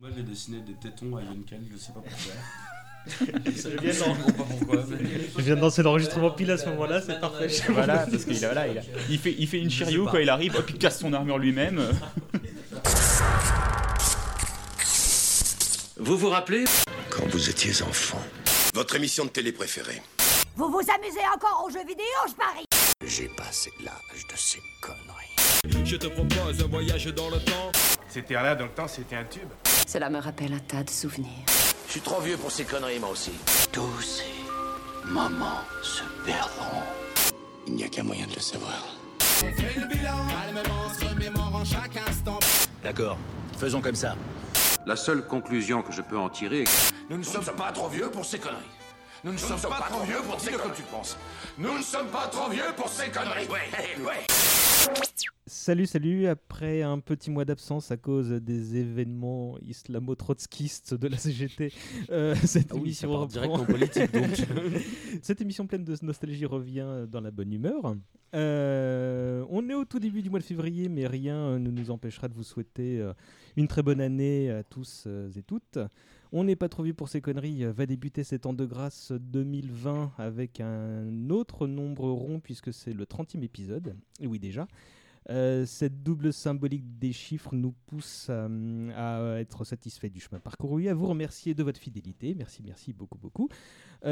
[0.00, 2.32] Moi j'ai dessiné des tétons à Yunkel, je sais pas pourquoi.
[3.46, 4.84] Je viens d'en- comprends pas pourquoi.
[4.90, 4.98] mais-
[5.36, 7.48] Je viens de lancer l'enregistrement pile à ce moment-là, c'est parfait.
[7.70, 10.28] Voilà, parce qu'il a- voilà, il, a- il fait, il fait une Shiryu quand il
[10.28, 11.82] arrive, hop, il casse son armure lui-même.
[15.98, 16.64] Vous vous rappelez
[17.10, 18.20] Quand vous étiez enfant,
[18.74, 20.00] Votre émission de télé préférée
[20.56, 22.64] Vous vous amusez encore aux jeux vidéo, je parie
[23.06, 25.84] j'ai passé l'âge de ces conneries.
[25.86, 27.72] Je te propose un voyage dans le temps.
[28.08, 29.48] C'était là dans le temps, c'était un tube.
[29.92, 31.44] Cela me rappelle un tas de souvenirs.
[31.88, 33.32] Je suis trop vieux pour ces conneries, moi aussi.
[33.72, 36.80] Tous ces moments se perdront.
[37.66, 38.96] Il n'y a qu'un moyen de le savoir.
[42.84, 43.18] D'accord,
[43.58, 44.14] faisons comme ça.
[44.86, 47.88] La seule conclusion que je peux en tirer est que Nous ne sommes pas trop
[47.88, 48.62] vieux pour ces conneries.
[49.24, 51.16] Nous ne sommes pas trop vieux pour ces comme tu penses.
[51.58, 53.48] Nous ne sommes pas trop vieux pour ces conneries.
[53.48, 54.49] Ouais, ouais.
[55.46, 56.26] Salut, salut.
[56.26, 61.72] Après un petit mois d'absence à cause des événements islamo-trotskistes de la CGT,
[62.10, 63.32] euh, cette Ah oui, émission part reprend.
[63.32, 64.80] direct en politique donc.
[65.22, 67.96] Cette émission pleine de nostalgie revient dans la bonne humeur.
[68.34, 72.28] Euh, on est au tout début du mois de février, mais rien ne nous empêchera
[72.28, 73.12] de vous souhaiter euh,
[73.56, 75.06] une très bonne année à tous
[75.36, 75.78] et toutes.
[76.32, 77.64] On n'est pas trop vieux pour ces conneries.
[77.64, 82.92] euh, Va débuter cet an de grâce 2020 avec un autre nombre rond puisque c'est
[82.92, 83.96] le 30e épisode.
[84.22, 84.68] Oui déjà.
[85.28, 90.88] Euh, cette double symbolique des chiffres nous pousse euh, à être satisfait du chemin parcouru,
[90.88, 92.34] à vous remercier de votre fidélité.
[92.34, 93.48] Merci, merci beaucoup, beaucoup.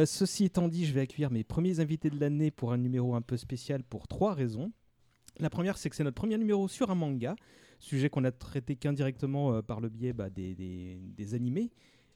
[0.05, 3.22] Ceci étant dit, je vais accueillir mes premiers invités de l'année pour un numéro un
[3.22, 4.70] peu spécial pour trois raisons.
[5.41, 7.36] La première, c'est que c'est notre premier numéro sur un manga,
[7.78, 11.70] sujet qu'on a traité qu'indirectement par le biais bah, des, des- des animés.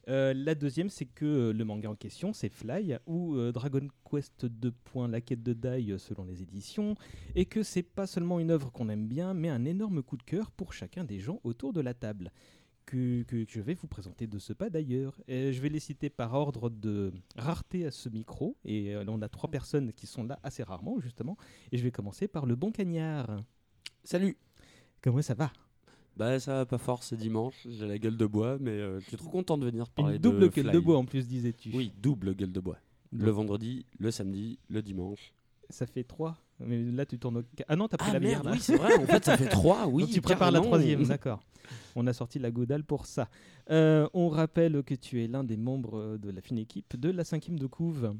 [0.09, 3.87] Euh, la deuxième, c'est que euh, le manga en question, c'est Fly, ou euh, Dragon
[4.09, 4.73] Quest 2.
[5.09, 6.95] La quête de Dai selon les éditions,
[7.35, 10.23] et que c'est pas seulement une œuvre qu'on aime bien, mais un énorme coup de
[10.23, 12.31] cœur pour chacun des gens autour de la table
[12.85, 15.19] que, que je vais vous présenter de ce pas d'ailleurs.
[15.27, 18.57] Je vais les citer par ordre de rareté à ce micro.
[18.65, 21.37] Et euh, on a trois personnes qui sont là assez rarement, justement.
[21.71, 23.41] Et je vais commencer par le bon cagnard.
[24.03, 24.37] Salut
[25.01, 25.51] Comment ça va?
[26.15, 29.07] Bah ça va pas fort, c'est dimanche, j'ai la gueule de bois, mais euh, je
[29.07, 30.73] suis trop content de venir parler Une double de gueule Fly.
[30.73, 31.71] de bois en plus, disais-tu.
[31.73, 32.77] Oui, double gueule de bois.
[33.11, 35.33] Le vendredi, le samedi, le dimanche.
[35.69, 36.37] Ça fait trois.
[36.59, 37.43] Mais là, tu tournes au...
[37.67, 38.51] Ah non, t'as pris Ah la bière, merde, là.
[38.51, 40.03] oui, c'est vrai, en fait ça fait trois, oui.
[40.03, 40.75] Donc tu prépares la carrément.
[40.77, 41.39] troisième, d'accord.
[41.95, 43.27] On a sorti la godale pour ça.
[43.71, 47.23] Euh, on rappelle que tu es l'un des membres de la fine équipe de la
[47.23, 48.13] cinquième de couve.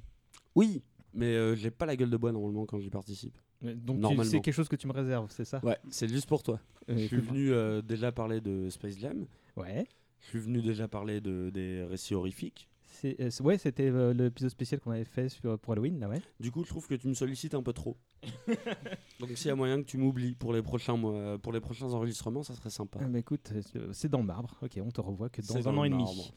[0.55, 0.81] Oui,
[1.13, 3.37] mais euh, j'ai pas la gueule de bois normalement quand j'y participe.
[3.61, 4.23] Donc Normalement.
[4.23, 5.61] c'est quelque chose que tu me réserves, c'est ça?
[5.63, 6.59] Ouais, c'est juste pour toi.
[6.89, 9.25] Euh, Je suis venu euh, déjà parler de Space Jam.
[9.55, 9.85] Ouais.
[10.21, 12.67] Je suis venu déjà parler de, des récits horrifiques.
[12.85, 16.21] C'est, euh, c'est- ouais, c'était l'épisode spécial qu'on avait fait sur, pour Halloween, là, ouais.
[16.39, 17.97] Du coup, je trouve que tu me sollicites un peu trop.
[19.19, 21.87] Donc, s'il y a moyen que tu m'oublies pour les prochains mois, pour les prochains
[21.93, 22.99] enregistrements, ça serait sympa.
[23.01, 23.51] Ah, bah, écoute,
[23.93, 24.57] c'est- dans le marbre.
[24.61, 26.31] Ok, on te revoit que C'est dans un dans an et demi.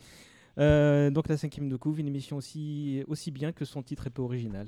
[0.59, 4.11] Euh, donc la cinquième de couve, une émission aussi, aussi bien que son titre est
[4.11, 4.67] peu original.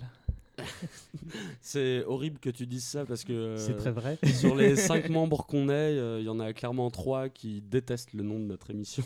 [1.61, 4.19] C'est horrible que tu dises ça parce que euh, C'est très vrai.
[4.35, 8.13] sur les cinq membres qu'on est, euh, il y en a clairement trois qui détestent
[8.13, 9.05] le nom de notre émission.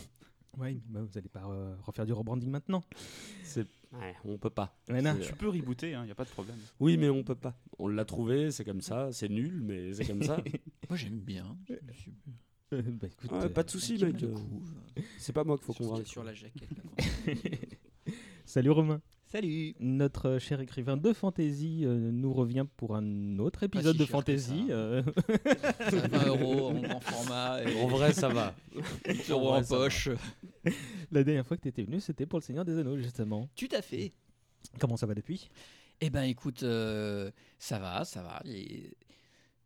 [0.59, 2.82] Ouais, bah, vous allez pas euh, refaire du rebranding maintenant.
[3.42, 4.76] C'est ouais, on peut pas.
[4.87, 6.59] Tu peux rebooter, il n'y a pas de problème.
[6.78, 7.54] Oui, mais on peut pas.
[7.78, 9.12] On l'a trouvé, c'est comme ça.
[9.12, 10.37] C'est nul, mais c'est comme ça.
[10.91, 11.56] Moi j'aime bien.
[12.72, 14.22] Euh, bah, écoute, euh, pas de souci, Qui mec.
[14.22, 14.72] me euh, couvre.
[15.19, 16.06] C'est pas moi qu'il faut convaincre.
[16.09, 16.69] sur la jaquette.
[18.44, 19.00] Salut Romain.
[19.27, 19.75] Salut.
[19.81, 24.05] Notre euh, cher écrivain de fantasy euh, nous revient pour un autre épisode si de
[24.05, 24.65] fantasy.
[24.69, 24.75] ça.
[24.75, 25.03] euh,
[25.91, 27.62] 20 euros en grand format.
[27.62, 28.55] Et En vrai, ça va.
[29.06, 30.10] 8 en euros en poche.
[31.10, 33.49] la dernière fois que tu étais venu, c'était pour le Seigneur des Anneaux, justement.
[33.56, 34.12] Tout à fait.
[34.78, 35.49] Comment ça va depuis?
[36.03, 38.43] Eh ben écoute, euh, ça va, ça va.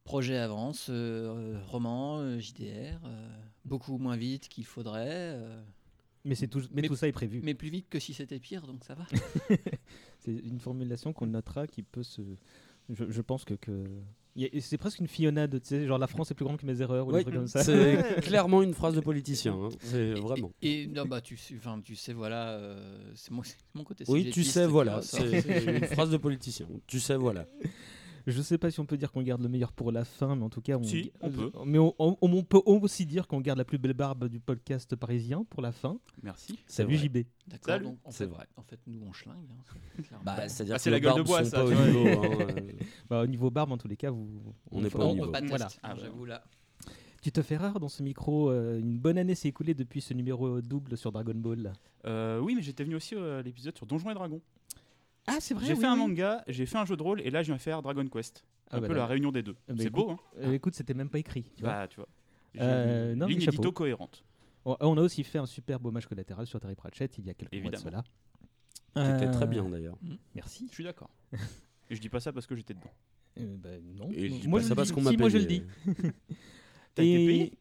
[0.06, 3.28] Projets avancent, euh, roman, euh, JDR, euh,
[3.66, 5.62] beaucoup moins vite qu'il faudrait, euh,
[6.24, 7.40] mais, c'est tout, mais, Mais- tout ça est prévu.
[7.44, 9.04] mais plus vite que si c'était pire, donc ça va.
[10.20, 12.22] C'est une formulation qu'on notera qui peut se.
[12.88, 13.54] Je, je pense que.
[13.54, 13.84] que...
[14.60, 17.06] C'est presque une fionnade, tu sais, genre la France est plus grande que mes erreurs
[17.06, 17.62] ou des trucs comme ça.
[17.64, 19.54] c'est clairement une phrase de politicien.
[19.54, 19.68] hein.
[19.80, 20.50] C'est vraiment.
[20.62, 23.42] Et, et- non, bah, tu, sais- enfin, tu sais, voilà, euh, c'est mon,
[23.84, 25.00] côté Oui, tu sais, voilà.
[25.00, 26.66] C'est une phrase de politicien.
[26.86, 27.46] Tu sais, voilà.
[28.26, 30.42] Je sais pas si on peut dire qu'on garde le meilleur pour la fin, mais
[30.42, 31.52] en tout cas, on, Si, on peut.
[31.64, 34.96] Mais on, on- on peut aussi dire qu'on garde la plus belle barbe du podcast
[34.96, 35.98] parisien pour la fin.
[36.24, 36.58] Merci.
[36.66, 36.96] Salut.
[36.96, 37.18] JB.
[37.46, 38.46] D'accord, C'est vrai.
[38.56, 39.36] en fait, nous on schlingue.
[39.50, 39.62] hein,
[40.02, 40.10] c'est.
[40.24, 42.06] Bah, Ah, c'est la gueule de bois, ça, au niveau.
[42.08, 42.72] hein, euh.
[43.08, 44.28] Bah, au niveau barbe, en tous les cas, vous.
[44.72, 45.30] On n'est pas au niveau.
[45.30, 45.68] pas Voilà.
[45.84, 46.42] hein, j'avoue là.
[47.22, 48.50] Tu te fais rare dans ce micro.
[48.50, 51.72] euh, une bonne année s'est écoulée depuis ce numéro double sur Dragon Ball.
[52.06, 54.40] Euh, oui, mais j'étais venu aussi à l'épisode sur Donjons et Dragons.
[55.26, 57.30] Ah, c'est vrai J'ai oui, fait un manga, j'ai fait un jeu de rôle, et
[57.30, 58.44] là je viens faire Dragon Quest.
[58.70, 59.00] Ah un bah peu là.
[59.00, 59.56] la réunion des deux.
[59.68, 61.44] Ah bah C'est beau, hein Euh, écoute, c'était même pas écrit.
[61.56, 61.72] Tu vois.
[61.72, 62.08] Bah, tu vois.
[62.60, 64.24] Euh, une non, mais ligne édito cohérente.
[64.64, 67.34] On a aussi fait un super beau match collatéral sur Terry Pratchett il y a
[67.34, 68.02] quelques mois de Évidemment.
[68.94, 69.14] cela.
[69.18, 69.96] C'était très Euh, bien d'ailleurs.
[70.34, 70.66] Merci.
[70.68, 71.10] Je suis d'accord.
[71.90, 72.90] Et je dis pas ça parce que j'étais dedans.
[73.38, 74.08] Euh, bah, non.
[74.10, 74.94] Et je dis moi pas je ça le parce dis.
[74.94, 75.62] qu'on m'a Si, moi je le dis.
[76.94, 77.52] T'as été Et- payé?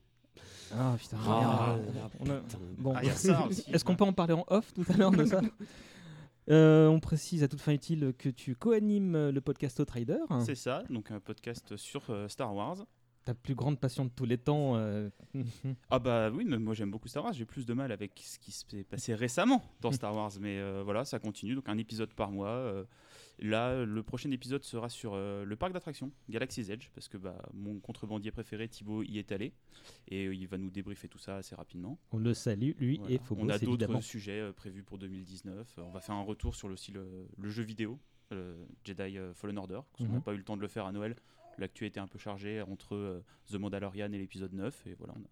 [0.74, 1.18] Ah putain.
[1.28, 2.12] Ah, merde.
[2.20, 2.58] On a- putain.
[2.80, 2.94] Bon.
[2.96, 3.02] Ah.
[3.74, 5.42] Est-ce qu'on peut en parler en off tout à l'heure de ça?
[6.50, 10.20] Euh, On précise à toute fin utile que tu co-animes le podcast Outrider.
[10.46, 12.86] C'est ça, donc un podcast sur euh, Star Wars.
[13.24, 14.74] Ta plus grande passion de tous les temps.
[14.76, 15.10] euh,
[15.90, 17.34] Ah bah oui, mais moi j'aime beaucoup Star Wars.
[17.34, 20.84] J'ai plus de mal avec ce qui s'est passé récemment dans Star Wars, mais euh,
[20.86, 21.56] voilà, ça continue.
[21.56, 22.50] Donc un épisode par mois.
[22.50, 22.84] euh,
[23.40, 27.38] là, le prochain épisode sera sur euh, le parc d'attractions Galaxy's Edge, parce que bah,
[27.54, 29.54] mon contrebandier préféré Thibaut y est allé
[30.08, 32.00] et euh, il va nous débriefer tout ça assez rapidement.
[32.12, 33.14] on le salue, lui Voilà.
[33.14, 35.76] et Phobos, On a d'autres sujets euh, prévus pour 2019.
[35.78, 38.00] Euh, on va faire un retour sur le, aussi le, le jeu vidéo,
[38.84, 40.22] Jedi Fallen Order, parce qu'on n'a Mhm.
[40.24, 41.16] pas eu le temps de le faire à Noël.
[41.58, 44.88] L'actu était un peu chargée entre The Mandalorian et l'épisode 9.
[44.88, 45.30] Et voilà, on a-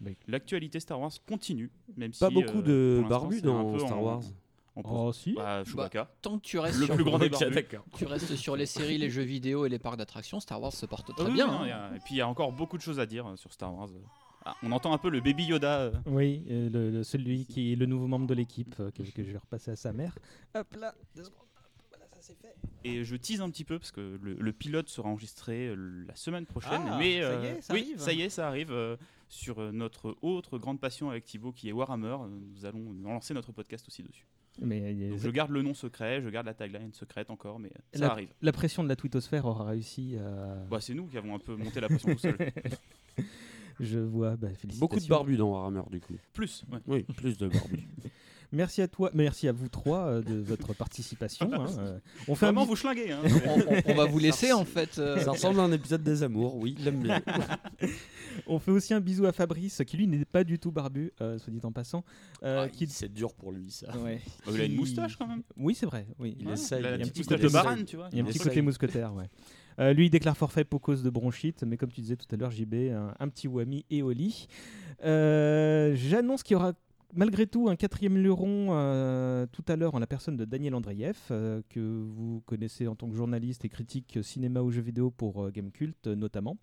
[0.00, 4.22] Mais- L'actualité Star Wars continue, même Pas si, beaucoup euh, de barbus dans Star Wars.
[4.76, 4.92] En pause.
[4.92, 5.32] Oh si.
[5.34, 6.08] Bah, Chewbacca.
[6.22, 7.84] Tant que tu restes, Le sur, plus grand des d'accord.
[7.96, 10.86] tu restes sur les séries, les jeux vidéo et les parcs d'attractions, Star Wars se
[10.86, 11.46] porte Ah très oui, bien.
[11.46, 11.64] non, hein.
[11.64, 13.36] il y a- Et puis il y a encore beaucoup de choses à dire euh,
[13.36, 13.88] sur Star Wars.
[14.44, 15.80] Ah, on entend un peu le baby Yoda.
[15.80, 19.02] euh, Oui, euh, le, le- celui qui est le nouveau membre de l'équipe euh, que,
[19.02, 20.16] que je vais repasser à sa mère.
[20.54, 21.40] Hop là, deux secondes.
[21.90, 22.54] Voilà, ça c'est fait.
[22.84, 26.46] Et je tease un petit peu parce que le, le pilote sera enregistré la semaine
[26.46, 26.82] prochaine.
[26.86, 27.98] Ah, mais ça y est, ça oui, arrive.
[28.00, 28.96] ça y est, ça arrive euh,
[29.28, 32.16] sur notre autre grande passion avec Thibaut qui est Warhammer.
[32.30, 34.28] Nous allons lancer notre podcast aussi dessus.
[34.60, 37.68] Mais euh, Donc, je garde le nom secret, je garde la tagline secrète encore, mais
[37.68, 38.28] euh, ça la, arrive.
[38.40, 40.56] la pression de la twittosphère aura réussi à.
[40.70, 42.36] Bah, c'est nous qui avons un peu monté la pression tout seul.
[43.80, 44.80] Je vois, bah, félicitations.
[44.80, 46.14] Beaucoup de barbus dans Warhammer du coup.
[46.32, 46.78] Plus, ouais.
[46.86, 47.86] Oui, plus de barbus.
[48.52, 51.50] Merci à toi, merci à vous trois euh, de votre participation.
[51.52, 51.98] hein, euh.
[52.28, 53.12] On fait un Vraiment, vous schlinguez.
[53.12, 53.20] Hein.
[53.46, 54.98] On, on- on va vous laisser en fait.
[54.98, 57.20] euh, Ça ressemble à un épisode des Amours, oui, l'aime bien.
[58.46, 61.38] On fait aussi un bisou à Fabrice, qui lui n'est pas du tout barbu, euh,
[61.38, 62.04] soit dit en passant.
[62.42, 62.86] euh, Ah, qui...
[62.86, 63.96] C'est dur pour lui ça.
[63.98, 65.42] ouais, Oh, il a une qui- moustache quand même.
[65.56, 66.06] Oui, c'est vrai.
[66.18, 66.36] Oui.
[66.38, 66.80] Il Ouais, essaye.
[66.80, 68.08] il a un petit moustache côté de barane, tu vois.
[68.12, 69.24] Il y a un petit côté mousquetaire, ouais.
[69.78, 72.36] Euh, lui, il déclare forfait pour cause de bronchite, mais comme tu disais tout à
[72.36, 74.48] l'heure, JB, un, un petit whammy et au lit.
[75.04, 76.72] Euh, J'annonce qu'il y aura
[77.14, 81.16] malgré tout un quatrième luron euh, tout à l'heure en la personne de Daniel Andreev,
[81.30, 85.44] euh, que vous connaissez en tant que journaliste et critique cinéma ou jeux vidéo pour
[85.44, 86.56] euh, Gamecult notamment,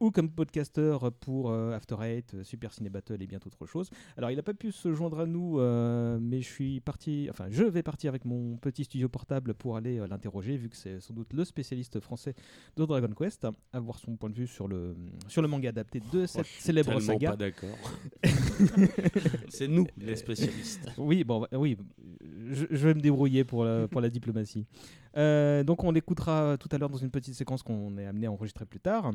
[0.00, 3.90] ou comme podcasteur pour euh, After Eight, euh, Super Ciné Battle et bien d'autres choses.
[4.16, 7.46] Alors il n'a pas pu se joindre à nous, euh, mais je suis parti, enfin
[7.50, 11.00] je vais partir avec mon petit studio portable pour aller euh, l'interroger, vu que c'est
[11.00, 12.34] sans doute le spécialiste français
[12.76, 14.94] de Dragon Quest, avoir son point de vue sur le,
[15.26, 17.30] sur le manga adapté de cette je suis célèbre saga.
[17.30, 17.78] pas d'accord.
[19.48, 20.88] c'est nous les spécialistes.
[20.96, 21.76] Oui, bon, bah, oui,
[22.50, 24.66] je, je vais me débrouiller pour la, pour la diplomatie.
[25.16, 28.64] Donc on l'écoutera tout à l'heure dans une petite séquence qu'on est amené à enregistrer
[28.64, 29.10] plus tard.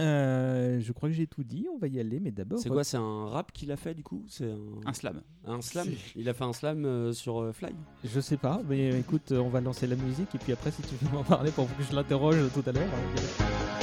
[0.00, 2.58] Euh, je crois que j'ai tout dit, on va y aller, mais d'abord...
[2.58, 4.24] C'est quoi C'est un rap qu'il a fait du coup?
[4.28, 4.58] C'est un...
[4.86, 5.20] Un slam.
[5.46, 7.72] un slam Il a fait un slam euh, sur euh, Fly
[8.04, 10.70] Je sais pas, mais euh, écoute, euh, on va lancer la musique et puis après,
[10.70, 12.84] si tu veux m'en parler pour que je l'interroge tout à l'heure.
[12.84, 13.81] hein,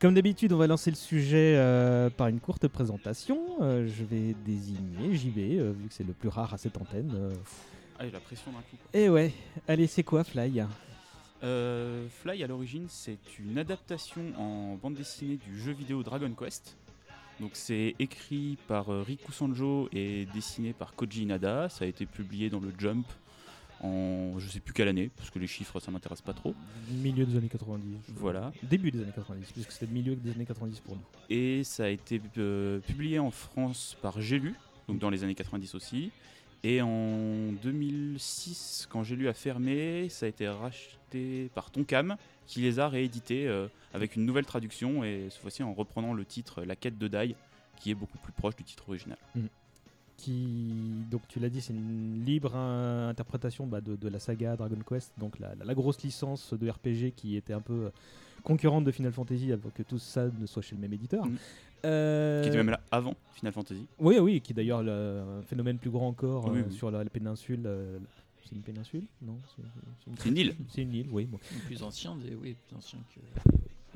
[0.00, 3.40] Comme d'habitude, on va lancer le sujet euh, par une courte présentation.
[3.60, 7.32] Euh, je vais désigner JB, euh, vu que c'est le plus rare à cette antenne.
[7.98, 8.76] Ah, j'ai la pression d'un coup.
[8.94, 9.32] Et ouais,
[9.66, 10.62] allez, c'est quoi Fly?
[11.40, 16.76] Fly, à l'origine, c'est une adaptation en bande dessinée du jeu vidéo Dragon Quest.
[17.40, 21.68] Donc c'est écrit par Riku Sanjo et dessiné par Koji Inada.
[21.68, 23.06] Ça a été publié dans le Jump
[23.80, 26.54] en je sais plus quelle année, parce que les chiffres ça m'intéresse pas trop.
[26.90, 28.12] Milieu des années 90.
[28.16, 28.52] Voilà.
[28.62, 31.02] Début des années 90, puisque c'était le milieu des années 90 pour nous.
[31.30, 34.54] Et ça a été euh, publié en France par J'ai lu,
[34.88, 36.10] donc dans les années 90 aussi.
[36.64, 42.16] Et en 2006, quand J'ai lu a fermé, ça a été racheté par Tonkam,
[42.46, 46.24] qui les a réédités euh, avec une nouvelle traduction, et cette fois-ci en reprenant le
[46.24, 47.36] titre La quête de Dai,
[47.76, 49.18] qui est beaucoup plus proche du titre original.
[50.18, 54.56] Qui, donc tu l'as dit, c'est une libre euh, interprétation bah, de, de la saga
[54.56, 57.90] Dragon Quest, donc la, la- la grosse licence de RPG qui était un peu euh,
[58.42, 61.24] concurrente de Final Fantasy avant que tout ça ne soit chez le même éditeur.
[61.24, 61.36] Mhm.
[61.84, 63.86] Euh, Qui était même là avant Final Fantasy.
[64.00, 66.74] Oui, oui, qui est d'ailleurs le- un phénomène plus grand encore Oui, euh, oui.
[66.74, 67.62] sur la, la péninsule.
[67.66, 67.98] euh,
[68.44, 69.36] c'est une péninsule Non?
[70.18, 70.56] C'est une île.
[70.68, 71.26] C'est une île, oui.
[71.26, 71.38] bon.
[71.66, 72.34] Plus ancien des.
[72.34, 73.20] Oui, plus ancien que.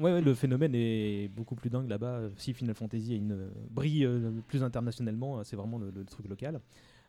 [0.03, 2.23] Ouais, ouais, le phénomène est beaucoup plus dingue là-bas.
[2.37, 6.27] Si Final Fantasy a une, brille euh, plus internationalement, euh, c'est vraiment le, le truc
[6.29, 6.61] local.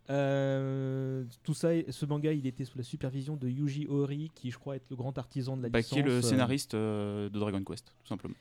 [0.10, 4.58] Euh, tout ça, ce manga, il était sous la supervision de Yuji Ori, qui je
[4.58, 5.94] crois est le grand artisan de la Bah, licence.
[5.94, 8.36] qui est le scénariste euh, de Dragon Quest, tout simplement.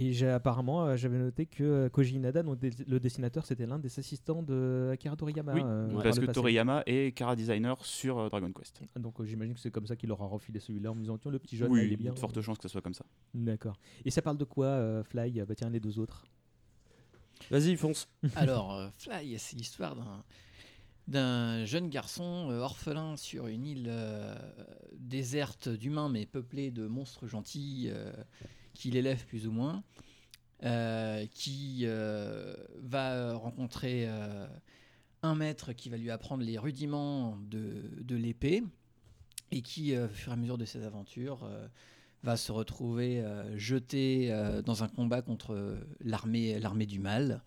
[0.00, 3.66] Et j'ai apparemment, euh, j'avais noté que euh, Koji Inada, donc dé- le dessinateur, c'était
[3.66, 5.54] l'un des assistants de Akira Toriyama.
[5.54, 6.34] oui, euh, par parce que passé.
[6.40, 8.80] Toriyama est Kara designer sur euh, Dragon Quest.
[8.96, 11.18] Donc euh, j'imagine que c'est comme ça qu'il leur a refilé celui-là en me disant
[11.18, 12.12] tiens le petit jeune là, oui, il il est y bien.
[12.12, 13.04] a de fortes chances que ce soit comme ça.
[13.34, 13.78] D'accord.
[14.04, 16.24] Et ça parle de quoi euh, Fly Bah tiens les deux autres?
[17.50, 18.08] Vas-y, fonce.
[18.36, 20.24] Alors, euh, Fly, c'est l'histoire d'un
[21.06, 24.34] d'un jeune garçon orphelin sur une île euh,
[24.98, 27.90] déserte d'humains mais peuplée de monstres gentils
[28.78, 29.82] euh, qu'il élève plus ou moins,
[30.64, 34.46] euh, qui euh, va rencontrer euh,
[35.22, 38.62] un maître qui va lui apprendre les rudiments de, de l'épée
[39.50, 41.48] et qui, au fur et à mesure de ses aventures,
[42.22, 43.24] va se retrouver
[43.56, 44.30] jeté
[44.66, 47.42] dans un combat contre l'armée du mal.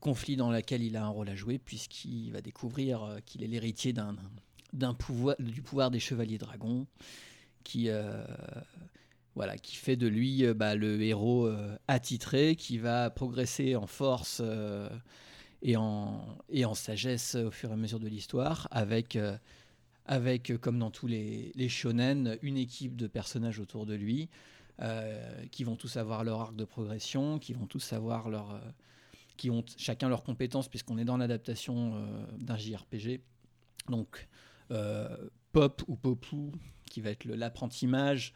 [0.00, 3.92] Conflit dans lequel il a un rôle à jouer puisqu'il va découvrir qu'il est l'héritier
[3.92, 6.86] d'un pouvoir du pouvoir des chevaliers dragons
[7.62, 7.90] qui
[9.34, 13.86] voilà qui fait de lui euh, bah, le héros euh, attitré qui va progresser en
[13.86, 14.88] force euh,
[15.62, 19.18] et en et en sagesse au fur et à mesure de l'histoire avec
[20.06, 24.28] avec comme dans tous les, les shonen une équipe de personnages autour de lui
[25.52, 28.58] qui vont tous avoir leur arc de progression, qui vont tous avoir leur,
[29.36, 32.02] qui ont chacun leurs compétences puisqu'on est dans l'adaptation
[32.38, 33.20] d'un JRPG.
[33.90, 34.26] Donc
[35.52, 36.52] Pop ou Popou
[36.90, 38.32] qui va être l'apprenti mage,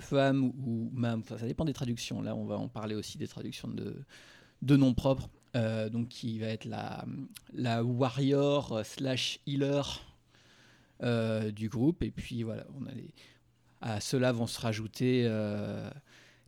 [0.00, 2.20] Femme ou, Mam, ça dépend des traductions.
[2.22, 3.96] Là, on va en parler aussi des traductions de,
[4.62, 5.28] de noms propres.
[5.56, 7.06] Euh, donc qui va être la,
[7.54, 9.80] la warrior euh, slash healer
[11.02, 12.02] euh, du groupe.
[12.02, 13.08] Et puis voilà, on a les,
[13.80, 15.88] à cela vont se rajouter euh,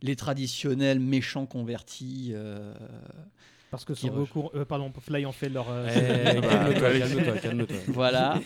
[0.03, 2.29] les traditionnels méchants convertis.
[2.33, 2.73] euh,
[3.71, 5.67] Parce que re- recours, euh, pardon, Fly en fait leur.
[5.69, 7.77] euh, Eh, calme-toi, leur- calme-toi, calme-toi.
[7.87, 8.39] voilà.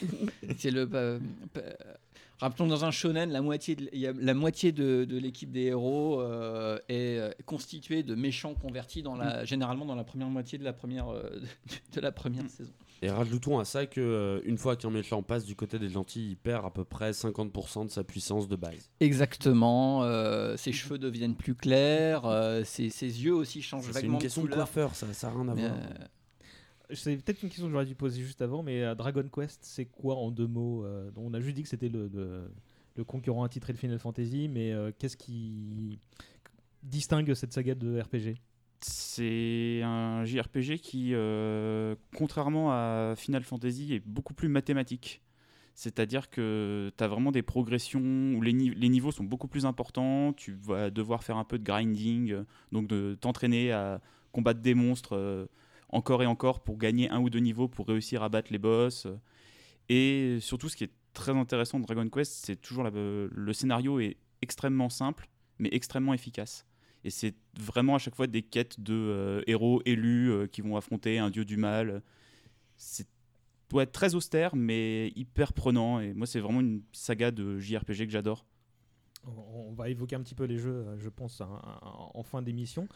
[0.58, 0.88] C'est le.
[2.40, 6.78] Rappelons dans un shonen, la moitié de, la moitié de, de l'équipe des héros euh,
[6.90, 10.74] est euh, constituée de méchants convertis dans la, généralement dans la première moitié de la
[10.74, 11.42] première, euh,
[11.94, 12.74] de la première saison.
[13.02, 16.30] Et rajoutons à ça que euh, une fois qu'un méchant passe du côté des gentils,
[16.30, 18.90] il perd à peu près 50% de sa puissance de base.
[19.00, 20.04] Exactement.
[20.58, 22.24] ses cheveux deviennent plus clairs,
[22.64, 25.34] ses, ses yeux aussi changent Ça, C'est vaguement une question de coiffeur, ça, ça n'a
[25.34, 25.72] rien à voir.
[26.94, 29.86] C'est peut-être une question que j'aurais dû poser juste avant, mais euh, Dragon Quest, c'est
[29.86, 32.50] quoi en deux mots euh, On a juste dit que c'était le,
[33.08, 36.00] concurrent attitré de Final Fantasy, mais euh, qu'est-ce qui
[36.84, 38.36] distingue cette saga de RPG
[38.82, 45.22] C'est un JRPG qui, euh, contrairement à Final Fantasy, est beaucoup plus mathématique.
[45.74, 50.32] C'est-à-dire que tu as vraiment des progressions où les, les niveaux sont beaucoup plus importants,
[50.32, 54.00] tu vas devoir faire un peu de grinding, donc de t'entraîner à
[54.32, 55.48] combattre des monstres
[55.90, 59.08] encore et encore pour gagner un ou deux niveaux, pour réussir à battre les boss.
[59.90, 64.18] Et surtout, ce qui est très intéressant de Dragon Quest, c'est toujours le scénario est
[64.42, 65.28] extrêmement simple,
[65.60, 66.66] mais extrêmement efficace.
[67.04, 70.76] Et c'est vraiment à chaque fois des quêtes de euh, héros élus euh, qui vont
[70.76, 72.02] affronter un dieu du mal.
[72.78, 73.08] C'est
[73.70, 76.00] doit être très austère, mais hyper prenant.
[76.00, 78.46] Et moi, c'est vraiment une saga de JRPG que j'adore.
[79.26, 81.50] On on va évoquer un petit peu les jeux, euh, je pense, hein,
[81.82, 82.88] en fin d'émission.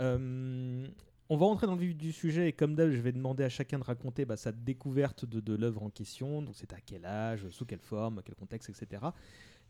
[0.00, 0.86] Euh,
[1.30, 3.48] on va rentrer dans le vif du sujet et comme d'hab, je vais demander à
[3.48, 6.42] chacun de raconter bah, sa découverte de, de l'œuvre en question.
[6.42, 9.02] Donc c'est à quel âge, sous quelle forme, quel contexte, etc.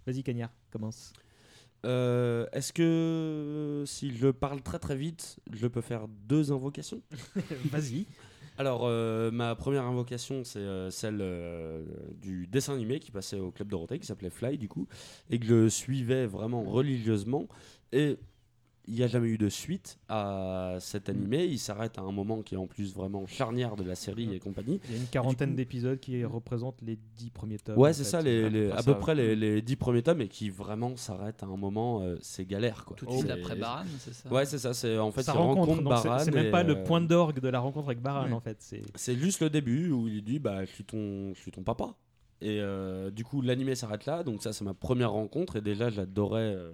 [0.06, 1.12] Vas-y Cagnard, commence.
[1.86, 7.02] Euh, Est-ce que si je parle très très vite, je peux faire deux invocations?
[7.70, 8.06] Vas-y.
[8.60, 11.82] Alors, euh, ma première invocation, c'est euh, celle euh,
[12.20, 14.86] du dessin animé qui passait au Club Dorothée, qui s'appelait Fly, du coup,
[15.30, 17.48] et que je suivais vraiment religieusement.
[17.92, 18.18] Et
[18.90, 21.44] il n'y a jamais eu de suite à cet animé.
[21.44, 24.40] Il s'arrête à un moment qui est en plus vraiment charnière de la série et
[24.40, 24.80] compagnie.
[24.88, 27.78] Il y a une quarantaine d'épisodes qui représentent les dix premiers tomes.
[27.78, 30.28] Ouais, c'est ça, les, les- à ça, peu près les, les dix premiers tomes et
[30.28, 32.96] qui vraiment s'arrêtent à un moment, euh, c'est galère quoi.
[32.96, 35.38] Tout de suite après Baran, c'est ça Ouais, c'est ça, c'est en fait Ça il
[35.38, 36.18] rencontre, rencontre Baran.
[36.18, 38.32] c'est même pas le euh, point d'orgue de la rencontre avec Baran Ouais.
[38.32, 38.56] en fait.
[38.60, 41.62] C'est C'est juste le début où il dit bah je suis ton, je suis ton
[41.62, 41.94] papa.
[42.42, 45.90] Et euh, du coup l'animé s'arrête là, donc ça c'est ma première rencontre et déjà
[45.90, 46.72] j'adorais, euh,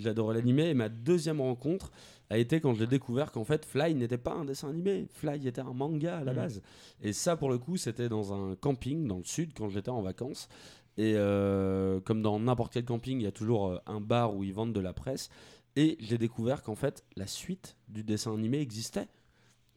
[0.00, 0.64] j'adorais l'animé.
[0.68, 1.90] Et ma deuxième rencontre
[2.30, 5.60] a été quand j'ai découvert qu'en fait Fly n'était pas un dessin animé, Fly était
[5.60, 6.38] un manga à la Mhm.
[6.38, 6.62] base.
[7.02, 10.02] Et ça pour le coup c'était dans un camping dans le sud quand j'étais en
[10.02, 10.48] vacances.
[10.98, 14.42] Et euh, comme dans n'importe quel camping, il y a toujours euh, un bar où
[14.44, 15.28] ils vendent de la presse.
[15.76, 19.06] Et j'ai découvert qu'en fait, la suite du dessin animé existait.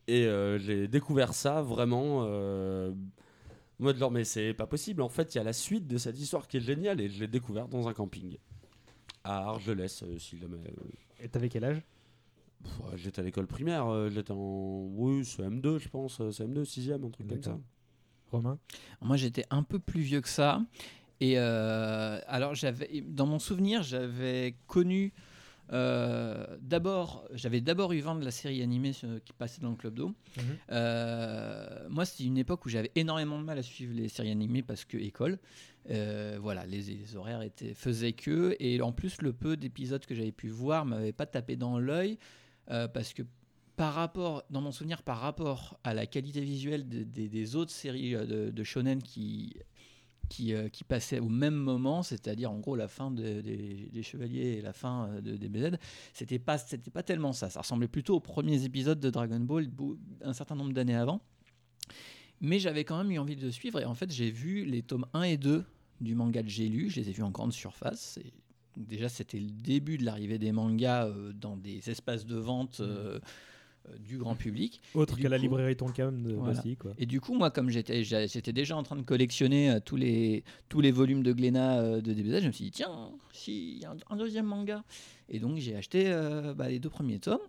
[0.07, 2.23] Et euh, j'ai découvert ça vraiment.
[2.25, 2.91] Euh,
[3.77, 5.03] mode genre, mais c'est pas possible.
[5.03, 6.99] En fait, il y a la suite de cette histoire qui est géniale.
[7.01, 8.37] Et je l'ai découvert dans un camping.
[9.23, 10.57] À Argelès, euh, si jamais.
[10.57, 11.81] euh, Et t'avais quel âge?
[12.95, 13.87] J'étais à l'école primaire.
[13.87, 14.87] euh, J'étais en.
[14.95, 16.19] Oui, c'est M2, je pense.
[16.21, 17.59] euh, C'est M2, 6ème, un truc comme ça.
[18.31, 18.57] Romain?
[19.01, 20.61] Moi, j'étais un peu plus vieux que ça.
[21.19, 25.11] Et euh, alors, j'avais, dans mon souvenir, j'avais connu.
[25.73, 29.93] euh, d'abord, j'avais d'abord eu vent de la série animée qui passait dans le club
[29.95, 30.13] d'eau.
[30.37, 30.43] Mhm.
[30.71, 34.63] Euh, moi, c'était une époque où j'avais énormément de mal à suivre les séries animées
[34.63, 35.37] parce que école.
[35.89, 38.55] Euh, voilà, les, horaires étaient, faisaient que.
[38.59, 42.17] Et en plus, le peu d'épisodes que j'avais pu voir m'avait pas tapé dans l'œil
[42.69, 43.23] euh, parce que
[43.77, 48.13] par rapport, dans mon souvenir, par rapport à la qualité visuelle de- des- autres séries
[48.15, 49.55] euh, de, de shonen qui,
[50.29, 54.61] qui, qui passaient au même moment, c'est-à-dire en gros la fin de- des, Chevaliers et
[54.61, 55.77] la fin de, des BZ,
[56.13, 56.57] c'était pas,
[56.93, 57.49] pas tellement ça.
[57.49, 59.67] Ça ressemblait plutôt aux premiers épisodes de Dragon Ball
[60.23, 61.21] un certain nombre d'années avant.
[62.41, 65.05] Mais j'avais quand même eu envie de suivre et en fait j'ai vu les tomes
[65.13, 65.63] 1 et 2
[66.01, 68.17] du manga de J'ai lu, je les ai vus en grande surface.
[68.23, 68.33] Et
[68.77, 73.19] déjà c'était le début de l'arrivée des mangas euh, dans des espaces de vente euh,
[73.89, 74.79] euh, du grand public.
[74.93, 76.61] Autre qu'à la librairie Tonkam de Voilà.
[76.77, 76.91] Quoi.
[76.99, 78.03] Et du coup, moi, comme j'étais,
[78.53, 82.13] déjà en train de collectionner euh, tous les tous les volumes de Glénat euh, de
[82.13, 84.83] DBZ, je me suis dit tiens, si il y a un, un deuxième manga.
[85.29, 87.39] Et donc j'ai acheté euh, bah, les deux premiers tomes.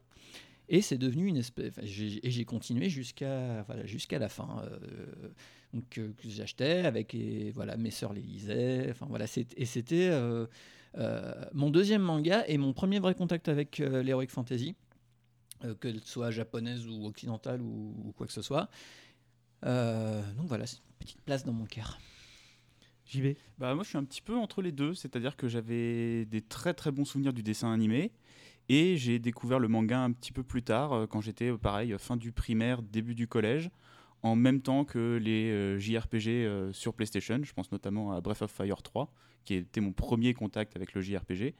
[0.68, 1.76] Et c'est devenu une espèce.
[1.78, 4.62] et j'ai continué jusqu'à voilà, jusqu'à la fin.
[4.64, 5.28] euh,
[5.72, 8.88] donc euh, que j'achetais avec et, voilà mes sœurs les lisaient.
[8.90, 9.26] Enfin voilà,
[9.56, 10.46] et c'était euh,
[10.98, 14.74] euh, mon deuxième manga et mon premier vrai contact avec euh, l'heroic fantasy,
[15.64, 18.68] euh, qu'elle soit japonaise ou occidentale ou, ou quoi que ce soit.
[19.64, 21.98] Euh, donc voilà, c'est une petite place dans mon cœur.
[23.06, 23.36] J'y vais.
[23.58, 26.74] Bah moi je suis un petit peu entre les deux, c'est-à-dire que j'avais des très
[26.74, 28.12] très bons souvenirs du dessin animé
[28.68, 32.16] et j'ai découvert le manga un petit peu plus tard euh, quand j'étais pareil fin
[32.16, 33.70] du primaire, début du collège,
[34.22, 38.42] en même temps que les euh, JRPG euh, sur PlayStation, je pense notamment à Breath
[38.42, 39.12] of Fire 3
[39.44, 41.54] qui était mon premier contact avec le JRPG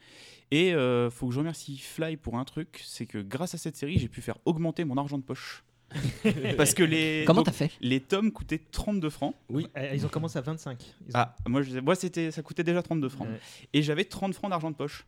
[0.53, 3.75] et euh, faut que je remercie Fly pour un truc, c'est que grâce à cette
[3.77, 5.65] série, j'ai pu faire augmenter mon argent de poche.
[6.57, 7.71] Parce que les Comment donc, t'as fait?
[7.81, 9.35] Les tomes coûtaient 32 francs.
[9.51, 9.67] Oui.
[9.77, 10.81] Eh, Ils ont commencé à 25.
[10.81, 13.29] Ils ont- Ah, moi, je- moi c'était, ça coûtait déjà 32 francs.
[13.29, 13.41] Ouais.
[13.75, 15.05] Et j'avais 30 francs d'argent de poche.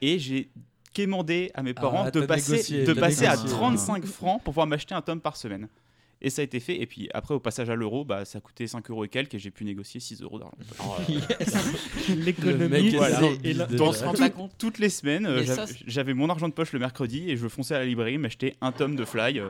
[0.00, 0.50] Et j'ai
[0.92, 3.56] quémandé à mes parents Ah, de t'as passer, négocié, de passer à négocié.
[3.56, 5.68] 35 francs pour pouvoir m'acheter un tome par semaine.
[6.20, 6.80] Et ça a été fait.
[6.80, 9.34] Et puis après, au passage à l'euro, bah, ça coûtait 5 euros et quelques.
[9.34, 10.56] Et j'ai pu négocier 6 euros d'argent.
[10.76, 11.16] poche.
[12.16, 13.20] L'économie Voilà.
[13.44, 13.54] et.
[13.54, 14.50] Donc, tout- compte.
[14.58, 15.44] toutes les semaines, euh,
[15.86, 18.72] j'avais- mon argent de poche le mercredi et je fonçais à la librairie m'acheter un
[18.72, 19.38] tome de Fly.
[19.38, 19.48] euh,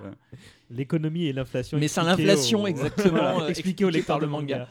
[0.71, 1.79] L'économie et l'inflation.
[1.79, 4.69] Mais c'est l'inflation, au- exactement, Voilà, euh, expliqué au lecteur par de le manga.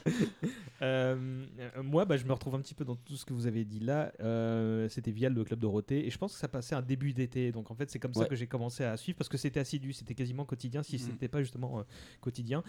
[0.81, 1.45] Euh,
[1.83, 3.79] moi, bah, je me retrouve un petit peu dans tout ce que vous avez dit
[3.79, 4.11] là.
[4.19, 7.51] Euh, c'était via le club Dorothée et je pense que ça passait un début d'été.
[7.51, 9.91] Donc en fait, c'est comme ça que j'ai commencé à suivre parce que c'était assidu,
[9.93, 11.01] c'était quasiment quotidien si Mhm.
[11.01, 11.83] c'était pas justement euh,
[12.21, 12.63] quotidien.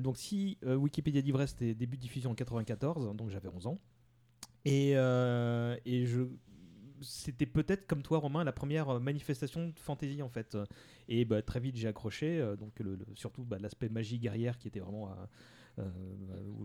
[0.00, 3.78] Donc si Wikipédia dit vrai, c'était début de diffusion en 94, donc j'avais 11 ans.
[4.64, 6.22] Et, et je
[7.02, 10.58] c'était peut-être comme toi Romain la première manifestation de fantasy en fait
[11.08, 14.68] et bah, très vite j'ai accroché donc le, le- surtout bah, l'aspect magie guerrière qui
[14.68, 15.08] était vraiment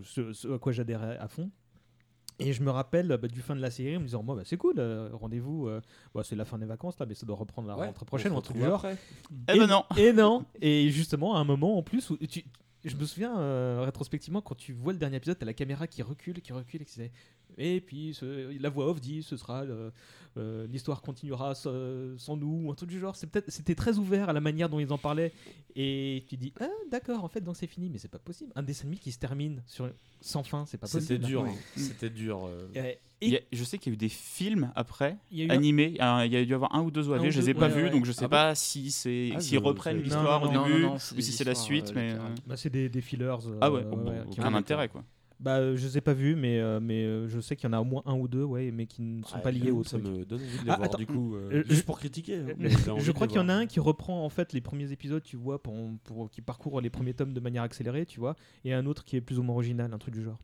[0.04, 1.50] ce, ce à quoi j'adhérais à fond
[2.38, 4.42] et je me rappelle bah, du fin de la série en me disant moi bah,
[4.46, 5.80] c'est cool euh, rendez-vous euh,
[6.14, 8.06] bah, c'est la fin des vacances là mais ça doit reprendre la Ouais, rentrée on
[8.06, 8.98] prochaine se ou un truc retrouve du genre après.
[9.54, 12.44] Eh ben non et non Et justement, à un moment en plus où tu.
[12.84, 16.04] Je me souviens euh, rétrospectivement quand tu vois le dernier épisode, t'as la caméra qui
[16.04, 17.12] recule, qui recule, et qui disait-
[17.58, 19.90] Et puis ce- la voix off dit ce sera euh,
[20.38, 21.72] euh, l'histoire continuera sans,
[22.36, 23.16] nous ou un truc du genre.
[23.16, 25.32] C'est peut-être c'était très ouvert à la manière dont ils en parlaient
[25.78, 28.52] et tu dis ah d'accord en fait donc c'est fini mais c'est pas possible.
[28.56, 29.90] Un dessin animé qui se termine sur
[30.22, 31.04] sans fin c'est pas possible.
[31.04, 31.44] C'était dur.
[31.44, 31.50] Ouais.
[31.50, 31.56] hein.
[31.78, 32.46] C'était dur.
[32.46, 32.68] euh.
[32.76, 32.92] Euh,
[33.22, 35.50] et a- je sais qu'il y a eu des films après il y a eu
[35.52, 35.92] un- animés.
[35.96, 35.98] Il
[36.34, 37.30] y a dû y avoir un ou deux OAV.
[37.30, 37.90] Je les ai pas ouais, vus, ouais.
[37.90, 40.82] donc je sais Ah bon pas si c'est Ah, s'ils reprennent l'histoire au non, début
[40.82, 41.92] non, non, c'est ou si c'est la suite.
[41.92, 42.14] euh, mais
[42.46, 43.24] bah, c'est des, des fillers.
[43.48, 45.04] euh, ah ouais, ouais, bon, ouais, bon, qui aucun ont- intérêt quoi.
[45.40, 47.70] Bah, euh, je les ai pas vus, mais, euh, mais euh, je sais qu'il y
[47.70, 49.70] en a au moins un ou deux, ouais, mais qui ne sont Ouais, pas liés
[49.72, 50.10] au Ça truc.
[50.10, 51.36] me donne envie de les Ah, voir attends, du coup.
[51.36, 52.36] euh, juste pour critiquer.
[52.38, 54.92] hein, mais je crois qu'il y en a un qui reprend en fait les premiers
[54.94, 58.36] épisodes, tu vois, pour, pour qui parcourt les premiers tomes de manière accélérée, tu vois,
[58.64, 60.38] et un autre qui est plus ou moins original, un truc du genre.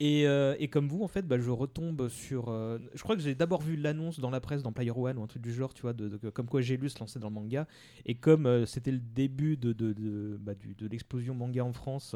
[0.00, 2.50] Et, euh, et comme vous, en fait, bah, je retombe sur.
[2.50, 5.24] euh, je crois que j'ai d'abord vu l'annonce dans la presse, dans Player One ou
[5.24, 7.34] un truc du genre, tu vois, de, comme quoi j'ai lu se lancer dans le
[7.34, 7.66] manga.
[8.06, 10.52] Et comme euh, c'était le début de, de, de, bah,
[10.88, 12.14] l'explosion manga en France,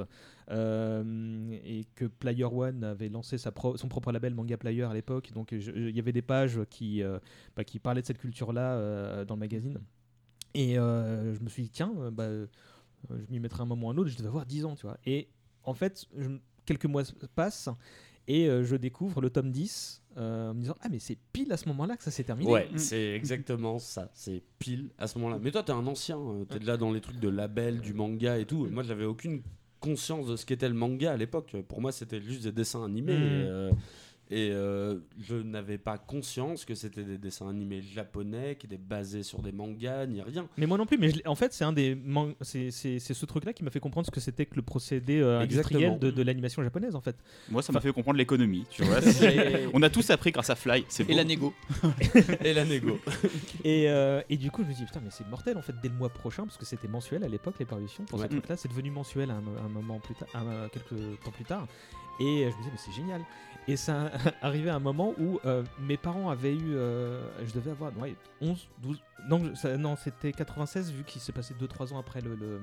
[0.48, 3.50] et que Player One avait lancé son
[3.88, 7.02] propre label Manga Player à l'époque, donc il y avait des pages qui,
[7.56, 9.78] bah, qui parlaient de cette culture-là dans le magazine.
[10.54, 12.28] Et je me suis dit, tiens, bah,
[13.10, 14.98] je m'y mettrai un moment ou un autre, je devais avoir 10 ans, tu vois.
[15.06, 15.28] Et
[15.64, 16.28] en fait, je-
[16.64, 17.02] quelques mois
[17.34, 17.68] passent
[18.28, 21.52] Et euh, je découvre le tome 10 euh, en me disant Ah, mais c'est pile
[21.52, 22.50] à ce moment-là que ça s'est terminé.
[22.50, 24.10] Ouais, c'est exactement ça.
[24.14, 25.38] C'est pile à ce moment-là.
[25.42, 26.18] Mais toi, t'es un ancien.
[26.18, 28.66] euh, T'es là dans les trucs de label, du manga et tout.
[28.70, 29.42] Moi, j'avais aucune
[29.80, 31.56] conscience de ce qu'était le manga à l'époque.
[31.68, 33.16] Pour moi, c'était juste des dessins animés.
[33.16, 33.22] Mm.
[33.22, 33.72] Et, euh,
[34.32, 39.22] et, euh, je n'avais pas conscience que c'était des dessins animés japonais qui étaient basés
[39.22, 40.48] sur des mangas ni rien.
[40.56, 43.14] Mais moi non plus, mais je en fait, c'est un des man- c'est c'est- c'est
[43.14, 46.10] ce truc-là qui m'a fait comprendre ce que c'était que le procédé euh, industriel de,
[46.10, 47.16] de l'animation japonaise en fait.
[47.50, 48.98] Moi, ça m'a Enfin- fait comprendre l'économie, tu vois.
[49.74, 50.84] On a tous appris grâce à Fly.
[50.88, 51.52] C'est Et la négo.
[52.44, 52.98] Et la négo.
[53.64, 55.88] Et, euh, et du coup, je me dis putain, mais c'est mortel en fait dès
[55.88, 58.26] le mois prochain parce que c'était mensuel à l'époque les parutions pour Ouais.
[58.26, 61.30] ce truc-là, c'est devenu mensuel à un, à un moment plus tard, à quelques temps
[61.30, 61.66] plus tard.
[62.20, 63.22] Et je me disais mais c'est génial.
[63.68, 64.10] Et ça
[64.42, 68.16] arrivait à un moment où euh, mes parents avaient eu, euh, je devais avoir ouais,
[68.40, 72.34] 11, 12, non, ça- non c'était 96 vu qu'il s'est passé 2-3 ans après le,
[72.34, 72.60] le-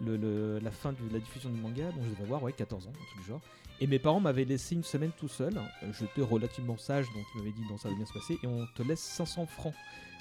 [0.00, 2.86] le- le- la fin de la diffusion du manga, donc je devais avoir ouais, 14
[2.86, 3.40] ans, truc du genre.
[3.80, 5.54] Et mes parents m'avaient laissé une semaine tout seul.
[5.98, 8.36] J'étais relativement sage, donc ils m'avaient dit non, ça va bien se passer.
[8.42, 9.74] Et on te laisse 500 francs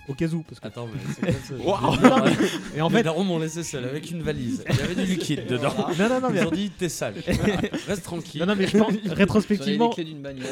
[0.08, 0.44] au cas où.
[0.44, 0.68] Parce que...
[0.68, 4.10] Attends, mais c'est quoi ça mais- Et en Les fait, darons m'ont laissé seul avec
[4.12, 4.64] une valise.
[4.70, 5.74] Il y avait du liquide dedans.
[5.78, 7.16] non, non, non, mais Ils ont dit t'es sale.
[7.88, 8.42] Reste tranquille.
[8.42, 9.90] Non, non, mais je pense ai rétrospectivement.
[9.90, 10.48] les clés d'une bagnole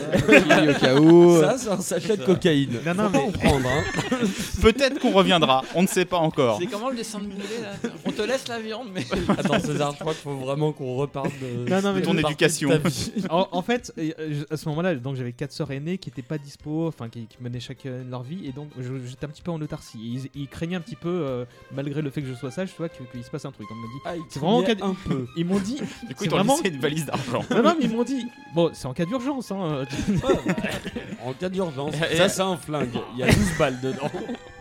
[0.70, 1.40] au cas où.
[1.42, 2.80] Ça, c'est un sachet de cocaïne.
[2.86, 3.70] Non, non, Faut pas mais- en prendre.
[3.70, 4.18] Hein.
[4.62, 5.64] Peut-être qu'on reviendra.
[5.76, 6.58] On ne sait pas encore.
[6.60, 7.90] C'est comment le dessin de Boulet là?
[8.06, 9.06] On te laisse la viande, mais.
[9.38, 12.12] Attends, César, je crois qu'il faut vraiment qu'on reparte de, Non, non, mais de ton
[12.12, 12.70] partie de éducation.
[12.70, 13.12] ta vie.
[13.30, 16.22] en, en fait, euh, je- à ce moment-là, donc j'avais quatre sœurs aînées qui n'étaient
[16.22, 19.42] pas dispo, enfin qui, qui menaient chacune leur vie, et donc je- j'étais un petit
[19.46, 20.00] peu en autarcie.
[20.36, 22.78] Ils, ils craignaient un petit peu, euh, malgré le fait que je sois sage, tu
[22.78, 23.68] vois, qu'il se passe un truc.
[23.72, 25.26] On me dit, Ah, c'est vraiment en cas un peu.
[25.38, 26.58] ils m'ont dit, Du coup, t'ont vraiment.
[26.64, 27.44] une valise d'argent.
[27.52, 29.52] Non, non, mais ils m'ont dit, bon, c'est en cas d'urgence.
[29.52, 29.86] Hein.
[31.26, 33.00] En cas d'urgence, ça c'est un flingue.
[33.14, 34.12] Il y a 12 balles dedans.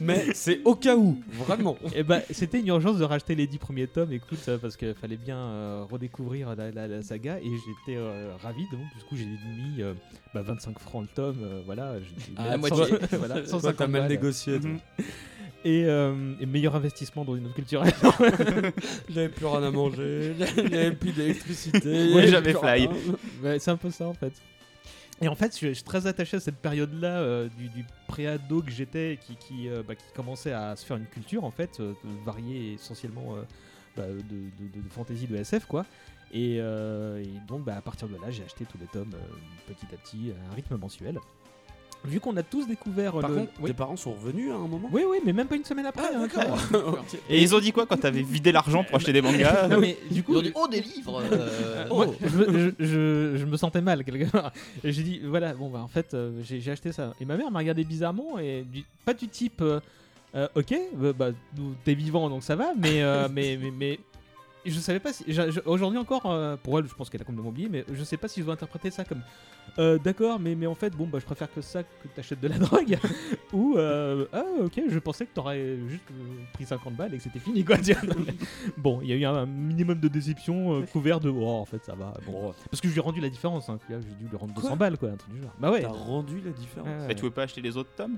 [0.00, 1.76] Mais c'est au cas où, vraiment.
[1.94, 5.16] et bah, c'était une urgence de racheter les 10 premiers tomes, écoute, parce qu'il fallait
[5.16, 9.24] bien euh, redécouvrir la, la- la saga, et j'étais euh, ravi, donc du coup j'ai
[9.24, 9.94] mis euh,
[10.34, 11.94] bah, 25 francs le tome, euh, voilà.
[12.00, 12.84] j'ai- Ah, la moitié.
[13.12, 14.60] voilà, Toi, 150 t'as mal négocié.
[14.60, 14.68] toi.
[14.70, 14.78] Mhm.
[15.64, 17.92] Et, euh, et meilleur investissement dans une autre culturelle.
[19.08, 22.12] J'avais plus rien à manger, j'avais plus d'électricité.
[22.14, 22.88] Ouais, j'avais Fly.
[23.58, 24.32] c'est un peu ça en fait.
[25.22, 28.70] Et en fait, je, suis très attaché à cette période-là euh, du, du pré-ado que
[28.70, 29.18] j'étais,
[29.52, 33.36] euh, bah, qui commençait à se faire une culture en fait, euh, variée essentiellement
[33.96, 35.86] bah, de, de, fantasy, de SF quoi.
[36.32, 36.60] Et,
[37.48, 39.14] donc bah, à partir de là, j'ai acheté tous les tomes
[39.66, 41.18] petit à petit à un rythme mensuel.
[42.06, 43.36] Vu qu'on a tous découvert Par le...
[43.36, 43.70] contre, oui.
[43.70, 46.04] tes parents sont revenus à un moment oui, oui, mais même pas une semaine après.
[46.14, 46.18] Ah,
[46.74, 46.94] hein.
[47.30, 49.96] Et ils ont dit quoi quand t'avais vidé l'argent pour acheter des mangas Non, mais
[50.10, 53.44] du coup, Ils ont dit, oh, des livres euh, Moi, je, me- je- je- je
[53.44, 54.52] me sentais mal quelque part.
[54.84, 57.12] Et j'ai dit, voilà, bon, bah en fait, euh, j'ai j'ai acheté ça.
[57.20, 60.74] Et ma mère m'a regardé bizarrement, et du- pas du type, euh, ok,
[61.16, 61.30] bah,
[61.84, 63.98] t'es vivant donc ça va, mais, euh, mais, mais, mais
[64.64, 65.24] je savais pas si.
[65.28, 68.04] je- je- Aujourd'hui encore, euh, pour elle, je pense qu'elle a complètement oublié, mais je
[68.04, 69.22] sais pas si je dois interpréter ça comme.
[69.78, 72.48] Euh, D'accord, mais, mais en fait, bon, bah, je préfère que ça que t'achètes de
[72.48, 72.98] la drogue.
[73.52, 77.22] Ou, euh, ah, ok, je pensais que t'aurais juste euh, pris 50 balles et que
[77.22, 77.76] c'était fini, quoi.
[78.76, 81.28] bon, il y a eu un minimum de déception euh, couvert de.
[81.30, 82.14] Oh, en fait, ça va.
[82.26, 83.78] Bon, parce que je lui ai rendu la différence, hein.
[83.88, 85.52] J'ai dû lui rendre 200 Quoi balles, quoi, un truc du genre.
[85.58, 85.82] Bah ouais.
[85.82, 86.88] T'as rendu la différence.
[86.88, 87.14] Ouais, Et ouais.
[87.14, 88.16] tu veux pas acheter les autres tomes?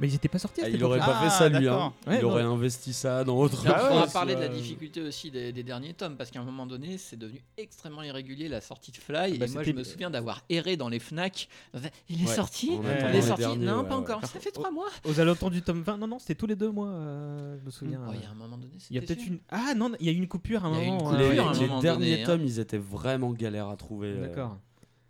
[0.00, 0.62] Mais ils étaient pas sortis.
[0.62, 1.82] à Ah, il aurait pas fait Ah, ça lui, d'accord.
[1.82, 1.92] hein.
[2.10, 2.30] Ouais, il non.
[2.30, 3.88] aurait investi ça dans autre Alors, chose.
[3.92, 6.66] on va parler de la difficulté aussi des, des derniers tomes, parce qu'à un moment
[6.66, 9.38] donné, c'est devenu extrêmement irrégulier la sortie de Fly.
[9.38, 11.48] Bah, et moi, je me souviens d'avoir erré dans les Fnac.
[12.08, 14.02] Il est Ouais, sorti Il est sorti derniers, Non, ouais, pas ouais.
[14.02, 14.24] encore.
[14.26, 14.88] Ça fait trois mois.
[15.04, 15.98] Aux alentours du tome 20.
[15.98, 18.00] Non, non, c'était tous les deux mois, euh, je me souviens.
[18.08, 19.38] Oh, Il y a un moment donné, Il y a c'était peut-être une.
[19.50, 20.94] Ah non, il y a eu une coupure à un Il y a eu une
[20.94, 21.10] moment.
[21.10, 21.38] coupure, Les, ouais.
[21.38, 22.26] à un les moment derniers donné, hein.
[22.26, 24.08] tomes, ils étaient vraiment galères à trouver.
[24.08, 24.20] euh.
[24.28, 24.58] D'accord.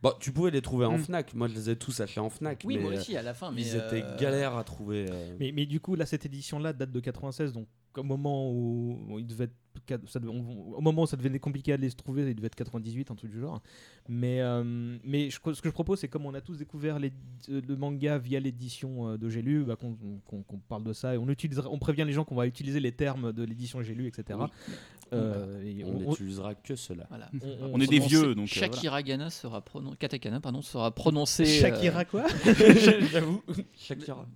[0.02, 1.04] Bon, tu pouvais les trouver en Mm.
[1.04, 1.32] Fnac.
[1.34, 2.62] Moi, je les ai tous achetés en Fnac.
[2.64, 3.52] Oui, mais moi euh, aussi, à la fin.
[3.52, 5.06] Mais ils étaient euh, galères à trouver.
[5.08, 5.36] euh.
[5.38, 9.18] Mais, mais du coup, là, cette édition-là date de 96, donc au moment où, où
[9.20, 9.54] il devait être,
[9.86, 12.48] quat- ça devait- on- au moment où ça devenait compliqué à les trouver, il devait
[12.48, 13.62] être 98, un truc du genre.
[14.08, 14.64] Mais, euh,
[15.04, 17.12] mais je- ce que je propose, c'est comme on a tous découvert les-
[17.50, 21.18] euh, le manga via l'édition euh, de J'ai lu, bah, qu'on parle de ça et
[21.18, 24.08] on, utilisera, on prévient les gens qu'on va utiliser les termes de l'édition J'ai lu,
[24.08, 24.38] etc.
[24.42, 24.74] Oui.
[25.12, 27.06] Euh, et On on- on- n'utilisera que cela.
[27.10, 27.30] Voilà.
[27.72, 29.96] On est des vieux, donc, euh, Shakira Gana sera prononcé.
[29.98, 31.42] Katakana, pardon, sera prononcé.
[31.44, 32.24] euh, Shakira quoi?
[33.12, 33.42] J'avoue.
[33.76, 34.26] Shakira.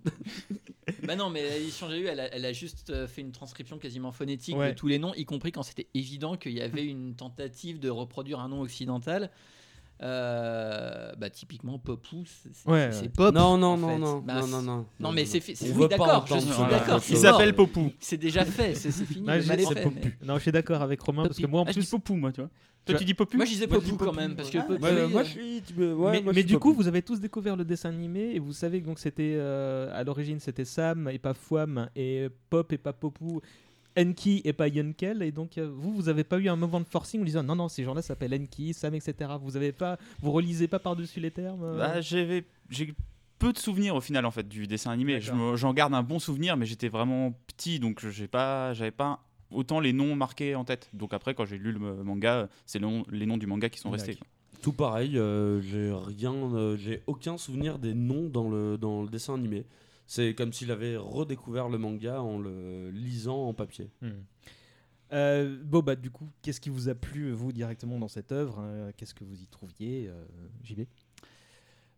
[1.04, 4.12] Bah non, mais l'édition j'ai eu, elle a, elle a juste fait une transcription quasiment
[4.12, 4.70] phonétique Ouais.
[4.72, 7.88] de tous les noms, y compris quand c'était évident qu'il y avait une tentative de
[7.90, 9.30] reproduire un nom occidental.
[10.02, 12.90] Euh, bah typiquement Popou, c'est Ouais.
[13.14, 13.34] Pop.
[13.34, 15.38] Non, non, non, non, Bah, non, non, non, Non, non, mais c'est
[15.74, 17.00] oui, d'accord, je suis d'accord.
[17.08, 17.92] Il s'appelle Popou.
[17.98, 19.26] C'est déjà fait, c'est fini.
[19.26, 19.54] Fait,
[19.86, 21.84] mais- Non, je suis d'accord avec Romain parce que moi en Ah, je plus.
[21.84, 22.50] dis Popou, moi, tu vois.
[22.84, 24.58] Toi, Tu dis Popou Moi je disais Popou quand même, parce que
[25.08, 25.62] moi, je suis.
[26.34, 28.98] mais du coup, vous avez tous découvert le dessin animé et vous savez que donc
[29.00, 33.40] c'était euh, à l'origine c'était Sam et pas Fouam et Pop et pas Popou.
[33.98, 35.22] Enki et pas Yunkel.
[35.22, 37.56] Et donc, euh, vous, vous avez pas eu un moment de forcing en disant non,
[37.56, 39.30] non, ces gens-là s'appellent Enki, Sam, etc.
[39.42, 42.44] Vous avez pas, vous relisez pas par-dessus les termes euh Bah, j'ai
[43.38, 45.20] peu de souvenirs au final en fait du dessin animé.
[45.20, 49.20] Je J'en garde un bon souvenir, mais j'étais vraiment petit, donc j'ai pas, j'avais pas
[49.50, 50.88] autant les noms marqués en tête.
[50.94, 53.78] Donc après, quand j'ai lu le manga, c'est le nom- les noms du manga qui
[53.78, 54.18] sont restés.
[54.62, 59.08] Tout pareil, euh, j'ai rien, euh, j'ai aucun souvenir des noms dans le, dans le
[59.08, 59.64] dessin animé.
[60.06, 63.90] C'est comme s'il avait redécouvert le manga en le lisant en papier.
[64.02, 64.10] Hmm.
[65.12, 68.58] Euh, bon, bah, du coup, qu'est-ce qui vous a plu, vous, directement dans cette œuvre
[68.60, 68.90] hein?
[68.96, 70.24] Qu'est-ce que vous y trouviez, euh,
[70.64, 70.80] JB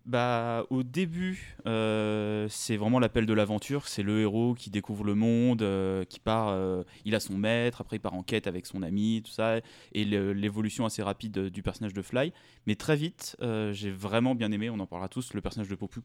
[0.04, 3.88] Bah, au début, euh, c'est vraiment l'appel de l'aventure.
[3.88, 6.48] C'est le héros qui découvre le monde, euh, qui part.
[6.48, 9.60] euh, il a son maître, après il part en quête avec son ami, tout ça,
[9.92, 12.32] et l'évolution assez rapide du personnage de Fly.
[12.66, 14.70] Mais très vite, euh, j'ai vraiment bien aimé.
[14.70, 15.32] On en parlera tous.
[15.34, 16.00] Le personnage de Popu,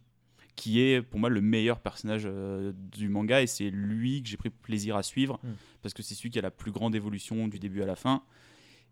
[0.55, 4.37] qui est pour moi le meilleur personnage euh, du manga, et c'est lui que j'ai
[4.37, 5.47] pris plaisir à suivre Mm.
[5.81, 8.23] parce que c'est celui qui a la plus grande évolution du début à la fin.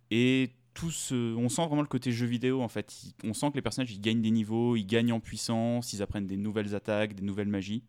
[0.10, 3.04] Et tout ce- on sent vraiment le côté jeu vidéo en fait.
[3.04, 6.02] Il- On sent que les personnages ils gagnent des niveaux, ils gagnent en puissance, ils
[6.02, 7.84] apprennent des nouvelles attaques, des nouvelles magies.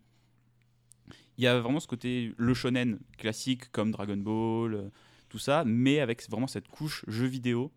[1.39, 4.89] Il y a vraiment ce côté le shonen classique comme Dragon Ball, euh,
[5.31, 7.73] tout ça, mais avec vraiment cette couche jeu vidéo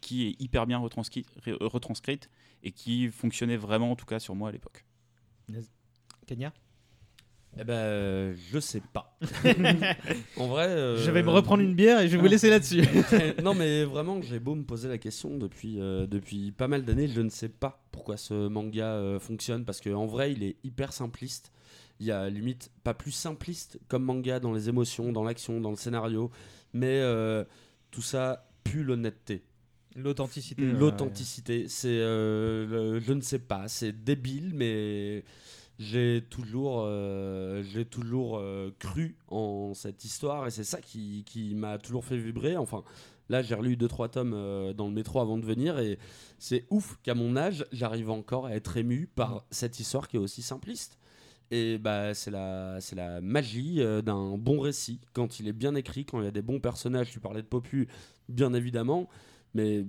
[0.00, 2.28] qui est hyper bien retranscrite
[2.64, 4.84] et qui fonctionnait vraiment en tout cas sur moi à l'époque.
[6.26, 6.52] Kenya?
[7.60, 9.16] Eh ben, euh, je sais pas.
[10.36, 10.68] en vrai.
[10.68, 12.84] euh, Je vais me reprendre une bière et je vais vous laisser là-dessus.
[13.42, 17.08] non, mais vraiment, j'ai beau me poser la question depuis, euh, depuis pas mal d'années,
[17.08, 20.92] je ne sais pas pourquoi ce manga euh, fonctionne parce qu'en vrai, il est hyper
[20.92, 21.50] simpliste.
[22.00, 25.70] Il y a limite pas plus simpliste comme manga dans les émotions, dans l'action, dans
[25.70, 26.30] le scénario,
[26.72, 27.44] mais euh,
[27.90, 29.42] tout ça pue l'honnêteté.
[29.98, 30.62] L'authenticité.
[30.62, 30.72] Mm.
[30.72, 30.78] ouais.
[30.78, 35.24] L'authenticité, c'est, euh, je ne sais pas, c'est débile, mais
[35.78, 41.54] j'ai toujours, euh, j'ai toujours euh, cru en cette histoire et c'est ça qui, qui
[41.54, 42.56] m'a toujours fait vibrer.
[42.56, 42.82] Enfin,
[43.28, 45.98] là, j'ai relu deux trois tomes euh, dans le métro avant de venir et
[46.38, 50.20] c'est ouf qu'à mon âge, j'arrive encore à être ému par cette histoire qui est
[50.20, 50.98] aussi simpliste.
[51.50, 56.04] Et bah, c'est la, c'est la magie d'un bon récit quand il est bien écrit,
[56.04, 57.10] quand il y a des bons personnages.
[57.10, 57.88] Tu parlais de Popu,
[58.28, 59.08] bien évidemment,
[59.54, 59.84] mais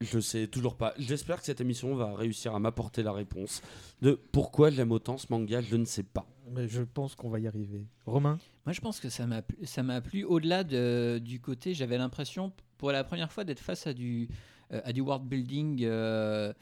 [0.00, 0.92] je sais toujours pas.
[0.98, 3.62] J'espère que cette émission va réussir à m'apporter la réponse
[4.02, 5.60] de pourquoi j'aime autant ce manga.
[5.60, 6.26] Je ne sais pas.
[6.52, 7.86] Mais je pense qu'on va y arriver.
[8.04, 11.72] Romain Moi, je pense que ça m'a plu, ça m'a plu au-delà de- du côté.
[11.72, 14.28] J'avais l'impression, pour la première fois, d'être face à du,
[14.72, 15.84] euh, à du world building.
[15.84, 16.52] euh,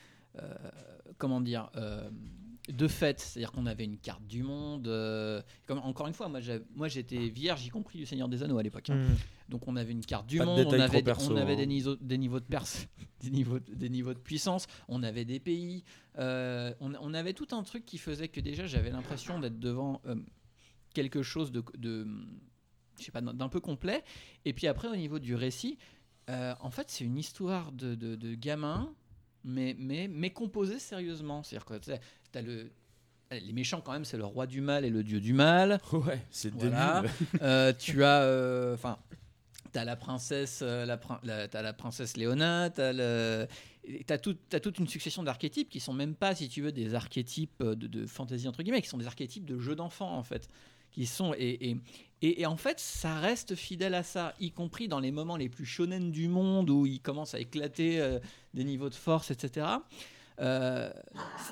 [0.41, 0.55] euh,
[1.19, 2.09] comment dire euh,
[2.73, 4.89] de fait, c'est-à-dire qu'on avait une carte du monde.
[4.89, 8.63] euh, comme, encore une fois, moi, j'étais vierge, y compris du Seigneur des Anneaux à
[8.63, 8.91] l'époque.
[8.91, 8.97] hein.
[8.97, 9.17] Mm.
[9.49, 11.57] Donc on avait une carte du Pas monde, on avait, trop perso, on avait hein.
[11.57, 12.65] des, niveaux, des niveaux de pers
[13.21, 15.85] des niveaux, des niveaux de puissance, on avait des pays,
[16.19, 20.01] euh, on, on avait tout un truc qui faisait que déjà j'avais l'impression d'être devant
[20.07, 20.15] euh,
[20.95, 22.07] quelque chose de, de
[22.99, 24.03] je sais pas, d'un peu complet.
[24.47, 25.77] Et puis après au niveau du récit,
[26.29, 28.95] en fait c'est une histoire de, de, de gamin,
[29.45, 31.43] mais, mais, mais composée sérieusement.
[31.43, 31.99] C'est-à-dire que
[32.31, 32.71] t'as le
[33.31, 36.21] les méchants quand même c'est le roi du mal et le dieu du mal Ouais,
[36.31, 37.01] c'est voilà.
[37.01, 37.11] débile.
[37.41, 38.99] Euh, tu as, euh, enfin,
[39.73, 43.47] t'as la princesse, euh, la, la- t'as la princesse Léona, t'as le,
[43.85, 46.73] et t'as tout- t'as toute une succession d'archétypes qui sont même pas, si tu veux,
[46.73, 50.23] des archétypes de, de fantasy entre guillemets, qui sont des archétypes de jeux d'enfants en
[50.23, 50.47] fait,
[50.91, 51.77] qui sont et, et,
[52.23, 55.49] et- et en fait ça reste fidèle à ça, y compris dans les moments les
[55.49, 58.19] plus shonen du monde où il commence à éclater euh,
[58.55, 59.67] des niveaux de force, etc.
[60.41, 60.91] Euh,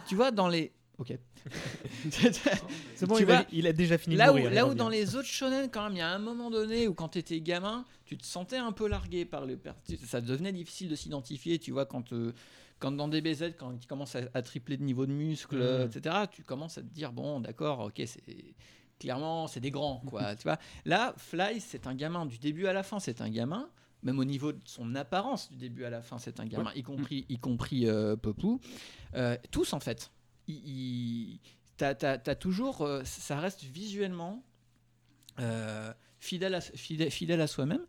[0.09, 1.17] tu vois dans les Ok.
[2.11, 4.75] C'est bon, Tu il, va- vois, il a déjà fini là où, mourir, là où
[4.75, 7.19] dans les autres shonen, quand même, il y a un moment donné où quand tu
[7.19, 9.59] étais gamin, tu te sentais un peu largué par le
[10.05, 12.35] Ça devenait difficile de s'identifier, tu vois, quand, euh,
[12.81, 16.15] quand dans DBZ, quand tu commences à, à tripler de niveau de muscle, euh, etc.,
[16.31, 18.23] tu commences à te dire, bon, d'accord, ok, c'est.
[19.01, 20.35] Clairement, c'est des grands, quoi.
[20.37, 20.59] tu vois.
[20.85, 23.69] Là, Fly, c'est un gamin du début à la fin, c'est un gamin.
[24.03, 26.83] Même au niveau de son apparence, du début à la fin, c'est un gamin, y
[26.83, 28.61] compris, y compris euh, Popou.
[29.15, 30.11] Euh, tous, en fait.
[30.47, 31.41] Il- il-
[31.77, 32.81] t'as- t'as t'as toujours.
[32.83, 34.43] euh, ça reste visuellement
[36.19, 37.87] fidèle, à, fidèle, fidèle à soi-même.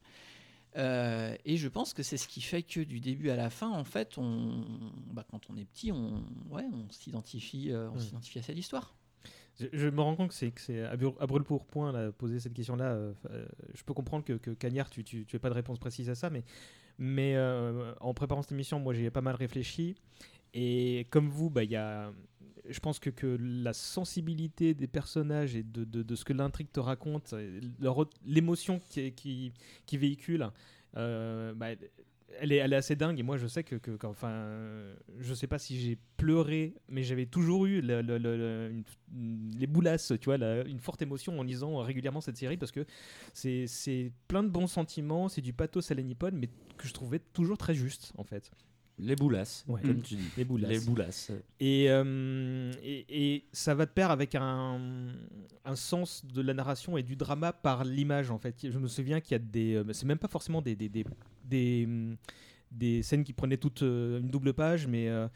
[0.78, 3.70] Euh, et je pense que c'est ce qui fait que du début à la fin,
[3.70, 4.64] en fait, on,
[5.08, 8.96] bah, quand on est petit, on, ouais, on s'identifie, euh, on s'identifie à cette histoire.
[9.74, 12.86] Je, me rends compte que c'est à, brûle- pour point là, poser cette question-là.
[12.86, 16.10] euh, euh, je peux comprendre que, Cagnard, tu, tu, tu aies pas de réponse précise
[16.10, 19.96] à ça, mais euh, en préparant cette émission, moi j'y ai pas mal réfléchi.
[20.54, 22.12] Et comme vous, bah, y a,
[22.70, 27.34] je pense que, la sensibilité des personnages et de, ce que l'intrigue te raconte,
[28.26, 29.54] l'émotion qui,
[29.86, 30.50] qui, véhicule,
[30.94, 31.68] bah,
[32.40, 35.80] elle est, assez dingue et moi je sais que, enfin, euh, je sais pas si
[35.80, 41.78] j'ai pleuré, mais j'avais toujours eu les boulasses, tu vois, une forte émotion en lisant
[41.78, 42.86] régulièrement cette série parce que
[43.34, 47.20] c'est plein de bons sentiments, c'est du pathos à la nippone, mais que je trouvais
[47.20, 48.52] toujours très juste en fait.
[49.04, 49.82] Les boulasses, Ouais.
[49.82, 50.30] comme tu dis.
[50.38, 50.70] Les boulasses.
[50.70, 51.32] Les boulasses.
[51.60, 54.80] Et, euh, et, et ça va de pair avec un,
[55.66, 58.56] un sens de la narration et du drama par l'image en fait.
[58.70, 61.04] Je me souviens qu'il y a des, euh, c'est même pas forcément des des, des,
[61.44, 61.88] des,
[62.72, 65.28] des scènes qui prenaient toute euh, une double page, mais euh,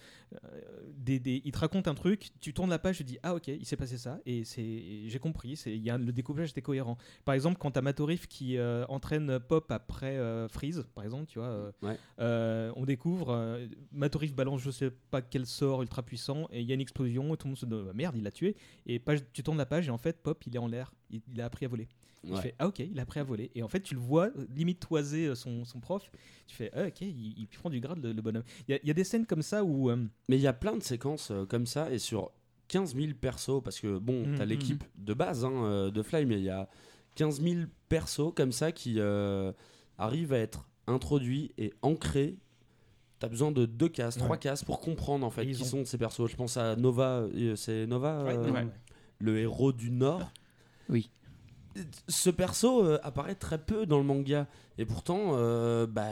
[0.45, 0.61] euh,
[0.97, 3.47] des, des- il te raconte un truc, tu tournes la page, tu dis ah ok,
[3.49, 6.61] il s'est passé ça et c'est, j'ai compris, c'est, il y a le découpage était
[6.61, 6.97] cohérent.
[7.25, 10.17] Par exemple, quand t'as Matorif qui euh, entraîne Pop après
[10.49, 11.97] Freeze, par exemple, tu vois, Ouais.
[12.19, 13.59] on découvre
[13.91, 17.33] Matorif balance je sais pas quel sort ultra puissant et il y a une explosion
[17.33, 19.57] et tout le monde se dit bah, merde il l'a tué et page, tu tournes
[19.57, 21.67] la page et en fait Pop il est en l'air, il, il a appris à
[21.67, 21.87] voler.
[22.25, 22.41] Tu Ouais.
[22.41, 24.79] fais ah ok il a appris à voler et en fait tu le vois limite
[24.79, 26.09] toiser euh, son, son prof.
[26.47, 28.43] Tu fais ah ok il, il prend du grade le, le bonhomme.
[28.67, 29.97] Il y, a- il y a des scènes comme ça où euh,
[30.29, 32.31] Mais il y a plein de séquences euh, comme ça et sur
[32.67, 36.39] 15 000 persos, parce que bon, Mhm, t'as l'équipe de base hein, de Fly, mais
[36.39, 36.67] il y a
[37.13, 39.51] 15 000 persos comme ça qui euh,
[39.99, 42.37] arrivent à être introduits et ancrés.
[43.19, 44.37] T'as besoin de deux cases, trois Ouais.
[44.39, 46.27] cases pour comprendre en fait qui ont- sont ces persos.
[46.27, 48.67] Je pense à Nova, c'est Nova, Ouais, euh, ouais.
[49.19, 50.31] le héros du Nord.
[50.89, 51.09] Oui.
[52.07, 56.07] Ce perso euh, apparaît très peu dans le manga et pourtant, euh, bah,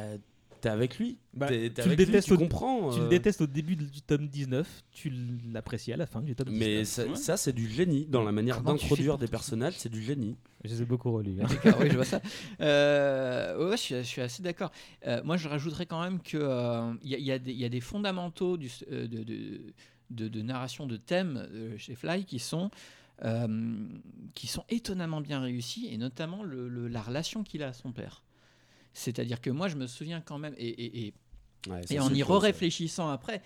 [0.62, 1.18] t'es avec lui.
[1.34, 2.90] Bah, T'es- t'es tu le avec lui, détestes tu au- comprends.
[2.92, 5.12] tu euh, le détestes au début du tome 19, tu
[5.54, 6.60] l'apprécies à la fin du tome 19.
[6.68, 7.16] Mais ça, Ouais.
[7.16, 10.36] ça, c'est du génie dans la manière Comment d'introduire des personnages, c'est du génie.
[10.64, 11.42] Je les ai beaucoup relus.
[11.42, 11.48] hein.
[11.64, 12.22] D'accord, oui, je vois ça.
[12.62, 14.72] Euh, ouais, je suis, je suis assez d'accord.
[15.08, 17.66] Euh, moi, je rajouterais quand même qu'il y, a- il y, a des- il y
[17.66, 19.62] a des fondamentaux du, euh, de, de,
[20.12, 22.70] de- de narration de thèmes euh, chez Fly qui sont,
[23.24, 23.88] euh,
[24.36, 27.92] qui sont étonnamment bien réussis, et notamment le- le- la relation qu'il a à son
[27.94, 28.24] père.
[28.94, 31.14] C'est-à-dire que moi, je me souviens quand même, et, et- et
[31.70, 33.42] Ouais, ça, et en y réfléchissant après,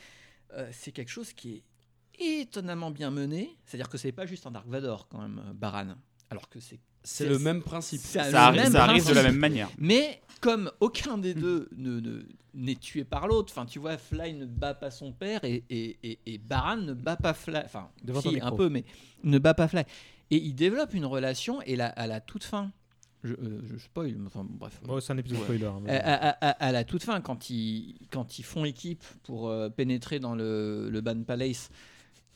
[0.54, 1.64] euh, c'est quelque chose qui
[2.20, 3.56] est étonnamment bien mené.
[3.66, 5.96] C'est-à-dire que c'est pas juste un Dark Vador quand même, euh, Baran.
[6.32, 8.02] Alors que c'est C'est le même principe.
[8.02, 9.70] Ça, arrive de la même manière.
[9.78, 14.34] Mais comme aucun des deux ne, ne- n'est tué par l'autre, enfin tu vois, Fly
[14.34, 17.90] ne bat pas son père et, et, et, et Baran ne bat pas Fly, enfin
[18.04, 18.84] Devant si, un peu, mais
[19.24, 19.84] ne bat pas Fly.
[20.32, 22.72] Et ils développent une relation et la, à la toute fin,
[23.24, 24.80] je, euh, je spoil, mais enfin bref.
[25.02, 25.44] C'est un épisode Ouais.
[25.46, 25.66] spoiler.
[25.66, 29.04] hein, mais- À, à- à- à la toute fin, quand ils, quand ils font équipe
[29.24, 31.70] pour euh, pénétrer dans le, le Ban Palace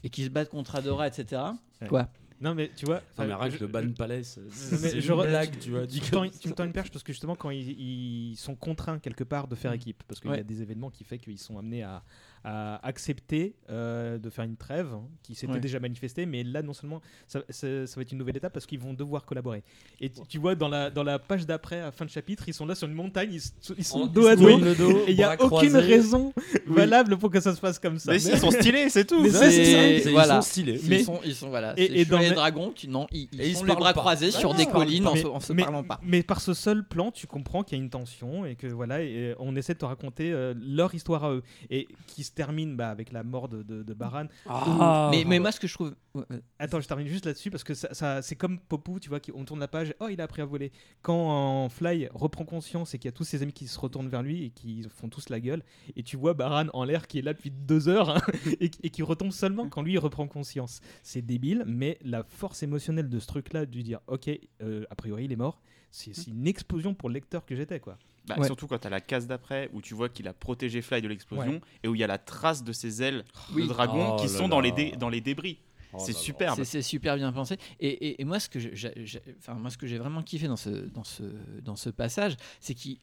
[0.03, 1.41] et qu'ils se battent contre Adora, etc.
[1.81, 1.87] Ouais.
[1.87, 2.07] Quoi
[2.41, 2.95] Non, mais tu vois.
[2.95, 5.69] Non, enfin, mais rien je- que le Ban Palace, Non, c'est mais une blague, tu
[5.69, 5.85] vois.
[5.85, 9.55] Tu me, tends, une perche parce que justement quand ils, sont contraints quelque part de
[9.55, 12.03] faire équipe, parce qu'il y a des événements qui fait qu'ils sont amenés à,
[12.43, 15.59] à accepter euh, de faire une trêve hein, qui s'était Ouais.
[15.59, 18.65] déjà manifestée, mais là non seulement ça, ça- ça va être une nouvelle étape parce
[18.65, 19.63] qu'ils vont devoir collaborer.
[19.99, 22.53] Et tu, tu vois dans la, dans la page d'après, à fin de chapitre, ils
[22.53, 23.41] sont là sur une montagne, ils,
[23.77, 25.77] ils sont En- dos à dos, et il n'y a aucune croisés.
[25.79, 26.33] raison
[26.65, 28.11] valable pour que ça se passe comme ça.
[28.11, 29.21] Mais si, ils sont stylés, c'est tout.
[29.21, 29.51] Mais C'est-.
[29.51, 30.35] C'est- ils voilà.
[30.41, 30.79] sont stylés.
[30.87, 31.73] Mais- ils, sont, ils sont voilà.
[31.77, 33.93] Et- dans Chevaliers le- dragons qui non, ils, ils Et ils sont se les bras
[33.93, 33.99] pas.
[33.99, 35.99] croisés Ouais, sur des collines en mais, se, en se mais- parlant pas.
[36.03, 38.97] mais par ce seul plan, tu comprends qu'il y a une tension et que voilà,
[39.39, 42.89] on essaie de te raconter euh, leur histoire à eux et qui se termine bah,
[42.89, 44.25] avec la mort de, de, de Baran.
[44.47, 45.09] Ah.
[45.11, 45.95] mais, mais moi, ce que je trouve.
[46.59, 49.31] Attends, je termine juste là-dessus parce que ça, ça- c'est comme Popou, tu vois, qui,
[49.33, 50.71] on tourne la page, oh, il a appris à voler.
[51.01, 54.21] Quand Fly reprend conscience et qu'il y a tous ses amis qui se retournent vers
[54.23, 55.63] lui et qui font tous la gueule,
[55.95, 58.21] et tu vois Baran en l'air qui est là depuis deux heures hein,
[58.59, 60.81] et, qui- et qui retombe seulement quand lui il reprend conscience.
[61.03, 64.29] C'est débile, mais la force émotionnelle de ce truc-là, de lui dire, ok,
[64.61, 67.79] euh, a priori il est mort, c'est c'est une explosion pour le lecteur que j'étais,
[67.79, 67.97] quoi.
[68.27, 68.45] Bah, Ouais.
[68.45, 71.07] Surtout quand tu as la case d'après où tu vois qu'il a protégé Fly de
[71.07, 71.61] l'explosion Ouais.
[71.83, 73.63] et où il y a la trace de ses ailes Oui.
[73.63, 75.57] de dragon Oh qui là sont dans les, dé- dans les débris.
[75.93, 76.63] Oh c'est superbe.
[76.63, 77.57] C'est- super bien pensé.
[77.79, 80.21] Et, et- et moi, ce que j'ai- j'ai j'ai- enfin, moi, ce que j'ai vraiment
[80.21, 81.23] kiffé dans ce, dans ce,
[81.63, 82.97] dans ce passage, c'est qu'il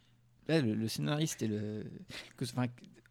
[0.48, 1.84] là, le, le scénariste et le
[2.36, 2.66] que, enfin,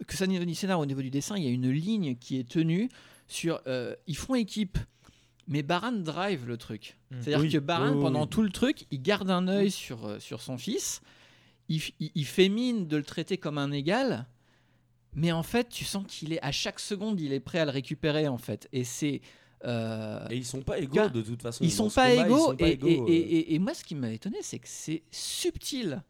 [0.07, 2.39] que ça niveau du scénar au niveau du dessin, il y a une ligne qui
[2.39, 2.89] est tenue
[3.27, 4.77] sur euh, ils font équipe.
[5.49, 6.97] Mais Baran drive le truc.
[7.11, 7.15] Mm.
[7.21, 7.49] C'est-à-dire Oui.
[7.51, 8.27] que Baran, pendant oui.
[8.29, 11.01] tout le truc, il garde un œil sur, euh, sur son fils.
[11.69, 14.25] Il, il- il fait mine de le traiter comme un égal.
[15.15, 17.71] Mais en fait, tu sens qu'il est à chaque seconde, il est prêt à le
[17.71, 18.67] récupérer en fait.
[18.71, 19.21] Et c'est
[19.65, 21.63] euh, Et ils sont pas égaux de toute façon.
[21.63, 22.45] ils sont pas combat, ils égaux.
[22.51, 23.05] sont pas Et, égaux, et- euh.
[23.07, 26.03] et- et- et moi, ce qui m'a étonné, c'est que c'est subtil.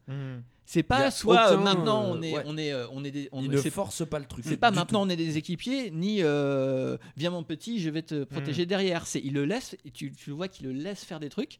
[0.66, 2.42] C'est Y pas a soit euh, aucun, maintenant euh, on est, ouais.
[2.44, 4.44] on est, on est, des, on Ils ne c'est- forcent pas le truc.
[4.46, 5.06] c'est pas maintenant tout.
[5.06, 9.06] on est des équipiers, ni euh, viens mon petit, je vais te protéger derrière.
[9.06, 11.58] C'est il le laisse, et tu, tu le vois qu'il le laisse faire des trucs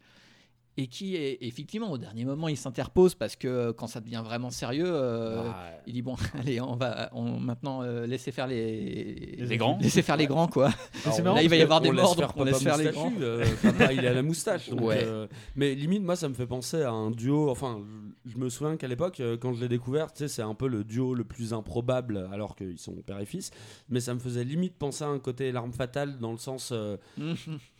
[0.81, 4.23] et qui est effectivement au dernier moment il s'interpose parce que euh, quand ça devient
[4.25, 5.53] vraiment sérieux, euh, Ouais.
[5.87, 9.77] il dit bon allez on va on, maintenant euh, laisser faire les Les grands.
[9.81, 10.71] laisser faire les grands quoi.
[11.05, 13.15] Alors, marrant Là, il va y avoir des morts, donc on laisse faire les moustachu,
[13.21, 14.71] euh, papa, il est à la moustache.
[14.71, 15.03] donc, Ouais.
[15.05, 15.27] euh,
[15.57, 17.51] mais limite, moi, ça me fait penser à un duo.
[17.51, 17.81] Enfin,
[18.25, 20.85] je me souviens qu'à l'époque, quand je l'ai découvert, tu sais, c'est un peu le
[20.85, 23.51] duo le plus improbable, alors qu'ils sont père et fils.
[23.89, 26.71] Mais ça me faisait limite penser à un côté l'arme fatale, dans le sens.
[26.73, 26.97] euh,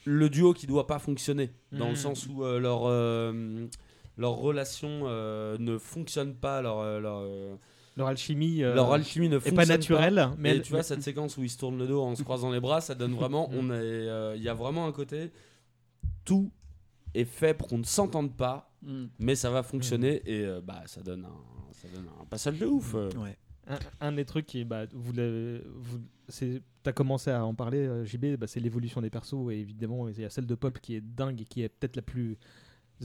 [0.09, 1.51] le duo qui doit pas fonctionner.
[1.73, 3.67] Dans le sens où euh, leur, euh,
[4.17, 7.01] leur relation euh, ne fonctionne pas, leur.
[7.01, 7.55] leur euh,
[7.97, 10.83] Leur alchimie, euh, leur alchimie ne est pas fonctionne naturelle, mais et elle- tu vois
[10.85, 13.15] cette séquence où ils se tournent le dos en se croisant les bras, ça donne
[13.23, 13.49] vraiment.
[13.53, 15.31] on est, euh, il y a vraiment un côté.
[16.25, 16.51] Tout
[17.15, 19.07] est fait pour qu'on ne s'entende pas, Mm.
[19.19, 22.67] mais ça va fonctionner et euh, bah ça donne un, ça donne un passage de
[22.67, 22.95] ouf.
[22.95, 23.09] euh.
[23.69, 25.13] Un, un des trucs qui, bah, vous,
[26.29, 30.09] c'est, t'as commencé à en parler, euh, JB, bah, c'est l'évolution des persos et évidemment
[30.09, 32.37] il y a celle de Pop qui est dingue et qui est peut-être la plus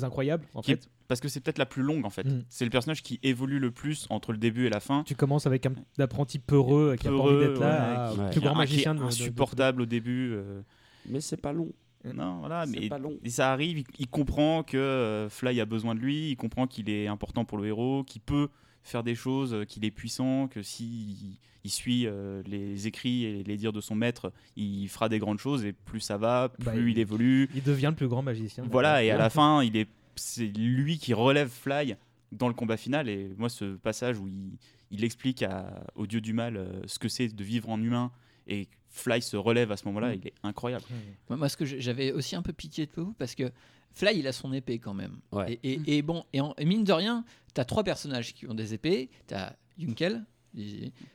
[0.02, 0.90] incroyable en Qui est- fait.
[1.08, 2.24] parce que c'est peut-être la plus longue en fait.
[2.26, 2.44] Mm.
[2.50, 5.04] C'est le personnage qui évolue le plus entre le début et la fin.
[5.06, 8.22] Tu commences avec un apprenti peureux qui a pas envie Peureux, d'être là, ouais, qui-
[8.22, 10.32] plus qui est grand un- qui est magicien de- de- de- insupportable au début.
[10.34, 10.62] euh.
[11.10, 11.70] Mais c'est pas long.
[12.14, 13.18] Non, voilà, mais pas long.
[13.24, 16.68] et ça arrive, il, il comprend que euh, Fly a besoin de lui, il comprend
[16.68, 18.50] qu'il est important pour le héros, qu'il peut
[18.84, 23.44] faire des choses, euh, qu'il est puissant, que si il suit euh, les écrits et
[23.44, 26.66] les dires de son maître, il fera des grandes choses et plus ça va, plus
[26.66, 27.50] Bah, il, il- évolue.
[27.56, 28.66] Il devient le plus grand magicien.
[28.70, 31.96] Voilà, et à la fin, il est, c'est lui qui relève Fly
[32.34, 33.08] dans le combat final.
[33.08, 34.58] Et moi, ce passage où il,
[34.92, 38.12] il explique à- au dieu du mal ce que c'est de vivre en humain
[38.48, 40.20] et Fly se relève à ce moment-là, Mm.
[40.22, 40.86] il est incroyable.
[41.28, 43.52] Moi, moi, ce que j'avais aussi un peu pitié de vous parce que
[43.92, 45.20] Fly, il a son épée quand même.
[45.32, 45.60] Ouais.
[45.64, 48.54] Et, et- et bon, et, en- et mine de rien, t'as trois personnages qui ont
[48.54, 49.10] des épées.
[49.28, 50.24] T'as Yunkel,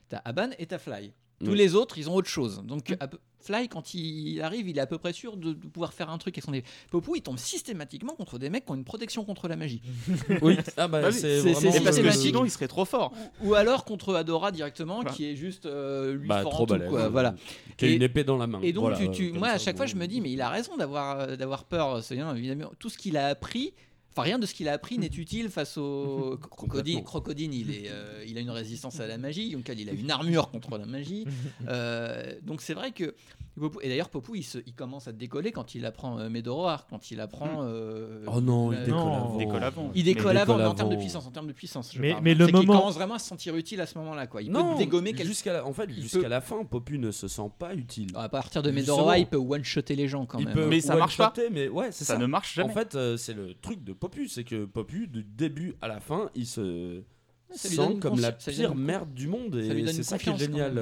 [0.09, 1.13] t'as Aban et t'as Fly.
[1.45, 1.57] Tous Oui.
[1.57, 2.63] les autres, ils ont autre chose.
[2.65, 5.93] Donc peu- Fly, quand il arrive, il est à peu près sûr de, de pouvoir
[5.93, 6.67] faire un truc avec son épée.
[6.91, 9.81] Popou, il tombe systématiquement contre des mecs qui ont une protection contre la magie.
[10.43, 11.55] Oui, ah bah, Bah c'est vraiment.
[11.55, 12.21] parce que systématique.
[12.21, 13.13] sinon, il serait trop fort.
[13.45, 15.13] Ou alors contre Adora directement, Voilà.
[15.13, 16.91] qui est juste euh, lui Bah, fort en trop tout, balèze.
[16.91, 17.09] quoi.
[17.09, 17.35] Voilà.
[17.77, 18.61] Qui a une épée dans la main.
[18.63, 20.33] Et donc, Voilà, tu, tu- euh, comme moi, à chaque fois, je me dis, mais
[20.33, 22.03] il a raison d'avoir euh, d'avoir peur.
[22.03, 23.73] C'est bien, évidemment, tout ce qu'il a appris.
[24.19, 26.97] Enfin, rien de ce qu'il a appris n'est utile face au crocodile.
[26.97, 27.03] Complètement.
[27.03, 29.51] Crocodile, il, est, euh, il a une résistance à la magie.
[29.51, 31.25] Yunkel, il a une armure contre la magie.
[31.69, 33.15] Euh, donc, c'est vrai que.
[33.59, 36.87] Popou- et d'ailleurs, Popou, il, se- il commence à décoller quand il apprend euh, Medoroar,
[36.89, 37.63] quand il apprend.
[37.63, 39.13] euh, Oh non, il la- décolle Non.
[39.15, 39.35] avant.
[39.35, 39.91] Il décolle avant.
[39.95, 41.93] Il décolle Mais avant, mais en termes de puissance, en termes de puissance.
[41.95, 42.23] je Mais- parle.
[42.25, 44.43] mais le moment- commence vraiment à se sentir utile à ce moment-là, quoi.
[44.43, 45.29] Il non, peut dégommer quelqu'un.
[45.29, 48.09] jusqu'à la, en fait, il jusqu'à peut- la fin, Popu ne se sent pas utile.
[48.15, 48.71] À partir de.
[48.71, 50.55] Medoroar, il peut one-shotter les gens quand il même.
[50.55, 51.29] peut Mais ça marche pas.
[51.29, 52.19] one-shotter, Mais ouais, c'est Ça, ça.
[52.19, 52.71] ne marche jamais.
[52.71, 56.01] En fait, euh, c'est le truc de Popu, c'est que Popu, du début à la
[56.01, 57.03] fin, il se
[57.51, 60.75] Ça sent comme la pire merde du monde, et c'est ça qui est génial.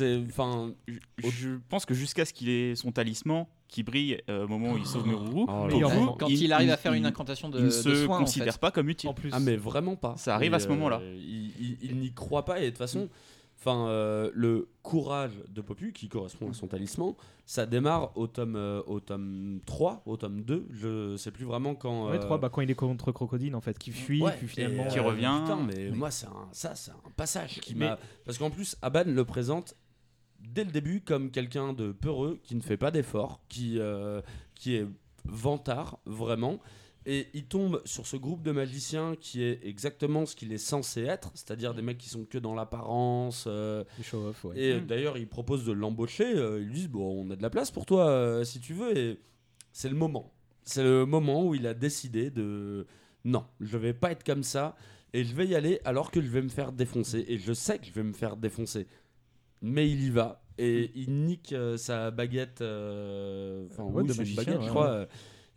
[0.00, 4.20] Euh, C'est, enfin, Je, je pense que jusqu'à ce qu'il ait son talisman qui brille
[4.30, 6.16] euh, au moment où il sauve Mururu, Oh.
[6.18, 8.60] Quand il, arrive à faire une incantation de, il ne de se en considère fait.
[8.60, 9.10] pas comme utile.
[9.10, 10.16] En plus, Ah mais vraiment pas.
[10.16, 11.00] Ça arrive Et, à ce moment-là.
[11.16, 13.08] Il, il- il n'y croit pas et de toute façon,
[13.58, 18.54] enfin euh, le courage de Popu qui correspond à son talisman, ça démarre au tome
[18.54, 22.38] euh, au tome 3, au tome 2, je sais plus vraiment quand Ouais, euh, trois,
[22.38, 24.86] bah, quand il est contre Crocodile en fait, qui fuit, ouais, puis finalement.
[24.86, 25.40] qui euh, revient.
[25.42, 25.96] Putain, mais Oui.
[25.98, 29.24] moi c'est un, ça c'est un passage qui Mais- m'a parce qu'en plus Aban le
[29.24, 29.74] présente
[30.54, 34.20] dès le début comme quelqu'un de peureux qui ne fait pas d'efforts, qui euh,
[34.54, 34.86] qui est
[35.24, 36.60] vantard vraiment
[37.08, 41.02] et il tombe sur ce groupe de magiciens qui est exactement ce qu'il est censé
[41.02, 43.44] être, c'est-à-dire des mecs qui sont que dans l'apparence.
[43.46, 43.84] euh,
[44.44, 44.58] ouais.
[44.58, 44.86] et Mm.
[44.86, 46.24] d'ailleurs, ils proposent de l'embaucher.
[46.36, 48.72] euh, ils lui disent Bon, on a de la place pour toi euh, si tu
[48.74, 48.96] veux.
[48.98, 49.20] Et
[49.72, 50.32] c'est le moment.
[50.64, 52.86] C'est le moment où il a décidé de
[53.24, 54.74] Non, je vais pas être comme ça.
[55.12, 57.24] Et je vais y aller alors que je vais me faire défoncer.
[57.28, 58.88] Et je sais que je vais me faire défoncer.
[59.62, 60.42] Mais il y va.
[60.58, 62.60] Et il nique euh, sa baguette.
[62.62, 64.88] euh, Enfin, Ouais, oui, de c'est une magicien, baguette, ouais, je crois.
[64.90, 65.06] euh,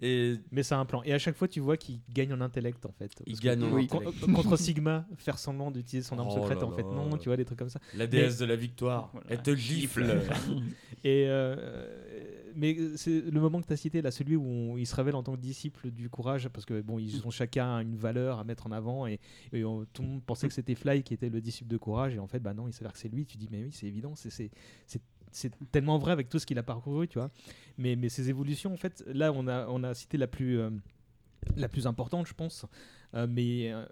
[0.01, 1.01] Et Mais c'est un plan.
[1.03, 3.11] Et à chaque fois, tu vois qu'il gagne en intellect en fait.
[3.25, 4.19] Il Parce gagne en oui, intellect.
[4.21, 7.29] con- Contre Sigma, faire semblant d'utiliser son arme Oh secrète, là en fait, non, tu
[7.29, 7.79] vois, des trucs comme ça.
[7.95, 9.27] la déesse de la victoire, Voilà.
[9.29, 10.21] elle te gifle.
[11.03, 11.87] Et euh,
[12.55, 15.15] mais c'est le moment que tu as cité, là, celui où on- il se révèle
[15.15, 18.43] en tant que disciple du courage, parce que bon, ils ont chacun une valeur à
[18.43, 19.19] mettre en avant, et,
[19.53, 22.15] et on- tout le monde pensait que c'était Fly qui était le disciple de courage,
[22.15, 23.25] et en fait, bah non, il s'avère que c'est lui.
[23.25, 24.51] Tu dis, mais oui, c'est évident, c'est- c'est
[24.85, 27.29] c'est- c'est tellement vrai avec tout ce qu'il a parcouru, tu vois.
[27.77, 30.71] Mais, mais ces évolutions, en fait, là, on a, on a cité la plus, euh,
[31.55, 32.65] la plus importante, je pense.
[33.13, 33.85] Euh, mais euh,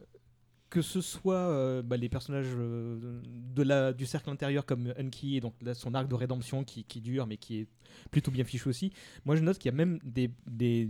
[0.70, 3.22] que ce soit euh, bah, les personnages euh,
[3.56, 6.84] de la, du cercle intérieur comme Unky et donc là, son arc de rédemption qui,
[6.84, 7.68] qui dure mais qui est
[8.12, 8.92] plutôt bien fichu aussi.
[9.26, 10.90] Moi je note qu'il y a même des, des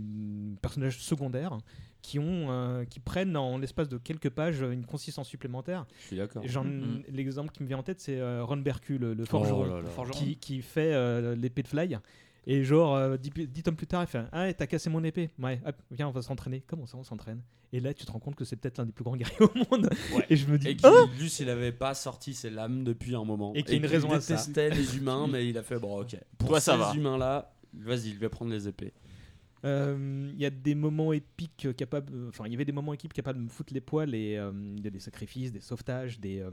[0.60, 1.58] personnages secondaires
[2.02, 5.86] qui, ont, euh, qui prennent en l'espace de quelques pages une consistance supplémentaire.
[6.00, 6.42] Je suis d'accord.
[6.46, 7.02] J'en- Mhm.
[7.10, 9.88] L'exemple qui me vient en tête c'est euh, Ron Berku, le, le Oh là là.
[9.88, 10.18] Forgeron.
[10.18, 11.98] qui, qui fait euh, l'épée de Fly.
[12.50, 15.28] Et genre, euh, dix, dix tomes plus tard, il fait Ah, t'as cassé mon épée.
[15.38, 16.62] Ouais, hop, viens, on va s'entraîner.
[16.66, 17.42] Comment ça, on s'entraîne?
[17.74, 19.50] Et là, tu te rends compte que c'est peut-être l'un des plus grands guerriers au
[19.70, 19.90] monde.
[20.14, 20.24] Ouais.
[20.30, 23.14] Et je me dis Et qu'il Ah juste il avait pas sorti ses lames depuis
[23.14, 23.52] un moment.
[23.54, 24.32] Et qu'il y a une raison à ça.
[24.36, 26.16] détestait les humains, mais il a fait bon ok.
[26.38, 26.92] Pour Toi, ça ces va.
[26.96, 28.94] humains là, vas-y, je vais prendre les épées.
[29.66, 32.12] Euh, Il y a des moments épiques euh, capables.
[32.28, 34.50] Enfin, il y avait des moments épiques capables de me foutre les poils et euh,
[34.76, 36.50] il y a des sacrifices, des sauvetages, des, euh,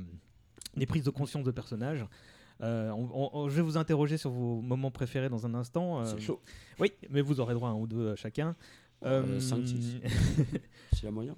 [0.76, 2.04] des prises de conscience de personnages.
[2.62, 6.00] Euh, on- on- je vais vous interroger sur vos moments préférés dans un instant.
[6.02, 6.42] euh, C'est chaud.
[6.80, 8.56] Oui, mais vous aurez droit à un ou deux euh, chacun.
[9.04, 10.00] Euh, cinq, six.
[10.94, 11.36] S'il y a moyen.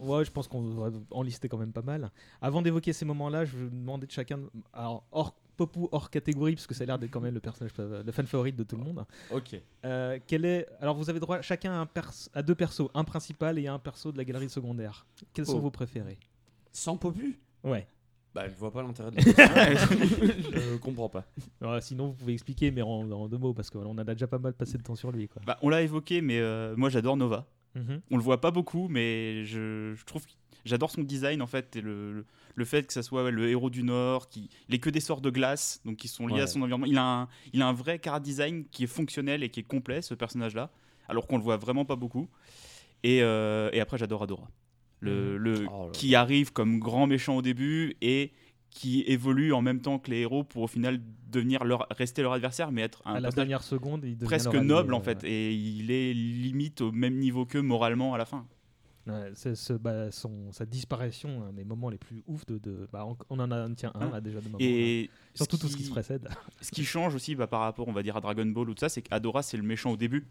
[0.00, 2.10] Ouais, je pense qu'on devrait en lister quand même pas mal.
[2.40, 4.40] Avant d'évoquer ces moments-là, je vais demander de chacun,
[4.72, 7.72] alors hors Popou, hors catégorie, parce que ça a l'air d'être quand même le personnage,
[7.78, 9.04] le fan favorite de tout le monde.
[9.30, 9.54] Ok.
[9.84, 13.04] Euh, quel est Alors vous avez droit chacun à, un pers- à deux persos, un
[13.04, 15.06] principal et un perso de la galerie secondaire.
[15.34, 15.60] Quels sont Oh.
[15.60, 16.18] vos préférés?
[16.72, 17.38] Sans Popu?
[17.62, 17.86] Ouais.
[18.34, 19.20] Bah, je vois pas l'intérêt de.
[19.20, 21.24] Je comprends pas.
[21.60, 24.38] Alors, sinon, vous pouvez expliquer, mais en, en deux mots, parce qu'on a déjà pas
[24.38, 25.28] mal passé de temps sur lui.
[25.28, 25.42] Quoi.
[25.46, 27.46] Bah, on l'a évoqué, mais euh, moi j'adore Nova.
[27.74, 28.00] Mhm.
[28.10, 30.32] On le voit pas beaucoup, mais je, je trouve que
[30.64, 33.48] j'adore son design en fait et le, le, le fait que ça soit ouais, le
[33.48, 36.34] héros du Nord, qui il est que des sorts de glace, donc qui sont liés
[36.34, 36.40] Ouais.
[36.42, 36.86] à son environnement.
[36.86, 39.64] Il a un, il a un vrai car design qui est fonctionnel et qui est
[39.64, 40.70] complet ce personnage-là,
[41.08, 42.28] alors qu'on le voit vraiment pas beaucoup.
[43.04, 44.48] Et, euh, et après j'adore Adora,
[45.02, 48.32] le, le- Oh là qui arrive comme grand méchant au début et
[48.70, 51.00] qui évolue en même temps que les héros pour au final
[51.30, 54.54] devenir leur, rester leur adversaire, mais être un à la dernière seconde, il devient presque
[54.54, 58.18] allié, noble en euh, fait, et il est limite au même niveau qu'eux moralement à
[58.18, 58.46] la fin.
[59.06, 62.58] Ouais, c'est ce- bah, son, sa disparition, un des moments les plus ouf de.
[62.58, 64.10] de- bah, on, on en a un, tiens, un Hein.
[64.12, 64.58] là déjà de moments.
[64.60, 65.08] Et là.
[65.34, 66.28] surtout tout ce qui qui- se précède.
[66.60, 68.80] Ce qui change aussi bah, par rapport, on va dire, à Dragon Ball ou tout
[68.80, 70.24] ça, c'est qu'Adora, c'est le méchant au début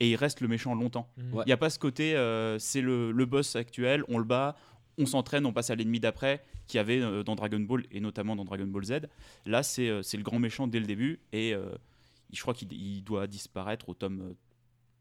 [0.00, 1.08] et il reste le méchant longtemps.
[1.16, 1.40] Mmh.
[1.40, 4.56] Il n'y a pas ce côté, euh, c'est le, le, boss actuel, on le bat,
[4.96, 8.36] on s'entraîne, on passe à l'ennemi d'après, qui avait euh, dans Dragon Ball et notamment
[8.36, 8.92] dans Dragon Ball Z.
[9.46, 11.54] Là, c'est euh, le grand méchant dès le début et
[12.32, 14.34] je crois qu'il doit disparaître au tome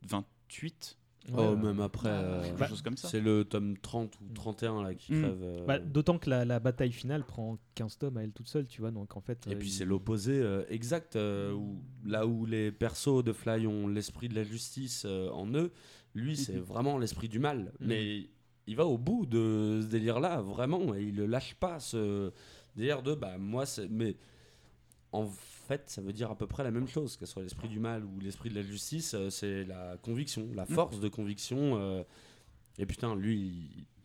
[0.08, 0.98] 28.
[1.36, 5.22] Oh, même après, euh, bah, C'est le tome 30 ou 31 là, qui mmh.
[5.22, 5.44] crève.
[5.44, 8.82] Euh, bah, d'autant que la, bataille finale prend 15 tomes à elle toute seule, tu
[8.82, 8.92] vois.
[8.92, 13.24] Donc, en fait, et puis euh, c'est l'opposé euh, exact, où, là où les persos
[13.24, 15.72] de Fly ont l'esprit de la justice en eux,
[16.14, 17.74] lui c'est vraiment l'esprit du mal.
[17.80, 17.88] Mm.
[17.88, 18.30] Mais
[18.68, 22.32] il va au bout de ce délire-là, vraiment, et il ne lâche pas ce
[22.76, 23.90] délire de bah, moi, c'est.
[23.90, 24.16] Mais
[25.12, 25.30] en
[25.68, 27.80] fait, ça veut dire à peu près la même chose, que ce soit l'esprit du
[27.80, 31.78] mal ou l'esprit de la justice, euh, c'est la conviction, la force de conviction.
[31.80, 32.04] euh,
[32.80, 33.38] et putain, lui,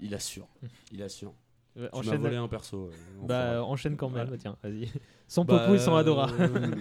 [0.01, 0.49] il, il assure.
[0.93, 1.35] Il assure.
[1.79, 2.87] Euh, Tu m'as enchaîne- volé un perso.
[2.91, 4.39] euh, Bah, enchaîne quand même, Voilà.
[4.39, 4.89] tiens, vas-y.
[5.29, 6.31] Sans Bah, Popou et sans Adora.
[6.33, 6.75] euh,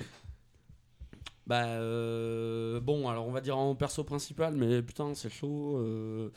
[1.47, 5.77] bah euh, bon, alors on va dire en perso principal, mais putain c'est chaud.
[5.79, 6.29] Euh,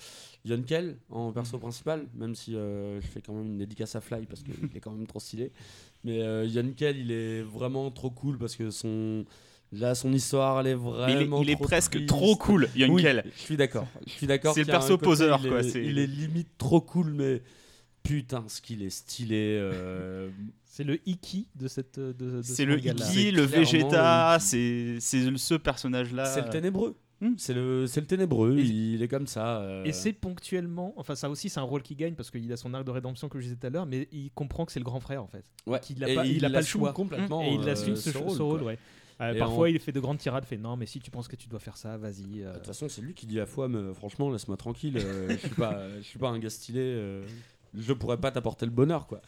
[1.11, 4.43] en perso principal, même si euh, je fais quand même une dédicace à Fly parce
[4.43, 5.53] qu'il est quand même trop stylé.
[6.05, 9.25] Mais euh, Yonkel il est vraiment trop cool parce que son
[9.73, 12.09] là son histoire elle est Mais il est, vraiment il est trop presque triste.
[12.09, 13.23] trop cool, Yonkel.
[13.25, 13.87] Oui, je suis d'accord.
[14.07, 14.55] Je suis d'accord.
[14.55, 17.43] C'est le perso poseur, il est- quoi, c'est- Il est limite trop cool, mais
[18.05, 19.59] putain ce qu'il est stylé.
[19.61, 20.31] euh,
[20.65, 21.99] C'est le Iki de cette.
[21.99, 22.79] De, de ce C'est le.
[22.79, 26.27] Iki, le Vegeta, le c'est c'est ce personnage-là.
[26.27, 26.97] C'est le ténébreux.
[27.21, 27.35] Hmm.
[27.39, 28.59] C'est le, c'est le ténébreux.
[28.59, 29.59] Et- il est comme ça.
[29.61, 32.57] euh, Et c'est ponctuellement, enfin ça aussi c'est un rôle qui gagne parce qu'il a
[32.57, 34.81] son arc de rédemption que je disais tout à l'heure, mais il comprend que c'est
[34.81, 35.45] le grand frère en fait.
[35.67, 35.79] ouais.
[35.81, 36.93] qu'il a Et pas- il a pas le choix.
[36.93, 37.41] complètement.
[37.43, 38.63] et il euh, assume ce, ce ce rôle.
[38.65, 38.79] ouais.
[39.21, 41.49] Euh, parfois il fait de grandes tirades, fait non mais si tu penses que tu
[41.49, 42.43] dois faire ça, vas-y.
[42.43, 42.51] euh.
[42.51, 44.99] De toute façon, c'est lui qui dit à fois, mais franchement, laisse-moi tranquille.
[44.99, 46.81] euh, je suis pas, je suis pas un gars stylé.
[47.77, 49.20] Je pourrais pas t'apporter le bonheur, quoi.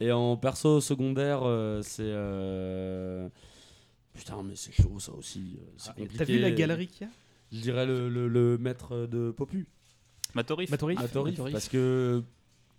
[0.00, 2.02] Et en perso secondaire, euh, c'est.
[2.04, 3.28] euh,
[4.14, 5.56] Putain, mais c'est chaud ça aussi.
[5.58, 6.18] euh, C'est Ah, compliqué.
[6.18, 7.12] T'as vu la galerie qu'il y a?
[7.52, 9.66] Je dirais le, le- le maître de Popu.
[10.34, 10.70] Matorif.
[10.70, 11.52] Matorif Matorif, Matorif.
[11.52, 12.22] parce que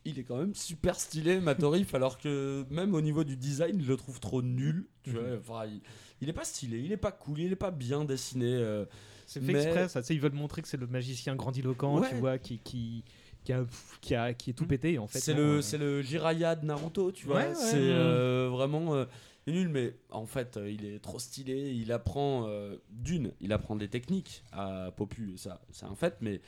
[0.05, 3.87] il est quand même super stylé Matorif alors que même au niveau du design je
[3.89, 5.79] le trouve trop nul tu vois enfin il,
[6.21, 8.85] il est pas stylé il est pas cool il est pas bien dessiné euh,
[9.27, 10.01] C'est fait mais- exprès, ça.
[10.01, 12.09] Tu sais, ils veulent montrer que c'est le magicien grandiloquent, Ouais.
[12.09, 13.03] tu vois, qui, qui,
[13.43, 13.65] qui, a,
[14.01, 15.19] qui, a- qui est tout pété en fait.
[15.19, 18.93] c'est le euh, c'est le Jiraiya de Naruto tu vois Ouais, ouais, c'est euh, vraiment
[18.95, 19.05] euh,
[19.47, 22.47] nul mais en fait euh, il est trop stylé il apprend
[22.89, 26.41] d'une il apprend des techniques à Popu ça c'est un fait mais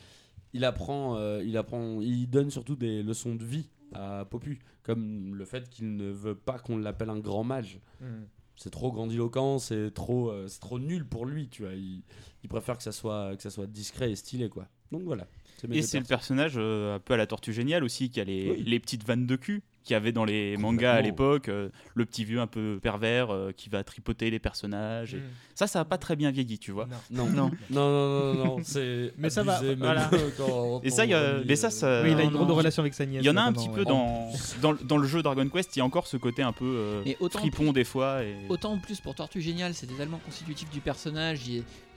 [0.53, 5.45] il apprend il apprend il donne surtout des leçons de vie à Popu comme le
[5.45, 8.23] fait qu'il ne veut pas qu'on l'appelle un grand mage hmm.
[8.55, 11.73] c'est trop grandiloquent, c'est trop, c'est trop nul pour lui, tu vois.
[11.73, 12.03] Il,
[12.43, 14.67] il préfère que ça soit, que ça soit discret et stylé, quoi.
[14.91, 15.25] Donc voilà.
[15.71, 18.51] Et c'est le personnage euh, un peu à la Tortue Géniale aussi, qui a les,
[18.51, 18.63] Oui.
[18.65, 21.49] les petites vannes de cul qu'il y avait dans les mangas à l'époque.
[21.49, 25.13] euh, le petit vieux un peu pervers euh, qui va tripoter les personnages.
[25.15, 25.21] et-
[25.55, 26.87] Ça, ça a pas très bien vieilli, tu vois.
[27.11, 27.29] Non, Non.
[27.29, 29.13] non, non, non, non, c'est.
[29.17, 30.09] Mais ça va, abusé, même voilà.
[30.37, 32.49] quand Et ça, il y a- mais ça, euh, ça- Oui, il a une grande
[32.51, 33.21] relation avec sa nièce.
[33.23, 33.85] Il y en a un petit peu ouais.
[33.85, 34.29] dans,
[34.61, 37.01] dans, dans le jeu Dragon Quest, il y a encore ce côté un peu euh,
[37.05, 38.23] Mais autant fripon des fois.
[38.23, 38.35] Et...
[38.49, 41.41] Autant en plus pour Tortue Géniale, c'était tellement constitutif du personnage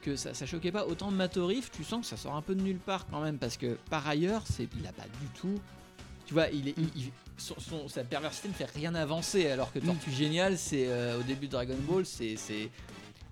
[0.02, 0.86] que ça, ça choquait pas.
[0.86, 3.56] Autant Matorif, tu sens que ça sort un peu de nulle part quand même parce
[3.56, 5.58] que par ailleurs, c'est il a pas du tout.
[6.26, 9.72] Tu vois, il est, il- il- son, son- sa perversité ne fait rien avancer alors
[9.72, 12.36] que Tortue Géniale, c'est euh, au début de Dragon Ball, c'est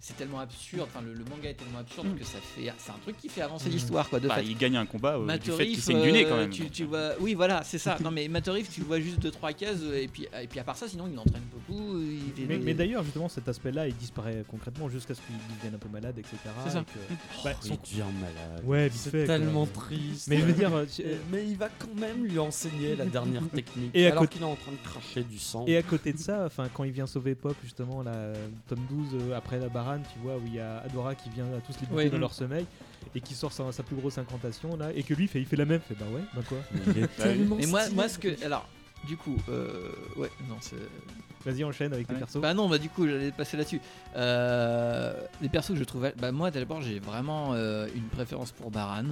[0.07, 0.87] c'est tellement absurde.
[0.95, 2.17] Enfin, le, le manga est tellement absurde Mm.
[2.19, 4.21] que ça fait, c'est un truc qui fait avancer l'histoire, quoi.
[4.21, 4.45] De Bah, fait.
[4.45, 6.51] il gagne un combat euh, du fait qu'il saigne du nez quand même.
[6.51, 7.97] Tu, tu vois, oui, voilà, c'est ça.
[8.05, 10.65] Non, mais Matorif, tu le vois juste 2-3 cases, euh, et puis, et puis à
[10.65, 11.99] part ça, sinon il entraîne beaucoup.
[12.01, 15.37] il fait Mais, des- mais d'ailleurs, justement, cet aspect-là, il disparaît concrètement jusqu'à ce qu'il
[15.57, 16.37] devienne un peu malade, etc.
[16.65, 16.81] C'est ça.
[16.81, 18.63] et que- Oh, bah, il son- devient malade.
[18.65, 19.25] Ouais, vite c'est quoi.
[19.27, 20.29] tellement triste.
[20.29, 23.07] Mais je veux dire, euh, tu- Euh, mais il va quand même lui enseigner la
[23.07, 23.91] dernière technique.
[23.95, 25.65] Et à alors côté- qu'il est en train de cracher du sang.
[25.67, 28.81] Et à côté de ça, enfin, quand il vient sauver Pop, justement, là, euh, tome
[28.91, 29.69] 12, euh, après la
[30.03, 32.11] tu vois, où il y a Adora qui vient à tous les buter Ouais.
[32.11, 32.67] dans leur sommeil
[33.15, 35.57] et qui sort sa, sa plus grosse incantation, là, et que lui, fait, il fait
[35.57, 36.59] la même, fait bah ouais, bah quoi.
[36.89, 38.45] Il est tellement Mais moi, moi, ce que.
[38.45, 38.67] Alors,
[39.07, 40.77] du coup, euh, ouais, non, c'est.
[41.45, 42.19] Vas-y, enchaîne avec tes Ouais.
[42.21, 42.41] persos.
[42.41, 43.81] Bah non, bah du coup, j'allais passer là-dessus.
[44.17, 46.15] Euh, les persos que je trouvais.
[46.19, 49.05] Bah moi, d'abord, j'ai vraiment euh, une préférence pour Baran.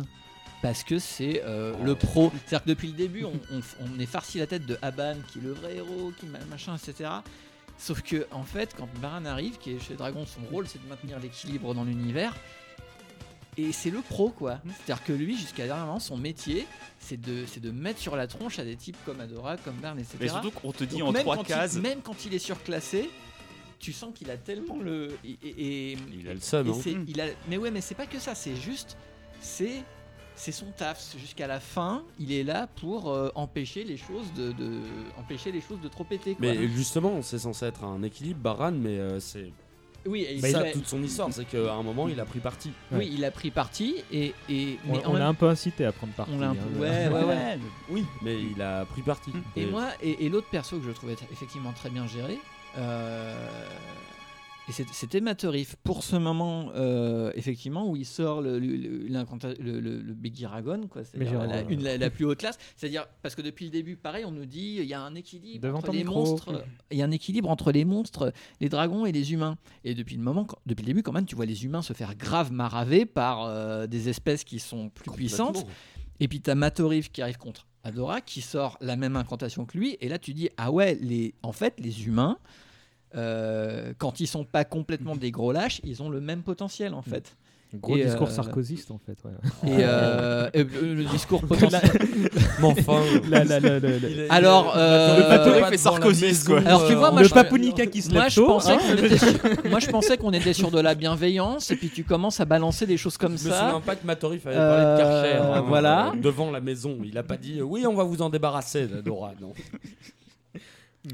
[0.63, 2.31] Parce que c'est euh, le pro.
[2.47, 5.41] C'est-à-dire que depuis le début, on, on- on est farci la tête de Aban, qui
[5.41, 7.11] est le vrai héros, qui ma- machin, etc.
[7.83, 10.89] Sauf que, en fait, quand Baran arrive, qui est chez Dragon, son rôle, c'est de
[10.89, 12.37] maintenir l'équilibre dans l'univers.
[13.59, 14.61] Et c'est le pro, quoi.
[14.65, 16.67] C'est-à-dire que lui, jusqu'à dernièrement, son métier,
[17.01, 19.99] c'est de, c'est de mettre sur la tronche à des types comme Adora, comme Bern,
[19.99, 20.17] etc.
[20.21, 21.75] Mais surtout qu'on te dit Donc en même trois quand il- cases.
[21.77, 23.11] même quand il est surclassé,
[23.81, 25.19] tu sens qu'il a tellement le.
[25.25, 27.05] Et, et- et- Il a le seum, hein.
[27.09, 28.97] il a- mais ouais, mais c'est pas que ça, c'est juste.
[29.41, 29.83] C'est.
[30.45, 31.17] C'est son taf.
[31.19, 34.81] Jusqu'à la fin, il est là pour euh, empêcher les choses de, de-
[35.17, 36.35] empêcher les choses de trop péter.
[36.35, 36.41] Quoi.
[36.53, 39.53] Mais justement, c'est censé être un équilibre, Baran, mais euh, c'est.
[40.05, 42.41] oui, et il ça a- toute son histoire, c'est qu'à un moment il a pris
[42.41, 42.73] parti.
[42.91, 46.13] oui, il a pris parti et, et On, mais l'a un peu incité à prendre
[46.15, 46.33] parti.
[46.35, 47.59] on l'a un hein, peu- ouais, ouais, ouais.
[47.89, 49.31] Oui, mais il a pris parti.
[49.55, 52.41] Et moi, et, et l'autre perso que je trouvais effectivement très bien géré,
[52.79, 53.69] euh,
[54.69, 55.77] et c'est- c'était Matorif.
[55.83, 60.15] Pour ce moment, euh, effectivement, où il sort le, le, le- l'incanta- le, le- le
[60.15, 61.03] Begiragon, quoi,
[61.47, 62.59] la, une- la, la plus haute classe.
[62.77, 65.63] C'est-à-dire, parce que depuis le début, pareil, on nous dit il y a un équilibre
[65.67, 66.15] Devant entre les micro.
[66.27, 66.65] monstres.
[66.91, 69.57] Il y a un équilibre entre les monstres, les dragons et les humains.
[69.85, 71.93] Et depuis le moment, quand- depuis le début, quand même, tu vois les humains se
[71.93, 75.67] faire grave maraver par euh, des espèces qui sont plus puissantes.
[76.21, 79.97] Et puis t'as Matorif qui arrive contre Adora, qui sort la même incantation que lui.
[80.01, 82.39] Et là, tu dis ah ouais, les, en fait, les humains,
[83.15, 87.03] euh, quand ils sont pas complètement des gros lâches, ils ont le même potentiel en
[87.03, 87.37] fait.
[87.75, 89.17] Gros Et, discours euh, sarkozyste en fait.
[89.25, 89.71] ouais.
[89.71, 91.81] Et, euh, et le, discours potentiel.
[92.61, 93.01] Mais enfin,
[93.31, 96.59] La- la- la- la- la- il est- Alors, euh, le pas fait sarkozyste, quoi.
[96.67, 98.73] Alors, tu euh, vois, moi, le je- papounica qui se Moi lève je, tôt, pensais
[98.75, 98.79] hein.
[99.17, 102.45] sur, moi je pensais qu'on était sur de la bienveillance et puis tu commences à
[102.45, 103.81] balancer des choses comme Je me ça.
[103.87, 106.09] pas que Matorif avait parlé de Karcher Euh, hein, voilà.
[106.09, 106.99] euh, devant la maison.
[107.03, 109.33] Il a pas dit euh, oui, on va vous en débarrasser, Dora.
[109.41, 109.55] Non.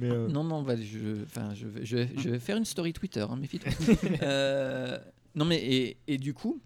[0.01, 2.65] Mais, euh, Non, non, bah, je, enfin, je, vais, je, vais, je vais faire une
[2.65, 3.73] story Twitter, hein, méfie-toi.
[4.23, 4.99] Euh,
[5.35, 6.61] non, mais et, et du coup,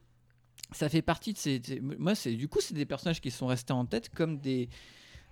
[0.73, 1.61] ça fait partie de ces.
[1.99, 4.69] moi, c'est du coup, c'est des personnages qui sont restés en tête comme des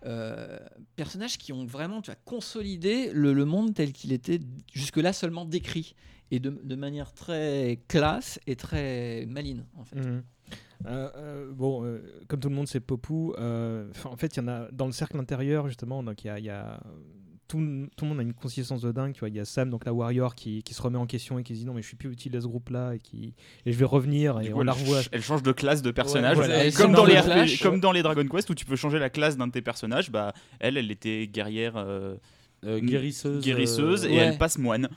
[0.07, 0.59] euh,
[0.97, 4.41] personnages qui ont vraiment, tu vois, consolidé le, le monde tel qu'il était
[4.73, 5.95] jusque-là seulement décrit
[6.31, 9.97] et de, de manière très classe et très maline, en fait.
[9.97, 10.23] Mhm.
[10.87, 13.35] Euh, euh, bon, euh, comme tout le monde, c'est Popou.
[13.37, 16.03] en fait, il y en a dans le cercle intérieur, justement.
[16.03, 16.39] Donc, il y a.
[16.39, 16.81] il y a-
[17.51, 17.59] tout,
[17.97, 19.13] tout le monde a une consistance de dingue.
[19.13, 21.39] Tu vois, il y a Sam, donc la warrior, qui, qui se remet en question
[21.39, 23.35] et qui se dit non, mais je suis plus utile à ce groupe-là et, qui,
[23.67, 24.41] et je vais revenir.
[24.41, 24.97] Et coup, on elle, la revoit.
[24.99, 26.37] ch- elle change de classe de personnage.
[26.37, 26.65] voilà.
[26.65, 27.19] Elle Comme, dans les.
[27.19, 29.63] RPG comme dans les Dragon Quest où tu peux changer la classe d'un de tes
[29.63, 32.15] personnages, bah elle, elle était guerrière euh,
[32.67, 33.43] Euh, guérisseuse.
[33.43, 34.17] guérisseuse euh, et ouais.
[34.19, 34.89] elle passe moine.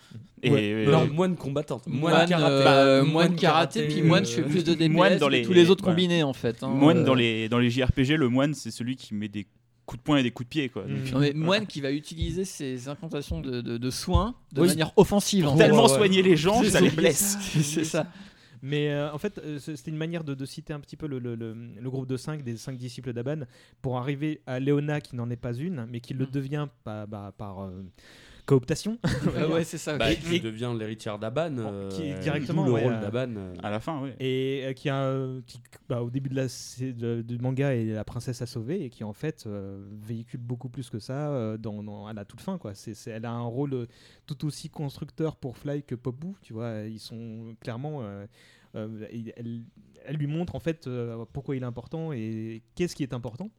[0.41, 0.73] Et Ouais.
[0.85, 1.87] euh, Non, moine combattante.
[1.87, 2.53] Moine, Moine, karaté.
[2.67, 5.41] euh, Bah, moine karaté, puis moine, je fais plus de DPS moine dans que les-
[5.43, 5.95] tous les autres voilà.
[5.95, 6.61] combinés, en fait.
[6.61, 6.67] hein.
[6.67, 9.47] moine Euh, dans les dans les JRPG, le moine c'est celui qui met des
[9.85, 10.83] coups de poing et des coups de pied quoi.
[10.83, 11.11] Donc.
[11.11, 14.67] Non, mais moine qui va utiliser ses incantations de, de, de soins de Oui.
[14.69, 15.47] manière offensive.
[15.47, 15.97] en Tellement Ouais, ouais.
[15.97, 17.37] soigner les gens, ça les blesse.
[17.61, 18.07] C'est ça.
[18.65, 21.19] Mais euh, en fait, euh, c'était une manière de, de citer un petit peu le,
[21.19, 23.41] le- le- le groupe de 5, des 5 disciples d'Aban,
[23.81, 26.31] pour arriver à Léona qui n'en est pas une, mais qui le Mm.
[26.31, 27.83] devient par, bah, par euh,
[28.45, 28.97] cooptation.
[29.37, 29.97] Ah ouais, c'est ça.
[29.97, 31.57] Bah, Et- qui devient l'héritière d'Aban.
[31.57, 33.33] euh, qui- elle directement, le ouais, rôle euh, d'Aban.
[33.37, 33.53] euh.
[33.63, 34.09] À la fin, oui.
[34.19, 35.17] et euh, qui a
[35.47, 38.89] qui, bah, au début de la de- du manga est la princesse à sauver et
[38.89, 42.41] qui en fait euh, véhicule beaucoup plus que ça euh, dans, dans- à la toute
[42.41, 43.87] fin quoi c'est elle a un rôle
[44.25, 48.25] tout aussi constructeur pour Fly que Popou tu vois ils sont clairement euh,
[48.75, 49.05] euh,
[49.37, 49.61] elle,
[50.05, 53.49] elle lui montre en fait euh, pourquoi il est important et qu'est-ce qui est important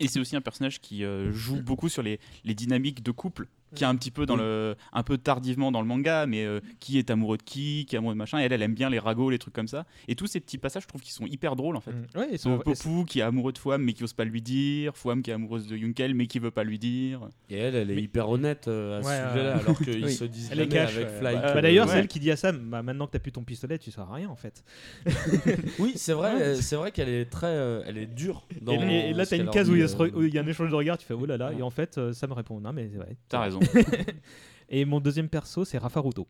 [0.00, 3.46] Et c'est aussi un personnage qui euh, joue beaucoup sur les, les dynamiques de couple,
[3.74, 4.40] qui est un petit peu dans Oui.
[4.42, 7.94] le, un peu tardivement dans le manga, mais euh, qui est amoureux de qui, qui
[7.94, 8.38] est amoureux de machin.
[8.40, 9.84] Et elle, elle aime bien les ragots, les trucs comme ça.
[10.08, 11.92] Et tous ces petits passages, je trouve qu'ils sont hyper drôles en fait.
[11.92, 12.18] Mm.
[12.18, 14.42] ouais ils Euh, sont Popou qui est amoureux de Fouam mais qui ose pas lui
[14.42, 17.28] dire, Fouam qui est amoureuse de Yunkel mais qui veut pas lui dire.
[17.50, 19.60] Et elle, elle est Mais- hyper honnête euh, à ce sujet-là, ouais.
[19.62, 20.12] alors qu'ils Oui.
[20.12, 21.18] se disent Elle est cash, avec ouais.
[21.18, 21.34] Fly.
[21.34, 21.92] Bah, Bah, d'ailleurs, ouais.
[21.92, 24.02] c'est elle qui dit à Sam bah, maintenant que t'as plus ton pistolet, tu sers
[24.10, 24.64] à rien en fait.
[25.78, 28.46] Oui, c'est vrai, c'est vrai qu'elle est très, euh, elle est dure.
[28.60, 29.80] Dans et, et là, t'as une case où il
[30.34, 32.32] y, a un échange de regards, tu fais oh là là, et en fait, Sam
[32.32, 33.16] répond non, mais c'est vrai.
[33.28, 33.60] T'as raison.
[34.68, 36.26] Et mon deuxième perso, c'est Rafa Ruto.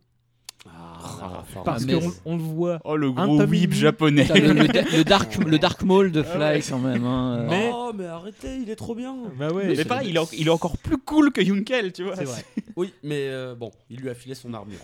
[0.67, 2.79] Ah, Parce mais- qu'on on le voit.
[2.85, 3.67] Oh, le un gros demi.
[3.73, 4.23] japonais.
[4.23, 7.05] Putain, le, le da- le dark, le dark maul de Fly quand même.
[7.05, 7.47] hein.
[7.51, 9.17] Mais- Oh, mais arrêtez, il est trop bien.
[9.39, 9.75] Bah ouais.
[9.77, 12.17] Mais pareil, il est, en- il est encore plus cool que Yunkel, tu vois.
[12.17, 12.45] C'est vrai.
[12.77, 14.79] Oui, mais euh, bon, il lui a filé son armure.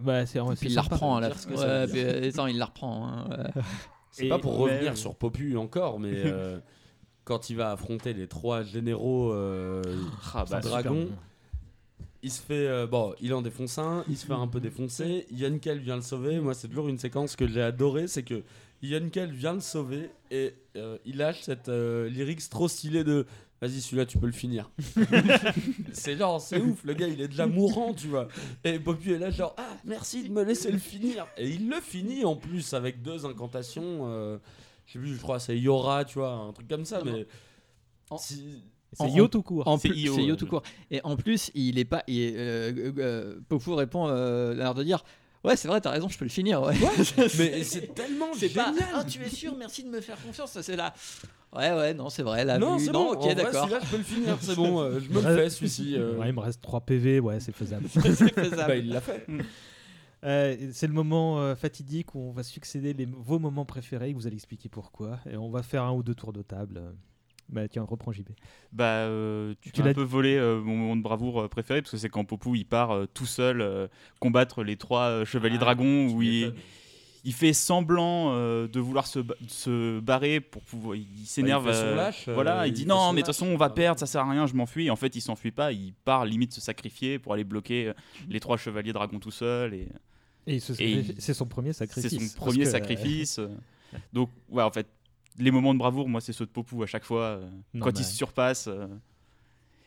[0.00, 1.28] Bah, c'est il la reprend Ouais,
[1.58, 3.08] euh, attends, il la reprend.
[3.08, 3.62] hein, ouais.
[4.12, 6.58] C'est pas pour mais- revenir sur Popu encore, mais euh,
[7.24, 9.82] quand il va affronter les trois généraux euh,
[10.34, 11.08] Ah, bah, dragons,
[12.22, 15.26] il se fait euh, bon, il en défonce un, il se fait un peu défoncer.
[15.30, 16.38] Yunkel vient le sauver.
[16.40, 18.42] Moi, c'est toujours une séquence que j'ai adorée, c'est que
[18.82, 23.26] Yunkel vient le sauver et euh, il lâche cette euh, lyrics trop stylée de
[23.60, 24.72] Vas-y, celui-là, tu peux le finir.
[25.92, 28.26] c'est genre, c'est ouf, le gars, il est déjà mourant, tu vois.
[28.64, 31.28] Et Popu est là, genre, ah, merci de me laisser le finir.
[31.36, 34.08] Et il le finit en plus avec deux incantations.
[34.08, 34.38] euh,
[34.86, 37.24] je sais plus, je crois, c'est Yora, tu vois, un truc comme ça, mais.
[38.18, 39.66] Si- C'est Yo tout court.
[39.66, 40.62] En C'est plus, Io, c'est Yo euh, tout court.
[40.90, 42.02] Et en plus, il est pas.
[42.06, 45.02] il est, euh, euh, euh, Pofu répond, euh, l'air de dire.
[45.44, 46.62] Ouais, c'est vrai, t'as raison, je peux le finir.
[46.62, 46.74] Ouais.
[47.38, 48.66] Mais c'est tellement c'est pas.
[48.72, 48.88] génial.
[48.94, 50.56] Ah, tu es sûr, merci de me faire confiance.
[50.60, 50.94] C'est là.
[51.54, 52.44] Ouais, ouais, non, c'est vrai.
[52.58, 53.64] Non, c'est bon, ok, d'accord.
[53.64, 55.96] celui-là, je peux le finir, c'est bon, euh, je me le fais, celui-ci.
[55.96, 56.16] euh.
[56.16, 57.88] Ouais, il me reste 3 PV, ouais, c'est faisable.
[57.92, 58.56] c'est faisable.
[58.68, 59.26] Bah, il l'a fait.
[60.24, 64.12] Euh, c'est le moment euh, fatidique où on va succéder les, vos moments préférés.
[64.12, 65.18] Vous allez expliquer pourquoi.
[65.28, 66.80] Et on va faire un ou deux tours de table.
[67.48, 68.28] Bah tiens, reprends JB.
[68.72, 71.82] Bah, euh, tu, Tu l'as un peu volé euh, mon moment de bravoure euh, préféré
[71.82, 73.88] parce que c'est quand Popou il part euh, tout seul euh,
[74.20, 76.54] combattre les trois euh, chevaliers Ah, dragons où il,
[77.32, 80.96] fait semblant euh, de vouloir se, ba- se barrer pour pouvoir.
[80.96, 81.66] Il s'énerve.
[81.66, 83.46] Bah, son euh, lâche, euh, voilà, il, il dit non, son mais de toute façon
[83.46, 84.90] on va perdre, ça sert à rien, je m'enfuis.
[84.90, 87.92] En fait, il s'enfuit pas, il part limite se sacrifier pour aller bloquer
[88.30, 89.74] les trois chevaliers dragons tout seul.
[89.74, 89.88] Et
[90.46, 90.72] Et, se
[91.18, 92.12] c'est son premier c'est sacrifice.
[92.12, 93.40] son parce premier sacrifice.
[94.12, 94.86] Donc, ouais, en fait,
[95.38, 97.40] les moments de bravoure, moi, c'est ceux de Popou à chaque fois, euh,
[97.74, 97.94] quand Normal.
[97.98, 98.68] il se surpasse.
[98.68, 98.86] euh.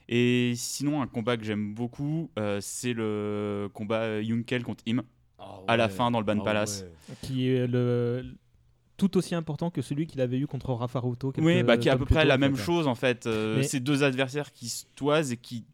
[0.07, 5.01] Et sinon, un combat que j'aime beaucoup, euh, c'est le combat Yunkel contre Im
[5.39, 6.85] Ah à la fin dans le Ban Ah Palace.
[7.09, 7.15] ouais.
[7.23, 8.23] qui est le
[8.97, 11.31] tout aussi important que celui qu'il avait eu contre Rafaruto.
[11.31, 13.25] quelques Oui, bah, qui est à peu près tôt, la même chose en fait.
[13.25, 15.65] Euh, Mais- Ces deux adversaires qui se toisent et qui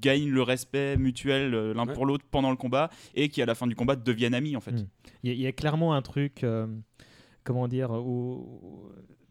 [0.00, 1.92] gagnent le respect mutuel l'un Ouais.
[1.92, 4.60] pour l'autre pendant le combat et qui à la fin du combat deviennent amis en
[4.60, 4.72] fait.
[4.72, 4.86] Mm.
[5.22, 6.66] Il y, a- il y a clairement un truc, euh,
[7.44, 8.90] comment dire, où,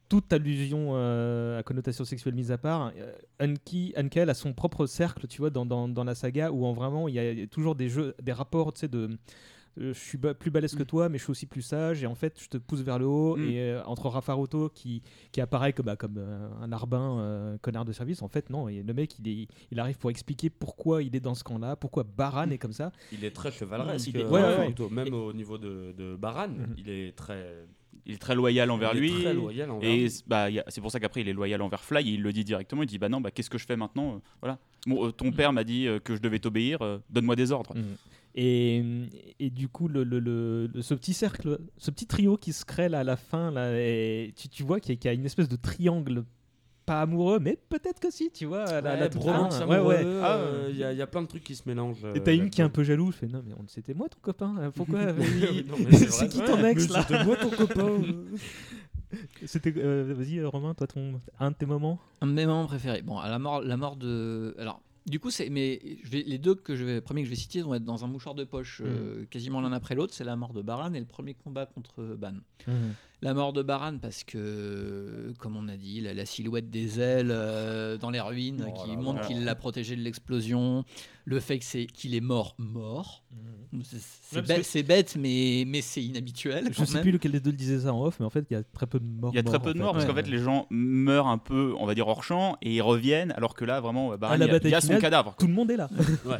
[0.10, 4.86] toute allusion euh, à connotation sexuelle mise à part, euh, Anki, Ankel a son propre
[4.86, 7.76] cercle, tu vois, dans, dans, dans la saga, où en vraiment il y a toujours
[7.76, 9.10] des jeux, des rapports, tu sais, de
[9.80, 12.14] euh, je suis plus balèze que toi, mais je suis aussi plus sage, et en
[12.14, 13.38] fait, je te pousse vers le haut.
[13.38, 13.44] Mm.
[13.50, 15.02] Et euh, entre Rafaruto, qui,
[15.32, 18.70] qui apparaît comme, bah, comme euh, un arbin, euh, connard de service, en fait, non,
[18.70, 21.76] et le mec, il, est, il arrive pour expliquer pourquoi il est dans ce camp-là,
[21.76, 22.92] pourquoi Baran est comme ça.
[23.12, 24.16] Il est très chevaleresque.
[24.16, 24.90] Euh, ouais.
[24.92, 26.76] Même au niveau de, de Baran, Mhm.
[26.78, 27.66] il est très.
[28.06, 29.22] Il est très loyal envers il est lui.
[29.24, 30.14] Très loyal envers Et lui.
[30.28, 32.84] bah, c'est pour ça qu'après il est loyal envers Fly et il le dit directement.
[32.84, 34.60] Il dit bah non, bah qu'est-ce que je fais maintenant Euh, Voilà.
[34.88, 36.80] Bon, euh, ton père m'a dit euh, que je devais t'obéir.
[37.10, 37.76] Donne-moi des ordres.
[37.78, 37.82] Mm.
[38.36, 38.84] Et,
[39.40, 43.02] et du coup, le, le- ce petit cercle, ce petit trio qui se crée là,
[43.02, 45.26] à la fin, là, et tu, tu vois qu'il y, a- qu'il y a une
[45.26, 46.24] espèce de triangle,
[46.86, 49.60] pas amoureux, mais peut-être que si, tu vois, la, Ouais, la bromance.
[49.62, 50.02] Ouais, ouais.
[50.04, 52.04] euh, Il y, a- il y a plein de trucs qui se mélangent.
[52.16, 53.94] Et euh, t'as une qui est un peu jaloux, je fais non, mais on- c'était
[53.94, 55.00] moi ton copain, pourquoi
[56.10, 57.90] c'est qui ton ex là C'était moi ton copain.
[59.46, 63.04] C'était, euh, vas-y Romain, toi ton, un de tes moments Un de mes moments préférés.
[63.04, 64.56] Bon, à la mort, la mort de.
[64.58, 65.50] Alors, du coup, c'est.
[65.52, 67.84] Mais je vais, les deux que je vais, premiers que je vais citer vont être
[67.84, 70.16] dans un mouchoir de poche, euh, quasiment l'un après l'autre.
[70.16, 72.34] C'est la mort de Baran et le premier combat contre Ban.
[73.24, 77.30] La mort de Baran parce que, comme on a dit, la, la silhouette des ailes
[77.32, 80.84] euh, dans les ruines Oh qui montre qu'il l'a protégé de l'explosion,
[81.26, 83.24] le fait que c'est qu'il est mort, mort.
[83.84, 86.66] C'est- C'est Ouais, bête, que- c'est bête, mais, mais c'est inhabituel.
[86.72, 87.02] Je quand sais même.
[87.04, 88.64] plus lequel des deux le disait ça en off, mais en fait, il y a
[88.64, 89.32] très peu de morts.
[89.34, 89.84] Il y a très morts, peu en de fait.
[89.84, 90.24] morts parce qu'en Ouais.
[90.24, 93.54] fait les gens meurent un peu, on va dire hors champ et ils reviennent alors
[93.56, 95.36] que là vraiment, bah, la il y y a son cadavre.
[95.40, 95.90] Tout le monde est là.
[96.26, 96.40] Ouais.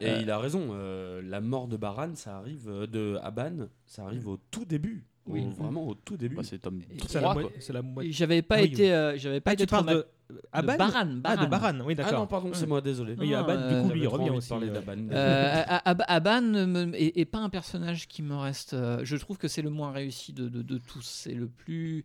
[0.00, 0.68] Et il a raison.
[0.72, 5.04] euh, la mort de Baran, ça arrive euh, de Aban, ça arrive au tout début.
[5.26, 5.44] Oui.
[5.44, 6.36] Au- vraiment au tout début.
[6.36, 7.52] Bah, c'est tome Et C'est la, 3 moi- quoi.
[7.60, 8.12] c'est la moitié.
[8.12, 10.06] J'avais pas Ah oui, été, euh, j'avais pas Ah, été tu parles de
[10.52, 11.80] Aban Baran, Ah, de Baran.
[11.84, 12.20] Oui, Ah d'accord.
[12.20, 13.14] non, pardon, c'est moi, désolé.
[13.18, 14.48] Oui, Non, Aban, euh, du coup, lui, il trop revient aussi.
[14.48, 14.96] parler d'Aban.
[15.12, 16.54] Euh, A- A- Aban
[16.94, 18.74] est, pas un personnage qui me reste.
[18.74, 21.02] euh, je trouve que c'est le moins réussi de, de- de tous.
[21.04, 22.04] C'est le plus.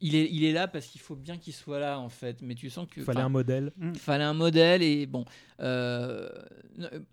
[0.00, 2.40] Il est, il est là parce qu'il faut bien qu'il soit là en fait.
[2.42, 3.00] Mais tu sens que.
[3.00, 3.72] Il fallait un modèle.
[3.80, 5.24] il fallait un modèle et bon.
[5.60, 6.28] euh,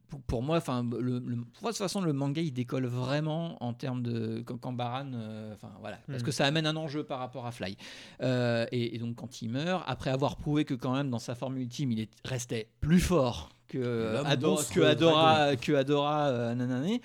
[0.10, 2.86] pour, pour moi, enfin, le, le- pour moi, de toute façon, le manga il décolle
[2.88, 6.26] vraiment en termes de quand, quand Baran, euh, enfin voilà, parce Mm.
[6.26, 7.76] que ça amène un enjeu par rapport à Fly.
[8.22, 11.36] Euh, et, et donc quand il meurt, après avoir prouvé que quand même dans sa
[11.36, 16.98] forme ultime, il est, restait plus fort que Adora, que Adora, que Adora euh, nanana.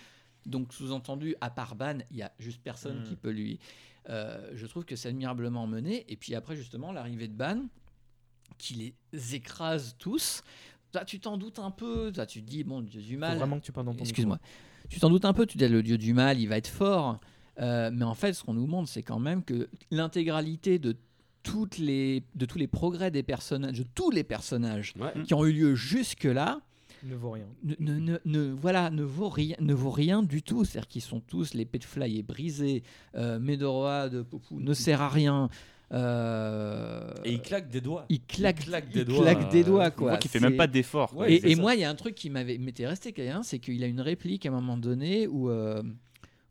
[0.46, 3.04] Donc sous-entendu, à part Ban, il y a juste personne Mm.
[3.04, 3.58] qui peut lui.
[4.08, 6.04] Euh, je trouve que c'est admirablement mené.
[6.12, 7.62] Et puis après justement l'arrivée de Ban,
[8.58, 8.74] qui
[9.12, 10.42] les écrase tous.
[10.92, 12.12] Là, tu t'en doutes un peu.
[12.16, 13.38] Là, tu te dis bon, j'ai du Faut mal.
[13.38, 14.38] vraiment que tu parles dans ton Excuse-moi.
[14.88, 17.20] tu t'en doutes un peu, tu dis le dieu du mal, il va être fort.
[17.60, 20.96] Euh, mais en fait, ce qu'on nous montre, c'est quand même que l'intégralité de
[21.42, 25.12] toutes les de tous les progrès des personnages, de tous les personnages Ouais.
[25.24, 26.60] qui ont eu lieu jusque là,
[27.04, 27.46] Ne vaut rien.
[27.62, 30.64] ne, ne- ne- ne- voilà, ne vaut rien, ne vaut rien du tout.
[30.64, 32.82] C'est-à-dire qu'ils sont tous l'épée de Fly est brisée,
[33.14, 35.48] euh, Medoroa de Popou ne sert à rien.
[35.92, 38.06] euh, Et il claque des doigts.
[38.08, 40.10] il claque, il claque il des doigts, claque des doigts, quoi.
[40.10, 41.10] voit qu'il fait même pas d'effort.
[41.10, 41.26] quoi.
[41.26, 43.86] Ouais, et moi, il y a un truc qui m'avait m'était resté c'est qu'il a
[43.86, 45.82] une réplique à un moment donné où, euh,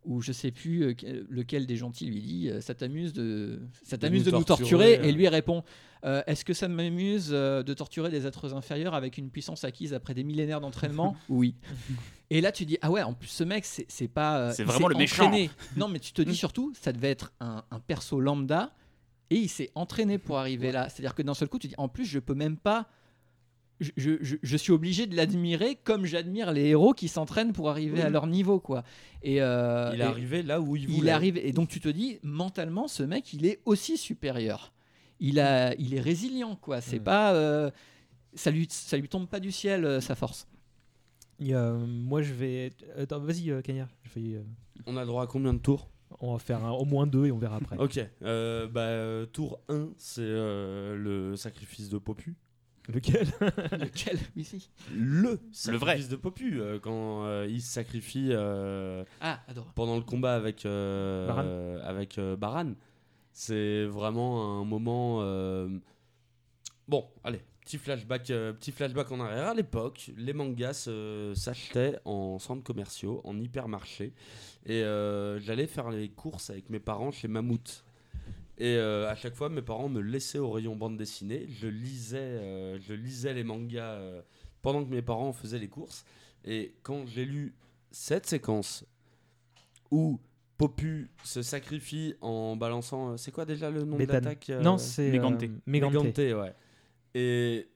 [0.06, 3.62] où je sais plus euh, que- lequel des gentils lui dit euh, Ça t'amuse de,
[3.84, 5.64] ça t'amuse nous de nous torturer, torturer, Et lui répond
[6.06, 10.14] Euh, Est-ce que ça m'amuse de torturer des êtres inférieurs avec une puissance acquise après
[10.14, 11.56] des millénaires d'entraînement Oui.
[12.30, 14.52] Et là, tu dis Ah ouais, en plus, ce mec, c'est c'est pas.
[14.54, 15.26] C'est vraiment le méchant.
[15.28, 15.50] entraîné.
[15.78, 18.74] Non, mais tu te dis surtout Ça devait être un, un perso lambda.
[19.30, 20.90] Et il s'est entraîné pour arriver là.
[20.90, 22.88] C'est-à-dire que d'un seul coup, tu dis En plus, je peux même pas
[23.80, 27.70] je, je- je- je suis obligé de l'admirer comme j'admire les héros qui s'entraînent pour
[27.70, 28.84] arriver à leur niveau quoi.
[29.24, 31.12] Et euh, Il est arrivé là où il il voulait.
[31.12, 34.74] arrive et donc tu te dis mentalement ce mec il est aussi supérieur.
[35.20, 36.82] Il a il est résilient quoi.
[36.82, 37.04] C'est Mm.
[37.04, 37.72] pas euh,
[38.36, 40.48] ça lui ça lui tombe pas du ciel euh, sa force.
[41.40, 42.72] Il euh, moi, je vais.
[42.98, 43.90] Attends, vas-y, euh, Cagnard.
[44.04, 44.44] Je vais, euh,
[44.86, 45.90] On a le droit à combien de tours?
[46.20, 47.76] on va faire un- au moins deux et on verra après.
[47.78, 48.00] Ok.
[48.22, 52.36] euh, bah, tour 1, c'est euh, le sacrifice de Popu.
[52.90, 53.28] Lequel
[53.80, 54.20] Lequel?
[54.36, 54.70] Oui si.
[54.94, 55.92] Le Le vrai.
[55.94, 56.60] sacrifice de Popu.
[56.60, 59.72] euh, quand euh, il se sacrifie euh, Ah adore.
[59.76, 61.44] pendant le combat avec, euh, Baran.
[61.46, 62.74] euh, avec euh, Baran.
[63.32, 65.20] C'est vraiment un moment.
[65.22, 65.70] euh,
[66.90, 69.48] Bon, allez, petit flashback, euh, petit flashback en arrière.
[69.48, 70.90] À l'époque, les mangas
[71.34, 74.14] s'achetaient en centres commerciaux, en hypermarché.
[74.66, 77.86] Et euh, j'allais faire les courses avec mes parents chez Mammouth.
[78.58, 81.48] Et euh, à chaque fois, mes parents me laissaient au rayon bande dessinée.
[81.50, 84.22] Je lisais, euh, je lisais les mangas euh,
[84.62, 86.06] pendant que mes parents faisaient les courses.
[86.46, 87.56] Et quand j'ai lu
[87.92, 88.86] cette séquence
[89.92, 90.20] où
[90.58, 93.18] Popu se sacrifie en balançant.
[93.18, 95.10] C'est quoi déjà le nom de l'attaque euh, Non, c'est.
[95.10, 95.44] Megante.
[95.66, 95.94] Megante.
[95.94, 96.54] Megante, ouais.
[97.16, 97.68] Et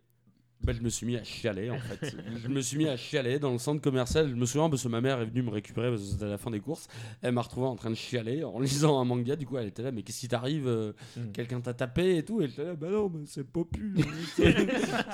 [0.61, 2.15] bah, je me suis mis à chialer en fait.
[2.43, 4.27] je me suis mis à chialer dans le centre commercial.
[4.29, 6.29] Je me souviens parce que ma mère est venue me récupérer parce que c'était à
[6.29, 6.87] la fin des courses.
[7.21, 9.35] Elle m'a retrouvé en train de chialer en lisant un manga.
[9.35, 11.31] Du coup, elle était là, mais qu'est-ce qui t'arrive euh, Mm.
[11.31, 12.41] Quelqu'un t'a tapé et tout?
[12.41, 13.95] Et j'étais là, bah non, mais c'est Popu.
[14.35, 14.55] c'est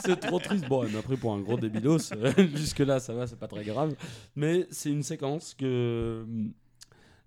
[0.03, 0.67] c'est trop triste.
[0.67, 2.13] Bon, elle m'a pris pour un gros débilos.
[2.55, 3.95] Jusque-là, ça va, c'est pas très grave.
[4.35, 6.25] Mais c'est une séquence que.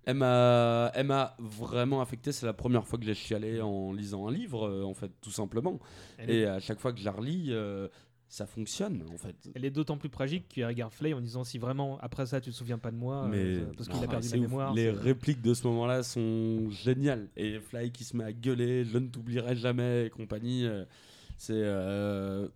[0.05, 2.31] Elle m'a, elle m'a vraiment affecté.
[2.31, 5.31] C'est la première fois que j'ai chialé en lisant un livre, euh, en fait, tout
[5.31, 5.79] simplement.
[6.17, 7.89] Elle Et à chaque fois que je la relis, euh,
[8.29, 9.35] ça fonctionne, en fait.
[9.55, 12.49] elle est d'autant plus tragique qu'il regarde Flay en disant si vraiment après ça tu
[12.51, 14.73] te souviens pas de moi, Mais euh, parce qu'il a perdu la mémoire.
[14.73, 17.29] Les répliques de ce moment-là sont géniales.
[17.37, 20.65] Et Fly qui se met à gueuler, je ne t'oublierai jamais et compagnie.
[20.65, 20.83] euh,
[21.37, 22.47] c'est, euh,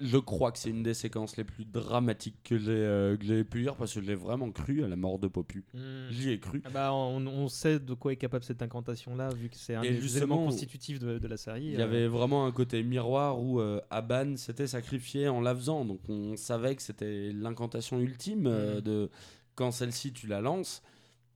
[0.00, 3.44] je crois que c'est une des séquences les plus dramatiques que j'ai, euh, que j'ai
[3.44, 5.64] pu lire parce que j'ai vraiment cru à la mort de Popu.
[5.74, 5.78] Mm.
[6.10, 6.62] J'y ai cru.
[6.64, 9.82] Ah bah, on, on sait de quoi est capable cette incantation-là, vu que c'est un
[9.82, 11.66] des éléments constitutifs de, de la série.
[11.66, 15.54] Il y euh, avait vraiment un côté miroir où euh, Aban s'était sacrifié en la
[15.54, 15.84] faisant.
[15.84, 18.80] Donc on savait que c'était l'incantation ultime Mhm.
[18.80, 19.10] de
[19.54, 20.82] quand celle-ci tu la lances.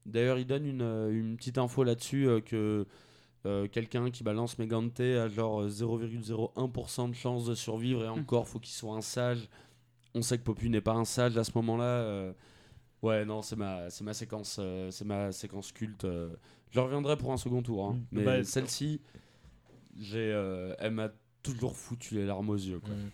[0.05, 2.85] D'ailleurs, il donne une, une petite info là-dessus que
[3.45, 8.47] euh, quelqu'un qui balance Megante a genre euh, 0,01% de chance de survivre et encore
[8.47, 9.47] faut qu'il soit un sage.
[10.13, 11.83] On sait que Popu n'est pas un sage à ce moment-là.
[11.83, 12.33] euh.
[13.01, 16.05] Ouais, non, c'est ma, ma séquence, euh, c'est ma séquence culte.
[16.05, 16.29] euh.
[16.71, 17.93] Je reviendrai pour un second tour, hein.
[17.93, 18.01] Mm.
[18.11, 18.99] mais Bah, celle-ci,
[19.99, 21.09] j'ai, euh, elle m'a
[21.43, 22.79] toujours foutu les larmes aux yeux.
[22.79, 22.93] Quoi.
[22.95, 23.11] Mm.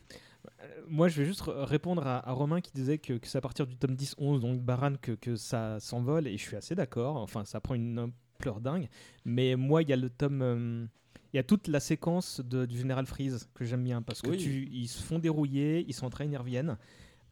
[0.61, 3.41] Euh, Moi, je vais juste répondre à, à Romain qui disait que, que c'est à
[3.41, 7.17] partir du tome 10-11, donc Baran, que, que ça s'envole, et je suis assez d'accord.
[7.17, 8.11] Enfin, ça prend une
[8.41, 8.89] ampleur dingue.
[9.25, 10.41] Mais moi, il y a le tome.
[10.41, 10.85] euh,
[11.33, 14.31] Il y a toute la séquence de- du général Freeze que j'aime bien parce que
[14.31, 14.37] Oui.
[14.37, 16.77] tu, ils se font dérouiller, ils s'entraînent, ils reviennent.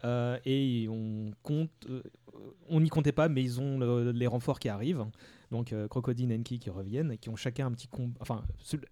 [0.05, 2.01] euh, et on compte, euh,
[2.69, 5.03] on n'y comptait pas, mais ils ont le- les renforts qui arrivent.
[5.51, 8.15] Donc euh, Crocodile, Enki qui reviennent et qui ont chacun un petit combat.
[8.21, 8.41] Enfin,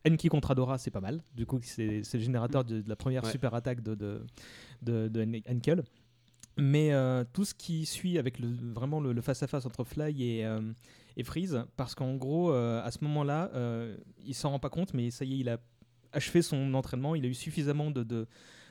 [0.06, 1.24] Enki contre Adora, c'est pas mal.
[1.34, 3.32] Du coup, c'est le générateur de, de la première Ouais.
[3.32, 4.26] super attaque de, de,
[4.82, 5.84] de, de En- Enkel.
[6.58, 6.92] Mais
[7.32, 10.46] tout ce qui suit avec le, vraiment le le face-à-face entre Fly et,
[11.18, 14.94] et Freeze, parce qu'en gros, euh, à ce moment-là, euh, il s'en rend pas compte,
[14.94, 15.58] mais ça y est, il a
[16.14, 18.28] achevé son entraînement, il a eu suffisamment de, de,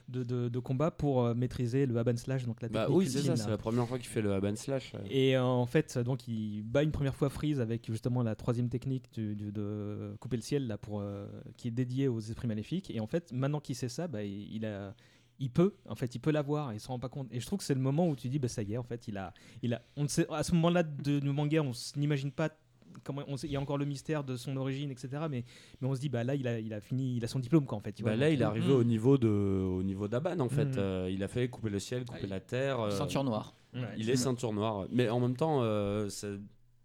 [0.09, 3.37] de, de- de combats pour euh, maîtriser le Aban Slash, donc la Bah oui, c'est
[3.37, 4.95] ça, la première fois qu'il fait le Aban Slash.
[4.95, 5.01] ouais.
[5.11, 8.69] Et euh, en fait, donc il bat une première fois Freeze avec justement la troisième
[8.69, 11.27] technique du- du- de couper le ciel là pour euh,
[11.57, 12.91] qui est dédiée aux esprits maléfiques.
[12.95, 14.95] Et en fait, maintenant qu'il sait ça, bah, il il a
[15.39, 17.29] il peut, en fait, il peut l'avoir, il s'en rend pas compte.
[17.31, 18.83] Et je trouve que c'est le moment où tu dis, bah ça y est, en
[18.83, 19.33] fait, il a,
[19.63, 22.51] il a, on ne sait, à ce moment-là de nos mangas, on n'imagine pas
[23.05, 25.09] comment, on sait- il y a encore le mystère de son origine, etc.
[25.31, 25.45] Mais,
[25.81, 27.67] mais on se dit, bah là, il a, il a fini, il a son diplôme,
[27.67, 27.93] quoi, en fait.
[27.93, 28.17] tu Bah vois.
[28.21, 30.65] là, il est euh, arrivé au niveau de, au niveau d'Aban en fait.
[30.65, 30.75] Mhm.
[30.79, 32.81] Euh, il a fait couper le ciel, couper Ah, la terre.
[32.81, 33.55] euh, Ceinture noire.
[33.75, 33.83] Ouais.
[33.99, 34.87] Il est ceinture noire.
[34.91, 36.39] Mais en même temps, euh, c'est-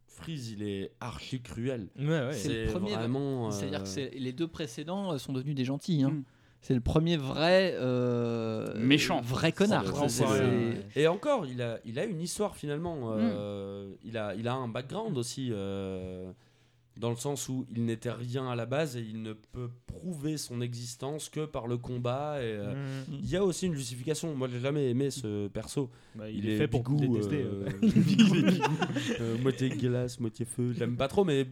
[0.08, 1.88] Freeze, il est archi cruel.
[1.98, 2.34] Ouais, ouais.
[2.34, 2.94] C'est le premier.
[2.94, 3.50] vraiment.
[3.50, 6.04] C'est-à-dire que c'est- les deux précédents sont devenus des gentils.
[6.04, 6.22] hein.
[6.62, 9.20] C'est le premier vrai euh, Méchant.
[9.22, 9.84] vrai connard.
[9.86, 10.10] C'est- quoi.
[10.10, 13.14] c'est- C'est- c'est- Et encore, il a, il a une histoire finalement.
[13.18, 16.32] euh, il, a, il a un background aussi, euh,
[16.98, 20.38] dans le sens où il n'était rien à la base et il ne peut prouver
[20.38, 22.38] son existence que par le combat.
[22.40, 22.74] Et, euh,
[23.08, 23.14] Mm.
[23.24, 24.36] Il y a aussi une justification.
[24.36, 25.90] Moi, j'ai jamais aimé ce perso.
[26.16, 27.42] Bah, Il, il, est est fait pour bigou, détester.
[27.44, 27.82] euh, euh.
[29.22, 30.74] Euh, moitié glace, moitié feu.
[30.78, 31.48] J'aime pas trop, mais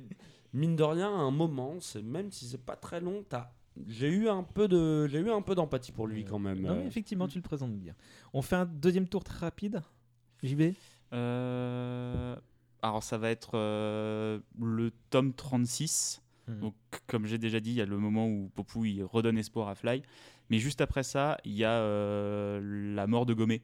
[0.53, 3.51] mine de rien, à un moment, c'est même si c'est pas très long, t'as-
[3.87, 6.61] j'ai eu un peu de, j'ai eu un peu d'empathie pour lui quand même.
[6.61, 6.87] Non, mais euh.
[6.87, 7.93] effectivement, tu le présentes bien.
[8.33, 9.81] On fait un deuxième tour très rapide.
[10.43, 10.73] JB
[11.13, 12.35] Euh,
[12.81, 16.21] alors ça va être euh, le tome 36.
[16.47, 16.59] Mhm.
[16.61, 16.75] Donc
[17.07, 19.75] comme j'ai déjà dit, il y a le moment où Popou il redonne espoir à
[19.75, 20.01] Fly.
[20.49, 23.61] Mais juste après ça, il y a euh, la mort de Gomé,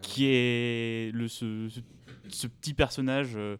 [0.00, 1.80] qui est le, ce, ce-
[2.28, 3.56] ce petit personnage euh,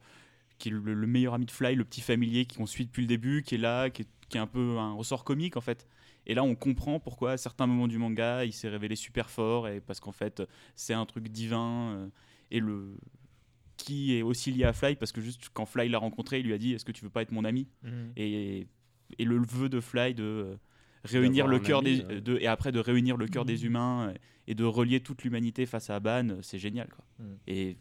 [0.58, 3.08] qui est le, le meilleur ami de Fly, le petit familier qu'on suit depuis le
[3.08, 5.86] début, qui est là, qui est, qui est un peu un ressort comique en fait.
[6.26, 9.68] Et là, on comprend pourquoi à certains moments du manga, il s'est révélé super fort,
[9.68, 10.42] et parce qu'en fait,
[10.74, 12.08] c'est un truc divin, euh,
[12.50, 12.96] et le
[13.76, 16.52] qui est aussi lié à Fly, parce que juste quand Fly l'a rencontré, il lui
[16.54, 18.12] a dit Est-ce que tu veux pas être mon ami Mhm.
[18.16, 18.66] et,
[19.18, 20.54] et le vœu de Fly de euh,
[21.04, 24.14] réunir le cœur des de, et après de réunir le cœur des humains euh,
[24.46, 27.04] et de relier toute l'humanité face à Aban, c'est génial quoi.
[27.18, 27.24] Mm.
[27.48, 27.76] Et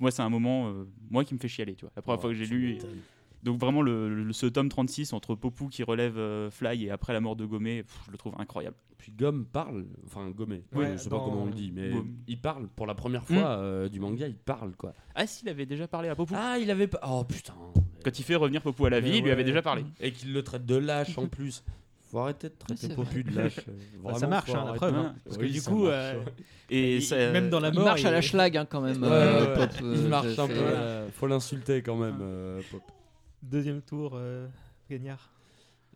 [0.00, 1.92] moi c'est un moment euh, moi qui me fait chialer, tu vois.
[1.96, 2.78] La première fois que j'ai lu et-
[3.42, 7.12] donc vraiment le, le- ce tome 36 entre Popou qui relève euh, Fly et après
[7.12, 8.76] la mort de Gomé, pff, je le trouve incroyable.
[8.98, 11.90] Puis Gomme parle, enfin Gomé, Ouais, je sais dans- pas comment on le dit, mais
[11.90, 12.16] Gomme.
[12.26, 14.92] il parle pour la première fois euh, du manga, il parle quoi.
[15.14, 16.34] Ah s'il avait déjà parlé à Popou.
[16.36, 17.00] Ah, il avait pas.
[17.08, 17.54] Oh putain.
[18.04, 19.84] Quand il fait revenir Popou à la vie, il lui avait déjà parlé.
[20.00, 21.62] Et qu'il le traite de lâche en plus.
[22.10, 23.58] Faut arrêter de traiter c'est Popu de lâche.
[23.68, 23.72] euh,
[24.02, 24.94] vraiment, ça marche, hein, la preuve.
[24.96, 25.14] hein.
[25.24, 26.14] Parce Oui, que du coup, euh.
[26.70, 29.02] Et il- ça- même dans la Il mort, marche à la schlag hein, quand même.
[29.02, 30.54] Ouais, euh, ouais, Pop, il marche un peu.
[31.12, 32.16] faut l'insulter quand même,
[32.70, 32.80] Pop.
[33.42, 34.46] Deuxième tour, euh,
[34.90, 35.30] Gagnard.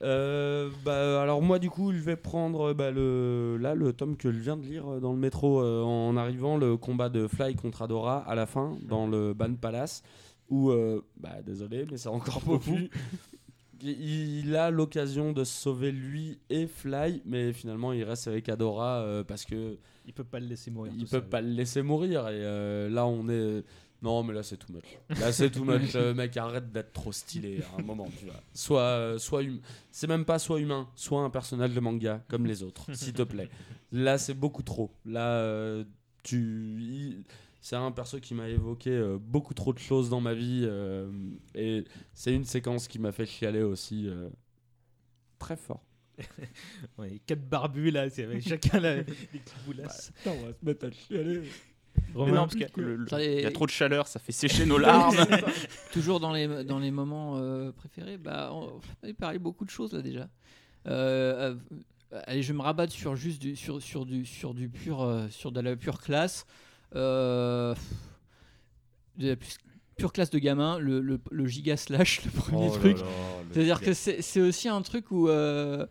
[0.02, 4.32] Euh, bah, alors moi du coup je vais prendre bah, le, là le tome que
[4.32, 7.54] je viens de lire euh, dans le métro euh, en arrivant, le combat de Fly
[7.54, 10.02] contre Adora à la fin dans le Ban Palace
[10.48, 12.90] où, euh, bah désolé mais c'est encore Popu,
[13.80, 19.06] il, il a l'occasion de sauver lui et Fly mais finalement il reste avec Adora
[19.28, 20.92] parce que Il peut pas le laisser mourir.
[20.96, 21.28] il peut seul.
[21.28, 23.62] pas le laisser mourir et là on est
[24.02, 24.98] non mais là c'est too much.
[25.20, 28.34] Là c'est too much le mec arrête d'être trop stylé à un moment tu vois.
[28.52, 32.46] Soit euh, soit hum- c'est même pas soit humain soit un personnage de manga comme
[32.46, 33.48] les autres s'il te plaît.
[33.92, 34.90] Là c'est beaucoup trop.
[35.04, 35.84] Là euh,
[36.24, 37.24] tu il-
[37.60, 41.08] c'est un perso qui m'a évoqué euh, beaucoup trop de choses dans ma vie euh,
[41.54, 44.28] et c'est une séquence qui m'a fait chialer aussi euh,
[45.38, 45.84] très fort.
[46.98, 50.12] Ouais, quatre barbus là, c'est avec chacun la, petites boulasses.
[50.26, 51.42] on va se mettre à chialer
[52.14, 54.06] Romain, non, parce que- que le- le- Ça, et- il y a trop de chaleur,
[54.06, 55.16] ça fait sécher nos larmes.
[55.92, 59.92] Toujours dans les, dans les moments euh, préférés, bah, on avait parlé beaucoup de choses
[59.92, 60.28] là déjà.
[60.88, 61.54] Euh,
[62.12, 65.00] euh, allez, je vais me rabattre sur juste du, sur, sur du, sur du pur,
[65.02, 66.44] euh, sur de la pure classe.
[66.94, 67.74] Euh,
[69.16, 69.46] de la pu-
[69.96, 72.98] pure classe de gamin, le, le, le giga slash, le premier Oh truc.
[73.52, 75.86] C'est-à-dire que c'est c'est aussi un truc où, euh,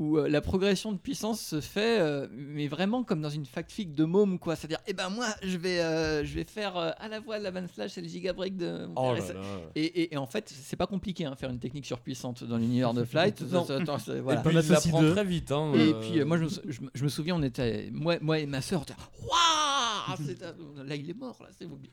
[0.00, 3.94] où euh, la progression de puissance se fait, euh, mais vraiment comme dans une factfic
[3.94, 4.56] de môme, quoi.
[4.56, 7.50] C'est-à-dire, eh ben moi, je vais, euh, je vais faire euh, à la fois la
[7.52, 8.86] van slash et le giga break de.
[8.86, 9.30] mon Oh père.
[9.30, 9.40] Et là.
[9.76, 12.94] Et, et- et en fait, c'est pas compliqué, hein, faire une technique surpuissante dans l'univers
[12.94, 13.40] de Flight.
[13.52, 13.64] Non.
[13.64, 14.40] Ça- ça- ça- voilà.
[14.40, 15.52] Et puis il l'apprend très vite.
[15.52, 17.42] Hein, Et euh, puis euh, moi je me, sou- je, me- je me souviens on
[17.42, 18.84] était moi, moi et ma soeur
[19.22, 20.40] Waouh C'est-
[20.86, 21.48] Là il est mort là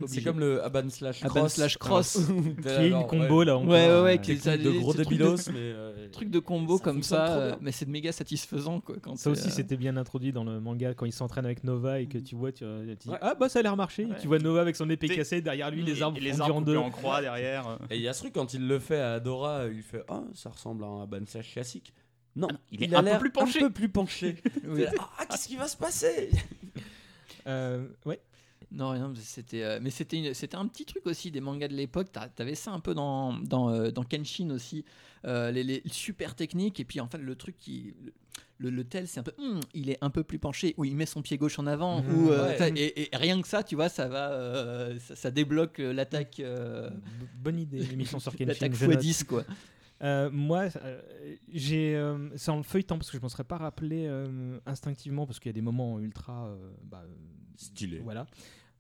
[0.08, 1.54] c'est comme le Aban slash Aban cross.
[1.54, 2.18] slash cross.
[2.64, 3.70] qui est une combo là encore.
[3.70, 5.74] Ouais ouais ouais qui est de gros débilos, mais.
[6.12, 9.78] truc de combo comme ça mais c'est méga satisfaisant quoi quand Ça aussi, euh, c'était
[9.78, 12.64] bien introduit dans le manga quand il s'entraîne avec Nova et que tu vois, tu,
[12.64, 13.18] tu dis Ouais.
[13.22, 14.06] Ah bah ça a l'air marché.
[14.06, 14.16] Ouais.
[14.22, 16.56] Tu vois Nova avec son épée cassée, derrière lui, les Et- arbres et les arbres
[16.56, 16.78] en deux.
[16.78, 17.68] en croix derrière.
[17.68, 17.78] euh.
[17.90, 20.24] Et il y a ce truc quand il le fait à Adora, il fait Ah,
[20.34, 21.94] ça ressemble à un Aban slash classique.
[22.36, 23.60] Non, Ah non, il est a un peu l'air plus penché.
[23.64, 24.36] Un peu plus penché.
[24.68, 24.86] oui.
[25.18, 26.30] ah, qu'est-ce qui va se passer?
[27.48, 28.20] Euh, ouais.
[28.72, 31.70] Non, rien, mais c'était, euh, mais c'était, une- c'était un petit truc aussi des mangas
[31.70, 32.12] de l'époque.
[32.12, 34.84] T'a- T'avais ça un peu dans, dans, euh, dans Kenshin aussi,
[35.26, 36.80] euh, les, les super techniques.
[36.80, 37.94] Et puis en fait, le truc qui.
[38.60, 39.34] Le, le tel, c'est un peu.
[39.38, 42.02] hum, il est un peu plus penché, ou il met son pied gauche en avant,
[42.02, 42.74] Mhm, ou, euh, ouais.
[42.76, 44.32] et, et rien que ça, tu vois, ça va.
[44.32, 46.40] euh, ça, ça débloque euh, l'attaque.
[46.40, 46.90] euh,
[47.42, 48.46] Bonne idée, l'émission sur Kenshin.
[48.48, 49.00] l'attaque je note.
[49.02, 49.44] x10, quoi.
[50.04, 51.02] Euh, moi, euh,
[51.54, 55.26] j'ai, euh, c'est en le feuilletant parce que je m'en serais pas rappelé euh, instinctivement
[55.26, 57.10] parce qu'il y a des moments ultra, euh, bah, euh,
[57.58, 58.00] Stylé.
[58.00, 58.26] voilà,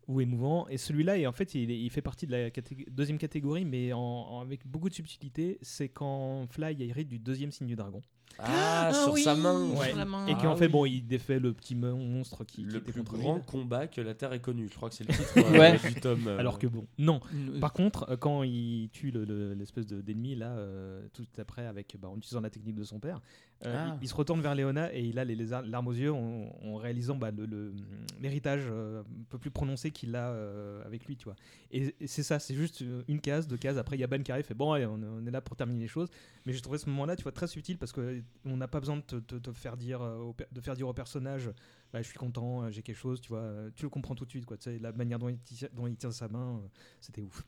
[0.08, 0.68] ou émouvant.
[0.70, 4.40] Et celui-là, en fait, il, fait partie de la catég- deuxième catégorie, mais en, en-
[4.42, 5.58] avec beaucoup de subtilité.
[5.62, 8.02] C'est quand Fly hérite du deuxième signe du dragon.
[8.40, 9.68] Ah, Ah sur oui, sa main.
[9.72, 10.06] sur Ouais.
[10.06, 10.28] main.
[10.28, 10.72] Et qui Ah en fait, oui.
[10.72, 13.44] bon, il défait le petit monstre qui, qui Le était plus contre grand lui.
[13.48, 14.68] combat que la Terre ait connu.
[14.70, 15.78] Je crois que c'est le titre euh, Ouais.
[15.80, 16.28] du tome.
[16.28, 17.20] euh, Alors que bon, non.
[17.34, 21.66] Euh, Par contre, quand il tue le- le- l'espèce de- d'ennemi là, euh, tout après
[21.66, 23.22] avec, bah, en utilisant la technique de son père,
[23.66, 23.96] euh, Ah.
[24.00, 26.12] il, il se retourne vers Léona et il a les, les ar- larmes aux yeux
[26.14, 27.74] en, en réalisant bah, le- le-
[28.22, 31.36] l'héritage euh, un peu plus prononcé qu'il a euh, avec lui, tu vois.
[31.72, 33.78] Et, et c'est ça, c'est juste une case, deux cases.
[33.78, 35.56] Après, il y a Ben qui arrive, fait bon, allez, on, on est là pour
[35.56, 36.10] terminer les choses.
[36.46, 38.80] Mais j'ai trouvé ce moment-là, tu vois, très subtil parce que euh, on n'a pas
[38.80, 41.50] besoin de te, te- te faire dire, au de faire dire au personnage,
[41.92, 43.50] bah, je suis content, j'ai quelque chose, tu vois.
[43.76, 44.58] tu le comprends tout de suite, quoi.
[44.58, 46.62] Tu sais, la manière dont il, tient- dont il tient sa main,
[47.02, 47.44] c'était ouf.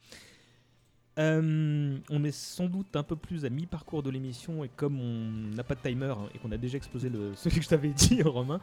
[1.20, 5.54] Euh, on est sans doute un peu plus à mi-parcours de l'émission et comme on
[5.54, 7.90] n'a pas de timer hein, et qu'on a déjà exposé le, celui que je t'avais
[7.90, 8.62] dit, Romain,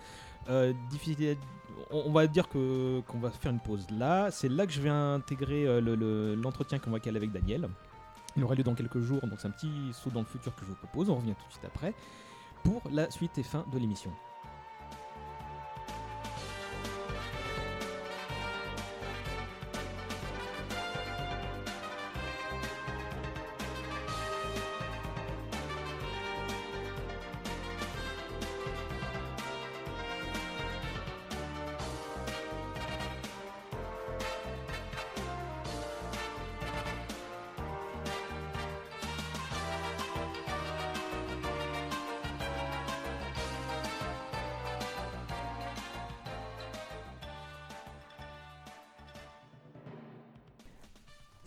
[0.49, 0.73] euh,
[1.91, 4.31] on, va dire qu'on va faire une pause là.
[4.31, 7.69] C'est là que je vais intégrer euh, le- le- l'entretien qu'on va caler avec Daniel.
[8.37, 10.63] Il aura lieu dans quelques jours, donc c'est un petit saut dans le futur que
[10.63, 11.11] je vous propose.
[11.11, 11.95] On revient tout de suite après
[12.65, 14.11] pour la suite et fin de l'émission.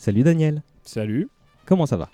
[0.09, 0.63] Salut Daniel.
[0.81, 1.29] Salut.
[1.67, 2.09] Comment ça va?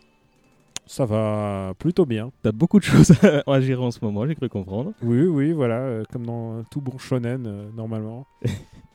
[0.85, 2.29] Ça va plutôt bien.
[2.41, 3.13] T'as beaucoup de choses
[3.47, 4.91] à gérer en ce moment, j'ai cru comprendre.
[5.01, 8.27] Oui, oui, voilà, euh, comme dans tout bon shonen, euh, normalement.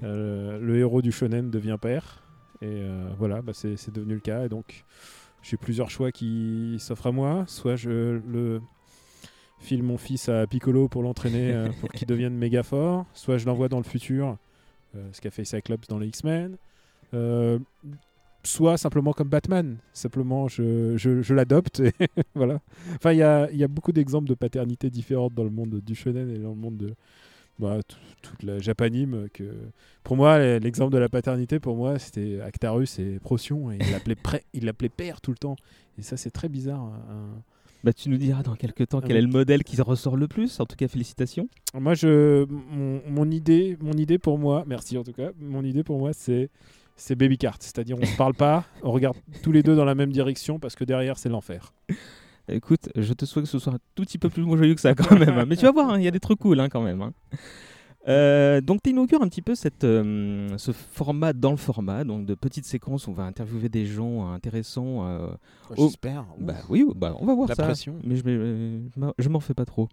[0.02, 2.22] Euh, le héros du shonen devient père.
[2.62, 2.82] Et
[3.18, 4.46] voilà, bah, c'est devenu le cas.
[4.46, 4.84] Et donc,
[5.42, 7.44] j'ai plusieurs choix qui s'offrent à moi.
[7.46, 8.62] Soit je le
[9.58, 13.04] file mon fils à Piccolo pour l'entraîner pour qu'il devienne méga fort.
[13.12, 14.38] Soit je l'envoie dans le futur,
[14.94, 16.56] ce qu'a fait Cyclops dans les X-Men.
[18.42, 19.76] Soit simplement comme Batman.
[19.92, 21.80] Simplement, je, je, je l'adopte.
[21.80, 21.92] et
[22.34, 22.60] voilà.
[22.96, 25.94] Enfin, il y a, y a beaucoup d'exemples de paternité différentes dans le monde du
[25.94, 26.94] shonen et dans le monde de
[27.58, 29.28] bah, tout- toute la japanime.
[29.34, 29.44] Que...
[30.02, 33.70] Pour moi, l'exemple de la paternité, pour moi, c'était Actarus et Procyon.
[33.72, 34.44] Et il l'appelait pré-
[34.96, 35.56] père tout le temps.
[35.98, 36.90] Et ça, c'est très bizarre.
[37.84, 40.28] Bah, tu nous diras dans quelques temps Ah quel est le modèle qui ressort le
[40.28, 40.60] plus.
[40.60, 41.48] En tout cas, félicitations.
[41.74, 45.82] Moi, je, mon, mon idée, mon idée pour moi, merci en tout cas, mon idée
[45.82, 46.50] pour moi, c'est
[47.00, 47.56] c'est Baby Cart.
[47.60, 50.74] C'est-à-dire, on se parle pas, on regarde tous les deux dans la même direction parce
[50.76, 51.72] que derrière, c'est l'enfer.
[52.48, 54.94] Écoute, je te souhaite que ce soit un tout petit peu plus joyeux que ça
[54.94, 55.38] quand même.
[55.38, 55.44] hein.
[55.46, 57.00] Mais tu vas voir, hein, il y a des trucs cool hein, quand même.
[57.02, 57.12] hein.
[58.08, 62.24] Euh, donc tu inaugures un petit peu cette, euh, ce format dans le format, donc
[62.24, 65.06] de petites séquences où on va interviewer des gens euh, intéressants.
[65.06, 65.28] euh,
[65.76, 66.24] au- J'espère.
[66.38, 67.62] Bah oui, bah, on va voir La ça.
[67.64, 67.96] pression.
[68.02, 68.24] Mais je,
[68.96, 69.88] m'en- je m'en fais pas trop.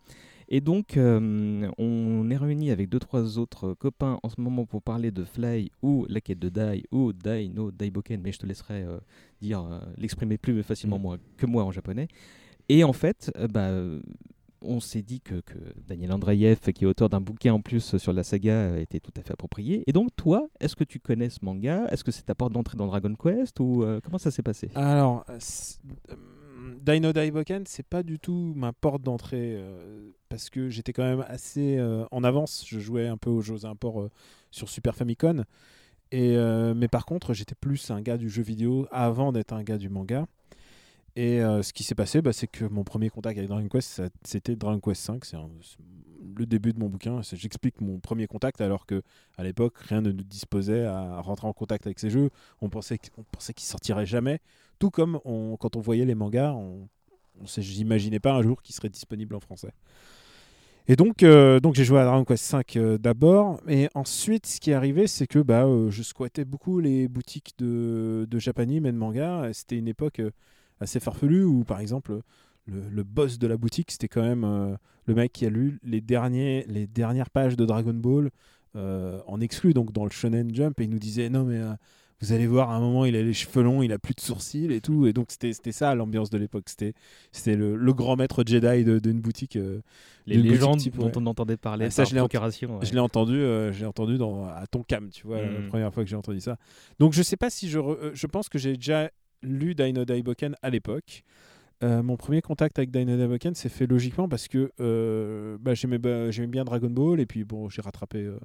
[0.50, 4.82] Et donc, euh, on est réunis avec deux trois autres copains en ce moment pour
[4.82, 8.46] parler de Fly ou La quête de Dai ou Dai no Daiboken, mais je te
[8.46, 8.98] laisserai euh,
[9.42, 12.08] dire euh, l'exprimer plus facilement moi, que moi en japonais.
[12.70, 13.72] Et en fait, bah,
[14.62, 18.12] on s'est dit que, que Daniel Andreev, qui est auteur d'un bouquin en plus sur
[18.12, 19.84] la saga, était tout à fait approprié.
[19.88, 21.88] Et donc, toi, est-ce que tu connais ce manga?
[21.90, 24.70] Est-ce que c'est ta porte d'entrée dans Dragon Quest ou comment ça s'est passé?
[24.76, 25.26] Alors,
[26.82, 31.26] Dino Daiboken, c'est pas du tout ma porte d'entrée euh, parce que j'étais quand même
[31.28, 32.66] assez euh, en avance.
[32.68, 34.10] Je jouais un peu aux jeux import euh,
[34.52, 35.44] sur Super Famicom.
[36.14, 39.78] Euh, mais par contre, j'étais plus un gars du jeu vidéo avant d'être un gars
[39.78, 40.26] du manga.
[41.16, 44.56] Et ce qui s'est passé, bah, c'est que mon premier contact avec Dragon Quest, c'était
[44.56, 45.26] Dragon Quest 5.
[45.26, 45.36] C'est
[46.38, 47.22] le début de mon bouquin.
[47.24, 49.02] J'explique mon premier contact alors que
[49.36, 52.30] à l'époque, rien ne nous disposait à rentrer en contact avec ces jeux.
[52.62, 54.40] On pensait qu'- on pensait qu'ils sortiraient jamais.
[54.78, 55.20] Tout comme
[55.60, 56.88] quand on voyait les mangas, on,
[57.42, 59.72] on j'imaginais pas un jour qu'ils seraient disponibles en français.
[60.88, 64.72] Et donc, euh, donc j'ai joué à Dragon Quest 5 d'abord, et ensuite, ce qui
[64.72, 68.92] est arrivé, c'est que bah, euh, je squattais beaucoup les boutiques de, de Japanime et
[68.94, 69.50] de manga.
[69.52, 70.32] C'était une époque euh,
[70.80, 72.22] assez farfelue où, par exemple,
[72.68, 75.80] le, le boss de la boutique, c'était quand même euh, le mec qui a lu
[75.84, 78.30] les, derniers, les dernières pages de Dragon Ball
[78.76, 81.74] euh, en exclu, donc dans le Shonen Jump, et il nous disait non mais euh,
[82.22, 84.22] vous allez voir, à un moment il a les cheveux longs, il a plus de
[84.22, 86.94] sourcils et tout, et donc c'était ça l'ambiance de l'époque, c'était
[87.32, 89.56] c'était le, le grand maître Jedi d'une boutique.
[89.56, 89.82] euh,
[90.26, 91.12] Les boutique légendes type, dont ouais.
[91.16, 92.86] on entendait parler Ah, ça, par je l'ai ent- ouais.
[92.86, 95.54] Je l'ai entendu, euh, je l'ai entendu dans, à Tonkam, tu vois, Mm.
[95.62, 96.58] la première fois que j'ai entendu ça.
[97.00, 99.12] Donc je sais pas si je, re- euh, je pense que j'ai déjà
[99.44, 101.24] lu Dino Daiboken à l'époque.
[101.84, 106.00] Euh, mon premier contact avec Dino Daiboken s'est fait logiquement parce que euh, bah, j'aimais
[106.00, 108.40] bah, bien Dragon Ball et puis bon j'ai rattrapé euh,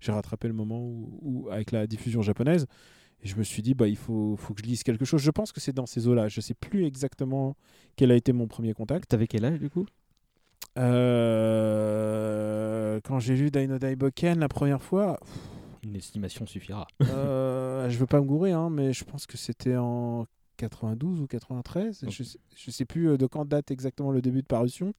[0.00, 2.66] j'ai rattrapé le moment où, où- avec la diffusion japonaise
[3.22, 5.20] et je me suis dit bah il faut, faut que je lise quelque chose.
[5.22, 6.28] Je pense que c'est dans ces eaux-là.
[6.28, 7.56] Je sais plus exactement
[7.96, 9.10] quel a été mon premier contact.
[9.10, 9.86] T'avais quel âge du coup?
[11.30, 15.18] Euh, quand j'ai lu Dino Daiboken la première fois,
[15.82, 16.86] Une estimation suffira.
[17.02, 20.26] euh, je veux pas me gourer, hein, mais je pense que c'était en
[20.56, 22.04] 92 ou 93.
[22.08, 24.94] Je, sais, je sais plus euh, de quand date exactement le début de parution.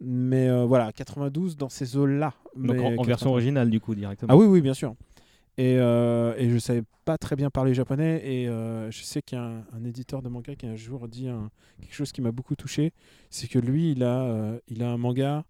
[0.00, 2.34] Mais euh, voilà, 92 dans ces eaux-là.
[2.56, 3.06] Donc en, en 92.
[3.06, 4.32] version originale, du coup, directement.
[4.32, 4.94] Ah oui, oui, bien sûr.
[5.58, 8.22] Et, euh, et je savais pas très bien parler japonais.
[8.24, 11.28] Et euh, je sais qu'il y a un, éditeur de manga qui un jour dit
[11.80, 12.92] quelque chose qui m'a beaucoup touché.
[13.30, 15.44] C'est que lui, il a, euh, il a un manga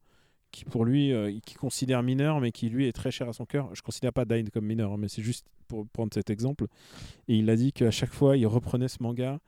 [0.51, 3.47] qui, pour lui, euh, qui considère mineur, mais qui, lui, est très cher à son
[3.47, 3.74] cœur.
[3.74, 6.66] Je considère pas Dine comme mineur, mais c'est juste pour prendre cet exemple.
[7.29, 9.39] Et il a dit qu'à chaque fois, il reprenait ce manga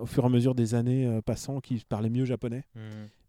[0.00, 2.64] au fur et à mesure des années passant, qu'il parlait mieux japonais.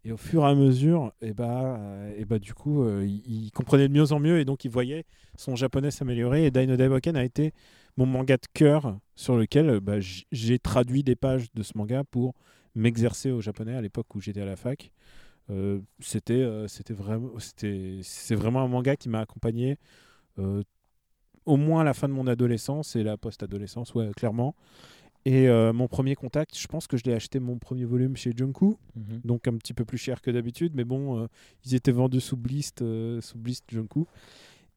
[0.06, 1.80] Et au fur et à mesure, et bah,
[2.16, 5.04] et bah, du coup, euh, il, comprenait de mieux en mieux et donc il voyait
[5.36, 6.46] son japonais s'améliorer.
[6.46, 7.52] Et Dino Daiboken a été
[7.96, 12.04] mon manga de cœur sur lequel euh, bah, j'ai traduit des pages de ce manga
[12.04, 12.34] pour
[12.76, 14.92] m'exercer au japonais à l'époque où j'étais à la fac.
[15.50, 16.44] Euh, c'était,
[16.90, 19.76] vraiment, c'est vraiment un manga qui m'a accompagné
[21.46, 24.54] au moins à la fin de mon adolescence et la post-adolescence, clairement.
[25.28, 28.30] Et euh, mon premier contact, je pense que je l'ai acheté mon premier volume chez
[28.34, 29.20] Junku, Mhm.
[29.24, 31.26] donc un petit peu plus cher que d'habitude, mais bon, euh,
[31.64, 34.04] ils étaient vendus sous Blist, euh, sous Blist Junku.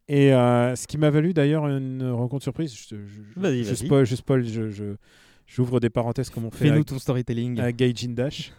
[0.07, 2.73] Et euh, ce qui m'a valu d'ailleurs une rencontre surprise.
[2.73, 4.95] Je, je- je spoil, je spoil, je,
[5.45, 7.59] j'ouvre des parenthèses comme on fait Fais-nous ton storytelling.
[7.59, 8.51] à Gaijin Dash.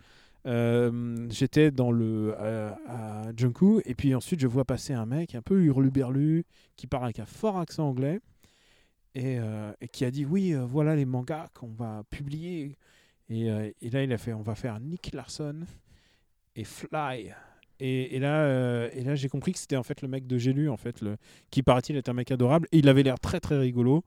[1.30, 5.60] J'étais dans le à Junku et puis ensuite je vois passer un mec un peu
[5.62, 6.44] hurluberlu
[6.76, 8.20] qui parle avec un fort accent anglais
[9.14, 12.76] et, euh, et qui a dit oui euh, voilà les mangas qu'on va publier.
[13.28, 15.60] Et, euh, et là il a fait on va faire Nick Larson
[16.56, 17.32] et Fly.
[17.82, 20.68] Et, et là et là j'ai compris que c'était en fait le mec de J'ai
[20.68, 21.16] en fait le,
[21.50, 22.68] qui paraît-il est un mec adorable.
[22.72, 24.04] Et il avait l'air très très rigolo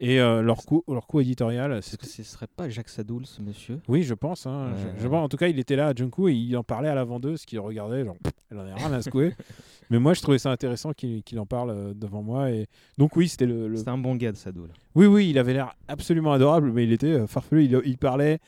[0.00, 3.80] et euh, leur coup leur éditorial Est-ce que ce serait pas Jacques Sadoul, ce monsieur?
[3.86, 4.46] Oui, je pense.
[4.46, 4.72] hein.
[4.96, 6.88] Je, je vois, en tout cas, il était là à Junku et il en parlait
[6.88, 8.16] à la vendeuse qui le regardait, genre,
[8.50, 9.34] elle en a rien à secouer.
[9.90, 12.50] Mais moi, je trouvais ça intéressant qu'il qu'il en parle euh, devant moi.
[12.50, 12.66] Et
[12.96, 13.66] donc, oui, c'était le.
[13.68, 14.70] le- C'était un bon gars de Sadoul.
[14.94, 17.64] Oui, oui, il avait l'air absolument adorable, mais il était euh, farfelu.
[17.64, 18.38] Il, il parlait,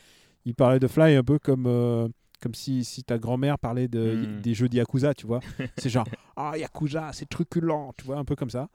[0.44, 1.66] il parlait de Fly un peu comme.
[2.42, 4.40] Comme si, si ta grand-mère parlait de, Mm.
[4.42, 5.40] des jeux de Yakuza, tu vois.
[5.78, 6.06] C'est genre,
[6.36, 8.68] ah, Yakuza, c'est truculent, tu vois, un peu comme ça.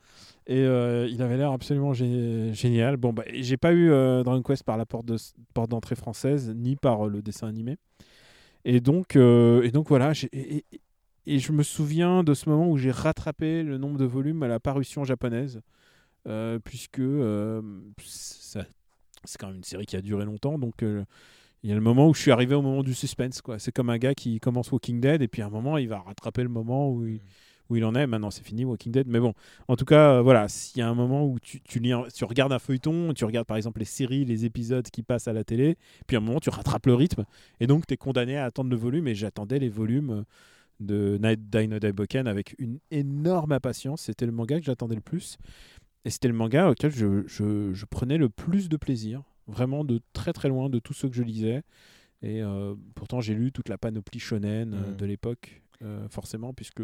[0.48, 2.98] Et euh, il avait l'air absolument gé- génial.
[2.98, 5.18] Bon, bah, j'ai pas eu euh, Dragon Quest par la porte de-
[5.53, 7.77] porte d'entrée française, ni par euh, le dessin animé.
[8.65, 10.65] Et donc, et donc voilà, et, et-
[11.26, 14.48] et je me souviens de ce moment où j'ai rattrapé le nombre de volumes à
[14.48, 15.60] la parution japonaise,
[16.64, 17.02] puisque
[18.06, 18.65] ça-
[19.23, 21.03] c'est quand même une série qui a duré longtemps, donc euh,
[21.64, 23.42] il y a le moment où je suis arrivé au moment du suspense.
[23.42, 23.60] quoi.
[23.60, 26.00] C'est comme un gars qui commence Walking Dead, et puis à un moment, il va
[26.00, 27.20] rattraper le moment où il,
[27.70, 28.08] où il en est.
[28.08, 29.34] Maintenant, c'est fini Walking Dead, mais bon,
[29.68, 32.24] en tout cas, euh, voilà, s'il y a un moment où tu, tu, lis tu
[32.26, 35.44] regardes un feuilleton, tu regardes par exemple les séries, les épisodes qui passent à la
[35.44, 37.26] télé, puis à un moment, tu rattrapes le rythme,
[37.60, 40.24] et donc tu es condamné à attendre le volume, et j'attendais les volumes euh,
[40.80, 44.04] de Night Dino Daiboken avec une énorme impatience.
[44.04, 45.38] C'était le manga que j'attendais le plus,
[46.06, 50.02] et c'était le manga auquel je, je- je prenais le plus de plaisir, vraiment de
[50.14, 51.64] très très loin de tous ceux que je lisais.
[52.22, 54.98] Et euh, pourtant, j'ai lu toute la panoplie shonen euh, Mhm.
[54.98, 56.82] de l'époque, euh, forcément, puisque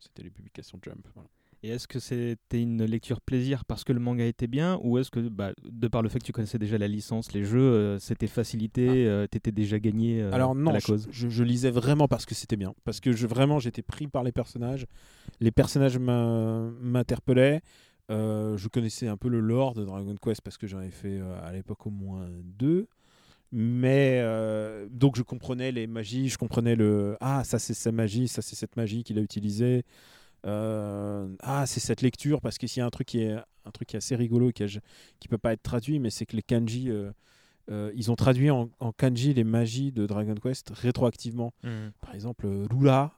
[0.00, 1.06] c'était les publications Jump.
[1.14, 1.28] voilà.
[1.64, 5.12] Et est-ce que c'était une lecture plaisir parce que le manga était bien ou est-ce
[5.12, 7.98] que, bah, de par le fait que tu connaissais déjà la licence, les jeux, euh,
[8.00, 11.06] c'était facilité, euh, t'étais déjà gagné euh, Alors à non, la je, cause?
[11.12, 12.74] je- je lisais vraiment parce que c'était bien.
[12.82, 14.86] Parce que je, vraiment, j'étais pris par les personnages.
[15.38, 17.60] Les personnages m'in- m'interpellaient.
[18.10, 21.18] Euh, je connaissais un peu le lore de Dragon Quest parce que j'en avais fait
[21.20, 22.88] euh, à l'époque au moins deux.
[23.52, 28.26] Mais euh, donc je comprenais les magies, je comprenais le ah ça c'est sa magie,
[28.28, 29.84] ça c'est cette magie qu'il a utilisée.
[30.44, 33.32] Ah c'est cette lecture parce que s'il y a un truc qui est
[33.64, 34.80] un truc qui est assez rigolo qui, a-
[35.20, 36.90] qui peut pas être traduit mais c'est que les kanji
[37.94, 41.52] ils ont traduit en, en kanji les magies de Dragon Quest rétroactivement.
[41.62, 41.92] Mhm.
[42.00, 43.12] Par exemple, euh, Lula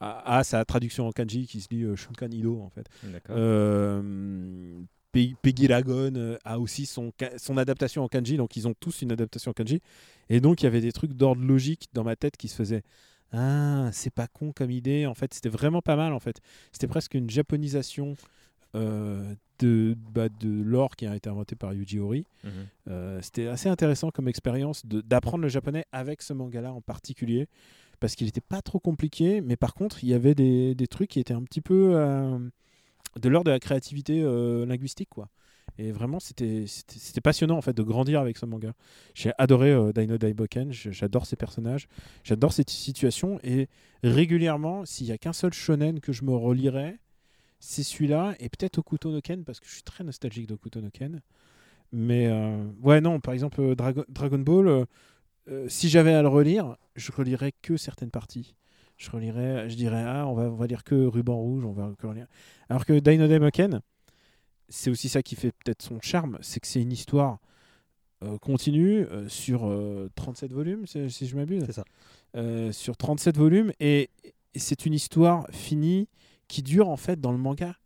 [0.00, 2.86] a sa traduction en kanji qui se lit euh, Shunkan Ido en fait.
[3.30, 4.80] Euh,
[5.12, 7.12] Pe- Peggy Lagon euh, a aussi son,
[7.56, 9.80] adaptation en kanji, donc ils ont tous une adaptation en kanji.
[10.28, 12.82] Et donc il y avait des trucs d'ordre logique dans ma tête qui se faisaient.
[13.32, 15.06] Ah, c'est pas con comme idée.
[15.06, 16.12] En fait, c'était vraiment pas mal.
[16.12, 16.40] En fait,
[16.72, 18.16] c'était presque une japonisation
[18.74, 22.24] euh, de, bah, de l'or qui a été inventé par Yuji Horii.
[22.44, 22.50] Mhm.
[22.88, 27.48] Euh, c'était assez intéressant comme expérience d'apprendre le japonais avec ce manga-là en particulier,
[28.00, 31.10] parce qu'il n'était pas trop compliqué, mais par contre, il y avait des, des trucs
[31.10, 32.38] qui étaient un petit peu euh,
[33.20, 35.28] de l'ordre de la créativité euh, linguistique, quoi.
[35.80, 36.64] Et vraiment, c'était
[37.22, 38.72] passionnant en fait de grandir avec ce manga.
[39.14, 41.88] J'ai adoré euh, Dino Daiboken, j'adore ces personnages,
[42.24, 43.68] j'adore cette situation, et
[44.02, 46.98] régulièrement, s'il y a qu'un seul shonen que je me relirais,
[47.60, 50.90] c'est celui-là, et peut-être Okuto no Ken, parce que je suis très nostalgique d'Okuto no
[50.90, 51.20] Ken.
[51.92, 54.86] Mais euh, ouais, non, par exemple, Dragon, Ball,
[55.48, 58.54] euh, si j'avais à le relire, je relirais que certaines parties.
[58.96, 61.92] je relirais, je dirais, ah, on va, on va lire que Ruban Rouge, on va
[61.98, 62.26] que relire.
[62.68, 63.80] Alors que Dino Demoken,
[64.68, 67.38] c'est aussi ça qui fait peut-être son charme, c'est que c'est une histoire
[68.24, 71.64] euh, continue euh, sur euh, 37 volumes, si si je m'abuse.
[71.66, 72.72] C'est ça.
[72.72, 74.10] Sur 37 volumes, et,
[74.54, 76.08] et c'est une histoire finie
[76.48, 77.76] qui dure en fait dans le manga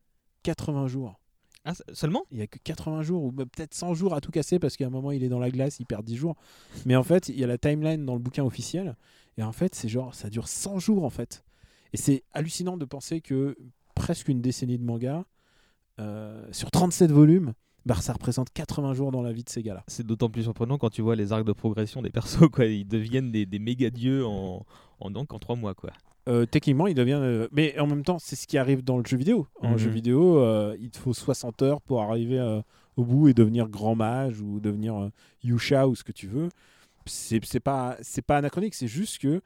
[0.43, 1.20] 80 jours.
[1.64, 2.24] Ah, seulement?
[2.32, 4.86] Il y a que 80 jours, ou peut-être 100 jours à tout casser, parce qu'à
[4.86, 6.34] un moment il est dans la glace, il perd 10 jours.
[6.86, 8.97] Mais en fait, il y a la timeline dans le bouquin officiel,
[9.39, 11.44] et en fait, c'est genre, ça dure 100 jours en fait.
[11.93, 13.56] Et c'est hallucinant de penser que
[13.94, 15.24] presque une décennie de manga,
[16.01, 17.52] euh, sur 37 volumes,
[17.84, 19.84] bah, ça représente 80 jours dans la vie de ces gars-là.
[19.89, 22.64] C'est d'autant plus surprenant quand tu vois les arcs de progression des persos, quoi.
[22.66, 24.64] Ils deviennent des, des méga dieux en,
[25.01, 25.90] en donc en trois mois, quoi.
[26.28, 27.19] Euh, techniquement, il devient.
[27.20, 29.47] euh, mais en même temps, c'est ce qui arrive dans le jeu vidéo.
[29.61, 29.78] En Mhm.
[29.78, 32.40] jeu vidéo, euh, il te faut 60 heures pour arriver
[32.97, 35.11] au bout et devenir grand mage ou devenir
[35.43, 36.49] Yusha ou ce que tu veux.
[37.07, 37.97] C'est pas,
[38.27, 39.40] pas anachronique, c'est juste que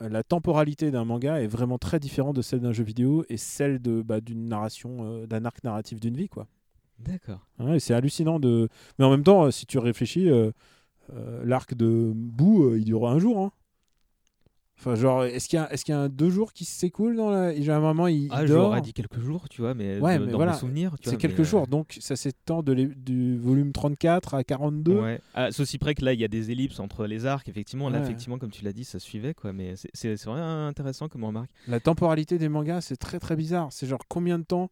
[0.00, 3.80] la temporalité d'un manga est vraiment très différente de celle d'un jeu vidéo et celle
[3.80, 6.46] de bah, d'une narration, d'un arc narratif d'une vie, quoi.
[7.00, 7.44] D'accord.
[7.58, 8.68] Ouais, c'est hallucinant de.
[8.98, 10.28] Mais en même temps, si tu réfléchis,
[11.44, 13.38] l'arc de Boo, euh, il dure un jour.
[13.40, 13.52] hein.
[14.76, 17.16] Enfin, genre, est-ce qu'il y a, est-ce qu'il y a un deux jours qui s'écoulent
[17.16, 17.54] dans la.
[17.58, 18.44] J'ai un moment, il, Ah,
[18.80, 20.66] dit quelques jours, tu vois, mais, Ouais, de- mais dans voilà, tu
[21.02, 25.00] c'est quelques mais, euh, jours, donc ça s'étend du volume 34 à 42.
[25.00, 25.20] Ouais.
[25.34, 27.88] Ah, ceci près que là, il y a des ellipses entre les arcs, effectivement.
[27.88, 28.04] Là, Ouais.
[28.04, 29.52] effectivement, comme tu l'as dit, ça suivait, quoi.
[29.52, 31.50] Mais c'est- vraiment intéressant comme remarque.
[31.68, 33.68] La temporalité des mangas, c'est très très bizarre.
[33.70, 34.70] C'est genre combien de temps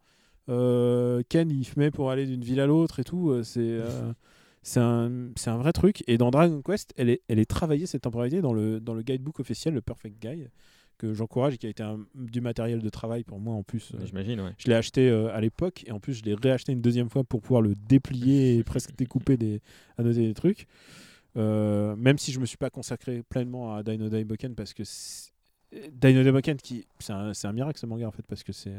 [0.49, 3.31] euh, Ken il met pour aller d'une ville à l'autre et tout.
[3.31, 4.13] euh, C'est euh,
[4.63, 6.05] c'est un, vrai truc.
[6.07, 9.03] Et dans Dragon Quest, elle est, elle est travaillée cette temporalité dans le, dans le
[9.03, 10.51] guidebook officiel, le Perfect Guide,
[10.99, 13.93] que j'encourage et qui a été un- du matériel de travail pour moi en plus.
[13.95, 14.53] euh, J'imagine, ouais.
[14.59, 17.25] Je l'ai acheté euh, à l'époque et en plus je l'ai réacheté une deuxième fois
[17.25, 19.61] pour pouvoir le déplier et presque découper des,
[20.35, 20.67] trucs.
[21.37, 24.83] Euh, même si je me suis pas consacré pleinement à Dino Daiboken parce que
[25.91, 28.75] Dino Daiboken qui c'est un, miracle ce manga en fait parce que c'est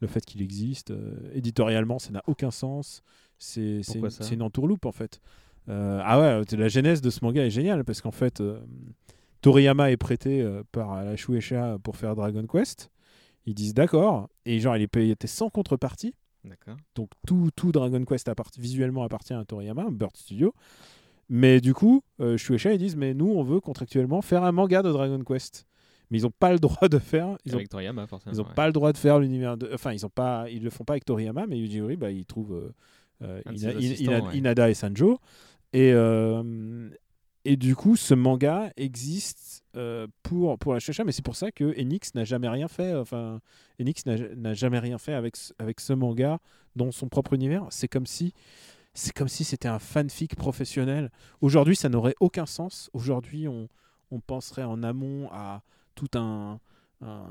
[0.00, 3.02] le fait qu'il existe euh, éditorialement ça n'a aucun sens
[3.42, 3.80] c'est
[4.32, 5.20] une, entourloupe en fait
[5.68, 8.58] Euh, ah ouais la genèse de ce manga est géniale parce qu'en fait euh,
[9.42, 12.90] Toriyama est prêté euh, par la Shueisha pour faire Dragon Quest
[13.46, 16.14] ils disent d'accord et genre il est payé était sans contrepartie
[16.44, 16.76] D'accord.
[16.96, 20.52] donc tout, tout Dragon Quest appart- visuellement appartient à Toriyama, Bird Studio.
[21.28, 22.02] Mais du coup,
[22.36, 25.66] Shueisha ils disent mais nous on veut contractuellement faire un manga de Dragon Quest.
[26.10, 27.38] Mais ils n'ont pas le droit de faire.
[27.44, 28.34] Ils ont, Avec Toriyama, forcément.
[28.34, 28.54] ils ont ouais.
[28.54, 29.56] pas le droit de faire l'univers.
[29.72, 32.26] Enfin ils ont pas, ils le font pas avec Toriyama, mais Yuji Horii, bah il
[32.26, 32.72] trouve
[33.22, 34.38] euh, Ina- Ina- ouais.
[34.38, 35.18] Inada et Sanjo.
[35.72, 36.90] Et euh,
[37.44, 41.50] et du coup, ce manga existe euh, pour, pour la Shueisha, mais c'est pour ça
[41.50, 42.94] que Enix n'a jamais rien fait.
[42.94, 43.40] Enfin,
[43.80, 46.38] Enix n'a jamais rien fait avec, ce- avec ce manga
[46.76, 47.66] dans son propre univers.
[47.70, 48.32] C'est comme si
[48.94, 51.10] c'est comme si c'était un fanfic professionnel.
[51.40, 52.90] Aujourd'hui, ça n'aurait aucun sens.
[52.92, 53.66] Aujourd'hui, on,
[54.10, 55.62] on penserait en amont à
[55.94, 56.60] tout un,
[57.02, 57.24] un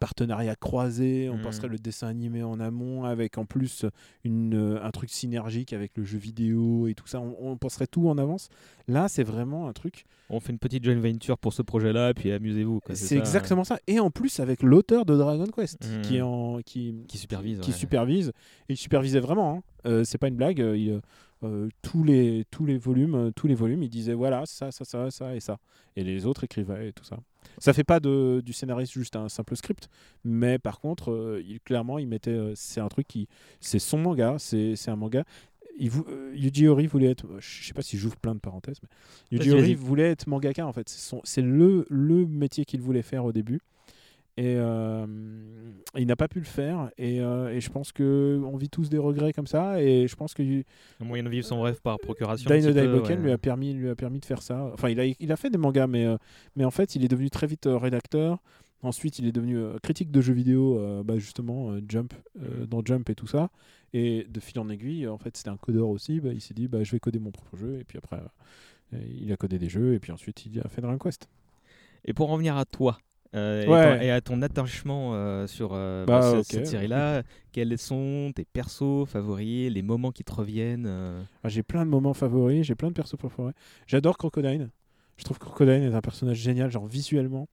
[0.00, 1.28] partenariat croisé.
[1.30, 1.42] On Mhm.
[1.42, 3.84] penserait le dessin animé en amont avec en plus
[4.24, 7.20] une, euh, un truc synergique avec le jeu vidéo et tout ça.
[7.20, 8.48] On, on penserait tout en avance.
[8.86, 10.04] Là, c'est vraiment un truc.
[10.30, 12.80] On fait une petite joint venture pour ce projet-là, puis amusez-vous.
[12.90, 13.78] C'est ça, exactement ça.
[13.86, 16.02] Et en plus avec l'auteur de Dragon Quest Mhm.
[16.02, 17.60] qui en qui Qui supervise.
[17.60, 17.76] qui ouais.
[17.76, 18.28] supervise
[18.68, 19.56] et il supervisait vraiment.
[19.58, 19.62] hein.
[19.86, 20.60] Euh, c'est pas une blague.
[20.60, 21.00] euh, il,
[21.42, 25.10] euh, tous les tous les volumes, tous les volumes, il disait voilà ça ça ça
[25.10, 25.58] ça et ça.
[25.94, 27.18] Et les autres écrivaient et tout ça.
[27.58, 29.88] Ça fait pas de, du scénariste juste un simple script,
[30.24, 32.30] mais par contre, euh, il, clairement, il mettait.
[32.30, 33.28] euh, c'est un truc qui,
[33.60, 35.24] c'est son manga, c'est un manga.
[35.78, 38.76] Il vou- euh, Yuji Horii voulait être, je sais pas si j'ouvre plein de parenthèses,
[38.82, 38.88] mais
[39.38, 39.74] Yuji vas-y.
[39.74, 40.88] voulait être mangaka en fait.
[41.24, 43.60] C'est le le métier qu'il voulait faire au début.
[44.36, 45.06] Et euh,
[45.96, 46.90] il n'a pas pu le faire.
[46.98, 49.80] Et, euh, et je pense que on vit tous des regrets comme ça.
[49.80, 50.42] Et je pense que
[51.00, 52.50] Un moyen de vivre son rêve par procuration.
[52.50, 53.24] Dino Daiboken ouais.
[53.26, 54.70] lui, a permis, lui a permis de faire ça.
[54.72, 56.16] Enfin, il a, il a fait des mangas, mais, euh,
[56.56, 58.38] mais en fait, il est devenu très vite rédacteur.
[58.82, 62.66] Ensuite, il est devenu critique de jeux vidéo, bah, justement, Jump, Mhm.
[62.66, 63.48] dans Jump et tout ça.
[63.94, 66.20] Et de fil en aiguille, en fait, c'était un codeur aussi.
[66.20, 67.78] Bah, il s'est dit, bah, je vais coder mon propre jeu.
[67.80, 68.18] Et puis après,
[68.92, 69.94] il a codé des jeux.
[69.94, 71.28] Et puis ensuite, il a fait Dragon Quest.
[72.04, 72.98] Et pour en venir à toi,
[73.34, 77.76] euh, et ton- et, à ton attachement euh, sur euh, Bah, bah, cette série-là, quels
[77.78, 80.86] sont tes persos favoris, les moments qui te reviennent
[81.42, 83.52] Ah, j'ai plein de moments favoris, j'ai plein de persos préférés.
[83.86, 84.70] J'adore Crocodile.
[85.16, 87.48] Je trouve que Crocodile est un personnage génial, genre visuellement.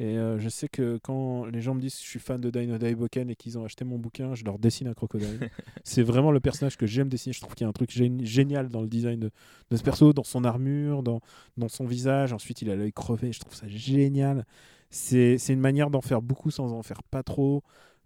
[0.00, 2.50] Et euh, je sais que quand les gens me disent que je suis fan de
[2.50, 5.38] Dino Daiboken et qu'ils ont acheté mon bouquin, je leur dessine un crocodile.
[5.84, 7.32] c'est vraiment le personnage que j'aime dessiner.
[7.32, 9.30] Je trouve qu'il y a un truc gén- génial dans le design de,
[9.70, 11.20] de ce perso, dans son armure, dans,
[11.56, 12.32] dans son visage.
[12.32, 13.32] Ensuite, il a l'œil crevé.
[13.32, 14.44] Je trouve ça génial.
[14.90, 17.62] C'est une manière d'en faire beaucoup sans en faire pas trop.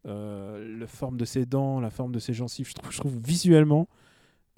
[0.07, 3.17] Euh, la forme de ses dents, la forme de ses gencives, je trouve, je trouve
[3.17, 3.89] visuellement,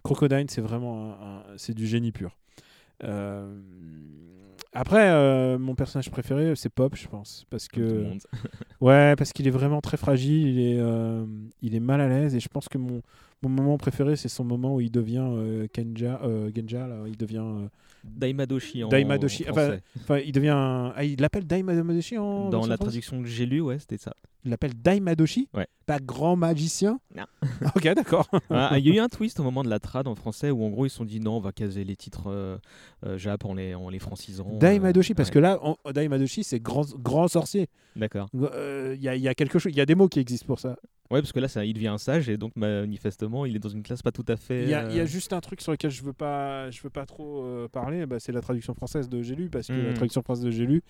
[0.03, 1.17] Crocodile, c'est vraiment
[1.57, 2.37] c'est du génie pur.
[3.03, 3.61] Euh,
[4.73, 7.45] Après, euh, mon personnage préféré, c'est Pop, je pense.
[7.51, 8.07] Parce que.
[8.81, 10.81] ouais, parce qu'il est vraiment très fragile, il est,
[11.61, 12.35] il est mal à l'aise.
[12.35, 13.03] Et je pense que mon,
[13.49, 17.17] mon moment préféré, c'est son moment où il devient euh, Kenja, euh, Genja, là, il
[17.17, 17.43] devient.
[17.45, 17.67] euh,
[18.05, 19.45] Daimadoshi en, Daimadoshi.
[19.49, 19.83] en Enfin, français.
[20.01, 20.49] enfin, il devient.
[20.51, 22.51] un- Ah, il l'appelle Daimadoshi en.
[22.51, 24.15] Dans la traduction que j'ai lue, ouais, c'était ça.
[24.45, 25.67] Il l'appelle Daimadoshi Ouais.
[25.87, 27.25] Pas grand magicien Non.
[27.77, 28.29] ok, d'accord.
[28.51, 30.63] Ah, Il y a eu un twist au moment de la trad en français où
[30.65, 32.59] en gros ils se sont dit non, on va caser les titres euh,
[33.07, 34.47] euh, Jap en les, en les francisant.
[34.55, 35.35] euh, Daimadoshi, parce ouais.
[35.35, 37.69] que là, on- Daimadoshi, c'est grand, grand sorcier.
[37.97, 38.29] D'accord.
[38.35, 40.47] Euh, Il y, a, y a quelque chose, il y a des mots qui existent
[40.47, 40.77] pour ça.
[41.11, 43.69] Ouais, parce que là, ça, il devient un sage et donc manifestement, il est dans
[43.69, 44.63] une classe pas tout à fait.
[44.65, 46.83] Il y, a, il y a juste un truc sur lequel je veux pas, je
[46.83, 49.73] veux pas trop euh, parler, bah, c'est la traduction française de J'ai lu, parce que
[49.75, 49.95] la Mhm.
[49.95, 50.83] traduction française de J'ai lu,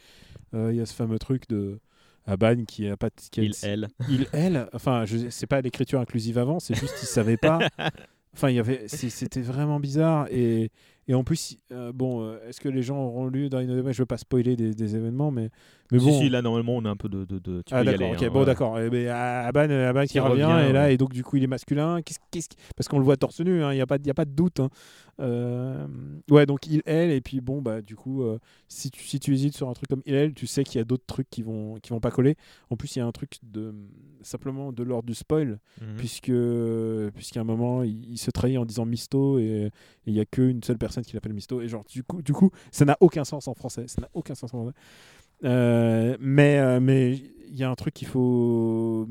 [0.55, 1.79] euh, il y a ce fameux truc de
[2.27, 3.89] Aban qui a pas qui a- Il, elle.
[4.09, 7.59] il elle enfin je c'est pas l'écriture inclusive avant c'est juste qu'il savait pas
[8.35, 10.71] enfin il y avait c'était vraiment bizarre et
[11.09, 14.07] et en plus euh, bon euh, est-ce que les gens auront lu dans je veux
[14.07, 15.51] pas spoiler des, des événements mais
[15.93, 17.25] mais Si, bon si, là normalement on a un peu de.
[17.27, 18.47] de, de- tu ah d'accord ok hein, bon ouais.
[18.47, 20.95] d'accord Eh ben, Aban euh, Aban qui, revient, revient, et là ouais.
[20.95, 23.63] et donc du coup il est masculin qu'est-ce qu'est-ce parce qu'on le voit torse nu
[23.63, 24.71] hein, il y a pas y a pas de doute hein.
[25.21, 25.87] Euh,
[26.29, 28.25] ouais donc il elle et puis bon bah du coup
[28.67, 30.81] si tu si tu hésites sur un truc comme il elle tu sais qu'il y
[30.81, 32.35] a d'autres trucs qui vont qui vont pas coller
[32.71, 33.73] en plus il y a un truc de
[34.23, 35.97] simplement de l'ordre du spoil Mhm.
[35.97, 36.33] puisque
[37.15, 39.71] puisqu'à un moment il, il se trahit en disant Misto et
[40.07, 42.51] il y a qu'une seule personne qui l'appelle Misto et genre du coup du coup
[42.71, 44.75] ça n'a aucun sens en français ça n'a aucun sens en français
[45.45, 47.13] Euh, mais euh, mais
[47.51, 49.07] il y a un truc qu'il faut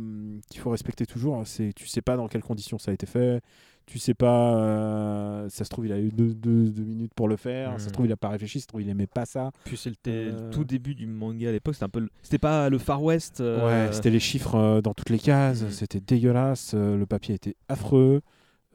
[0.50, 3.42] qu'il faut respecter toujours c'est tu sais pas dans quelles conditions ça a été fait
[3.86, 7.28] tu sais pas euh, ça se trouve il a eu deux, deux- deux minutes pour
[7.28, 7.92] le faire ça se Mhm.
[7.92, 10.50] trouve il a pas réfléchi ça se trouve il aimait pas ça Puis c'était le
[10.50, 12.00] tout début du manga à l'époque, c'était un peu.
[12.00, 13.42] le- C'était pas le Far West.
[13.42, 15.70] ouais c'était les chiffres dans toutes les cases Mhm.
[15.72, 18.22] c'était dégueulasse le papier était affreux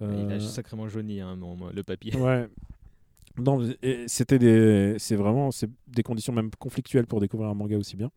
[0.01, 1.37] Il a sacrément jauni hein,
[1.75, 2.15] le papier.
[2.15, 2.47] Ouais.
[3.39, 3.67] Non,
[4.07, 8.11] c'était des, c'est vraiment, c'est des conditions même conflictuelles pour découvrir un manga aussi bien.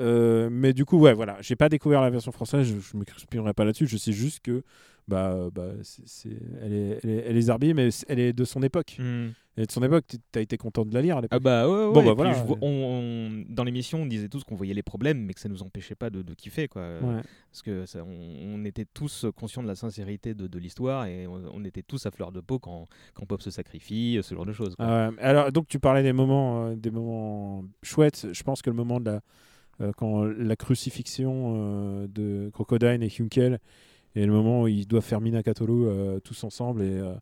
[0.00, 3.52] Euh, mais du coup, ouais, voilà, j'ai pas découvert la version française, je, je m'exprimerai
[3.54, 3.86] pas là-dessus.
[3.86, 4.62] Je sais juste que,
[5.08, 6.30] bah, bah, c'est,
[6.62, 8.96] elle est, elle est, Zarbi, mais elle est de son époque.
[8.98, 9.32] Mhm.
[9.58, 10.04] Est de son époque.
[10.32, 11.36] T'as été content de la lire à l'époque.
[11.36, 12.32] Ah bah ouais, ouais, Bon, et bah voilà.
[12.32, 15.40] je vois- on- on- dans l'émission, on disait tous qu'on voyait les problèmes, mais que
[15.40, 16.82] ça nous empêchait pas de, de kiffer, quoi.
[17.02, 17.20] Ouais.
[17.50, 21.26] Parce que ça- on, on était tous conscients de la sincérité de, de l'histoire et
[21.26, 24.52] on, était tous à fleur de peau quand, quand Pop se sacrifie, ce genre de
[24.54, 24.74] choses.
[24.74, 24.86] quoi.
[24.86, 28.28] Ah ouais, alors, donc tu parlais des moments, euh, des moments chouettes.
[28.32, 29.20] Je pense que le moment de la,
[29.82, 33.58] euh, quand la crucifixion euh, de Crocodile et Hunkel
[34.14, 37.14] et le moment où ils doivent faire Minakatolu euh, tous ensemble et, euh,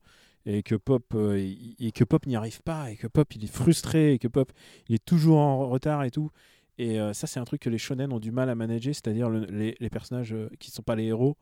[0.47, 1.37] et que Pop euh,
[1.79, 4.53] et, que Pop n'y arrive pas et que Pop il est frustré et que Pop
[4.89, 6.31] il est toujours en retard et tout.
[6.79, 9.29] Et euh, ça c'est un truc que les shonen ont du mal à manager, c'est-à-dire
[9.29, 11.37] le- les, personnages euh, qui sont pas les héros.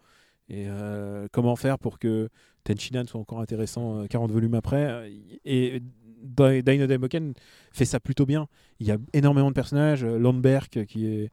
[0.51, 0.67] Et
[1.31, 2.31] comment faire pour que
[2.65, 5.13] Tenchinan soit encore intéressant euh, 40 volumes après.
[5.45, 5.83] Et
[6.23, 7.35] Dai- Dino Daiboken
[7.71, 8.49] fait ça plutôt bien.
[8.81, 10.05] Il y a énormément de personnages.
[10.05, 11.31] Landberg qui est.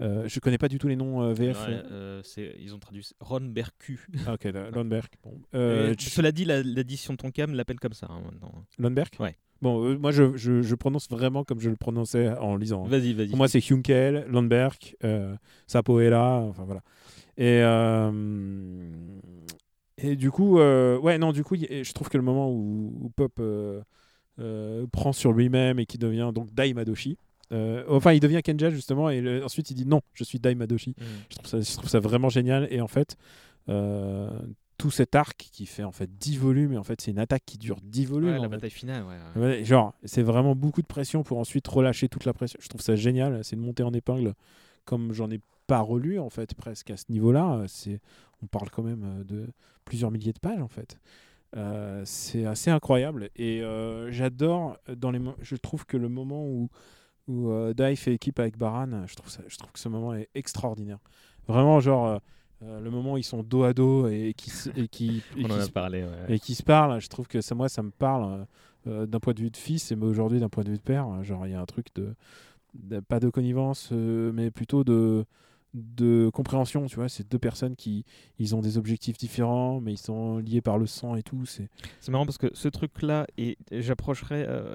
[0.00, 1.66] euh, je connais pas du tout les noms euh, VF.
[1.66, 3.98] Ouais, euh, c'est- ils ont traduit Ron Berku.
[4.26, 4.44] Ah, ok,
[4.74, 5.08] Landberg.
[5.24, 5.32] Bon.
[5.54, 8.52] Euh, Euh, cela dit, la- l'édition Tonkam l'appelle comme ça hein, maintenant.
[9.18, 9.36] Ouais.
[9.62, 12.84] Bon, euh, moi je, je, je prononce vraiment comme je le prononçais en lisant.
[12.84, 12.88] hein.
[12.88, 13.28] Vas-y, vas-y.
[13.28, 15.34] Pour moi, c'est Hunkel, Landberg, euh,
[15.66, 16.82] Sapoela, enfin voilà.
[17.38, 18.10] Et, euh,
[19.98, 22.92] et du coup, euh, ouais, non, du coup, y- je trouve que le moment où,
[23.00, 23.82] où Pop euh,
[24.38, 27.16] euh, prend sur lui-même et qui devient donc Daimadoshi,
[27.52, 30.94] euh, enfin, il devient Kenja justement, et le- ensuite il dit non, je suis Daimadoshi.
[31.30, 32.66] Je, trouve ça, je trouve ça vraiment génial.
[32.70, 33.16] Et en fait,
[33.68, 34.28] euh,
[34.78, 37.44] tout cet arc qui fait en fait 10 volumes, et en fait, c'est une attaque
[37.46, 38.30] qui dure 10 volumes.
[38.30, 38.48] Ouais, la fait.
[38.48, 39.04] bataille finale,
[39.36, 39.64] ouais.
[39.64, 42.58] genre, c'est vraiment beaucoup de pression pour ensuite relâcher toute la pression.
[42.62, 43.42] Je trouve ça génial.
[43.44, 44.34] C'est une montée en épingle
[44.84, 47.62] comme j'en ai pas relu en fait presque à ce niveau-là.
[47.68, 48.00] C'est,
[48.42, 49.46] on parle quand même euh, de
[49.84, 50.98] plusieurs milliers de pages en fait.
[51.56, 53.62] Euh, c'est assez incroyable et
[54.10, 55.20] j'adore dans les.
[55.40, 56.68] Je trouve que le moment où
[57.28, 60.14] où euh, Dai fait équipe avec Baran, je trouve ça, je trouve que ce moment
[60.14, 60.98] est extraordinaire.
[61.48, 62.06] Vraiment genre.
[62.06, 62.18] euh,
[62.62, 65.52] euh, le moment où ils sont dos à dos et qui et qui et qui
[65.52, 66.34] a se- parlé, ouais.
[66.34, 68.44] et qui se parlent, je trouve que ça, moi, ça me parle euh,
[69.02, 71.06] euh, d'un point de vue de fils et aujourd'hui d'un point de vue de père.
[71.06, 72.14] euh, Genre, il y a un truc de,
[72.72, 75.26] de- pas de connivence, euh, mais plutôt de
[75.74, 78.06] de compréhension, tu vois, c'est deux personnes qui
[78.38, 81.44] ils ont des objectifs différents, mais ils sont liés par le sang et tout.
[81.44, 81.68] C'est
[82.00, 84.46] C'est marrant parce que ce truc-là, et j'approcherai.
[84.48, 84.74] euh,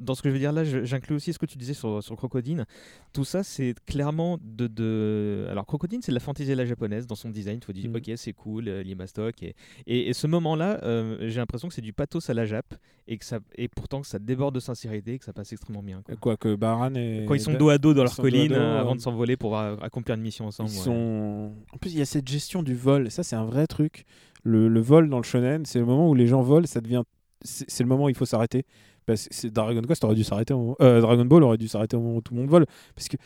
[0.00, 2.16] dans ce que je veux dire là, j'inclus aussi ce que tu disais sur, sur
[2.16, 2.64] Crocodine.
[3.12, 5.46] Tout ça, c'est clairement de, de.
[5.50, 7.60] Alors, Crocodine, c'est de la fantaisie la japonaise dans son design.
[7.60, 7.96] Tu te dis, Mhm.
[7.96, 9.42] ok, c'est cool, euh, Limastock.
[9.42, 9.54] Et,
[9.86, 12.74] et, et ce moment-là, euh, j'ai l'impression que c'est du pathos à la Jap,
[13.08, 15.82] et, que ça, et pourtant que ça déborde de sincérité, et que ça passe extrêmement
[15.82, 16.02] bien.
[16.02, 16.16] Quoi.
[16.16, 18.48] quoi que Baran et Quand ils sont Da- dos à dos dans leur dos colline
[18.48, 20.70] dos, euh, euh, avant de s'envoler pour accomplir une mission ensemble.
[20.70, 20.84] Ils ouais.
[20.84, 21.52] sont.
[21.72, 23.10] En plus, il y a cette gestion du vol.
[23.10, 24.04] Ça, c'est un vrai truc.
[24.42, 27.02] Le, le vol dans le shonen, c'est le moment où les gens volent, ça devient
[27.42, 28.64] c'est le moment où il faut s'arrêter.
[29.06, 32.00] Que c'est- Dragon Quest aurait dû s'arrêter, au euh, Dragon Ball aurait dû s'arrêter au
[32.00, 32.66] moment où tout le monde vole.
[32.94, 33.16] Parce que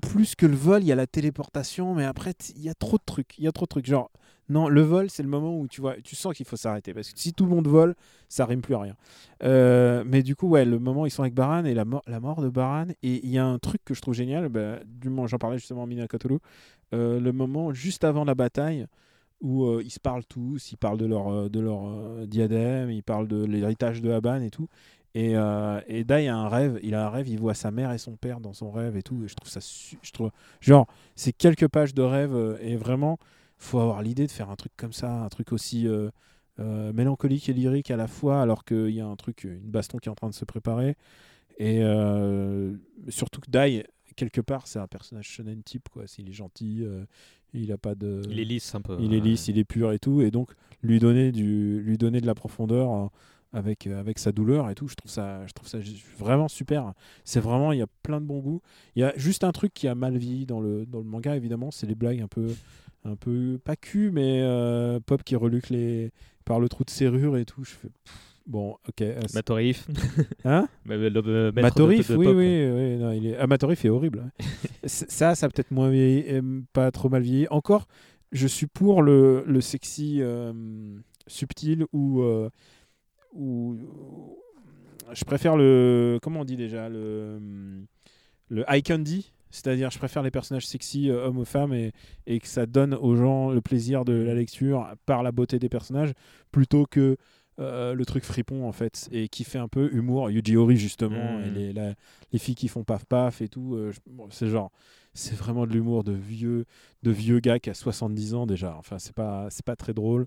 [0.00, 2.96] plus que le vol, il y a la téléportation, mais après, il y a trop
[2.96, 3.38] de trucs.
[3.38, 3.86] Il y a trop de trucs.
[3.86, 4.10] Genre,
[4.48, 6.94] non, le vol, c'est le moment où tu vois, tu sens qu'il faut s'arrêter.
[6.94, 7.94] Parce que si tout le monde vole,
[8.28, 8.96] ça rime plus à rien.
[9.44, 12.02] Euh, mais du coup, ouais, le moment où ils sont avec Baran et la, mort-
[12.06, 12.86] la mort de Baran.
[13.02, 15.58] Et il y a un truc que je trouve génial, bah, du moment, j'en parlais
[15.58, 16.38] justement en Minakatolu,
[16.94, 18.86] euh, le moment juste avant la bataille
[19.40, 22.90] où euh, ils se parlent tous, ils parlent de leur, euh, de leur euh, diadème,
[22.90, 24.68] ils parlent de l'héritage de Haban et tout.
[25.14, 27.90] Et, euh, et Dai a un rêve, il a un rêve, il voit sa mère
[27.92, 29.24] et son père dans son rêve et tout.
[29.24, 29.60] Et je trouve ça,
[30.02, 30.30] je trouve,
[30.60, 30.86] genre,
[31.16, 33.18] c'est quelques pages de rêve et vraiment,
[33.58, 35.88] faut avoir l'idée de faire un truc comme ça, un truc aussi
[36.58, 40.08] mélancolique et lyrique à la fois, alors qu'il y a un truc, une baston qui
[40.08, 40.94] est en train de se préparer.
[41.58, 41.82] Et
[43.08, 43.84] surtout que Dai,
[44.14, 46.06] quelque part, c'est un personnage shonen type, quoi.
[46.06, 46.86] S'il est gentil,
[47.54, 48.22] il a pas de.
[48.28, 50.20] Il est lisse un peu, Il est lisse, il est pur et tout.
[50.20, 50.50] Et donc,
[50.82, 53.06] lui donner, du, lui donner de la profondeur euh,
[53.52, 55.78] avec, euh, avec sa douleur et tout, je trouve ça, je trouve ça
[56.18, 56.92] vraiment super.
[57.24, 58.60] C'est vraiment, il y a plein de bon goût.
[58.96, 61.36] Il y a juste un truc qui a mal vieilli dans le, dans le manga,
[61.36, 62.54] évidemment, c'est les blagues un peu,
[63.04, 66.12] un peu pas cul, mais euh, Pop qui reluque les,
[66.44, 67.64] par le trou de serrure et tout.
[67.64, 67.88] Je fais.
[67.88, 69.04] pff, Bon, ok.
[69.34, 69.86] Matorif.
[70.44, 70.68] Hein?
[70.86, 72.34] Le- de- Matorif, de oui, Pop.
[72.36, 73.36] oui, oui, non, il est...
[73.36, 74.30] ah, Matorif est horrible.
[74.84, 77.46] C- ça, ça a peut-être moins vieilli, euh, pas trop mal vieilli.
[77.50, 77.86] Encore,
[78.32, 80.52] je suis pour le, le sexy euh,
[81.26, 82.48] subtil ou, euh,
[83.32, 83.76] ou
[85.12, 87.38] je préfère le comment on dit déjà le
[88.48, 89.32] le high candy.
[89.52, 91.90] C'est-à-dire, je préfère les personnages sexy, euh, hommes ou femmes, et,
[92.28, 95.68] et que ça donne aux gens le plaisir de la lecture par la beauté des
[95.68, 96.12] personnages,
[96.52, 97.16] plutôt que
[97.60, 100.30] euh, le truc fripon en fait et qui fait un peu humour.
[100.30, 101.44] Yuji Ori justement Mm.
[101.44, 101.94] et les, la-
[102.32, 104.70] les filles qui font paf paf et tout euh, bon, c'est genre
[105.14, 106.64] c'est vraiment de l'humour de vieux
[107.02, 108.74] de vieux gars qui a 70 ans déjà.
[108.78, 110.26] Enfin c'est pas c'est pas très drôle.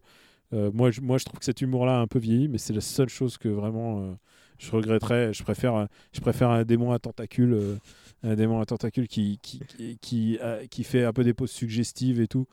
[0.53, 2.57] Euh, moi je, moi je trouve que cet humour là a un peu vieilli mais
[2.59, 4.15] c'est la seule chose que vraiment
[4.59, 5.33] je regretterais.
[5.33, 7.79] Je préfère je préfère un démon à tentacules
[8.21, 10.37] un démon à tentacules qui qui, qui, qui,
[10.69, 12.45] qui fait un peu des poses suggestives et tout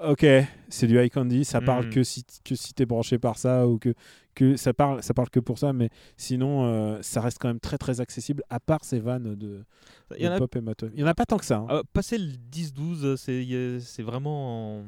[0.00, 0.24] Ok,
[0.68, 1.90] c'est du high candy, ça parle Mhm.
[1.92, 3.94] que si que si t'es branché par ça ou que
[4.34, 7.60] que ça parle ça parle que pour ça, mais sinon euh, ça reste quand même
[7.60, 8.42] très très accessible.
[8.48, 9.62] À part ces vannes de,
[10.16, 10.90] Il y en de a- pop et matos.
[10.94, 11.58] Il y en a pas tant que ça.
[11.58, 11.66] hein.
[11.68, 14.78] Ah, passer le 10-12, c'est vraiment.
[14.80, 14.84] en-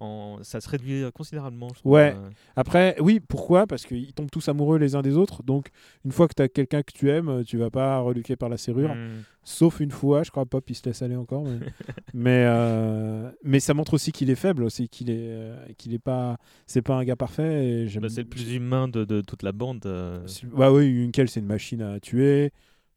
[0.00, 1.68] en- ça se réduit considérablement.
[1.74, 2.14] je Ouais.
[2.16, 2.30] euh.
[2.56, 3.66] Après, oui, pourquoi?
[3.66, 5.42] Parce qu'ils tombent tous amoureux les uns des autres.
[5.42, 5.68] Donc,
[6.04, 8.56] une fois que tu as quelqu'un que tu aimes, tu vas pas reluquer par la
[8.56, 8.94] serrure.
[8.94, 9.22] Mm.
[9.44, 11.44] Sauf une fois, je crois, Pop, il se laisse aller encore.
[11.44, 11.58] Mais,
[12.14, 15.98] mais, euh, mais ça montre aussi qu'il est faible, aussi qu'il est, euh, qu'il est
[15.98, 16.36] pas,
[16.66, 17.86] c'est pas un gars parfait.
[18.00, 19.84] Bah, c'est le plus humain de, de toute la bande.
[19.86, 20.26] euh.
[20.54, 22.52] Bah oui, Yunkel, c'est une machine à tuer.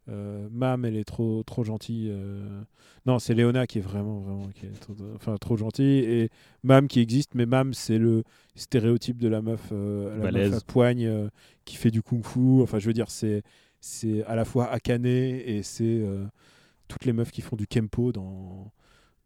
[0.09, 2.09] Euh, Mam, elle est trop, trop gentille.
[2.11, 2.61] euh.
[3.05, 5.99] Non, c'est Léona qui est vraiment, vraiment, qui est trop, enfin, trop gentille.
[5.99, 6.29] Et
[6.63, 8.23] Mam qui existe, mais Mam, c'est le
[8.55, 10.53] stéréotype de la meuf, euh, la meuf Balèze.
[10.55, 11.29] à poigne euh,
[11.65, 12.61] qui fait du kung-fu.
[12.61, 13.43] Enfin, je veux dire, c'est,
[13.79, 16.01] c'est à la fois Akane et c'est
[16.87, 18.71] toutes les meufs qui font du kempo dans,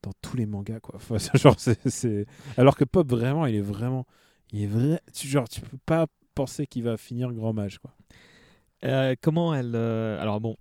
[0.03, 0.95] dans tous les mangas, quoi.
[0.95, 2.25] Enfin, genre, c'est,
[2.57, 4.05] Alors que Pop, vraiment, il est vraiment,
[4.53, 5.01] il est vrai.
[5.13, 6.05] tu- Genre, tu peux pas
[6.35, 7.91] penser qu'il va finir grand mage, quoi.
[8.85, 9.71] Euh, comment elle.
[9.73, 10.55] euh, alors bon,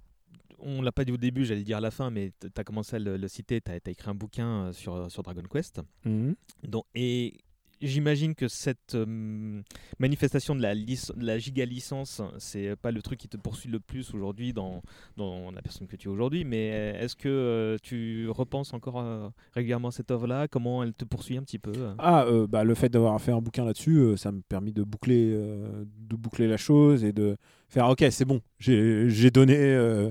[0.66, 2.96] on l'a pas dit au début, j'allais dire à la fin, mais tu as commencé
[2.96, 5.80] à le, le citer, tu as, écrit un bouquin euh, sur, sur Dragon Quest.
[6.04, 6.34] Mhm.
[6.64, 7.38] Donc, et
[7.80, 9.62] j'imagine que cette euh,
[9.98, 13.80] manifestation de la, de la giga licence, c'est pas le truc qui te poursuit le
[13.80, 14.82] plus aujourd'hui dans,
[15.16, 19.00] dans la personne que tu es aujourd'hui, mais euh, est-ce que euh, tu repenses encore
[19.00, 20.48] euh, régulièrement à cette œuvre-là?
[20.48, 21.94] Comment elle te poursuit un petit peu euh?
[21.98, 24.82] Ah, euh, bah, le fait d'avoir fait un bouquin là-dessus, euh, ça me permet de
[24.82, 27.36] boucler, euh, de boucler la chose et de
[27.68, 30.10] faire ok, c'est bon, j'ai donné, euh,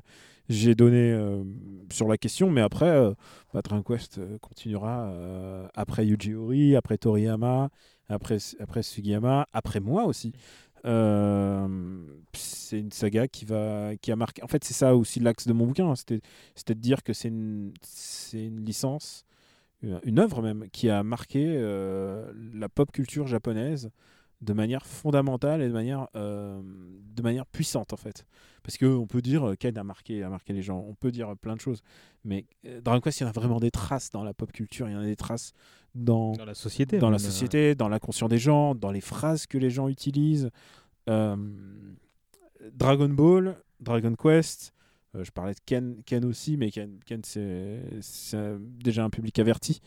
[0.50, 1.44] j'ai donné euh,
[1.92, 3.14] sur la question, mais après, euh,
[3.54, 3.62] bah,
[4.42, 7.70] continuera euh, après Yuji Ori, après Toriyama,
[8.10, 10.34] après, après Sugiyama, après moi aussi.
[12.34, 14.44] C'est une saga qui va qui a marqué.
[14.44, 15.88] En fait, c'est ça aussi l'axe de mon bouquin.
[15.90, 16.22] hein, C'était
[16.56, 19.26] c'était de dire que c'est une c'est une licence
[19.84, 21.58] une- œuvre même qui a marqué
[22.54, 23.90] la pop culture japonaise
[24.41, 26.62] de manière fondamentale et de manière, euh,
[27.16, 28.26] de manière puissante en fait.
[28.64, 31.12] Parce que on peut dire euh, Ken a marqué, a marqué les gens, on peut
[31.12, 31.82] dire plein de choses,
[32.24, 34.90] mais euh, Dragon Quest, il y en a vraiment des traces dans la pop culture,
[34.90, 35.53] il y en a des traces
[35.94, 37.20] dans, Dans la société, dans la euh.
[37.20, 40.49] société, dans l'inconscient des gens, dans les phrases que les gens utilisent.
[41.10, 41.36] Euh,
[42.74, 44.74] Dragon Ball, Dragon Quest,
[45.16, 49.38] euh, je parlais de Ken, Ken aussi, mais Ken, Ken c'est euh, déjà un public
[49.40, 49.82] averti.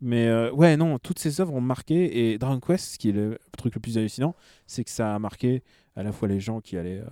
[0.00, 2.32] Mais euh, ouais, non, toutes ces œuvres ont marqué.
[2.32, 4.34] Et Dragon Quest, ce qui est le truc le plus hallucinant,
[4.66, 5.62] c'est que ça a marqué
[5.96, 7.06] à la fois les gens qui allaient, euh,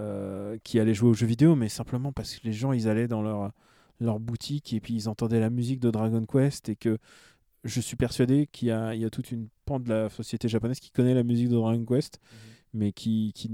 [0.00, 3.08] euh, qui allaient jouer aux jeux vidéo, mais simplement parce que les gens, ils allaient
[3.08, 3.52] dans leur,
[4.00, 6.98] leur boutique et puis ils entendaient la musique de Dragon Quest et que
[7.64, 10.48] je suis persuadé qu'il y a, il y a toute une pente de la société
[10.48, 12.20] japonaise qui connaît la musique de Dragon Quest,
[12.74, 13.50] mais qui, qui